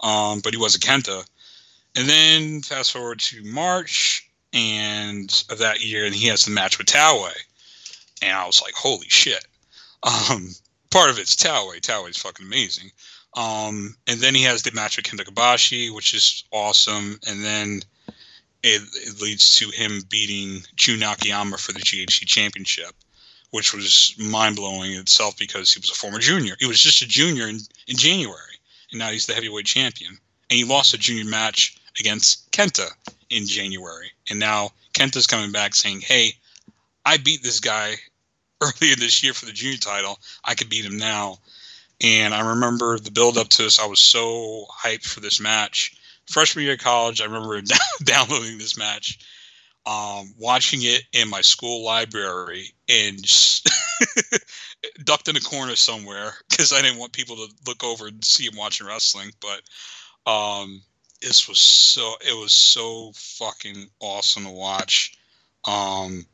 um, 0.00 0.40
but 0.40 0.54
he 0.54 0.58
wasn't 0.58 0.84
Kenta. 0.84 1.22
And 1.96 2.08
then 2.08 2.62
fast 2.62 2.92
forward 2.92 3.18
to 3.18 3.44
March 3.44 4.26
and 4.54 5.44
of 5.50 5.58
that 5.58 5.84
year, 5.84 6.06
and 6.06 6.14
he 6.14 6.28
has 6.28 6.46
the 6.46 6.50
match 6.50 6.78
with 6.78 6.86
Taue, 6.86 7.28
and 8.22 8.32
I 8.32 8.46
was 8.46 8.62
like, 8.62 8.72
holy 8.72 9.08
shit. 9.10 9.44
Um, 10.02 10.54
part 10.90 11.10
of 11.10 11.18
it's. 11.18 11.36
Taue 11.36 12.08
is 12.08 12.16
fucking 12.16 12.46
amazing. 12.46 12.90
Um, 13.34 13.96
and 14.06 14.18
then 14.20 14.34
he 14.34 14.44
has 14.44 14.62
the 14.62 14.72
match 14.72 14.96
with 14.96 15.04
Kenta 15.04 15.26
Kobashi, 15.26 15.94
which 15.94 16.14
is 16.14 16.42
awesome. 16.52 17.20
And 17.28 17.44
then 17.44 17.82
it, 18.62 18.82
it 18.94 19.20
leads 19.20 19.56
to 19.56 19.70
him 19.70 20.02
beating 20.08 20.62
Jun 20.74 21.02
Akiyama 21.02 21.58
for 21.58 21.72
the 21.72 21.80
GHC 21.80 22.26
championship, 22.26 22.92
which 23.50 23.72
was 23.72 24.14
mind 24.18 24.56
blowing 24.56 24.92
in 24.92 25.00
itself 25.00 25.38
because 25.38 25.72
he 25.72 25.80
was 25.80 25.90
a 25.90 25.94
former 25.94 26.18
junior. 26.18 26.56
He 26.58 26.66
was 26.66 26.80
just 26.80 27.02
a 27.02 27.08
junior 27.08 27.48
in, 27.48 27.60
in 27.86 27.96
January, 27.96 28.58
and 28.90 28.98
now 28.98 29.10
he's 29.10 29.26
the 29.26 29.34
heavyweight 29.34 29.66
champion. 29.66 30.18
And 30.50 30.56
he 30.56 30.64
lost 30.64 30.94
a 30.94 30.98
junior 30.98 31.24
match 31.24 31.78
against 31.98 32.50
Kenta 32.52 32.88
in 33.30 33.46
January. 33.46 34.10
And 34.30 34.38
now 34.38 34.70
Kenta's 34.92 35.26
coming 35.26 35.52
back 35.52 35.74
saying, 35.74 36.00
hey, 36.00 36.34
I 37.04 37.18
beat 37.18 37.42
this 37.42 37.60
guy 37.60 37.96
earlier 38.60 38.96
this 38.96 39.22
year 39.22 39.34
for 39.34 39.46
the 39.46 39.52
junior 39.52 39.78
title. 39.78 40.18
I 40.44 40.54
could 40.54 40.68
beat 40.68 40.84
him 40.84 40.96
now. 40.96 41.38
And 42.00 42.34
I 42.34 42.50
remember 42.50 42.98
the 42.98 43.10
build 43.10 43.38
up 43.38 43.48
to 43.48 43.62
this. 43.62 43.78
I 43.78 43.86
was 43.86 44.00
so 44.00 44.66
hyped 44.72 45.04
for 45.04 45.20
this 45.20 45.40
match. 45.40 45.97
Freshman 46.28 46.64
year 46.64 46.74
of 46.74 46.80
college, 46.80 47.20
I 47.20 47.24
remember 47.24 47.60
downloading 48.04 48.58
this 48.58 48.76
match, 48.76 49.18
um, 49.86 50.34
watching 50.38 50.80
it 50.82 51.02
in 51.12 51.30
my 51.30 51.40
school 51.40 51.84
library, 51.84 52.72
and 52.88 53.18
ducked 55.04 55.28
in 55.28 55.36
a 55.36 55.40
corner 55.40 55.74
somewhere 55.74 56.34
because 56.48 56.72
I 56.72 56.82
didn't 56.82 56.98
want 56.98 57.12
people 57.12 57.36
to 57.36 57.48
look 57.66 57.82
over 57.82 58.08
and 58.08 58.22
see 58.22 58.44
him 58.44 58.56
watching 58.56 58.86
wrestling. 58.86 59.30
But 59.40 60.30
um, 60.30 60.82
this 61.22 61.48
was 61.48 61.58
so 61.58 62.14
it 62.20 62.36
was 62.36 62.52
so 62.52 63.12
fucking 63.14 63.88
awesome 64.00 64.44
to 64.44 64.50
watch. 64.50 65.16
Um, 65.64 66.26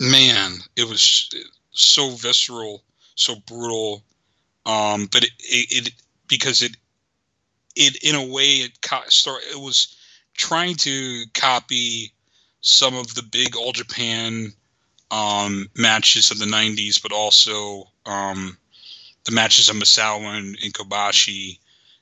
man, 0.00 0.52
it 0.76 0.88
was 0.88 1.30
so 1.72 2.10
visceral, 2.10 2.82
so 3.16 3.36
brutal. 3.46 4.02
Um, 4.64 5.08
but 5.12 5.24
it, 5.24 5.30
it, 5.40 5.88
it 5.88 5.92
because 6.26 6.62
it 6.62 6.76
it 7.76 8.02
in 8.02 8.14
a 8.14 8.24
way 8.24 8.56
it 8.56 8.80
co- 8.82 9.08
start, 9.08 9.42
it 9.50 9.60
was 9.60 9.96
trying 10.34 10.74
to 10.76 11.24
copy 11.34 12.12
some 12.60 12.96
of 12.96 13.14
the 13.14 13.22
big 13.22 13.54
All 13.54 13.72
Japan 13.72 14.52
um, 15.10 15.68
matches 15.76 16.30
of 16.30 16.38
the 16.38 16.46
'90s, 16.46 17.00
but 17.00 17.12
also 17.12 17.88
um, 18.06 18.56
the 19.24 19.32
matches 19.32 19.68
of 19.68 19.76
Misawa 19.76 20.36
and, 20.36 20.56
and 20.62 20.74
Kobashi 20.74 21.58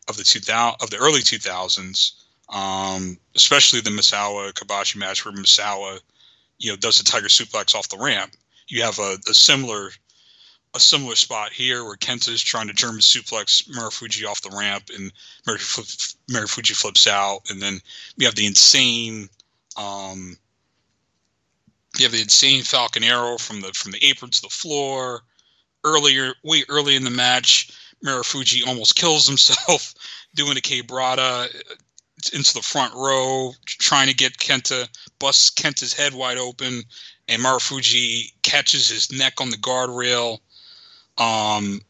of 0.08 0.16
the 0.16 0.24
2000 0.24 0.76
of 0.80 0.90
the 0.90 0.98
early 0.98 1.20
2000s, 1.20 2.12
um, 2.54 3.18
especially 3.34 3.80
the 3.80 3.90
Misawa 3.90 4.52
Kobashi 4.52 4.96
match 4.96 5.24
where 5.24 5.34
Misawa, 5.34 6.00
you 6.58 6.70
know, 6.70 6.76
does 6.76 6.98
the 6.98 7.04
Tiger 7.04 7.28
suplex 7.28 7.74
off 7.74 7.88
the 7.88 7.98
ramp. 7.98 8.32
You 8.68 8.82
have 8.82 8.98
a, 8.98 9.16
a 9.28 9.34
similar 9.34 9.90
a 10.74 10.80
similar 10.80 11.14
spot 11.14 11.52
here 11.52 11.84
where 11.84 11.96
Kenta 11.96 12.30
is 12.30 12.42
trying 12.42 12.66
to 12.66 12.74
German 12.74 13.00
suplex 13.00 13.68
Marufuji 13.68 14.26
off 14.26 14.42
the 14.42 14.54
ramp, 14.56 14.90
and 14.94 15.12
Marufuji 15.46 16.74
flips 16.74 17.06
out, 17.06 17.42
and 17.48 17.62
then 17.62 17.80
we 18.18 18.24
have 18.24 18.34
the 18.34 18.46
insane, 18.46 19.28
um, 19.76 20.36
you 21.96 22.04
have 22.04 22.12
the 22.12 22.22
insane 22.22 22.62
Falcon 22.62 23.04
Arrow 23.04 23.38
from 23.38 23.60
the 23.60 23.72
from 23.72 23.92
the 23.92 24.04
apron 24.04 24.32
to 24.32 24.42
the 24.42 24.48
floor. 24.48 25.22
Earlier, 25.84 26.34
way 26.42 26.64
early 26.68 26.96
in 26.96 27.04
the 27.04 27.10
match, 27.10 27.70
Marufuji 28.04 28.66
almost 28.66 28.96
kills 28.96 29.28
himself 29.28 29.94
doing 30.34 30.56
a 30.56 30.60
K-Brada 30.60 31.48
into 32.32 32.54
the 32.54 32.62
front 32.62 32.94
row, 32.94 33.52
trying 33.66 34.08
to 34.08 34.14
get 34.14 34.38
Kenta, 34.38 34.88
busts 35.18 35.50
Kenta's 35.50 35.92
head 35.92 36.14
wide 36.14 36.38
open, 36.38 36.82
and 37.28 37.42
Marufuji 37.42 38.32
catches 38.42 38.88
his 38.88 39.12
neck 39.12 39.40
on 39.40 39.50
the 39.50 39.56
guardrail. 39.56 40.40
Um, 41.18 41.80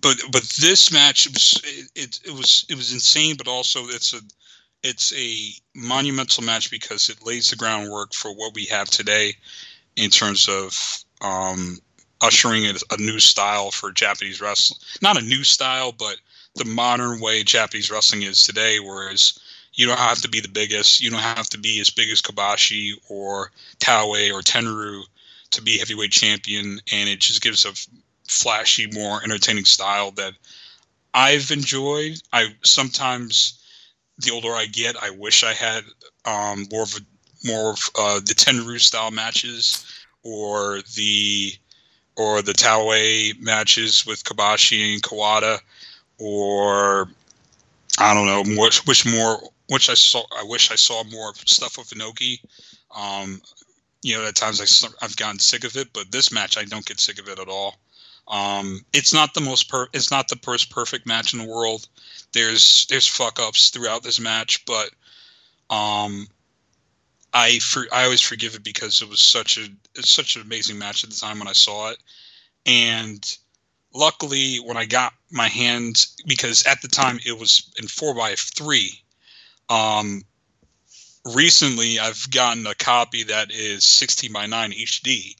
but 0.00 0.16
but 0.30 0.42
this 0.60 0.92
match 0.92 1.26
it 1.26 1.32
was 1.32 1.60
it, 1.94 2.20
it 2.24 2.32
was 2.32 2.64
it 2.68 2.76
was 2.76 2.92
insane, 2.92 3.36
but 3.36 3.48
also 3.48 3.86
it's 3.86 4.12
a 4.14 4.20
it's 4.82 5.12
a 5.14 5.50
monumental 5.74 6.44
match 6.44 6.70
because 6.70 7.08
it 7.08 7.26
lays 7.26 7.50
the 7.50 7.56
groundwork 7.56 8.14
for 8.14 8.32
what 8.32 8.54
we 8.54 8.66
have 8.66 8.88
today 8.88 9.34
in 9.96 10.10
terms 10.10 10.48
of 10.48 11.04
um, 11.22 11.78
ushering 12.20 12.66
a, 12.66 12.74
a 12.92 12.96
new 12.98 13.18
style 13.18 13.70
for 13.70 13.90
Japanese 13.90 14.40
wrestling. 14.40 14.78
Not 15.02 15.18
a 15.18 15.24
new 15.24 15.42
style, 15.42 15.92
but 15.92 16.16
the 16.54 16.64
modern 16.64 17.20
way 17.20 17.42
Japanese 17.42 17.90
wrestling 17.90 18.22
is 18.22 18.44
today. 18.44 18.78
Whereas 18.78 19.38
you 19.74 19.86
don't 19.86 19.98
have 19.98 20.22
to 20.22 20.28
be 20.28 20.40
the 20.40 20.48
biggest, 20.48 21.00
you 21.00 21.10
don't 21.10 21.20
have 21.20 21.48
to 21.50 21.58
be 21.58 21.80
as 21.80 21.90
big 21.90 22.10
as 22.10 22.22
Kobashi 22.22 22.92
or 23.08 23.50
Taue 23.78 24.32
or 24.32 24.40
Tenryu 24.40 25.02
to 25.56 25.62
be 25.62 25.78
heavyweight 25.78 26.12
champion, 26.12 26.80
and 26.92 27.08
it 27.08 27.20
just 27.20 27.42
gives 27.42 27.64
a 27.64 27.72
flashy, 28.28 28.86
more 28.92 29.22
entertaining 29.22 29.64
style 29.64 30.10
that 30.12 30.34
I've 31.12 31.50
enjoyed. 31.50 32.20
I 32.32 32.54
sometimes, 32.64 33.62
the 34.18 34.30
older 34.30 34.52
I 34.52 34.66
get, 34.66 34.96
I 35.02 35.10
wish 35.10 35.44
I 35.44 35.52
had 35.52 35.84
um, 36.24 36.66
more 36.70 36.82
of 36.82 36.94
a, 36.96 37.46
more 37.46 37.70
of 37.70 37.90
uh, 37.98 38.20
the 38.20 38.34
Tenryu 38.34 38.80
style 38.80 39.10
matches 39.10 39.84
or 40.22 40.80
the 40.94 41.52
or 42.16 42.42
the 42.42 42.52
Taue 42.52 43.34
matches 43.40 44.06
with 44.06 44.24
Kobashi 44.24 44.94
and 44.94 45.02
Kawada, 45.02 45.60
or 46.18 47.08
I 47.98 48.14
don't 48.14 48.26
know, 48.26 48.62
which, 48.62 48.86
which 48.86 49.06
more, 49.06 49.38
which 49.68 49.90
I 49.90 49.94
saw, 49.94 50.22
I 50.36 50.44
wish 50.44 50.70
I 50.70 50.76
saw 50.76 51.04
more 51.04 51.34
stuff 51.34 51.76
with 51.76 51.90
Inoki. 51.90 52.40
Um, 52.94 53.42
you 54.06 54.16
know, 54.16 54.24
at 54.24 54.36
times 54.36 54.60
I, 54.60 55.04
I've 55.04 55.16
gotten 55.16 55.40
sick 55.40 55.64
of 55.64 55.76
it, 55.76 55.92
but 55.92 56.12
this 56.12 56.30
match 56.30 56.56
I 56.56 56.64
don't 56.64 56.86
get 56.86 57.00
sick 57.00 57.18
of 57.18 57.28
it 57.28 57.40
at 57.40 57.48
all. 57.48 57.74
Um, 58.28 58.84
it's 58.92 59.12
not 59.12 59.34
the 59.34 59.40
most 59.40 59.68
per, 59.68 59.88
it's 59.92 60.12
not 60.12 60.28
the 60.28 60.38
first 60.42 60.70
perfect 60.70 61.06
match 61.06 61.32
in 61.32 61.40
the 61.40 61.52
world. 61.52 61.88
There's 62.32 62.86
there's 62.86 63.06
fuck 63.08 63.40
ups 63.40 63.70
throughout 63.70 64.04
this 64.04 64.20
match, 64.20 64.64
but 64.64 64.90
um, 65.70 66.28
I 67.34 67.58
for, 67.58 67.86
I 67.92 68.04
always 68.04 68.20
forgive 68.20 68.54
it 68.54 68.62
because 68.62 69.02
it 69.02 69.08
was 69.08 69.18
such 69.18 69.58
a 69.58 69.66
it's 69.96 70.10
such 70.10 70.36
an 70.36 70.42
amazing 70.42 70.78
match 70.78 71.02
at 71.02 71.10
the 71.10 71.16
time 71.16 71.40
when 71.40 71.48
I 71.48 71.52
saw 71.52 71.90
it, 71.90 71.98
and 72.64 73.36
luckily 73.92 74.58
when 74.58 74.76
I 74.76 74.86
got 74.86 75.14
my 75.32 75.48
hands 75.48 76.14
because 76.28 76.64
at 76.64 76.80
the 76.80 76.88
time 76.88 77.18
it 77.26 77.36
was 77.36 77.72
in 77.76 77.88
four 77.88 78.14
by 78.14 78.36
three. 78.36 79.02
Um, 79.68 80.22
recently 81.34 81.98
I've 81.98 82.30
gotten 82.30 82.66
a 82.66 82.74
copy 82.74 83.24
that 83.24 83.50
is 83.50 83.84
16 83.84 84.32
by 84.32 84.46
9 84.46 84.72
HD 84.72 85.34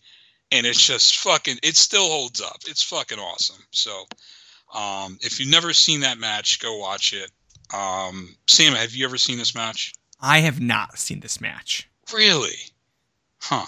and 0.52 0.66
it's 0.66 0.84
just 0.84 1.18
fucking 1.18 1.58
it 1.62 1.76
still 1.76 2.08
holds 2.08 2.40
up. 2.40 2.58
It's 2.66 2.82
fucking 2.82 3.18
awesome. 3.18 3.62
So 3.70 4.06
um, 4.74 5.18
if 5.20 5.38
you've 5.40 5.50
never 5.50 5.72
seen 5.72 6.00
that 6.00 6.18
match, 6.18 6.60
go 6.60 6.78
watch 6.78 7.12
it. 7.12 7.30
Um, 7.74 8.36
Sam, 8.46 8.74
have 8.74 8.94
you 8.94 9.04
ever 9.04 9.18
seen 9.18 9.38
this 9.38 9.54
match? 9.54 9.92
I 10.20 10.40
have 10.40 10.60
not 10.60 10.98
seen 10.98 11.20
this 11.20 11.40
match. 11.40 11.88
Really? 12.12 12.56
Huh. 13.40 13.66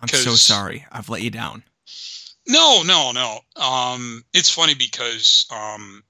I'm 0.00 0.08
so 0.08 0.32
sorry. 0.32 0.84
I've 0.92 1.08
let 1.08 1.22
you 1.22 1.30
down. 1.30 1.62
No, 2.46 2.82
no, 2.84 3.12
no. 3.12 3.40
Um, 3.56 4.24
it's 4.32 4.50
funny 4.50 4.74
because 4.74 5.46
um, 5.50 6.04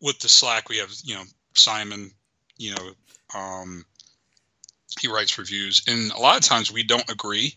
with 0.00 0.18
the 0.18 0.28
Slack 0.28 0.68
we 0.68 0.78
have, 0.78 0.92
you 1.04 1.14
know, 1.14 1.24
Simon 1.54 2.10
you 2.60 2.74
know, 2.74 2.90
um, 3.34 3.84
he 5.00 5.08
writes 5.08 5.38
reviews, 5.38 5.82
and 5.88 6.12
a 6.12 6.18
lot 6.18 6.36
of 6.36 6.42
times 6.42 6.70
we 6.70 6.82
don't 6.82 7.10
agree. 7.10 7.56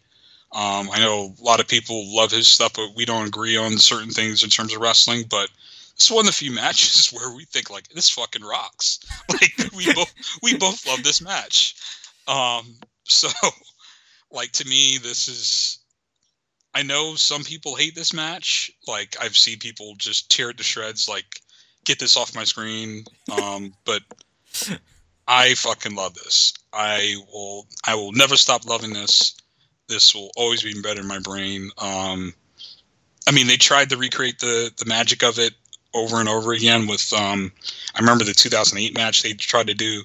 Um, 0.53 0.89
I 0.91 0.99
know 0.99 1.35
a 1.37 1.43
lot 1.43 1.59
of 1.59 1.67
people 1.67 2.15
love 2.15 2.31
his 2.31 2.47
stuff, 2.47 2.73
but 2.73 2.95
we 2.95 3.03
don't 3.03 3.27
agree 3.27 3.57
on 3.57 3.77
certain 3.77 4.11
things 4.11 4.43
in 4.43 4.49
terms 4.49 4.73
of 4.73 4.81
wrestling. 4.81 5.25
But 5.29 5.49
it's 5.95 6.09
one 6.09 6.21
of 6.21 6.27
the 6.27 6.31
few 6.31 6.51
matches 6.63 7.11
where 7.11 7.35
we 7.35 7.43
think 7.45 7.69
like 7.69 7.89
this 7.89 8.09
fucking 8.09 8.43
rocks. 8.43 8.99
Like 9.29 9.73
we 9.75 9.91
both 9.93 10.13
we 10.41 10.57
both 10.57 10.87
love 10.87 11.03
this 11.03 11.21
match. 11.21 11.75
Um, 12.27 12.75
so, 13.03 13.27
like 14.31 14.51
to 14.53 14.67
me, 14.67 14.99
this 14.99 15.27
is. 15.27 15.79
I 16.75 16.81
know 16.81 17.15
some 17.15 17.43
people 17.43 17.75
hate 17.75 17.93
this 17.93 18.13
match. 18.13 18.71
Like 18.87 19.17
I've 19.19 19.35
seen 19.35 19.59
people 19.59 19.95
just 19.97 20.31
tear 20.31 20.51
it 20.51 20.57
to 20.57 20.63
shreds. 20.63 21.09
Like, 21.09 21.41
get 21.83 21.99
this 21.99 22.15
off 22.15 22.35
my 22.35 22.43
screen. 22.43 23.05
Um, 23.31 23.73
but 23.85 24.01
I 25.27 25.53
fucking 25.55 25.95
love 25.95 26.13
this. 26.15 26.53
I 26.71 27.15
will 27.31 27.67
I 27.85 27.95
will 27.95 28.11
never 28.11 28.35
stop 28.35 28.65
loving 28.65 28.93
this. 28.93 29.35
This 29.87 30.13
will 30.15 30.31
always 30.35 30.63
be 30.63 30.75
embedded 30.75 31.03
in 31.03 31.07
my 31.07 31.19
brain. 31.19 31.69
Um, 31.77 32.33
I 33.27 33.31
mean, 33.31 33.47
they 33.47 33.57
tried 33.57 33.89
to 33.89 33.97
recreate 33.97 34.39
the 34.39 34.71
the 34.77 34.85
magic 34.85 35.23
of 35.23 35.39
it 35.39 35.53
over 35.93 36.19
and 36.19 36.27
over 36.27 36.53
again 36.53 36.87
with 36.87 37.13
um, 37.13 37.51
I 37.95 37.99
remember 37.99 38.23
the 38.23 38.33
2008 38.33 38.95
match 38.95 39.23
they 39.23 39.33
tried 39.33 39.67
to 39.67 39.73
do 39.73 40.03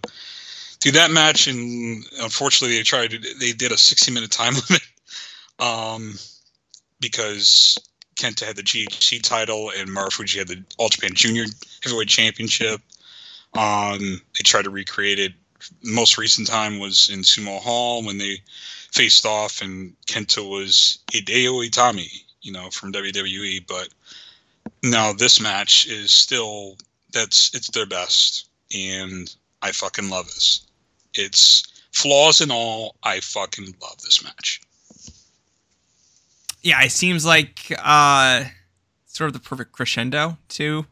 Dude, 0.81 0.95
that 0.95 1.11
match, 1.11 1.49
and 1.49 2.05
unfortunately, 2.21 2.77
they 2.77 2.85
tried. 2.85 3.11
To, 3.11 3.19
they 3.41 3.53
did 3.53 3.73
a 3.73 3.77
60 3.77 4.13
minute 4.13 4.31
time 4.31 4.55
limit, 4.71 4.83
um, 5.59 6.15
because 7.01 7.79
Kenta 8.17 8.45
had 8.45 8.57
the 8.57 8.63
GHC 8.63 9.23
title 9.23 9.73
and 9.77 9.89
Marufuji 9.89 10.39
had 10.39 10.49
the 10.49 10.63
All 10.79 10.89
Japan 10.89 11.15
Junior 11.15 11.47
Heavyweight 11.83 12.09
Championship. 12.09 12.81
Um, 13.59 14.23
they 14.37 14.45
tried 14.45 14.65
to 14.65 14.71
recreate 14.71 15.19
it. 15.19 15.33
Most 15.83 16.17
recent 16.17 16.47
time 16.47 16.79
was 16.79 17.11
in 17.11 17.21
Sumo 17.23 17.59
Hall 17.59 18.05
when 18.05 18.19
they 18.19 18.41
faced 18.93 19.27
off, 19.27 19.61
and 19.61 19.95
Kenta 20.07 20.49
was 20.49 21.01
Hideo 21.13 21.69
Itami, 21.69 22.09
you 22.41 22.53
know, 22.53 22.71
from 22.71 22.93
WWE. 22.93 23.67
But 23.67 23.89
now 24.85 25.13
this 25.13 25.41
match 25.41 25.89
is 25.89 26.13
still 26.13 26.77
that's 27.13 27.53
it's 27.53 27.69
their 27.71 27.87
best, 27.87 28.49
and 28.73 29.35
I 29.61 29.73
fucking 29.73 30.09
love 30.09 30.27
this. 30.27 30.65
It's 31.15 31.67
flaws 31.93 32.41
and 32.41 32.53
all. 32.53 32.95
I 33.03 33.19
fucking 33.19 33.75
love 33.83 34.01
this 34.03 34.23
match. 34.23 34.61
Yeah, 36.63 36.81
it 36.85 36.93
seems 36.93 37.27
like 37.27 37.73
uh, 37.77 38.45
sort 39.07 39.29
of 39.29 39.35
the 39.35 39.41
perfect 39.41 39.73
crescendo 39.73 40.39
to 40.51 40.87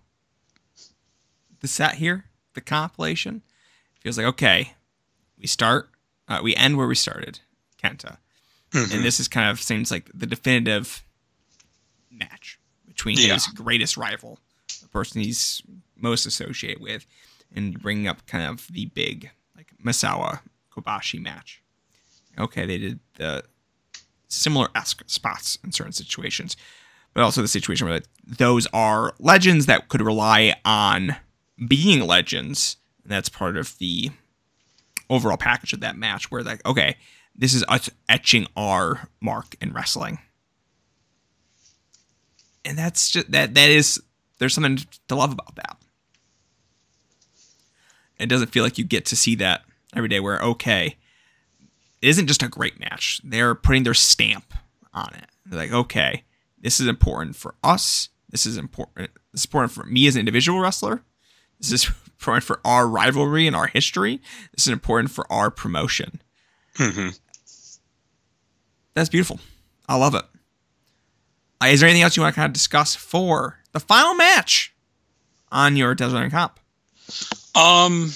the 1.61 1.69
set 1.69 1.95
here, 1.97 2.26
the 2.57 2.61
compilation. 2.61 3.43
feels 4.01 4.19
like 4.19 4.27
okay, 4.27 4.73
we 5.39 5.47
start, 5.47 5.89
uh, 6.29 6.41
we 6.43 6.55
end 6.57 6.77
where 6.77 6.87
we 6.87 6.95
started, 6.95 7.41
Kenta, 7.83 8.19
Mhm. 8.73 8.93
and 8.95 9.05
this 9.05 9.19
is 9.21 9.27
kind 9.29 9.51
of 9.51 9.61
seems 9.61 9.91
like 9.91 10.09
the 10.15 10.27
definitive 10.27 11.03
match 12.11 12.59
between 12.87 13.19
Yeah. 13.19 13.35
his 13.35 13.47
greatest 13.49 13.97
rival, 13.97 14.39
the 14.81 14.89
person 14.89 15.21
he's 15.23 15.61
most 15.97 16.25
associated 16.27 16.81
with, 16.81 17.05
and 17.55 17.81
bringing 17.81 18.07
up 18.07 18.27
kind 18.27 18.45
of 18.45 18.67
the 18.69 18.87
big 18.87 19.31
like 19.57 19.73
Misawa 19.85 20.41
Kobashi 20.71 21.21
match. 21.21 21.63
Okay, 22.39 22.65
they 22.67 22.79
did 22.79 23.01
the 23.15 23.45
similar 24.29 24.69
esque 24.75 25.03
spots 25.07 25.59
in 25.65 25.73
certain 25.73 25.93
situations, 25.93 26.57
but 27.15 27.23
also 27.23 27.41
the 27.43 27.49
situation 27.49 27.89
where 27.89 28.03
those 28.25 28.67
are 28.73 29.15
legends 29.19 29.67
that 29.67 29.89
could 29.89 30.03
rely 30.03 30.55
on 30.65 31.17
being 31.65 32.01
legends. 32.01 32.77
And 33.03 33.13
that's 33.13 33.29
part 33.29 33.57
of 33.57 33.79
the 33.79 34.11
overall 35.09 35.37
package 35.37 35.73
of 35.73 35.81
that 35.81 35.97
match, 35.97 36.31
where 36.31 36.43
like, 36.43 36.65
okay, 36.67 36.97
this 37.37 37.55
is 37.55 37.65
us 37.69 37.89
etching 38.09 38.47
our 38.57 39.09
mark 39.21 39.55
in 39.61 39.73
wrestling, 39.73 40.19
and 42.65 42.77
that's 42.77 43.11
just 43.11 43.31
that. 43.31 43.55
That 43.55 43.71
is 43.71 44.03
there's 44.39 44.55
something 44.55 44.79
to 45.09 45.15
love 45.15 45.33
about 45.33 45.55
that. 45.57 45.77
It 48.19 48.27
doesn't 48.27 48.49
feel 48.49 48.65
like 48.65 48.79
you 48.79 48.85
get 48.85 49.05
to 49.07 49.17
see 49.17 49.37
that 49.37 49.63
every 49.95 50.09
day. 50.09 50.19
Where 50.19 50.41
okay, 50.41 50.97
it 52.03 52.09
isn't 52.09 52.27
just 52.27 52.43
a 52.43 52.49
great 52.49 52.81
match. 52.81 53.21
They're 53.23 53.55
putting 53.55 53.85
their 53.85 53.95
stamp 53.95 54.55
on 54.93 55.15
it. 55.15 55.27
They're 55.45 55.61
like, 55.61 55.73
okay, 55.73 56.25
this 56.59 56.81
is 56.81 56.89
important 56.89 57.37
for 57.37 57.55
us. 57.63 58.09
This 58.31 58.47
is 58.47 58.57
important. 58.57 59.11
This 59.33 59.43
is 59.43 59.45
important 59.45 59.73
for 59.73 59.85
me 59.85 60.09
as 60.09 60.17
an 60.17 60.21
individual 60.21 60.59
wrestler. 60.59 61.03
This 61.59 61.73
is 61.73 61.91
important 62.07 62.45
for 62.45 62.61
our 62.65 62.87
rivalry 62.89 63.47
and 63.47 63.55
our 63.57 63.67
history. 63.67 64.21
This 64.55 64.67
is 64.67 64.73
important 64.73 65.11
for 65.11 65.31
our 65.33 65.51
promotion. 65.51 66.21
hmm 66.77 67.09
That's 68.95 69.09
beautiful. 69.09 69.41
I 69.89 69.97
love 69.97 70.15
it. 70.15 70.25
Uh, 71.63 71.67
is 71.67 71.81
there 71.81 71.89
anything 71.89 72.03
else 72.03 72.17
you 72.17 72.23
want 72.23 72.35
to 72.35 72.37
kind 72.41 72.49
of 72.51 72.53
discuss 72.53 72.95
for 72.95 73.59
the 73.73 73.81
final 73.81 74.15
match 74.15 74.75
on 75.51 75.77
your 75.77 75.95
Desert 75.95 76.17
Island 76.17 76.33
Comp? 76.33 76.61
Um, 77.55 78.13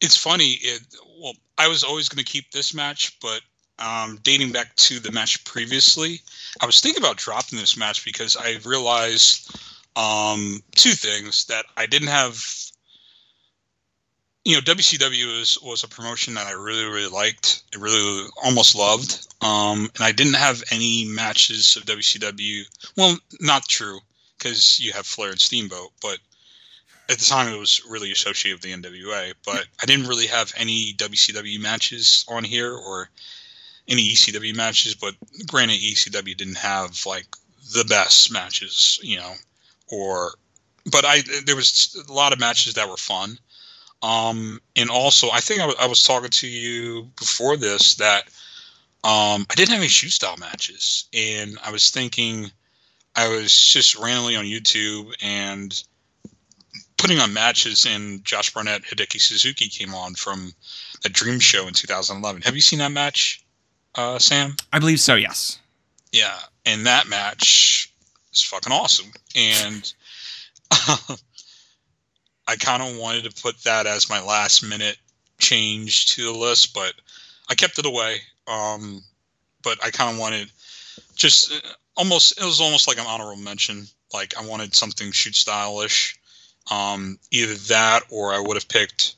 it's 0.00 0.16
funny. 0.16 0.58
It, 0.60 0.82
well, 1.22 1.32
I 1.56 1.68
was 1.68 1.84
always 1.84 2.08
going 2.08 2.22
to 2.22 2.30
keep 2.30 2.50
this 2.50 2.74
match, 2.74 3.18
but 3.20 3.40
um, 3.78 4.18
dating 4.22 4.52
back 4.52 4.74
to 4.76 4.98
the 5.00 5.12
match 5.12 5.42
previously, 5.44 6.20
I 6.60 6.66
was 6.66 6.80
thinking 6.80 7.02
about 7.02 7.16
dropping 7.16 7.58
this 7.58 7.76
match 7.76 8.04
because 8.04 8.36
I 8.36 8.58
realized 8.64 9.56
um, 9.96 10.62
two 10.74 10.92
things 10.92 11.44
that 11.46 11.64
I 11.76 11.86
didn't 11.86 12.08
have. 12.08 12.42
You 14.44 14.56
know, 14.56 14.60
WCW 14.60 15.38
was 15.38 15.58
was 15.62 15.84
a 15.84 15.88
promotion 15.88 16.34
that 16.34 16.46
I 16.46 16.52
really 16.52 16.84
really 16.84 17.08
liked. 17.08 17.62
I 17.74 17.78
really 17.78 18.28
almost 18.42 18.74
loved. 18.74 19.26
Um, 19.40 19.90
and 19.94 20.04
I 20.04 20.12
didn't 20.12 20.34
have 20.34 20.62
any 20.70 21.04
matches 21.04 21.76
of 21.76 21.84
WCW. 21.84 22.62
Well, 22.96 23.16
not 23.40 23.68
true 23.68 24.00
because 24.36 24.80
you 24.80 24.92
have 24.92 25.06
Flair 25.06 25.30
and 25.30 25.40
Steamboat, 25.40 25.92
but 26.00 26.18
at 27.08 27.18
the 27.18 27.24
time 27.24 27.52
it 27.52 27.58
was 27.58 27.82
really 27.88 28.10
associated 28.10 28.56
with 28.56 28.82
the 28.82 28.88
NWA, 28.88 29.34
but 29.44 29.66
I 29.82 29.86
didn't 29.86 30.06
really 30.08 30.26
have 30.26 30.52
any 30.56 30.94
WCW 30.94 31.60
matches 31.60 32.24
on 32.28 32.42
here 32.42 32.74
or 32.74 33.10
any 33.86 34.12
ECW 34.12 34.54
matches. 34.56 34.94
But 34.94 35.14
granted, 35.46 35.78
ECW 35.78 36.36
didn't 36.36 36.56
have 36.56 37.04
like 37.06 37.26
the 37.72 37.84
best 37.84 38.32
matches, 38.32 38.98
you 39.02 39.16
know, 39.18 39.34
or 39.92 40.32
but 40.90 41.04
I 41.04 41.22
there 41.46 41.54
was 41.54 42.04
a 42.08 42.12
lot 42.12 42.32
of 42.32 42.40
matches 42.40 42.74
that 42.74 42.88
were 42.88 42.96
fun. 42.96 43.38
Um, 44.02 44.60
and 44.74 44.90
also, 44.90 45.30
I 45.30 45.38
think 45.38 45.60
I 45.60 45.86
was 45.86 46.02
talking 46.02 46.30
to 46.30 46.48
you 46.48 47.08
before 47.16 47.56
this 47.56 47.94
that 47.96 48.24
um, 49.04 49.46
I 49.48 49.54
didn't 49.54 49.70
have 49.70 49.78
any 49.78 49.88
shoot 49.88 50.10
style 50.10 50.36
matches, 50.38 51.04
and 51.14 51.56
I 51.62 51.70
was 51.70 51.90
thinking 51.90 52.50
I 53.14 53.28
was 53.28 53.56
just 53.56 53.96
randomly 53.96 54.34
on 54.34 54.44
YouTube 54.44 55.14
and 55.22 55.80
putting 56.96 57.20
on 57.20 57.32
matches, 57.32 57.86
and 57.86 58.24
Josh 58.24 58.52
Barnett, 58.52 58.82
Hideki 58.82 59.20
Suzuki 59.20 59.68
came 59.68 59.94
on 59.94 60.14
from 60.14 60.52
the 61.04 61.08
Dream 61.08 61.38
Show 61.38 61.68
in 61.68 61.74
2011. 61.74 62.42
Have 62.42 62.56
you 62.56 62.60
seen 62.60 62.80
that 62.80 62.90
match, 62.90 63.44
uh, 63.94 64.18
Sam? 64.18 64.56
I 64.72 64.80
believe 64.80 65.00
so. 65.00 65.14
Yes. 65.14 65.60
Yeah, 66.10 66.38
and 66.66 66.86
that 66.86 67.08
match 67.08 67.91
is 68.32 68.42
fucking 68.42 68.72
awesome. 68.72 69.12
And 69.36 69.92
I 72.48 72.56
kind 72.58 72.82
of 72.82 72.96
wanted 72.96 73.24
to 73.24 73.42
put 73.42 73.58
that 73.64 73.86
as 73.86 74.08
my 74.08 74.22
last 74.22 74.62
minute 74.62 74.96
change 75.38 76.06
to 76.14 76.24
the 76.24 76.38
list, 76.38 76.74
but 76.74 76.94
I 77.48 77.54
kept 77.54 77.78
it 77.78 77.86
away. 77.86 78.20
Um, 78.46 79.02
but 79.62 79.78
I 79.84 79.90
kind 79.90 80.12
of 80.12 80.18
wanted 80.18 80.50
just 81.14 81.52
uh, 81.52 81.60
almost 81.96 82.38
it 82.40 82.44
was 82.44 82.60
almost 82.60 82.88
like 82.88 82.98
an 82.98 83.06
honorable 83.06 83.40
mention. 83.40 83.86
Like 84.12 84.36
I 84.38 84.44
wanted 84.44 84.74
something 84.74 85.12
shoot 85.12 85.34
stylish. 85.34 86.18
Um, 86.70 87.18
either 87.30 87.54
that 87.54 88.02
or 88.10 88.32
I 88.32 88.40
would 88.40 88.56
have 88.56 88.68
picked. 88.68 89.16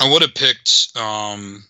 I 0.00 0.10
would 0.10 0.22
have 0.22 0.34
picked 0.34 0.96
um, 0.96 1.64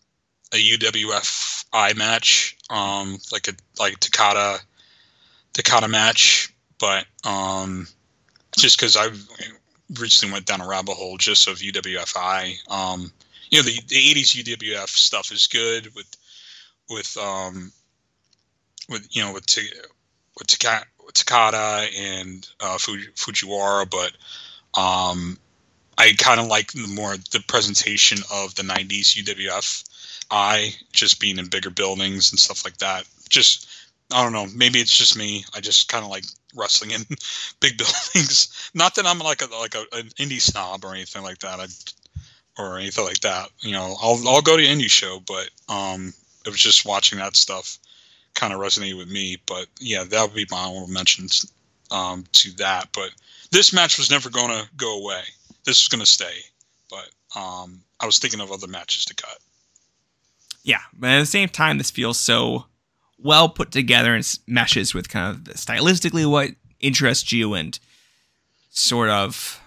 a 0.52 0.56
UWFI 0.56 1.96
match, 1.96 2.56
um, 2.70 3.18
like 3.30 3.48
a 3.48 3.52
like 3.78 3.98
Takata 4.00 4.60
Takata 5.52 5.88
match, 5.88 6.52
but 6.78 7.04
um, 7.24 7.86
just 8.56 8.78
because 8.78 8.96
I 8.96 9.08
recently 9.98 10.32
went 10.32 10.46
down 10.46 10.60
a 10.60 10.66
rabbit 10.66 10.94
hole 10.94 11.16
just 11.18 11.48
of 11.48 11.58
UWFI. 11.58 12.70
Um, 12.70 13.12
you 13.50 13.58
know, 13.58 13.64
the, 13.64 13.78
the 13.88 13.96
80s 13.96 14.42
UWF 14.42 14.88
stuff 14.88 15.30
is 15.30 15.46
good 15.46 15.94
with 15.94 16.16
with 16.88 17.16
um, 17.16 17.72
with 18.88 19.06
you 19.14 19.22
know 19.22 19.32
with 19.32 19.46
T- 19.46 19.72
with 20.38 20.46
Taka- 20.46 20.86
Takata 21.12 21.88
and 21.96 22.48
uh, 22.60 22.78
Fujiwara, 22.78 23.88
but 23.88 24.12
um, 24.80 25.38
I 25.98 26.12
kind 26.18 26.40
of 26.40 26.46
like 26.46 26.72
the 26.72 26.88
more 26.88 27.16
the 27.30 27.42
presentation 27.46 28.18
of 28.32 28.54
the 28.54 28.62
90s 28.62 29.22
UWF. 29.22 29.84
I 30.30 30.74
just 30.92 31.20
being 31.20 31.38
in 31.38 31.48
bigger 31.48 31.70
buildings 31.70 32.32
and 32.32 32.38
stuff 32.38 32.64
like 32.64 32.78
that. 32.78 33.04
Just 33.28 33.68
I 34.12 34.22
don't 34.22 34.32
know. 34.32 34.46
Maybe 34.54 34.78
it's 34.78 34.96
just 34.96 35.16
me. 35.16 35.44
I 35.54 35.60
just 35.60 35.88
kind 35.88 36.04
of 36.04 36.10
like 36.10 36.24
wrestling 36.54 36.92
in 36.92 37.02
big 37.60 37.78
buildings. 37.78 38.70
Not 38.74 38.94
that 38.94 39.06
I'm 39.06 39.18
like 39.18 39.42
a 39.42 39.46
like 39.54 39.74
a, 39.74 39.84
an 39.92 40.08
indie 40.18 40.40
snob 40.40 40.84
or 40.84 40.94
anything 40.94 41.22
like 41.22 41.38
that. 41.38 41.60
I, 41.60 41.66
or 42.58 42.78
anything 42.78 43.04
like 43.04 43.20
that. 43.20 43.48
You 43.60 43.72
know, 43.72 43.96
I'll 44.00 44.20
I'll 44.28 44.42
go 44.42 44.56
to 44.56 44.62
indie 44.62 44.90
show, 44.90 45.20
but 45.26 45.48
um, 45.68 46.12
it 46.44 46.50
was 46.50 46.60
just 46.60 46.84
watching 46.84 47.18
that 47.18 47.36
stuff 47.36 47.78
kind 48.34 48.52
of 48.52 48.60
resonated 48.60 48.98
with 48.98 49.10
me. 49.10 49.38
But 49.46 49.66
yeah, 49.80 50.04
that 50.04 50.22
would 50.22 50.34
be 50.34 50.46
my 50.50 50.58
honorable 50.58 50.88
mentions 50.88 51.50
um, 51.90 52.24
to 52.32 52.52
that. 52.56 52.88
But 52.92 53.10
this 53.50 53.72
match 53.72 53.98
was 53.98 54.10
never 54.10 54.30
going 54.30 54.48
to 54.48 54.68
go 54.76 55.00
away. 55.02 55.22
This 55.64 55.80
was 55.80 55.88
going 55.88 56.00
to 56.00 56.06
stay. 56.06 56.34
But 56.90 57.38
um, 57.38 57.80
I 58.00 58.06
was 58.06 58.18
thinking 58.18 58.40
of 58.40 58.52
other 58.52 58.66
matches 58.66 59.04
to 59.06 59.14
cut. 59.14 59.38
Yeah, 60.64 60.80
but 60.92 61.10
at 61.10 61.20
the 61.20 61.26
same 61.26 61.48
time, 61.48 61.78
this 61.78 61.90
feels 61.90 62.18
so 62.18 62.66
well 63.22 63.48
put 63.48 63.70
together 63.70 64.14
and 64.14 64.38
meshes 64.46 64.94
with 64.94 65.08
kind 65.08 65.30
of 65.30 65.44
the 65.44 65.54
stylistically 65.54 66.28
what 66.28 66.50
interests 66.80 67.32
you 67.32 67.54
and 67.54 67.78
sort 68.70 69.08
of 69.08 69.60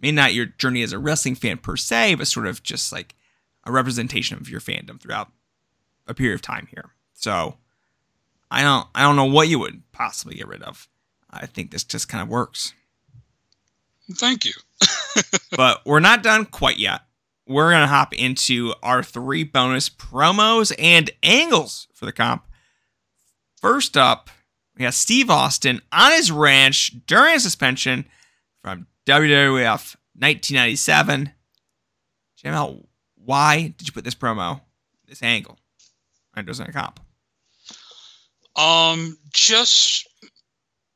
maybe 0.00 0.14
not 0.14 0.34
your 0.34 0.46
journey 0.46 0.82
as 0.82 0.92
a 0.92 0.98
wrestling 0.98 1.34
fan 1.34 1.58
per 1.58 1.76
se, 1.76 2.14
but 2.14 2.26
sort 2.26 2.46
of 2.46 2.62
just 2.62 2.92
like 2.92 3.14
a 3.64 3.72
representation 3.72 4.38
of 4.38 4.48
your 4.48 4.60
fandom 4.60 5.00
throughout 5.00 5.30
a 6.06 6.14
period 6.14 6.34
of 6.34 6.42
time 6.42 6.68
here. 6.70 6.90
So 7.14 7.56
I 8.50 8.62
don't 8.62 8.86
I 8.94 9.02
don't 9.02 9.16
know 9.16 9.24
what 9.24 9.48
you 9.48 9.58
would 9.58 9.82
possibly 9.92 10.36
get 10.36 10.48
rid 10.48 10.62
of. 10.62 10.88
I 11.30 11.46
think 11.46 11.70
this 11.70 11.84
just 11.84 12.08
kind 12.08 12.22
of 12.22 12.28
works. 12.28 12.72
Thank 14.12 14.44
you. 14.44 14.52
but 15.56 15.84
we're 15.84 16.00
not 16.00 16.22
done 16.22 16.44
quite 16.46 16.78
yet. 16.78 17.00
we're 17.48 17.70
gonna 17.70 17.88
hop 17.88 18.12
into 18.14 18.74
our 18.82 19.02
three 19.02 19.42
bonus 19.42 19.88
promos 19.88 20.72
and 20.78 21.10
angles 21.22 21.88
for 21.92 22.06
the 22.06 22.12
comp. 22.12 22.45
First 23.60 23.96
up, 23.96 24.30
we 24.76 24.82
got 24.82 24.94
Steve 24.94 25.30
Austin 25.30 25.80
on 25.90 26.12
his 26.12 26.30
ranch 26.30 26.92
during 27.06 27.36
a 27.36 27.40
suspension 27.40 28.06
from 28.62 28.86
WWF 29.06 29.96
1997. 30.18 31.32
JML, 32.44 32.84
why 33.14 33.74
did 33.76 33.86
you 33.86 33.92
put 33.92 34.04
this 34.04 34.14
promo, 34.14 34.60
this 35.08 35.22
angle, 35.22 35.58
under 36.34 36.52
a 36.52 36.72
Cop? 36.72 37.00
Um, 38.56 39.16
just 39.32 40.08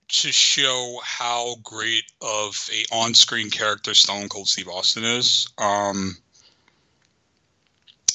to 0.09 0.33
show 0.33 0.99
how 1.05 1.57
great 1.63 2.05
of 2.21 2.69
a 2.73 2.85
on-screen 2.95 3.51
character 3.51 3.95
Stone 3.95 4.29
Cold 4.29 4.49
Steve 4.49 4.69
Austin 4.69 5.05
is. 5.05 5.49
Um, 5.59 6.17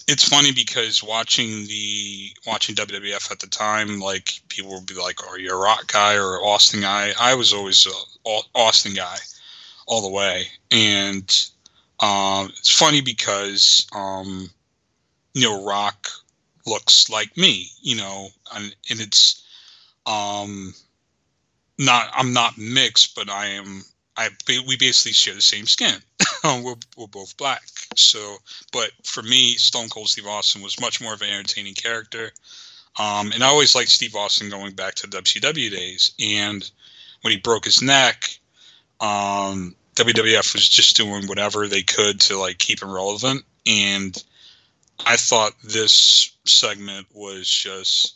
it's 0.07 0.27
funny 0.27 0.51
because 0.51 1.03
watching 1.03 1.65
the 1.65 2.31
watching 2.45 2.75
WWF 2.75 3.31
at 3.31 3.39
the 3.39 3.47
time, 3.47 3.99
like 3.99 4.39
people 4.49 4.73
would 4.73 4.85
be 4.85 4.93
like, 4.93 5.27
"Are 5.27 5.39
you 5.39 5.51
a 5.51 5.55
Rock 5.55 5.91
guy 5.91 6.15
or 6.15 6.43
Austin 6.43 6.81
guy?" 6.81 7.13
I 7.19 7.33
was 7.33 7.53
always 7.53 7.87
a 7.87 8.39
Austin 8.53 8.93
guy, 8.93 9.17
all 9.87 10.01
the 10.01 10.09
way. 10.09 10.47
And 10.71 11.49
um, 11.99 12.51
it's 12.57 12.77
funny 12.77 13.01
because 13.01 13.87
um, 13.93 14.49
you 15.33 15.41
know 15.41 15.65
Rock 15.65 16.09
looks 16.67 17.09
like 17.09 17.35
me, 17.37 17.69
you 17.81 17.95
know, 17.95 18.27
and, 18.53 18.75
and 18.89 18.99
it's 18.99 19.43
um, 20.05 20.73
not 21.79 22.09
I'm 22.13 22.33
not 22.33 22.57
mixed, 22.57 23.15
but 23.15 23.29
I 23.29 23.47
am. 23.47 23.83
I 24.17 24.29
we 24.67 24.77
basically 24.77 25.13
share 25.13 25.33
the 25.33 25.41
same 25.41 25.65
skin. 25.65 25.99
We're 26.63 26.75
we're 26.97 27.07
both 27.07 27.37
black. 27.37 27.63
So, 27.95 28.37
but 28.71 28.91
for 29.03 29.23
me, 29.23 29.53
Stone 29.55 29.89
Cold 29.89 30.09
Steve 30.09 30.27
Austin 30.27 30.61
was 30.61 30.79
much 30.79 31.01
more 31.01 31.13
of 31.13 31.21
an 31.21 31.29
entertaining 31.29 31.75
character. 31.75 32.31
Um, 32.97 33.31
and 33.31 33.43
I 33.43 33.47
always 33.47 33.75
liked 33.75 33.89
Steve 33.89 34.15
Austin 34.15 34.49
going 34.49 34.73
back 34.73 34.95
to 34.95 35.07
WCW 35.07 35.69
days. 35.69 36.13
And 36.19 36.69
when 37.21 37.31
he 37.31 37.37
broke 37.37 37.65
his 37.65 37.81
neck, 37.81 38.29
um, 39.01 39.75
WWF 39.95 40.53
was 40.53 40.67
just 40.67 40.95
doing 40.95 41.27
whatever 41.27 41.67
they 41.67 41.83
could 41.83 42.19
to 42.21 42.37
like 42.37 42.57
keep 42.57 42.81
him 42.81 42.91
relevant. 42.91 43.43
And 43.65 44.21
I 45.05 45.17
thought 45.17 45.53
this 45.63 46.31
segment 46.45 47.07
was 47.13 47.49
just 47.49 48.15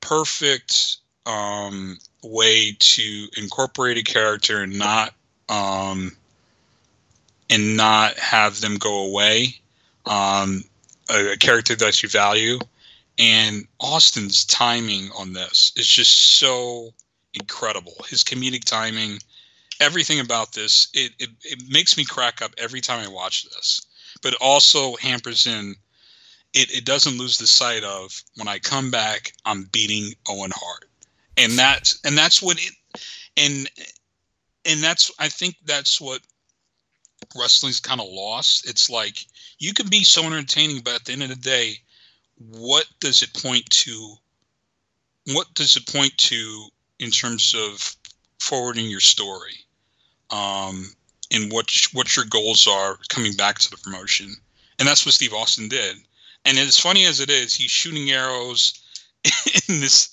perfect 0.00 0.98
um, 1.26 1.98
way 2.22 2.76
to 2.78 3.26
incorporate 3.36 3.98
a 3.98 4.02
character 4.02 4.62
and 4.62 4.78
not 4.78 5.14
um, 5.48 6.12
and 7.54 7.76
not 7.76 8.18
have 8.18 8.60
them 8.60 8.76
go 8.76 9.04
away. 9.04 9.60
Um, 10.06 10.64
a, 11.10 11.32
a, 11.32 11.36
character 11.36 11.74
that 11.76 12.02
you 12.02 12.08
value, 12.08 12.58
and 13.18 13.66
Austin's 13.80 14.44
timing 14.44 15.10
on 15.16 15.32
this 15.32 15.72
is 15.76 15.86
just 15.86 16.38
so 16.38 16.90
incredible. 17.32 17.94
His 18.08 18.22
comedic 18.22 18.64
timing, 18.64 19.18
everything 19.80 20.20
about 20.20 20.52
this, 20.52 20.88
it, 20.92 21.12
it, 21.18 21.30
it 21.42 21.62
makes 21.70 21.96
me 21.96 22.04
crack 22.04 22.42
up 22.42 22.52
every 22.58 22.80
time 22.82 23.02
I 23.02 23.08
watch 23.08 23.44
this. 23.44 23.80
But 24.22 24.34
it 24.34 24.38
also 24.40 24.96
hampers 24.96 25.46
in 25.46 25.74
it, 26.52 26.70
it 26.70 26.84
doesn't 26.84 27.18
lose 27.18 27.38
the 27.38 27.46
sight 27.46 27.82
of 27.82 28.22
when 28.36 28.46
I 28.46 28.58
come 28.58 28.90
back, 28.90 29.32
I'm 29.44 29.64
beating 29.72 30.14
Owen 30.28 30.52
Hart 30.54 30.84
and 31.36 31.52
that's 31.52 32.00
and 32.04 32.16
that's 32.16 32.42
what 32.42 32.58
it 32.58 32.72
and 33.36 33.68
and 34.64 34.82
that's 34.82 35.10
I 35.18 35.28
think 35.28 35.56
that's 35.64 36.00
what 36.00 36.20
wrestling's 37.34 37.80
kind 37.80 38.00
of 38.00 38.08
lost. 38.08 38.68
It's 38.68 38.90
like 38.90 39.26
you 39.58 39.74
can 39.74 39.88
be 39.88 40.04
so 40.04 40.24
entertaining, 40.24 40.80
but 40.80 40.94
at 40.94 41.04
the 41.04 41.12
end 41.12 41.22
of 41.22 41.28
the 41.28 41.36
day, 41.36 41.78
what 42.36 42.86
does 43.00 43.22
it 43.22 43.32
point 43.34 43.68
to? 43.70 44.16
What 45.32 45.52
does 45.54 45.76
it 45.76 45.86
point 45.86 46.16
to 46.18 46.68
in 46.98 47.10
terms 47.10 47.54
of 47.56 47.96
forwarding 48.38 48.86
your 48.86 49.00
story, 49.00 49.54
um, 50.30 50.94
and 51.30 51.50
what 51.52 51.70
what 51.92 52.16
your 52.16 52.24
goals 52.26 52.66
are 52.66 52.98
coming 53.08 53.34
back 53.34 53.58
to 53.60 53.70
the 53.70 53.78
promotion? 53.78 54.36
And 54.78 54.88
that's 54.88 55.06
what 55.06 55.14
Steve 55.14 55.32
Austin 55.32 55.68
did. 55.68 55.96
And 56.44 56.58
as 56.58 56.78
funny 56.78 57.06
as 57.06 57.20
it 57.20 57.30
is, 57.30 57.54
he's 57.54 57.70
shooting 57.70 58.10
arrows 58.10 58.74
in 59.68 59.80
this 59.80 60.10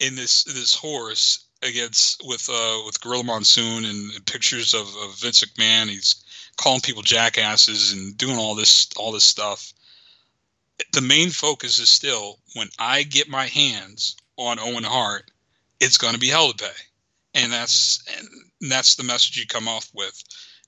in 0.00 0.16
this 0.16 0.44
this 0.44 0.74
horse 0.74 1.46
against 1.62 2.20
with 2.24 2.48
uh 2.50 2.82
with 2.84 3.00
Gorilla 3.00 3.24
Monsoon 3.24 3.84
and 3.84 4.26
pictures 4.26 4.74
of, 4.74 4.88
of 4.96 5.18
Vince 5.18 5.42
McMahon. 5.44 5.88
He's 5.88 6.21
calling 6.56 6.80
people 6.80 7.02
jackasses 7.02 7.92
and 7.92 8.16
doing 8.16 8.36
all 8.36 8.54
this 8.54 8.88
all 8.96 9.12
this 9.12 9.24
stuff. 9.24 9.72
The 10.92 11.00
main 11.00 11.30
focus 11.30 11.78
is 11.78 11.88
still 11.88 12.38
when 12.54 12.68
I 12.78 13.02
get 13.02 13.28
my 13.28 13.46
hands 13.46 14.16
on 14.36 14.58
Owen 14.58 14.84
Hart, 14.84 15.30
it's 15.80 15.98
going 15.98 16.14
to 16.14 16.20
be 16.20 16.28
hell 16.28 16.52
to 16.52 16.64
pay, 16.64 16.80
and 17.34 17.52
that's 17.52 18.02
and 18.16 18.70
that's 18.70 18.96
the 18.96 19.04
message 19.04 19.36
you 19.36 19.46
come 19.46 19.68
off 19.68 19.90
with. 19.94 20.22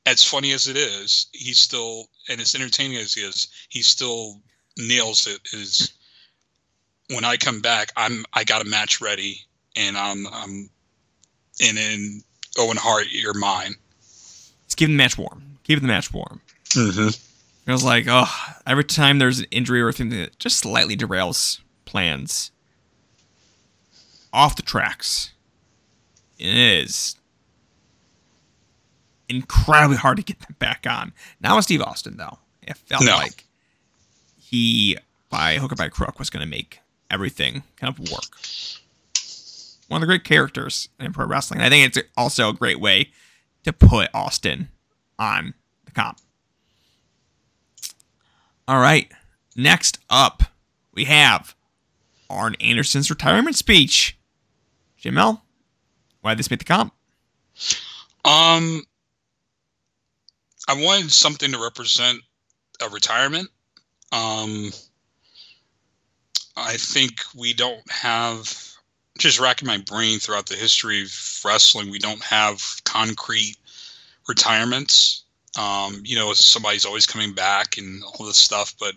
As 0.06 0.23
funny 0.23 0.52
as 0.52 0.69
it 0.69 0.77
is, 0.77 1.27
he's 1.32 1.59
still 1.59 2.09
and 2.28 2.40
as 2.40 2.55
entertaining 2.55 2.98
as 2.98 3.15
he 3.15 3.23
is, 3.23 3.48
he 3.69 3.82
still 3.82 4.40
nails 4.77 5.27
it. 5.27 5.40
Is 5.52 5.93
when 7.11 7.24
I 7.24 7.36
come 7.36 7.61
back, 7.61 7.93
I'm 7.97 8.24
I 8.32 8.44
got 8.44 8.62
a 8.62 8.69
match 8.69 9.01
ready, 9.01 9.40
and 9.77 9.97
I'm 9.97 10.27
I'm 10.27 10.70
and 11.61 11.78
in 11.78 12.23
Owen 12.59 12.77
Hart, 12.77 13.06
you're 13.11 13.35
mine. 13.35 13.74
Let's 14.65 14.74
keep 14.74 14.89
the 14.89 14.94
match 14.94 15.16
warm. 15.16 15.54
Keep 15.65 15.81
the 15.81 15.86
match 15.86 16.12
warm. 16.12 16.41
Mm-hmm. 16.70 17.09
It 17.66 17.73
was 17.73 17.85
like, 17.85 18.05
oh, 18.09 18.31
every 18.66 18.85
time 18.85 19.19
there's 19.19 19.41
an 19.41 19.47
injury 19.51 19.81
or 19.81 19.91
something 19.93 20.19
that 20.19 20.39
just 20.39 20.59
slightly 20.59 20.97
derails 20.97 21.61
plans 21.86 22.51
off 24.32 24.57
the 24.57 24.62
tracks, 24.62 25.32
it 26.39 26.55
is 26.55 27.16
incredibly 29.28 29.97
hard 29.97 30.19
to 30.19 30.23
get 30.23 30.41
them 30.41 30.57
back 30.59 30.86
on. 30.89 31.12
Not 31.41 31.57
with 31.57 31.65
Steve 31.65 31.81
Austin, 31.81 32.19
though. 32.19 32.39
It 32.62 32.77
felt 32.77 33.05
no. 33.05 33.16
like 33.16 33.45
he, 34.39 34.99
by 35.31 35.57
hook 35.57 35.73
or 35.73 35.77
by 35.77 35.89
crook, 35.89 36.19
was 36.19 36.28
going 36.28 36.45
to 36.45 36.51
make 36.51 36.81
everything 37.11 37.62
kind 37.77 37.93
of 37.93 37.99
work. 38.11 38.39
One 39.89 40.03
of 40.03 40.07
the 40.07 40.07
great 40.07 40.24
characters 40.24 40.89
in 40.99 41.12
pro 41.12 41.27
wrestling. 41.27 41.61
I 41.61 41.70
think 41.70 41.86
it's 41.97 42.09
also 42.16 42.51
a 42.51 42.53
great 42.53 42.81
way 42.81 43.11
to 43.65 43.73
put 43.73 44.11
Austin 44.12 44.69
on 45.19 45.55
the 45.85 45.91
comp. 45.91 46.19
All 48.66 48.81
right. 48.81 49.11
Next 49.57 49.99
up, 50.11 50.43
we 50.93 51.05
have 51.05 51.55
Arn 52.31 52.57
Anderson's 52.61 53.11
retirement 53.11 53.57
speech. 53.57 54.19
JML, 55.01 55.41
why 56.23 56.32
did 56.32 56.39
this 56.39 56.51
make 56.51 56.61
the 56.61 56.65
comp? 56.65 56.93
Um, 58.24 58.82
I 60.66 60.74
wanted 60.82 61.12
something 61.12 61.53
to 61.53 61.62
represent 61.62 62.20
a 62.82 62.89
retirement. 62.89 63.51
Um, 64.12 64.73
I 66.57 66.77
think 66.77 67.20
we 67.36 67.53
don't 67.53 67.91
have 67.91 68.74
just 69.19 69.39
racking 69.39 69.66
my 69.66 69.78
brain 69.78 70.19
throughout 70.19 70.47
the 70.47 70.57
history 70.57 71.03
of 71.03 71.41
wrestling. 71.45 71.91
We 71.91 71.99
don't 71.99 72.23
have 72.23 72.62
concrete 72.85 73.57
retirements. 74.29 75.25
Um, 75.59 76.03
you 76.05 76.17
know, 76.17 76.33
somebody's 76.33 76.85
always 76.85 77.07
coming 77.07 77.33
back 77.33 77.79
and 77.79 78.03
all 78.03 78.27
this 78.27 78.37
stuff, 78.37 78.75
but 78.79 78.95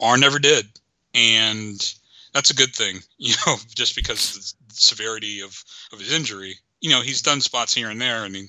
Arn 0.00 0.20
never 0.20 0.38
did, 0.38 0.66
and 1.14 1.94
that's 2.32 2.50
a 2.50 2.54
good 2.54 2.74
thing. 2.74 3.00
You 3.18 3.34
know, 3.46 3.56
just 3.74 3.94
because 3.94 4.54
the 4.68 4.74
severity 4.74 5.42
of 5.42 5.62
of 5.92 5.98
his 5.98 6.12
injury. 6.12 6.54
You 6.80 6.88
know, 6.88 7.02
he's 7.02 7.20
done 7.20 7.42
spots 7.42 7.74
here 7.74 7.90
and 7.90 8.00
there. 8.00 8.20
I 8.20 8.28
mean, 8.30 8.48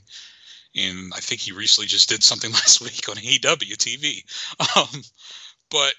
and 0.76 1.12
I 1.14 1.20
think 1.20 1.42
he 1.42 1.52
recently 1.52 1.88
just 1.88 2.08
did 2.08 2.24
something 2.24 2.52
last 2.54 2.80
week 2.82 3.10
on 3.10 3.18
AEW 3.18 3.76
TV. 3.76 4.24
Um, 4.78 5.04
but 5.70 5.94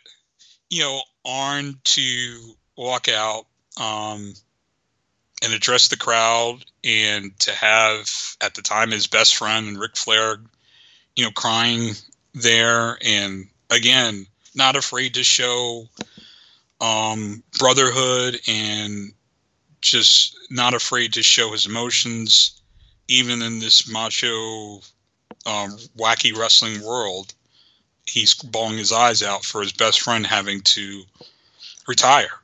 you 0.70 0.80
know, 0.80 1.02
Arn 1.26 1.78
to 1.84 2.54
walk 2.76 3.08
out 3.08 3.46
um, 3.78 4.34
and 5.42 5.52
address 5.52 5.88
the 5.88 5.96
crowd, 5.96 6.64
and 6.84 7.38
to 7.40 7.52
have 7.52 8.08
at 8.40 8.54
the 8.54 8.62
time 8.62 8.90
his 8.90 9.06
best 9.06 9.36
friend 9.36 9.68
and 9.68 9.78
Ric 9.78 9.96
Flair, 9.96 10.38
you 11.16 11.24
know, 11.24 11.30
crying 11.30 11.94
there, 12.34 12.98
and 13.04 13.46
again, 13.70 14.26
not 14.54 14.76
afraid 14.76 15.14
to 15.14 15.24
show 15.24 15.88
um, 16.80 17.42
brotherhood 17.58 18.40
and 18.46 19.12
just 19.80 20.36
not 20.50 20.74
afraid 20.74 21.12
to 21.14 21.22
show 21.22 21.52
his 21.52 21.66
emotions, 21.66 22.62
even 23.08 23.42
in 23.42 23.58
this 23.58 23.90
macho, 23.90 24.76
um, 25.44 25.76
wacky 25.98 26.36
wrestling 26.36 26.82
world 26.84 27.34
he's 28.06 28.34
bawling 28.34 28.78
his 28.78 28.92
eyes 28.92 29.22
out 29.22 29.44
for 29.44 29.62
his 29.62 29.72
best 29.72 30.00
friend 30.00 30.26
having 30.26 30.60
to 30.60 31.02
retire. 31.86 32.41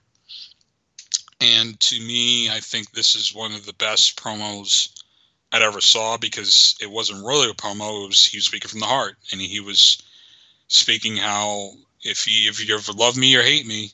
And 1.40 1.78
to 1.80 2.00
me, 2.00 2.50
I 2.50 2.60
think 2.60 2.90
this 2.90 3.14
is 3.14 3.34
one 3.34 3.52
of 3.52 3.64
the 3.64 3.72
best 3.74 4.16
promos 4.16 4.90
I'd 5.52 5.62
ever 5.62 5.80
saw 5.80 6.16
because 6.16 6.76
it 6.80 6.90
wasn't 6.90 7.24
really 7.24 7.48
a 7.48 7.54
promo. 7.54 8.04
It 8.04 8.08
was 8.08 8.26
he 8.26 8.38
was 8.38 8.46
speaking 8.46 8.68
from 8.68 8.80
the 8.80 8.86
heart, 8.86 9.16
and 9.32 9.40
he 9.40 9.60
was 9.60 10.02
speaking 10.66 11.16
how 11.16 11.72
if 12.02 12.26
you 12.26 12.50
if 12.50 12.66
you 12.66 12.74
ever 12.74 12.92
love 12.92 13.16
me 13.16 13.36
or 13.36 13.42
hate 13.42 13.66
me, 13.66 13.92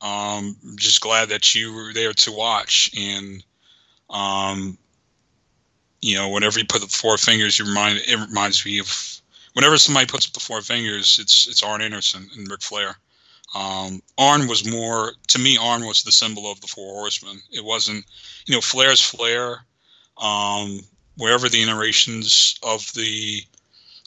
um, 0.00 0.56
just 0.76 1.00
glad 1.00 1.28
that 1.30 1.54
you 1.54 1.72
were 1.74 1.92
there 1.92 2.12
to 2.12 2.32
watch 2.32 2.90
and 2.96 3.44
um, 4.10 4.78
you 6.04 6.16
know, 6.16 6.28
whenever 6.28 6.58
you 6.58 6.66
put 6.66 6.82
the 6.82 6.86
four 6.86 7.16
fingers, 7.16 7.58
you 7.58 7.64
remind 7.64 7.98
it 7.98 8.18
reminds 8.28 8.64
me 8.64 8.78
of 8.78 9.20
whenever 9.54 9.78
somebody 9.78 10.06
puts 10.06 10.26
up 10.26 10.34
the 10.34 10.40
four 10.40 10.60
fingers, 10.60 11.18
it's 11.18 11.48
it's 11.48 11.62
Arn 11.62 11.80
Anderson 11.80 12.28
and 12.36 12.50
Ric 12.50 12.62
Flair. 12.62 12.96
Um, 13.54 14.02
Arn 14.18 14.48
was 14.48 14.68
more 14.68 15.12
to 15.28 15.38
me. 15.38 15.56
Arn 15.56 15.84
was 15.84 16.02
the 16.02 16.12
symbol 16.12 16.50
of 16.50 16.60
the 16.60 16.66
Four 16.66 16.94
Horsemen. 16.94 17.40
It 17.52 17.64
wasn't, 17.64 18.04
you 18.46 18.54
know, 18.54 18.60
Flair's 18.60 19.00
Flair. 19.00 19.64
Um, 20.18 20.80
wherever 21.16 21.48
the 21.48 21.62
iterations 21.62 22.58
of 22.62 22.92
the 22.94 23.42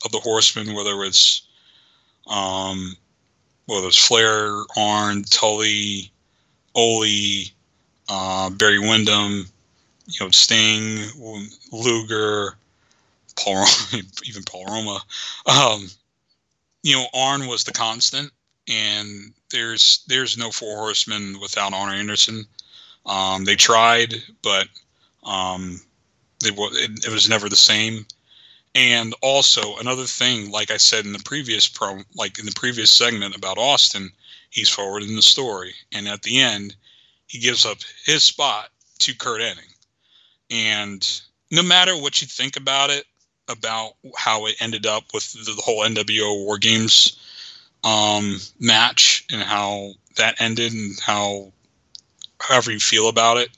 of 0.05 0.11
the 0.11 0.19
Horsemen, 0.19 0.73
whether 0.73 1.03
it's 1.03 1.43
um, 2.27 2.95
whether 3.65 3.87
it's 3.87 3.97
Flair, 3.97 4.63
Arn, 4.77 5.23
Tully, 5.23 6.11
Ole, 6.75 7.45
uh, 8.09 8.49
Barry 8.51 8.79
Windham, 8.79 9.47
you 10.07 10.25
know, 10.25 10.31
Sting, 10.31 10.99
Luger, 11.71 12.55
Paul, 13.37 13.65
even 14.25 14.43
Paul 14.43 14.65
Roma. 14.65 14.99
Um, 15.45 15.87
you 16.83 16.95
know, 16.95 17.07
Arn 17.13 17.47
was 17.47 17.63
the 17.63 17.71
constant, 17.71 18.31
and 18.67 19.33
there's 19.51 20.03
there's 20.07 20.37
no 20.37 20.51
Four 20.51 20.77
Horsemen 20.77 21.39
without 21.39 21.73
Arn 21.73 21.93
Anderson. 21.93 22.45
Um, 23.05 23.45
they 23.45 23.55
tried, 23.55 24.15
but 24.41 24.67
um, 25.23 25.81
they, 26.43 26.49
it, 26.49 27.05
it 27.05 27.11
was 27.11 27.29
never 27.29 27.47
the 27.47 27.55
same. 27.55 28.05
And 28.75 29.15
also 29.21 29.77
another 29.77 30.05
thing, 30.05 30.51
like 30.51 30.69
I 30.69 30.77
said 30.77 31.05
in 31.05 31.13
the 31.13 31.19
previous 31.19 31.67
pro, 31.67 32.01
like 32.15 32.37
in 32.37 32.45
the 32.45 32.51
previous 32.55 32.91
segment 32.91 33.35
about 33.35 33.57
Austin, 33.57 34.11
he's 34.49 34.69
forward 34.69 35.03
in 35.03 35.15
the 35.15 35.21
story, 35.21 35.73
and 35.93 36.07
at 36.07 36.21
the 36.21 36.39
end, 36.39 36.75
he 37.27 37.39
gives 37.39 37.65
up 37.65 37.79
his 38.05 38.23
spot 38.23 38.69
to 38.99 39.15
Curt 39.15 39.41
Hennig. 39.41 39.73
And 40.49 41.21
no 41.51 41.63
matter 41.63 41.97
what 41.97 42.21
you 42.21 42.27
think 42.27 42.55
about 42.57 42.89
it, 42.89 43.05
about 43.49 43.93
how 44.17 44.45
it 44.45 44.55
ended 44.59 44.85
up 44.85 45.05
with 45.13 45.31
the 45.31 45.61
whole 45.61 45.83
NWO 45.83 46.43
War 46.43 46.57
Games 46.57 47.17
um, 47.83 48.37
match 48.59 49.25
and 49.31 49.41
how 49.41 49.91
that 50.15 50.39
ended 50.39 50.73
and 50.73 50.99
how 50.99 51.51
however 52.41 52.71
you 52.71 52.79
feel 52.79 53.09
about 53.09 53.37
it, 53.37 53.49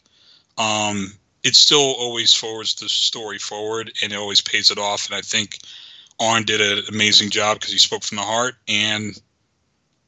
um, 0.58 1.14
it 1.44 1.56
still 1.56 1.96
always 1.98 2.34
forwards 2.34 2.76
the 2.76 2.90
story 2.90 3.38
forward 3.38 3.92
and 4.02 4.12
it 4.12 4.18
always 4.18 4.42
pays 4.42 4.72
it 4.72 4.78
off. 4.78 5.06
And 5.08 5.16
I 5.16 5.22
think 5.22 5.60
Arn 6.20 6.44
did 6.44 6.62
an 6.62 6.84
amazing 6.90 7.30
job 7.30 7.60
because 7.60 7.72
he 7.72 7.80
spoke 7.80 8.04
from 8.04 8.18
the 8.18 8.24
heart 8.24 8.56
and 8.68 9.20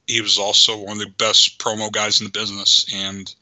he 0.07 0.21
was 0.21 0.37
also 0.37 0.77
one 0.77 0.93
of 0.93 0.99
the 0.99 1.13
best 1.17 1.57
promo 1.57 1.91
guys 1.91 2.19
in 2.19 2.25
the 2.25 2.31
business. 2.31 2.85
And 2.93 3.33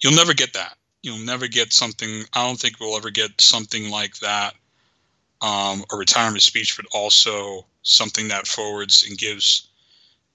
you'll 0.00 0.16
never 0.16 0.34
get 0.34 0.52
that. 0.54 0.76
You'll 1.02 1.24
never 1.24 1.46
get 1.46 1.72
something. 1.72 2.24
I 2.32 2.46
don't 2.46 2.58
think 2.58 2.80
we'll 2.80 2.96
ever 2.96 3.10
get 3.10 3.40
something 3.40 3.88
like 3.88 4.18
that, 4.18 4.54
um, 5.40 5.84
a 5.92 5.96
retirement 5.96 6.42
speech, 6.42 6.76
but 6.76 6.86
also 6.92 7.66
something 7.82 8.28
that 8.28 8.48
forwards 8.48 9.06
and 9.08 9.16
gives. 9.16 9.67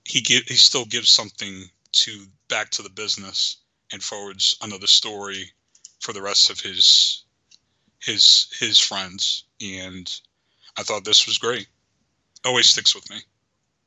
He 0.05 0.21
give 0.21 0.43
he 0.43 0.55
still 0.55 0.85
gives 0.85 1.09
something 1.09 1.69
to 1.93 2.25
back 2.49 2.69
to 2.71 2.81
the 2.81 2.89
business 2.89 3.57
and 3.91 4.03
forwards 4.03 4.57
another 4.61 4.87
story 4.87 5.51
for 5.99 6.13
the 6.13 6.21
rest 6.21 6.49
of 6.49 6.59
his 6.59 7.23
his 7.99 8.47
his 8.59 8.79
friends 8.79 9.45
and 9.61 10.19
I 10.77 10.83
thought 10.83 11.05
this 11.05 11.27
was 11.27 11.37
great. 11.37 11.67
Always 12.43 12.69
sticks 12.69 12.95
with 12.95 13.09
me. 13.09 13.17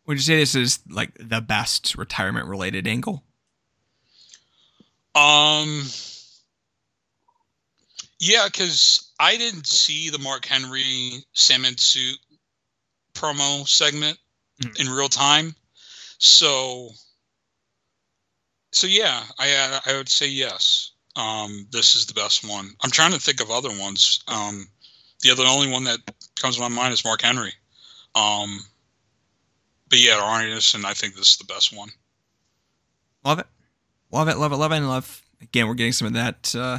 Would 0.06 0.18
you 0.18 0.22
say 0.22 0.36
this 0.36 0.54
is 0.54 0.78
like 0.88 1.10
the 1.18 1.40
best 1.40 1.96
retirement 1.96 2.46
related 2.46 2.86
angle? 2.86 3.22
Um 5.14 5.84
yeah, 8.18 8.46
because 8.46 9.10
I 9.20 9.36
didn't 9.36 9.66
see 9.66 10.08
the 10.08 10.18
Mark 10.18 10.46
Henry 10.46 11.24
salmon 11.34 11.76
suit 11.76 12.18
promo 13.14 13.68
segment 13.68 14.18
mm. 14.62 14.80
in 14.80 14.88
real 14.88 15.08
time, 15.08 15.54
so 16.18 16.90
so 18.72 18.86
yeah, 18.86 19.24
I 19.38 19.80
I 19.86 19.96
would 19.96 20.08
say 20.08 20.28
yes. 20.28 20.92
Um, 21.16 21.66
this 21.70 21.96
is 21.96 22.04
the 22.04 22.14
best 22.14 22.46
one. 22.46 22.72
I'm 22.82 22.90
trying 22.90 23.12
to 23.12 23.18
think 23.18 23.40
of 23.40 23.50
other 23.50 23.70
ones. 23.70 24.22
Um, 24.28 24.68
the 25.22 25.30
other 25.30 25.44
only 25.46 25.70
one 25.70 25.84
that 25.84 25.98
comes 26.38 26.56
to 26.56 26.60
my 26.60 26.68
mind 26.68 26.92
is 26.92 27.04
Mark 27.04 27.22
Henry. 27.22 27.54
Um, 28.14 28.60
but 29.88 29.98
yeah, 29.98 30.20
Arn 30.20 30.44
Anderson, 30.44 30.84
I 30.84 30.92
think 30.92 31.14
this 31.14 31.32
is 31.32 31.36
the 31.38 31.44
best 31.44 31.74
one. 31.74 31.88
Love 33.24 33.38
it, 33.38 33.46
love 34.12 34.28
it, 34.28 34.36
love 34.36 34.52
it, 34.52 34.56
love 34.56 34.72
it, 34.72 34.76
and 34.76 34.88
love. 34.88 35.22
Again, 35.40 35.66
we're 35.66 35.74
getting 35.74 35.92
some 35.92 36.08
of 36.08 36.12
that. 36.14 36.54
Uh, 36.54 36.78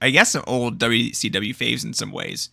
I 0.00 0.10
guess 0.10 0.32
some 0.32 0.44
old 0.46 0.78
WCW 0.78 1.54
faves 1.54 1.84
in 1.84 1.92
some 1.92 2.10
ways 2.10 2.48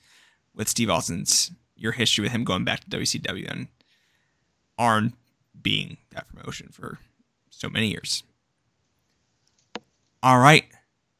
with 0.53 0.67
Steve 0.67 0.89
Austin's 0.89 1.51
your 1.75 1.93
history 1.93 2.23
with 2.23 2.31
him 2.31 2.43
going 2.43 2.63
back 2.63 2.81
to 2.81 2.97
WCW 2.97 3.49
and 3.49 3.67
Arn 4.77 5.13
being 5.61 5.97
that 6.11 6.27
promotion 6.27 6.69
for 6.71 6.99
so 7.49 7.69
many 7.69 7.89
years. 7.89 8.23
All 10.23 10.39
right. 10.39 10.65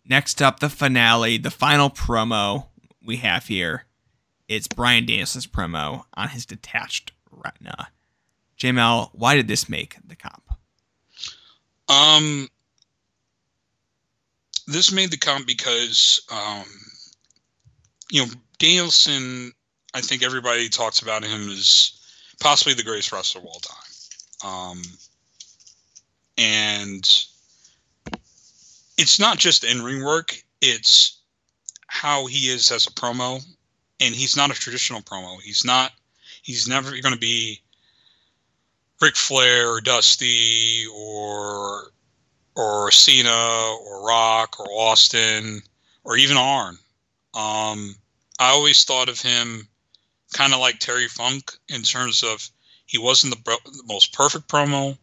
Next 0.06 0.42
up, 0.42 0.60
the 0.60 0.70
finale, 0.70 1.38
the 1.38 1.52
final 1.52 1.90
promo 1.90 2.68
we 3.04 3.18
have 3.18 3.48
here. 3.48 3.86
It's 4.48 4.68
Bryan 4.68 5.06
Danielson's 5.06 5.48
promo 5.48 6.04
on 6.14 6.30
his 6.30 6.46
detached 6.46 7.14
retina. 7.32 7.90
JML, 8.60 9.10
why 9.14 9.36
did 9.36 9.48
this 9.48 9.70
make 9.70 9.96
the 10.06 10.16
comp? 10.16 10.44
Um, 11.88 12.48
this 14.68 14.92
made 14.92 15.12
the 15.12 15.18
comp 15.18 15.48
because, 15.48 16.22
um, 16.32 16.66
you 18.10 18.26
know, 18.26 18.32
Danielson. 18.60 19.52
I 19.94 20.00
think 20.00 20.24
everybody 20.24 20.70
talks 20.70 21.02
about 21.02 21.24
him 21.24 21.50
as 21.50 22.00
possibly 22.40 22.74
the 22.74 22.84
greatest 22.84 23.12
wrestler 23.12 23.42
of 23.42 23.48
all 23.48 23.60
time. 23.60 23.81
Um, 24.44 24.82
and 26.38 27.04
it's 28.98 29.20
not 29.20 29.38
just 29.38 29.64
in 29.64 29.82
ring 29.82 30.04
work; 30.04 30.36
it's 30.62 31.20
how 31.88 32.26
he 32.26 32.50
is 32.50 32.72
as 32.72 32.88
a 32.88 32.92
promo, 32.92 33.44
and 34.00 34.16
he's 34.16 34.36
not 34.36 34.52
a 34.52 34.56
traditional 34.56 35.02
promo. 35.02 35.42
He's 35.42 35.66
not. 35.66 35.92
He's 36.42 36.68
never 36.68 36.90
going 36.92 37.14
to 37.14 37.20
be 37.20 37.62
Ric 39.02 39.16
Flair 39.16 39.70
or 39.70 39.82
Dusty 39.82 40.86
or 40.94 41.92
or 42.56 42.92
Cena 42.92 43.76
or 43.86 44.06
Rock 44.06 44.60
or 44.60 44.68
Austin 44.72 45.62
or 46.04 46.18
even 46.18 46.38
Arn. 46.38 46.78
Um, 47.34 47.96
I 48.40 48.50
always 48.50 48.84
thought 48.84 49.10
of 49.10 49.22
him 49.22 49.68
kind 50.34 50.54
of 50.54 50.60
like 50.60 50.80
Terry 50.80 51.08
Funk 51.08 51.52
in 51.70 51.82
terms 51.82 52.24
of 52.24 52.50
he 52.92 52.98
wasn't 52.98 53.34
the, 53.34 53.58
the 53.64 53.84
most 53.86 54.12
perfect 54.12 54.50
promo, 54.50 54.98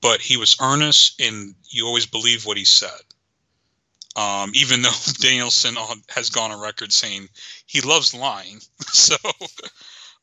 but 0.00 0.22
he 0.22 0.38
was 0.38 0.56
earnest 0.62 1.20
and 1.20 1.54
you 1.68 1.86
always 1.86 2.06
believe 2.06 2.46
what 2.46 2.56
he 2.56 2.64
said. 2.64 3.02
Um, 4.16 4.52
even 4.54 4.80
though 4.80 4.96
Danielson 5.20 5.76
has 6.08 6.30
gone 6.30 6.52
on 6.52 6.58
record 6.58 6.90
saying 6.90 7.28
he 7.66 7.82
loves 7.82 8.14
lying. 8.14 8.62
so, 8.80 9.16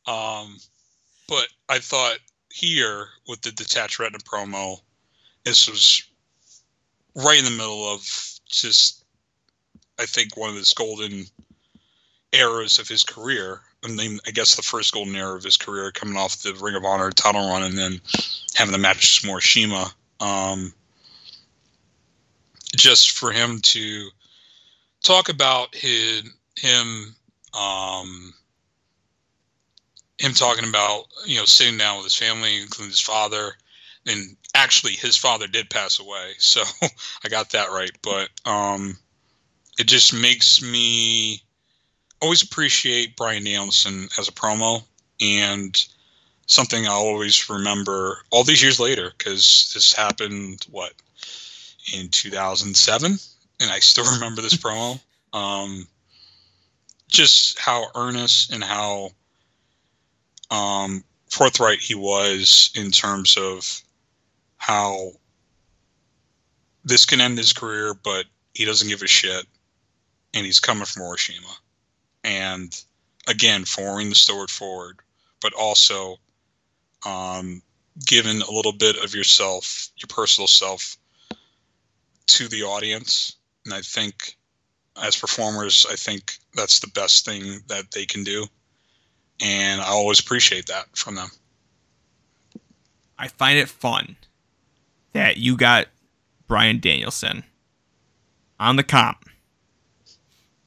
um, 0.07 0.57
but 1.27 1.47
I 1.69 1.77
thought 1.77 2.17
here 2.51 3.09
with 3.27 3.41
the 3.41 3.51
detached 3.51 3.99
retina 3.99 4.17
promo, 4.23 4.81
this 5.43 5.69
was 5.69 6.03
right 7.13 7.37
in 7.37 7.45
the 7.45 7.51
middle 7.51 7.87
of 7.87 8.01
just, 8.47 9.05
I 9.99 10.07
think, 10.07 10.35
one 10.35 10.49
of 10.49 10.55
his 10.55 10.73
golden 10.73 11.25
eras 12.31 12.79
of 12.79 12.87
his 12.87 13.03
career. 13.03 13.61
I 13.83 14.31
guess 14.33 14.55
the 14.55 14.61
first 14.61 14.93
golden 14.93 15.15
era 15.15 15.35
of 15.35 15.43
his 15.43 15.57
career, 15.57 15.91
coming 15.91 16.17
off 16.17 16.41
the 16.41 16.53
Ring 16.55 16.75
of 16.75 16.83
Honor 16.83 17.11
title 17.11 17.49
run, 17.49 17.63
and 17.63 17.77
then 17.77 18.01
having 18.55 18.73
the 18.73 18.77
match 18.77 19.21
with 19.23 19.31
Morishima. 19.31 19.91
Um, 20.19 20.73
just 22.75 23.11
for 23.11 23.31
him 23.31 23.59
to 23.61 24.09
talk 25.03 25.29
about 25.29 25.73
his 25.73 26.23
him 26.57 27.15
um, 27.57 28.33
him 30.17 30.33
talking 30.33 30.67
about 30.67 31.05
you 31.25 31.37
know 31.37 31.45
sitting 31.45 31.77
down 31.77 31.97
with 31.97 32.05
his 32.05 32.15
family, 32.15 32.61
including 32.61 32.91
his 32.91 32.99
father, 32.99 33.53
and 34.05 34.35
actually 34.53 34.93
his 34.93 35.15
father 35.15 35.47
did 35.47 35.69
pass 35.69 35.99
away, 35.99 36.33
so 36.37 36.63
I 37.23 37.29
got 37.29 37.51
that 37.51 37.71
right. 37.71 37.91
But 38.01 38.29
um, 38.45 38.97
it 39.79 39.87
just 39.87 40.13
makes 40.13 40.61
me 40.61 41.43
always 42.21 42.41
appreciate 42.41 43.15
Bryan 43.15 43.43
Danielson 43.43 44.09
as 44.17 44.27
a 44.27 44.31
promo 44.31 44.83
and 45.21 45.85
something 46.47 46.85
I'll 46.85 46.93
always 46.93 47.49
remember 47.49 48.19
all 48.31 48.43
these 48.43 48.61
years 48.61 48.79
later 48.79 49.11
because 49.17 49.71
this 49.73 49.93
happened 49.93 50.65
what 50.69 50.93
in 51.93 52.09
2007 52.09 53.17
and 53.59 53.71
I 53.71 53.79
still 53.79 54.05
remember 54.13 54.41
this 54.41 54.55
promo. 54.55 54.99
Um, 55.33 55.87
just 57.07 57.59
how 57.59 57.85
earnest 57.95 58.51
and 58.51 58.63
how 58.63 59.11
um, 60.51 61.03
forthright 61.29 61.79
he 61.79 61.95
was 61.95 62.71
in 62.75 62.91
terms 62.91 63.37
of 63.37 63.81
how 64.57 65.11
this 66.83 67.05
can 67.05 67.21
end 67.21 67.37
his 67.37 67.53
career, 67.53 67.93
but 67.93 68.25
he 68.53 68.65
doesn't 68.65 68.87
give 68.87 69.01
a 69.01 69.07
shit, 69.07 69.45
and 70.33 70.45
he's 70.45 70.59
coming 70.59 70.85
from 70.85 71.03
Hiroshima, 71.03 71.47
and 72.23 72.83
again 73.27 73.65
forwarding 73.65 74.09
the 74.09 74.15
story 74.15 74.47
forward, 74.47 74.99
but 75.41 75.53
also 75.53 76.17
um, 77.05 77.61
giving 78.05 78.41
a 78.41 78.51
little 78.51 78.73
bit 78.73 78.97
of 79.03 79.13
yourself, 79.13 79.89
your 79.97 80.07
personal 80.07 80.47
self, 80.47 80.97
to 82.27 82.47
the 82.47 82.63
audience, 82.63 83.35
and 83.65 83.73
I 83.73 83.81
think 83.81 84.37
as 85.01 85.15
performers, 85.15 85.85
I 85.89 85.95
think 85.95 86.33
that's 86.55 86.79
the 86.79 86.87
best 86.87 87.25
thing 87.25 87.61
that 87.67 87.91
they 87.91 88.05
can 88.05 88.23
do, 88.23 88.45
and 89.39 89.81
I 89.81 89.87
always 89.87 90.19
appreciate 90.19 90.67
that 90.67 90.85
from 90.95 91.15
them. 91.15 91.29
I 93.17 93.27
find 93.27 93.59
it 93.59 93.67
fun 93.67 94.15
that 95.13 95.37
you 95.37 95.57
got 95.57 95.87
Bryan 96.47 96.79
Danielson 96.79 97.43
on 98.59 98.75
the 98.75 98.83
comp, 98.83 99.28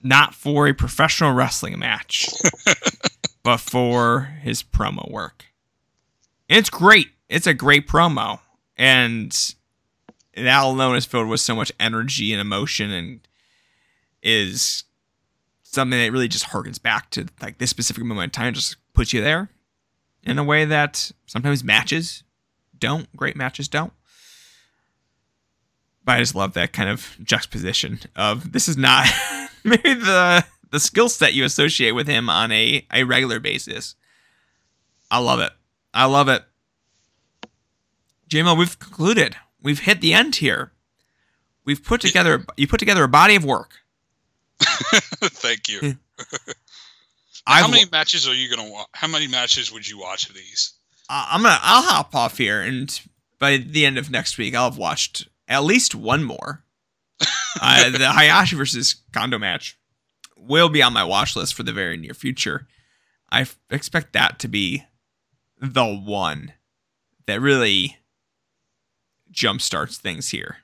not 0.02 0.34
for 0.34 0.66
a 0.66 0.74
professional 0.74 1.32
wrestling 1.32 1.78
match, 1.78 2.28
but 3.42 3.58
for 3.58 4.30
his 4.42 4.62
promo 4.62 5.10
work. 5.10 5.46
And 6.48 6.58
it's 6.58 6.70
great. 6.70 7.08
It's 7.28 7.46
a 7.46 7.54
great 7.54 7.88
promo. 7.88 8.40
And 8.76 9.54
that 10.36 10.64
alone 10.64 10.96
is 10.96 11.06
filled 11.06 11.28
with 11.28 11.40
so 11.40 11.54
much 11.54 11.72
energy 11.78 12.32
and 12.32 12.40
emotion 12.40 12.90
and 12.90 13.20
is 14.22 14.84
something 15.62 15.98
that 15.98 16.12
really 16.12 16.28
just 16.28 16.46
harkens 16.46 16.80
back 16.80 17.10
to 17.10 17.26
like 17.40 17.58
this 17.58 17.70
specific 17.70 18.04
moment 18.04 18.24
in 18.24 18.30
time, 18.30 18.54
just 18.54 18.76
puts 18.92 19.12
you 19.12 19.22
there 19.22 19.48
in 20.24 20.38
a 20.38 20.44
way 20.44 20.64
that 20.64 21.10
sometimes 21.26 21.64
matches 21.64 22.22
don't. 22.78 23.14
Great 23.16 23.36
matches 23.36 23.68
don't. 23.68 23.92
But 26.04 26.16
I 26.16 26.18
just 26.18 26.34
love 26.34 26.54
that 26.54 26.72
kind 26.72 26.88
of 26.88 27.16
juxtaposition 27.22 28.00
of 28.16 28.52
this 28.52 28.68
is 28.68 28.76
not 28.76 29.06
maybe 29.64 29.94
the 29.94 30.44
the 30.70 30.80
skill 30.80 31.08
set 31.08 31.34
you 31.34 31.44
associate 31.44 31.92
with 31.92 32.08
him 32.08 32.28
on 32.28 32.50
a, 32.50 32.84
a 32.92 33.04
regular 33.04 33.38
basis. 33.38 33.94
I 35.10 35.18
love 35.18 35.40
it. 35.40 35.52
I 35.94 36.06
love 36.06 36.28
it. 36.28 36.42
JML, 38.28 38.58
we've 38.58 38.78
concluded. 38.78 39.36
We've 39.62 39.80
hit 39.80 40.00
the 40.00 40.14
end 40.14 40.36
here. 40.36 40.72
We've 41.64 41.84
put 41.84 42.00
together 42.00 42.44
you 42.56 42.66
put 42.66 42.80
together 42.80 43.04
a 43.04 43.08
body 43.08 43.36
of 43.36 43.44
work. 43.44 43.74
Thank 44.60 45.68
you. 45.68 45.98
how 47.46 47.68
many 47.68 47.84
matches 47.90 48.26
are 48.26 48.34
you 48.34 48.54
gonna 48.54 48.70
watch? 48.70 48.88
How 48.92 49.08
many 49.08 49.28
matches 49.28 49.72
would 49.72 49.88
you 49.88 50.00
watch 50.00 50.28
of 50.28 50.34
these? 50.34 50.72
Uh, 51.08 51.26
I'm 51.30 51.42
gonna 51.42 51.58
I'll 51.60 51.82
hop 51.82 52.14
off 52.14 52.38
here, 52.38 52.62
and 52.62 53.00
by 53.38 53.58
the 53.58 53.84
end 53.84 53.98
of 53.98 54.10
next 54.10 54.38
week, 54.38 54.54
I'll 54.54 54.70
have 54.70 54.78
watched 54.78 55.28
at 55.52 55.64
least 55.64 55.94
one 55.94 56.24
more. 56.24 56.64
uh, 57.60 57.90
the 57.96 58.10
Hayashi 58.10 58.56
versus 58.56 58.96
Kondo 59.12 59.38
match 59.38 59.78
will 60.36 60.68
be 60.68 60.82
on 60.82 60.92
my 60.92 61.04
watch 61.04 61.36
list 61.36 61.54
for 61.54 61.62
the 61.62 61.72
very 61.72 61.96
near 61.96 62.14
future. 62.14 62.66
I 63.30 63.42
f- 63.42 63.58
expect 63.70 64.14
that 64.14 64.38
to 64.40 64.48
be 64.48 64.84
the 65.60 65.86
one 65.86 66.54
that 67.26 67.40
really 67.40 67.98
jumpstarts 69.32 69.96
things 69.96 70.30
here. 70.30 70.56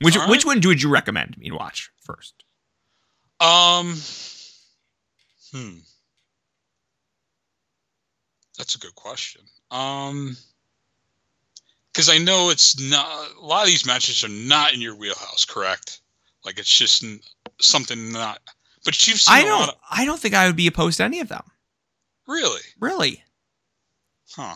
Which 0.00 0.16
All 0.16 0.28
which 0.28 0.44
right. 0.44 0.56
one 0.56 0.60
would 0.66 0.82
you 0.82 0.90
recommend 0.90 1.38
me 1.38 1.48
to 1.50 1.54
watch 1.56 1.90
first? 2.00 2.42
Um, 3.38 3.96
hmm, 5.52 5.78
that's 8.58 8.74
a 8.74 8.78
good 8.78 8.94
question. 8.96 9.42
Um, 9.70 10.36
because 11.92 12.08
I 12.08 12.18
know 12.18 12.50
it's 12.50 12.78
not 12.80 13.06
a 13.36 13.44
lot 13.44 13.62
of 13.62 13.68
these 13.68 13.86
matches 13.86 14.24
are 14.24 14.28
not 14.28 14.72
in 14.72 14.80
your 14.80 14.94
wheelhouse, 14.96 15.44
correct? 15.44 16.00
Like 16.44 16.58
it's 16.58 16.76
just 16.76 17.04
n- 17.04 17.20
something 17.60 18.12
not. 18.12 18.40
But 18.84 19.06
you've 19.06 19.20
seen 19.20 19.34
I 19.34 19.40
a 19.40 19.44
lot 19.44 19.58
don't 19.60 19.68
of, 19.70 19.74
I 19.90 20.04
don't 20.04 20.18
think 20.20 20.34
I 20.34 20.46
would 20.46 20.56
be 20.56 20.66
opposed 20.66 20.96
to 20.96 21.04
any 21.04 21.20
of 21.20 21.28
them. 21.28 21.44
really, 22.26 22.60
Really. 22.80 23.22
huh? 24.34 24.54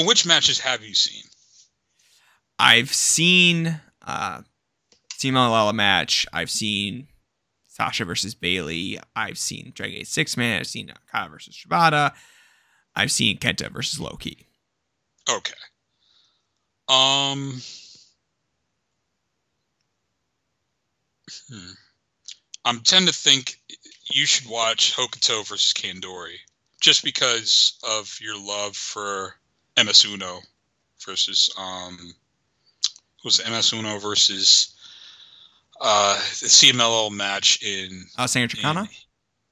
Which 0.00 0.26
matches 0.26 0.58
have 0.60 0.82
you 0.82 0.94
seen? 0.94 1.22
I've 2.58 2.92
seen 2.92 3.80
uh 4.06 4.42
Simo 5.18 5.50
Lala 5.50 5.72
match. 5.72 6.26
I've 6.32 6.50
seen 6.50 7.08
Sasha 7.68 8.04
versus 8.04 8.34
Bayley. 8.34 8.98
I've 9.14 9.38
seen 9.38 9.72
Dragon 9.74 9.96
Gate 9.98 10.08
Six 10.08 10.36
Man. 10.36 10.60
I've 10.60 10.66
seen 10.66 10.90
Okada 10.90 11.30
versus 11.30 11.54
Shibata. 11.56 12.12
I've 12.94 13.10
seen 13.12 13.38
Kenta 13.38 13.70
versus 13.72 14.00
Low 14.00 14.16
Ki. 14.16 14.45
Okay. 15.28 15.54
Um. 16.88 17.60
Hmm. 21.52 21.70
I'm 22.64 22.80
tend 22.80 23.06
to 23.08 23.14
think 23.14 23.56
you 24.12 24.26
should 24.26 24.48
watch 24.48 24.94
Hokuto 24.96 25.46
versus 25.46 25.72
Kandori, 25.72 26.36
just 26.80 27.02
because 27.04 27.78
of 27.88 28.16
your 28.20 28.38
love 28.38 28.76
for 28.76 29.34
MS 29.82 30.04
Uno 30.04 30.40
versus 31.04 31.50
um. 31.58 32.14
Was 33.24 33.40
it 33.40 33.48
MS 33.50 33.72
Uno 33.72 33.98
versus 33.98 34.74
uh 35.80 36.14
the 36.14 36.46
CMLL 36.46 37.10
match 37.10 37.62
in 37.62 38.04
Uh 38.16 38.26
Sangre 38.26 38.56
Chicana? 38.56 38.82
in- 38.82 38.88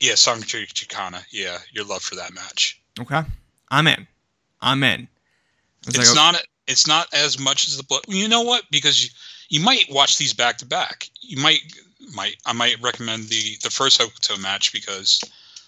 yeah, 0.01 0.15
Sangre 0.15 0.67
Chicana. 0.67 1.25
Yeah, 1.31 1.59
your 1.73 1.85
love 1.85 2.03
for 2.03 2.15
that 2.17 2.33
match. 2.35 2.81
Okay. 3.01 3.23
I'm 3.71 3.87
in. 3.87 4.07
I'm 4.61 4.83
in. 4.85 5.09
It's 5.87 5.99
it's 5.99 6.15
like, 6.15 6.17
not 6.17 6.43
it's 6.67 6.87
not 6.87 7.13
as 7.13 7.39
much 7.39 7.69
as 7.69 7.77
the 7.77 7.83
blood 7.83 8.03
you 8.09 8.29
know 8.29 8.43
what? 8.43 8.65
Because 8.71 9.05
you, 9.05 9.11
you 9.49 9.65
might 9.65 9.85
watch 9.91 10.19
these 10.19 10.33
back 10.33 10.59
to 10.59 10.67
back. 10.67 11.09
You 11.21 11.43
might 11.43 11.61
might 12.15 12.37
i 12.47 12.53
might 12.53 12.81
recommend 12.83 13.25
the 13.29 13.57
the 13.63 13.71
first 13.71 14.01
hokuto 14.01 14.41
match 14.41 14.73
because 14.73 15.21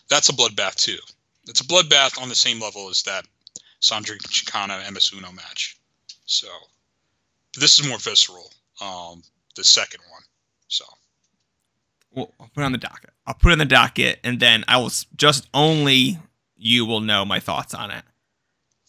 that's 0.09 0.29
a 0.29 0.33
bloodbath 0.33 0.77
too. 0.77 0.99
It's 1.47 1.61
a 1.61 1.65
bloodbath 1.65 2.21
on 2.21 2.29
the 2.29 2.35
same 2.35 2.61
level 2.61 2.89
as 2.89 3.03
that 3.05 3.27
Sangre 3.81 4.17
Chicana 4.19 4.91
ms 4.93 5.13
uno 5.17 5.33
match. 5.33 5.79
So 6.27 6.49
this 7.59 7.79
is 7.79 7.87
more 7.87 7.99
visceral 7.99 8.51
um 8.81 9.23
the 9.55 9.65
second 9.65 10.01
one 10.11 10.23
so. 10.69 10.85
Well, 12.13 12.33
I'll 12.41 12.49
put 12.55 12.63
it 12.63 12.65
on 12.65 12.73
the 12.73 12.79
docket. 12.79 13.11
I'll 13.27 13.35
put 13.35 13.51
it 13.51 13.53
on 13.53 13.59
the 13.59 13.65
docket 13.67 14.21
and 14.25 14.41
then 14.41 14.65
I 14.69 14.79
will 14.79 14.93
just 15.17 15.49
only 15.53 16.19
you 16.57 16.87
will 16.87 17.01
know 17.01 17.25
my 17.25 17.41
thoughts 17.41 17.75
on 17.75 17.91
it. 17.91 18.05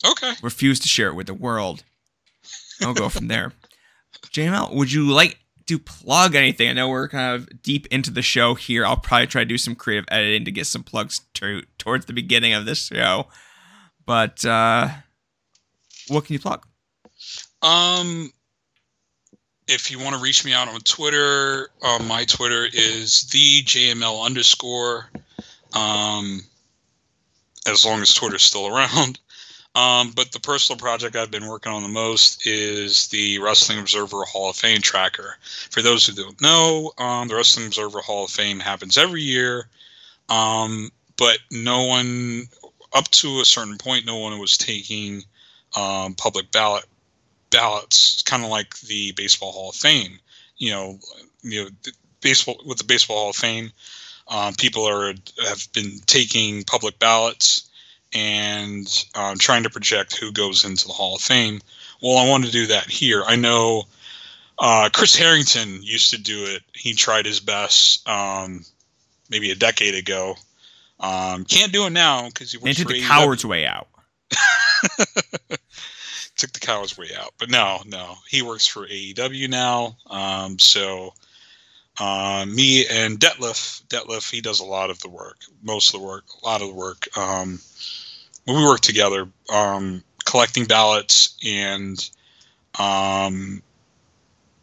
Okay 0.06 0.34
refuse 0.42 0.80
to 0.80 0.88
share 0.88 1.10
it 1.10 1.16
with 1.16 1.28
the 1.28 1.34
world. 1.34 1.84
I'll 2.82 2.94
go 2.94 3.10
from 3.10 3.28
there. 3.28 3.54
JML, 4.32 4.74
would 4.74 4.92
you 4.92 5.06
like 5.06 5.40
to 5.68 5.80
plug 5.80 6.36
anything? 6.36 6.70
I 6.70 6.74
know 6.74 6.90
we're 6.90 7.08
kind 7.08 7.36
of 7.36 7.62
deep 7.62 7.88
into 7.88 8.12
the 8.12 8.22
show 8.22 8.56
here. 8.56 8.86
I'll 8.86 8.98
probably 8.98 9.28
try 9.28 9.42
to 9.42 9.46
do 9.46 9.58
some 9.58 9.76
creative 9.76 10.06
editing 10.10 10.46
to 10.46 10.52
get 10.52 10.68
some 10.68 10.84
plugs 10.84 11.22
to, 11.36 11.64
towards 11.78 12.06
the 12.06 12.14
beginning 12.14 12.54
of 12.54 12.66
this 12.66 12.88
show. 12.88 13.28
But 14.06 14.46
uh, 14.46 14.90
what 16.08 16.26
can 16.26 16.34
you 16.34 16.40
plug? 16.40 16.66
Um, 17.62 18.32
if 19.68 19.92
you 19.92 20.00
want 20.00 20.16
to 20.16 20.22
reach 20.22 20.46
me 20.46 20.54
out 20.54 20.68
on 20.68 20.80
Twitter, 20.82 21.70
uh, 21.82 22.00
my 22.08 22.24
Twitter 22.26 22.68
is 22.72 23.24
the 23.32 23.64
JML 23.64 24.24
underscore. 24.24 25.10
Um, 25.74 26.42
as 27.68 27.86
long 27.86 28.02
as 28.02 28.14
Twitter's 28.14 28.44
still 28.44 28.68
around. 28.68 29.20
Um, 29.78 30.12
but 30.16 30.32
the 30.32 30.40
personal 30.40 30.80
project 30.80 31.16
I've 31.16 31.30
been 31.30 31.46
working 31.46 31.72
on 31.72 31.84
the 31.84 31.88
most 31.88 32.48
is 32.48 33.10
the 33.10 33.38
Wrestling 33.38 33.78
Observer 33.78 34.24
Hall 34.24 34.50
of 34.50 34.56
Fame 34.56 34.82
tracker. 34.82 35.38
For 35.70 35.84
those 35.84 36.08
who 36.08 36.14
don't 36.14 36.42
know, 36.42 36.94
um, 36.98 37.28
the 37.28 37.36
Wrestling 37.36 37.68
Observer 37.68 38.02
Hall 38.02 38.26
of 38.26 38.32
Fame 38.32 38.60
happens 38.60 38.98
every 38.98 39.22
year, 39.22 39.68
um, 40.30 40.90
but 41.16 41.38
no 41.52 41.84
one, 41.84 42.48
up 42.94 43.08
to 43.10 43.40
a 43.40 43.46
certain 43.46 43.78
point, 43.78 44.08
no 44.08 44.18
one 44.18 44.40
was 44.40 44.58
taking 44.58 45.22
um, 45.76 46.16
public 46.16 46.52
ballot 46.52 46.86
ballots, 47.52 48.24
kind 48.24 48.44
of 48.44 48.50
like 48.50 48.80
the 48.80 49.12
Baseball 49.12 49.52
Hall 49.52 49.70
of 49.70 49.76
Fame. 49.76 50.18
You 50.58 50.72
know, 50.72 51.00
you 51.44 51.66
know, 51.66 51.70
baseball 52.22 52.60
with 52.66 52.80
the 52.80 52.84
Baseball 52.84 53.18
Hall 53.18 53.30
of 53.30 53.36
Fame, 53.36 53.72
um, 54.28 54.56
people 54.56 54.90
are 54.90 55.14
have 55.48 55.72
been 55.72 56.00
taking 56.08 56.64
public 56.64 56.98
ballots 56.98 57.67
and 58.14 59.06
um, 59.16 59.38
trying 59.38 59.64
to 59.64 59.70
project 59.70 60.18
who 60.18 60.32
goes 60.32 60.66
into 60.66 60.88
the 60.88 60.94
Hall 60.94 61.16
of 61.16 61.22
Fame. 61.22 61.60
Well, 62.02 62.18
I 62.18 62.28
want 62.28 62.46
to 62.46 62.52
do 62.52 62.68
that 62.68 62.86
here. 62.86 63.24
I 63.26 63.36
know 63.36 63.84
uh, 64.60 64.90
Chris 64.94 65.16
Harrington 65.16 65.82
used 65.82 66.12
to 66.12 66.22
do 66.22 66.46
it. 66.46 66.64
He 66.74 66.94
tried 66.94 67.26
his 67.26 67.40
best 67.40 68.08
um, 68.08 68.66
maybe 69.30 69.52
a 69.52 69.56
decade 69.56 69.96
ago. 69.96 70.36
Um, 71.00 71.46
can't 71.46 71.72
do 71.72 71.86
it 71.86 71.92
now 71.92 72.28
because 72.28 72.52
he 72.52 72.58
works 72.58 72.78
took 72.78 72.88
the 72.88 73.02
coward's 73.02 73.46
way 73.46 73.66
out. 73.66 73.88
took 76.36 76.52
the 76.54 76.60
coward's 76.60 76.98
way 76.98 77.10
out. 77.18 77.34
But 77.38 77.50
no, 77.50 77.82
no, 77.86 78.16
he 78.28 78.42
works 78.42 78.66
for 78.66 78.88
AEW 78.88 79.50
now. 79.50 79.96
Um, 80.08 80.58
so 80.58 81.14
uh, 82.00 82.46
me 82.48 82.86
and 82.88 83.20
Detlef. 83.20 83.84
Detlef, 83.88 84.30
he 84.30 84.42
does 84.42 84.60
a 84.60 84.66
lot 84.66 84.90
of 84.90 85.00
the 85.00 85.10
work, 85.10 85.38
most 85.64 85.94
of 85.94 86.00
the 86.00 86.06
work, 86.06 86.26
a 86.42 86.46
lot 86.46 86.62
of 86.62 86.68
the 86.68 86.74
work. 86.74 87.08
Um, 87.18 87.60
we 88.46 88.54
work 88.54 88.82
together, 88.82 89.28
um, 89.54 90.04
collecting 90.26 90.66
ballots 90.66 91.38
and 91.46 92.10
um, 92.80 93.62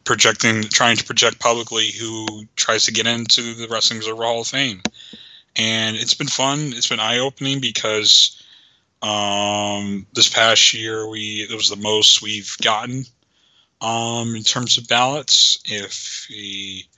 projecting, 0.05 0.63
trying 0.63 0.97
to 0.97 1.05
project 1.05 1.39
publicly 1.39 1.91
who 1.91 2.45
tries 2.57 2.85
to 2.85 2.93
get 2.93 3.07
into 3.07 3.55
the 3.55 3.69
Wrestling 3.69 3.99
Observer 3.99 4.23
Hall 4.23 4.41
of 4.41 4.47
Fame. 4.47 4.83
And 5.57 5.97
it's 5.97 6.15
been 6.15 6.29
fun. 6.29 6.73
It's 6.75 6.89
been 6.89 7.01
eye 7.01 7.19
opening 7.19 7.61
because 7.61 8.43
um, 9.03 10.07
this 10.15 10.29
past 10.29 10.73
year 10.73 11.09
we 11.09 11.47
it 11.49 11.55
was 11.55 11.69
the 11.69 11.77
most 11.77 12.23
we've 12.23 12.57
gotten 12.63 13.05
um, 13.81 14.35
in 14.35 14.43
terms 14.43 14.79
of 14.79 14.89
ballots. 14.89 15.59
If 15.67 16.27
we 16.31 16.89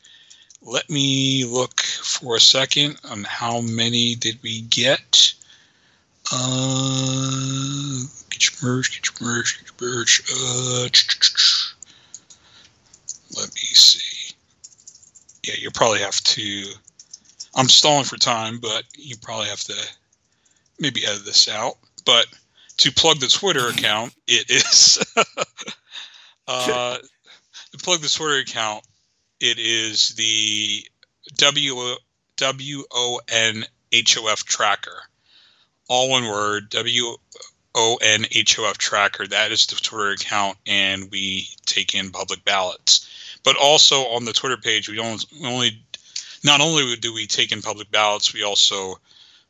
let 0.67 0.91
me 0.91 1.45
look 1.45 1.81
for 1.81 2.37
a 2.37 2.41
second 2.41 2.99
on 3.09 3.23
how 3.23 3.61
many 3.61 4.17
did 4.17 4.39
we 4.43 4.63
get. 4.63 5.33
Uh, 6.33 8.03
get 8.31 8.61
your 8.61 8.83
get 8.83 9.21
your 9.21 9.43
get 9.43 9.81
your. 9.81 10.01
Uh, 10.37 10.89
let 13.37 13.55
me 13.55 13.61
see. 13.61 14.35
Yeah, 15.45 15.55
you 15.57 15.71
probably 15.71 16.01
have 16.01 16.21
to. 16.21 16.65
I'm 17.55 17.69
stalling 17.69 18.05
for 18.05 18.17
time, 18.17 18.59
but 18.59 18.85
you 18.97 19.17
probably 19.23 19.47
have 19.47 19.61
to 19.61 19.89
maybe 20.81 21.07
edit 21.07 21.25
this 21.25 21.49
out. 21.49 21.77
But 22.05 22.27
to 22.79 22.91
plug 22.91 23.21
the 23.21 23.29
Twitter 23.29 23.69
account, 23.69 24.15
it 24.27 24.51
is. 24.51 24.99
uh, 26.49 26.99
to 27.71 27.79
plug 27.79 28.01
the 28.01 28.09
Twitter 28.09 28.41
account, 28.41 28.85
it 29.41 29.59
is 29.59 30.11
the 30.11 30.85
W 32.37 32.85
O 32.91 33.21
N 33.29 33.65
H 33.93 34.19
O 34.19 34.29
F 34.29 34.45
tracker. 34.45 35.03
All 35.89 36.11
one 36.11 36.25
word, 36.25 36.71
W 36.71 37.17
O 37.75 37.99
N 38.03 38.27
H 38.33 38.59
O 38.59 38.69
F 38.69 38.79
tracker. 38.79 39.27
That 39.27 39.53
is 39.53 39.67
the 39.67 39.77
Twitter 39.77 40.11
account, 40.11 40.59
and 40.67 41.11
we 41.11 41.49
take 41.67 41.95
in 41.95 42.11
public 42.11 42.45
ballots. 42.45 43.39
But 43.45 43.57
also 43.57 44.07
on 44.09 44.25
the 44.25 44.33
Twitter 44.33 44.57
page, 44.57 44.89
we 44.89 44.97
don't 44.97 45.25
we 45.41 45.47
only 45.47 45.83
not 46.45 46.61
only 46.61 46.97
do 46.97 47.13
we 47.13 47.27
take 47.27 47.53
in 47.53 47.63
public 47.63 47.91
ballots, 47.91 48.33
we 48.33 48.43
also 48.43 48.99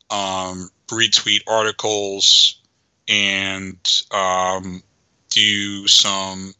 um, 0.09 0.69
retweet 0.87 1.41
articles 1.47 2.61
and 3.07 3.77
um, 4.11 4.81
do 5.29 5.87
some 5.87 6.53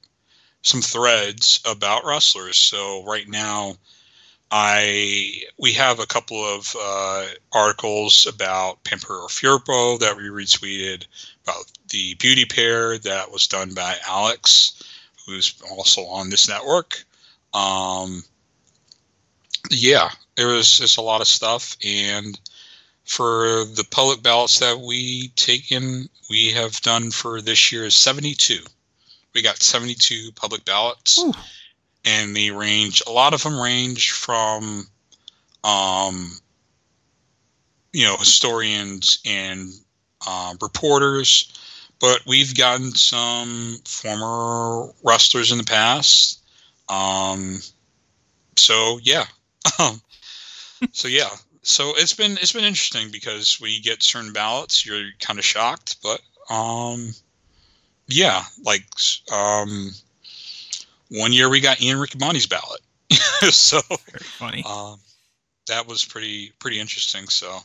some 0.67 0.81
threads 0.81 1.61
about 1.65 2.05
wrestlers. 2.05 2.57
So 2.57 3.03
right 3.05 3.27
now, 3.27 3.75
I 4.51 5.41
we 5.57 5.73
have 5.73 5.99
a 5.99 6.05
couple 6.05 6.43
of 6.43 6.75
uh, 6.79 7.25
articles 7.51 8.27
about 8.27 8.83
Pampero 8.83 9.27
Firpo 9.27 9.99
that 9.99 10.15
we 10.15 10.23
retweeted 10.23 11.05
about 11.43 11.65
the 11.89 12.15
beauty 12.15 12.45
pair 12.45 12.97
that 12.97 13.31
was 13.31 13.47
done 13.47 13.73
by 13.73 13.95
Alex, 14.07 14.83
who's 15.25 15.53
also 15.71 16.05
on 16.05 16.29
this 16.29 16.47
network. 16.47 17.03
Um, 17.53 18.23
yeah, 19.69 20.09
there 20.35 20.47
was 20.47 20.77
just 20.77 20.97
a 20.97 21.01
lot 21.01 21.21
of 21.21 21.27
stuff, 21.27 21.75
and 21.85 22.39
for 23.05 23.63
the 23.75 23.85
public 23.89 24.21
ballots 24.21 24.59
that 24.59 24.79
we 24.79 25.29
taken, 25.29 26.09
we 26.29 26.51
have 26.51 26.81
done 26.81 27.11
for 27.11 27.41
this 27.41 27.71
year 27.71 27.85
is 27.85 27.95
seventy 27.95 28.33
two 28.33 28.63
we 29.37 29.43
got 29.43 29.61
72 29.61 30.31
public 30.35 30.65
ballots 30.65 31.19
Ooh. 31.19 31.31
and 32.03 32.35
they 32.35 32.49
range 32.49 33.03
a 33.05 33.11
lot 33.11 33.35
of 33.35 33.43
them 33.43 33.61
range 33.61 34.11
from 34.11 34.87
um 35.63 36.31
you 37.93 38.03
know 38.03 38.17
historians 38.17 39.19
and 39.27 39.69
um, 40.27 40.57
reporters 40.59 41.53
but 41.99 42.21
we've 42.25 42.57
gotten 42.57 42.91
some 42.93 43.77
former 43.85 44.91
wrestlers 45.03 45.51
in 45.51 45.59
the 45.59 45.63
past 45.63 46.41
um 46.89 47.59
so 48.55 48.99
yeah 49.03 49.25
so 50.93 51.07
yeah 51.07 51.29
so 51.61 51.93
it's 51.95 52.15
been 52.15 52.31
it's 52.41 52.53
been 52.53 52.63
interesting 52.63 53.11
because 53.11 53.59
we 53.61 53.81
get 53.81 54.01
certain 54.01 54.33
ballots 54.33 54.83
you're 54.83 55.11
kind 55.19 55.37
of 55.37 55.45
shocked 55.45 55.97
but 56.01 56.21
um 56.49 57.13
yeah, 58.07 58.43
like 58.63 58.85
um, 59.31 59.91
one 61.09 61.33
year 61.33 61.49
we 61.49 61.59
got 61.59 61.81
Ian 61.81 61.97
Riccaboni's 61.97 62.45
ballot, 62.45 62.81
so 63.53 63.81
very 63.89 64.23
funny. 64.23 64.63
Um, 64.67 64.99
that 65.67 65.87
was 65.87 66.05
pretty 66.05 66.53
pretty 66.59 66.79
interesting. 66.79 67.27
So 67.27 67.59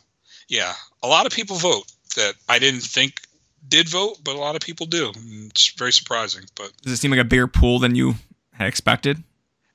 yeah, 0.49 0.73
a 1.03 1.09
lot 1.09 1.27
of 1.27 1.33
people 1.33 1.57
vote 1.57 1.91
that 2.17 2.35
I 2.49 2.59
didn't 2.59 2.83
think 2.83 3.23
did 3.69 3.89
vote, 3.89 4.19
but 4.25 4.35
a 4.35 4.39
lot 4.39 4.57
of 4.57 4.63
people 4.63 4.87
do. 4.87 5.13
It's 5.47 5.73
very 5.73 5.93
surprising. 5.93 6.45
But 6.57 6.73
does 6.83 6.93
it 6.93 6.97
seem 6.97 7.11
like 7.11 7.21
a 7.21 7.25
bigger 7.25 7.47
pool 7.47 7.79
than 7.79 7.95
you 7.95 8.15
had 8.53 8.67
expected? 8.67 9.23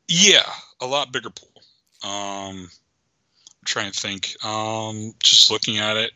Yeah, 0.07 0.49
a 0.81 0.85
lot 0.85 1.11
bigger 1.11 1.29
pool. 1.29 1.63
Um, 2.03 2.69
I'm 2.69 3.65
trying 3.65 3.91
to 3.91 3.99
think. 3.99 4.35
Um, 4.43 5.13
just 5.21 5.49
looking 5.49 5.77
at 5.77 5.97
it, 5.97 6.11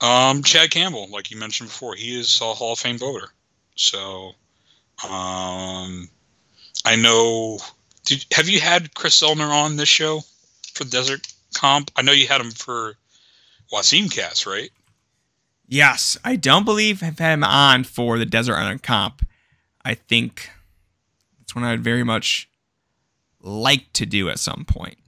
um, 0.00 0.42
Chad 0.42 0.70
Campbell, 0.70 1.08
like 1.10 1.30
you 1.30 1.36
mentioned 1.36 1.68
before, 1.68 1.94
he 1.94 2.18
is 2.18 2.40
a 2.40 2.54
Hall 2.54 2.72
of 2.72 2.78
Fame 2.78 2.98
voter. 2.98 3.28
So, 3.74 4.34
um, 5.08 6.08
I 6.84 6.96
know. 6.96 7.58
Did, 8.04 8.24
have 8.32 8.48
you 8.48 8.60
had 8.60 8.94
Chris 8.94 9.20
Zellner 9.20 9.50
on 9.50 9.76
this 9.76 9.88
show 9.88 10.22
for 10.74 10.84
Desert 10.84 11.26
Comp? 11.54 11.90
I 11.96 12.02
know 12.02 12.12
you 12.12 12.26
had 12.26 12.40
him 12.40 12.50
for 12.50 12.94
Wasim 13.72 14.10
Cast, 14.12 14.46
right? 14.46 14.70
Yes, 15.68 16.16
I 16.24 16.36
don't 16.36 16.64
believe 16.64 17.02
I've 17.02 17.18
had 17.18 17.34
him 17.34 17.44
on 17.44 17.84
for 17.84 18.18
the 18.18 18.26
Desert 18.26 18.56
Island 18.56 18.82
Comp. 18.82 19.24
I 19.84 19.94
think 19.94 20.50
it's 21.40 21.54
one 21.54 21.64
I'd 21.64 21.80
very 21.80 22.04
much 22.04 22.48
like 23.40 23.92
to 23.94 24.06
do 24.06 24.28
at 24.28 24.38
some 24.38 24.64
point. 24.64 24.98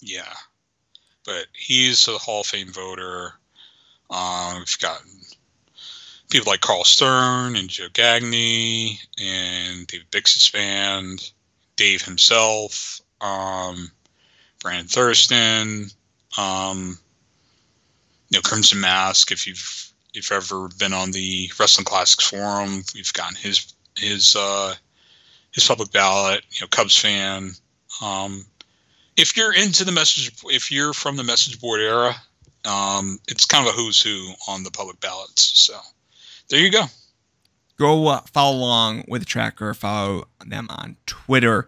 Yeah, 0.00 0.34
but 1.24 1.46
he's 1.54 2.06
a 2.08 2.18
Hall 2.18 2.42
of 2.42 2.46
Fame 2.46 2.72
voter. 2.72 3.34
Um, 4.14 4.58
we've 4.58 4.78
gotten 4.78 5.10
people 6.30 6.50
like 6.50 6.60
Carl 6.60 6.84
Stern 6.84 7.56
and 7.56 7.68
Joe 7.68 7.88
Gagne 7.92 8.98
and 9.20 9.86
David 9.86 10.10
Bixenspan, 10.10 11.32
Dave 11.76 12.02
himself, 12.02 13.00
um, 13.20 13.90
Brandon 14.60 14.86
Thurston, 14.86 15.90
um, 16.38 16.98
you 18.30 18.38
know, 18.38 18.42
Crimson 18.42 18.80
Mask. 18.80 19.32
If 19.32 19.46
you've 19.46 19.92
if 20.14 20.30
you've 20.30 20.36
ever 20.36 20.68
been 20.78 20.92
on 20.92 21.10
the 21.10 21.50
Wrestling 21.58 21.84
Classics 21.84 22.28
forum, 22.28 22.84
we've 22.94 23.12
gotten 23.12 23.36
his 23.36 23.74
his 23.98 24.36
uh, 24.36 24.74
his 25.50 25.66
public 25.66 25.90
ballot. 25.90 26.44
You 26.50 26.62
know, 26.62 26.68
Cubs 26.68 26.96
fan. 26.96 27.52
Um, 28.00 28.46
if 29.16 29.36
you're 29.36 29.52
into 29.52 29.84
the 29.84 29.92
message, 29.92 30.32
if 30.46 30.70
you're 30.70 30.92
from 30.92 31.16
the 31.16 31.24
message 31.24 31.60
board 31.60 31.80
era, 31.80 32.14
um, 32.64 33.18
it's 33.28 33.44
kind 33.46 33.66
of 33.66 33.74
a 33.74 33.76
who's 33.76 34.00
who 34.00 34.32
on 34.48 34.62
the 34.62 34.70
public 34.70 35.00
ballots. 35.00 35.58
So 35.58 35.78
there 36.48 36.60
you 36.60 36.70
go. 36.70 36.84
Go 37.78 38.06
uh, 38.08 38.20
follow 38.32 38.56
along 38.56 39.04
with 39.08 39.22
the 39.22 39.26
tracker, 39.26 39.74
follow 39.74 40.28
them 40.44 40.68
on 40.70 40.96
Twitter, 41.06 41.66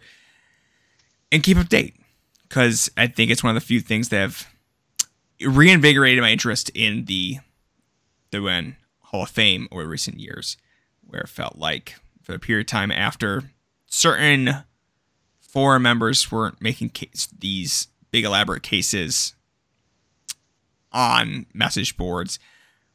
and 1.33 1.43
keep 1.43 1.57
up 1.57 1.69
date 1.69 1.97
because 2.49 2.91
I 2.97 3.09
think 3.09 3.31
it's 3.31 3.43
one 3.43 3.57
of 3.57 3.61
the 3.61 3.67
few 3.67 3.81
things 3.81 4.09
that 4.11 4.21
have 4.21 4.47
reinvigorated 5.45 6.23
my 6.23 6.31
interest 6.31 6.71
in 6.75 7.07
the 7.07 7.39
the 8.31 8.39
UN 8.39 8.77
Hall 9.01 9.23
of 9.25 9.31
Fame 9.31 9.69
over 9.71 9.87
recent 9.87 10.21
years, 10.21 10.57
where 11.03 11.23
it 11.23 11.29
felt 11.29 11.57
like 11.57 11.97
for 12.23 12.35
a 12.35 12.39
period 12.39 12.67
of 12.67 12.71
time 12.71 12.91
after 12.91 13.51
certain 13.87 14.65
forum 15.41 15.83
members 15.83 16.31
weren't 16.31 16.61
making 16.61 16.91
case, 16.91 17.29
these 17.39 17.89
big 18.11 18.25
elaborate 18.25 18.63
cases 18.63 19.36
on 20.97 21.47
message 21.53 21.97
boards. 21.97 22.39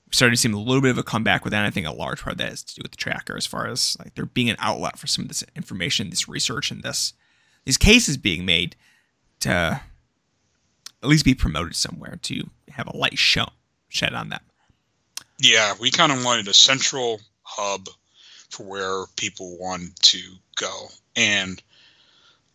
We're 0.08 0.14
starting 0.14 0.34
to 0.34 0.42
see 0.42 0.52
a 0.52 0.58
little 0.58 0.82
bit 0.82 0.92
of 0.92 0.98
a 0.98 1.04
comeback 1.04 1.44
with 1.46 1.52
that. 1.52 1.64
I 1.64 1.70
think 1.70 1.88
a 1.88 1.92
large 1.92 2.24
part 2.24 2.34
of 2.34 2.38
that 2.40 2.50
has 2.50 2.64
to 2.64 2.76
do 2.76 2.82
with 2.82 2.92
the 2.92 2.98
tracker, 2.98 3.38
as 3.38 3.46
far 3.46 3.68
as 3.68 3.96
like 4.00 4.16
there 4.16 4.26
being 4.26 4.50
an 4.50 4.58
outlet 4.60 4.98
for 4.98 5.08
some 5.08 5.24
of 5.24 5.30
this 5.30 5.44
information, 5.56 6.10
this 6.10 6.28
research, 6.28 6.72
and 6.72 6.84
this 6.84 7.14
these 7.64 7.78
cases 7.78 8.18
being 8.18 8.44
made 8.44 8.76
to 9.42 9.82
at 11.04 11.10
least 11.10 11.26
be 11.26 11.36
promoted 11.36 11.76
somewhere 11.76 12.18
to 12.24 12.50
have 12.70 12.88
a 12.88 12.98
light 12.98 13.18
show 13.18 13.46
shed 13.88 14.14
on 14.14 14.30
them. 14.30 14.42
Yeah, 15.40 15.76
we 15.80 15.92
kind 15.92 16.12
of 16.12 16.26
wanted 16.26 16.48
a 16.48 16.54
central 16.54 17.22
hub 17.44 17.88
for 18.50 18.64
where 18.64 19.06
people 19.16 19.58
want 19.60 19.96
to 20.02 20.20
go, 20.56 20.88
and 21.16 21.62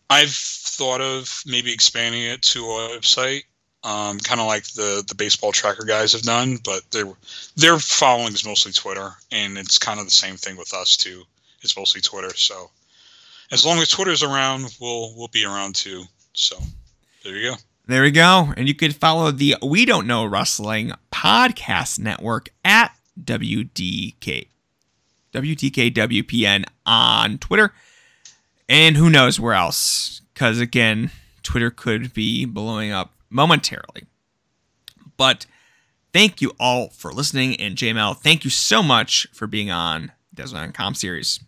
I've 0.09 0.29
thought 0.29 1.01
of 1.01 1.41
maybe 1.45 1.73
expanding 1.73 2.23
it 2.23 2.41
to 2.43 2.59
a 2.59 2.89
website 2.97 3.43
um, 3.83 4.19
kind 4.19 4.41
of 4.41 4.47
like 4.47 4.65
the 4.73 5.03
the 5.07 5.15
baseball 5.15 5.51
tracker 5.51 5.85
guys 5.85 6.13
have 6.13 6.23
done, 6.23 6.57
but 6.63 6.81
their 6.91 7.05
their 7.55 7.79
following 7.79 8.33
is 8.33 8.45
mostly 8.45 8.71
Twitter, 8.71 9.11
and 9.31 9.57
it's 9.57 9.77
kind 9.77 9.99
of 9.99 10.05
the 10.05 10.11
same 10.11 10.35
thing 10.35 10.57
with 10.57 10.73
us 10.73 10.97
too. 10.97 11.23
It's 11.61 11.77
mostly 11.77 12.01
Twitter, 12.01 12.35
so 12.35 12.69
as 13.51 13.65
long 13.65 13.79
as 13.79 13.89
Twitter's 13.89 14.23
around, 14.23 14.75
we'll 14.79 15.13
we'll 15.15 15.29
be 15.29 15.45
around 15.45 15.75
too. 15.75 16.03
So 16.33 16.57
there 17.23 17.35
you 17.35 17.51
go. 17.51 17.57
There 17.87 18.01
we 18.01 18.11
go. 18.11 18.53
And 18.57 18.67
you 18.67 18.75
can 18.75 18.91
follow 18.91 19.31
the 19.31 19.55
We 19.63 19.85
Don't 19.85 20.07
Know 20.07 20.25
Wrestling 20.25 20.91
podcast 21.09 21.99
network 21.99 22.49
at 22.65 22.91
WDK. 23.23 24.47
WDKWPN 25.33 26.65
on 26.85 27.37
Twitter. 27.37 27.73
And 28.67 28.97
who 28.97 29.09
knows 29.09 29.39
where 29.39 29.53
else. 29.53 30.21
Because 30.33 30.59
again, 30.59 31.11
Twitter 31.43 31.71
could 31.71 32.13
be 32.13 32.43
blowing 32.43 32.91
up 32.91 33.13
momentarily. 33.29 34.03
But 35.17 35.45
thank 36.13 36.41
you 36.41 36.53
all 36.59 36.89
for 36.89 37.11
listening. 37.11 37.59
And 37.59 37.75
JML, 37.75 38.17
thank 38.17 38.43
you 38.43 38.49
so 38.49 38.83
much 38.83 39.27
for 39.33 39.47
being 39.47 39.71
on 39.71 40.11
Desert 40.33 40.57
and 40.57 40.73
Comp 40.73 40.95
Series. 40.97 41.39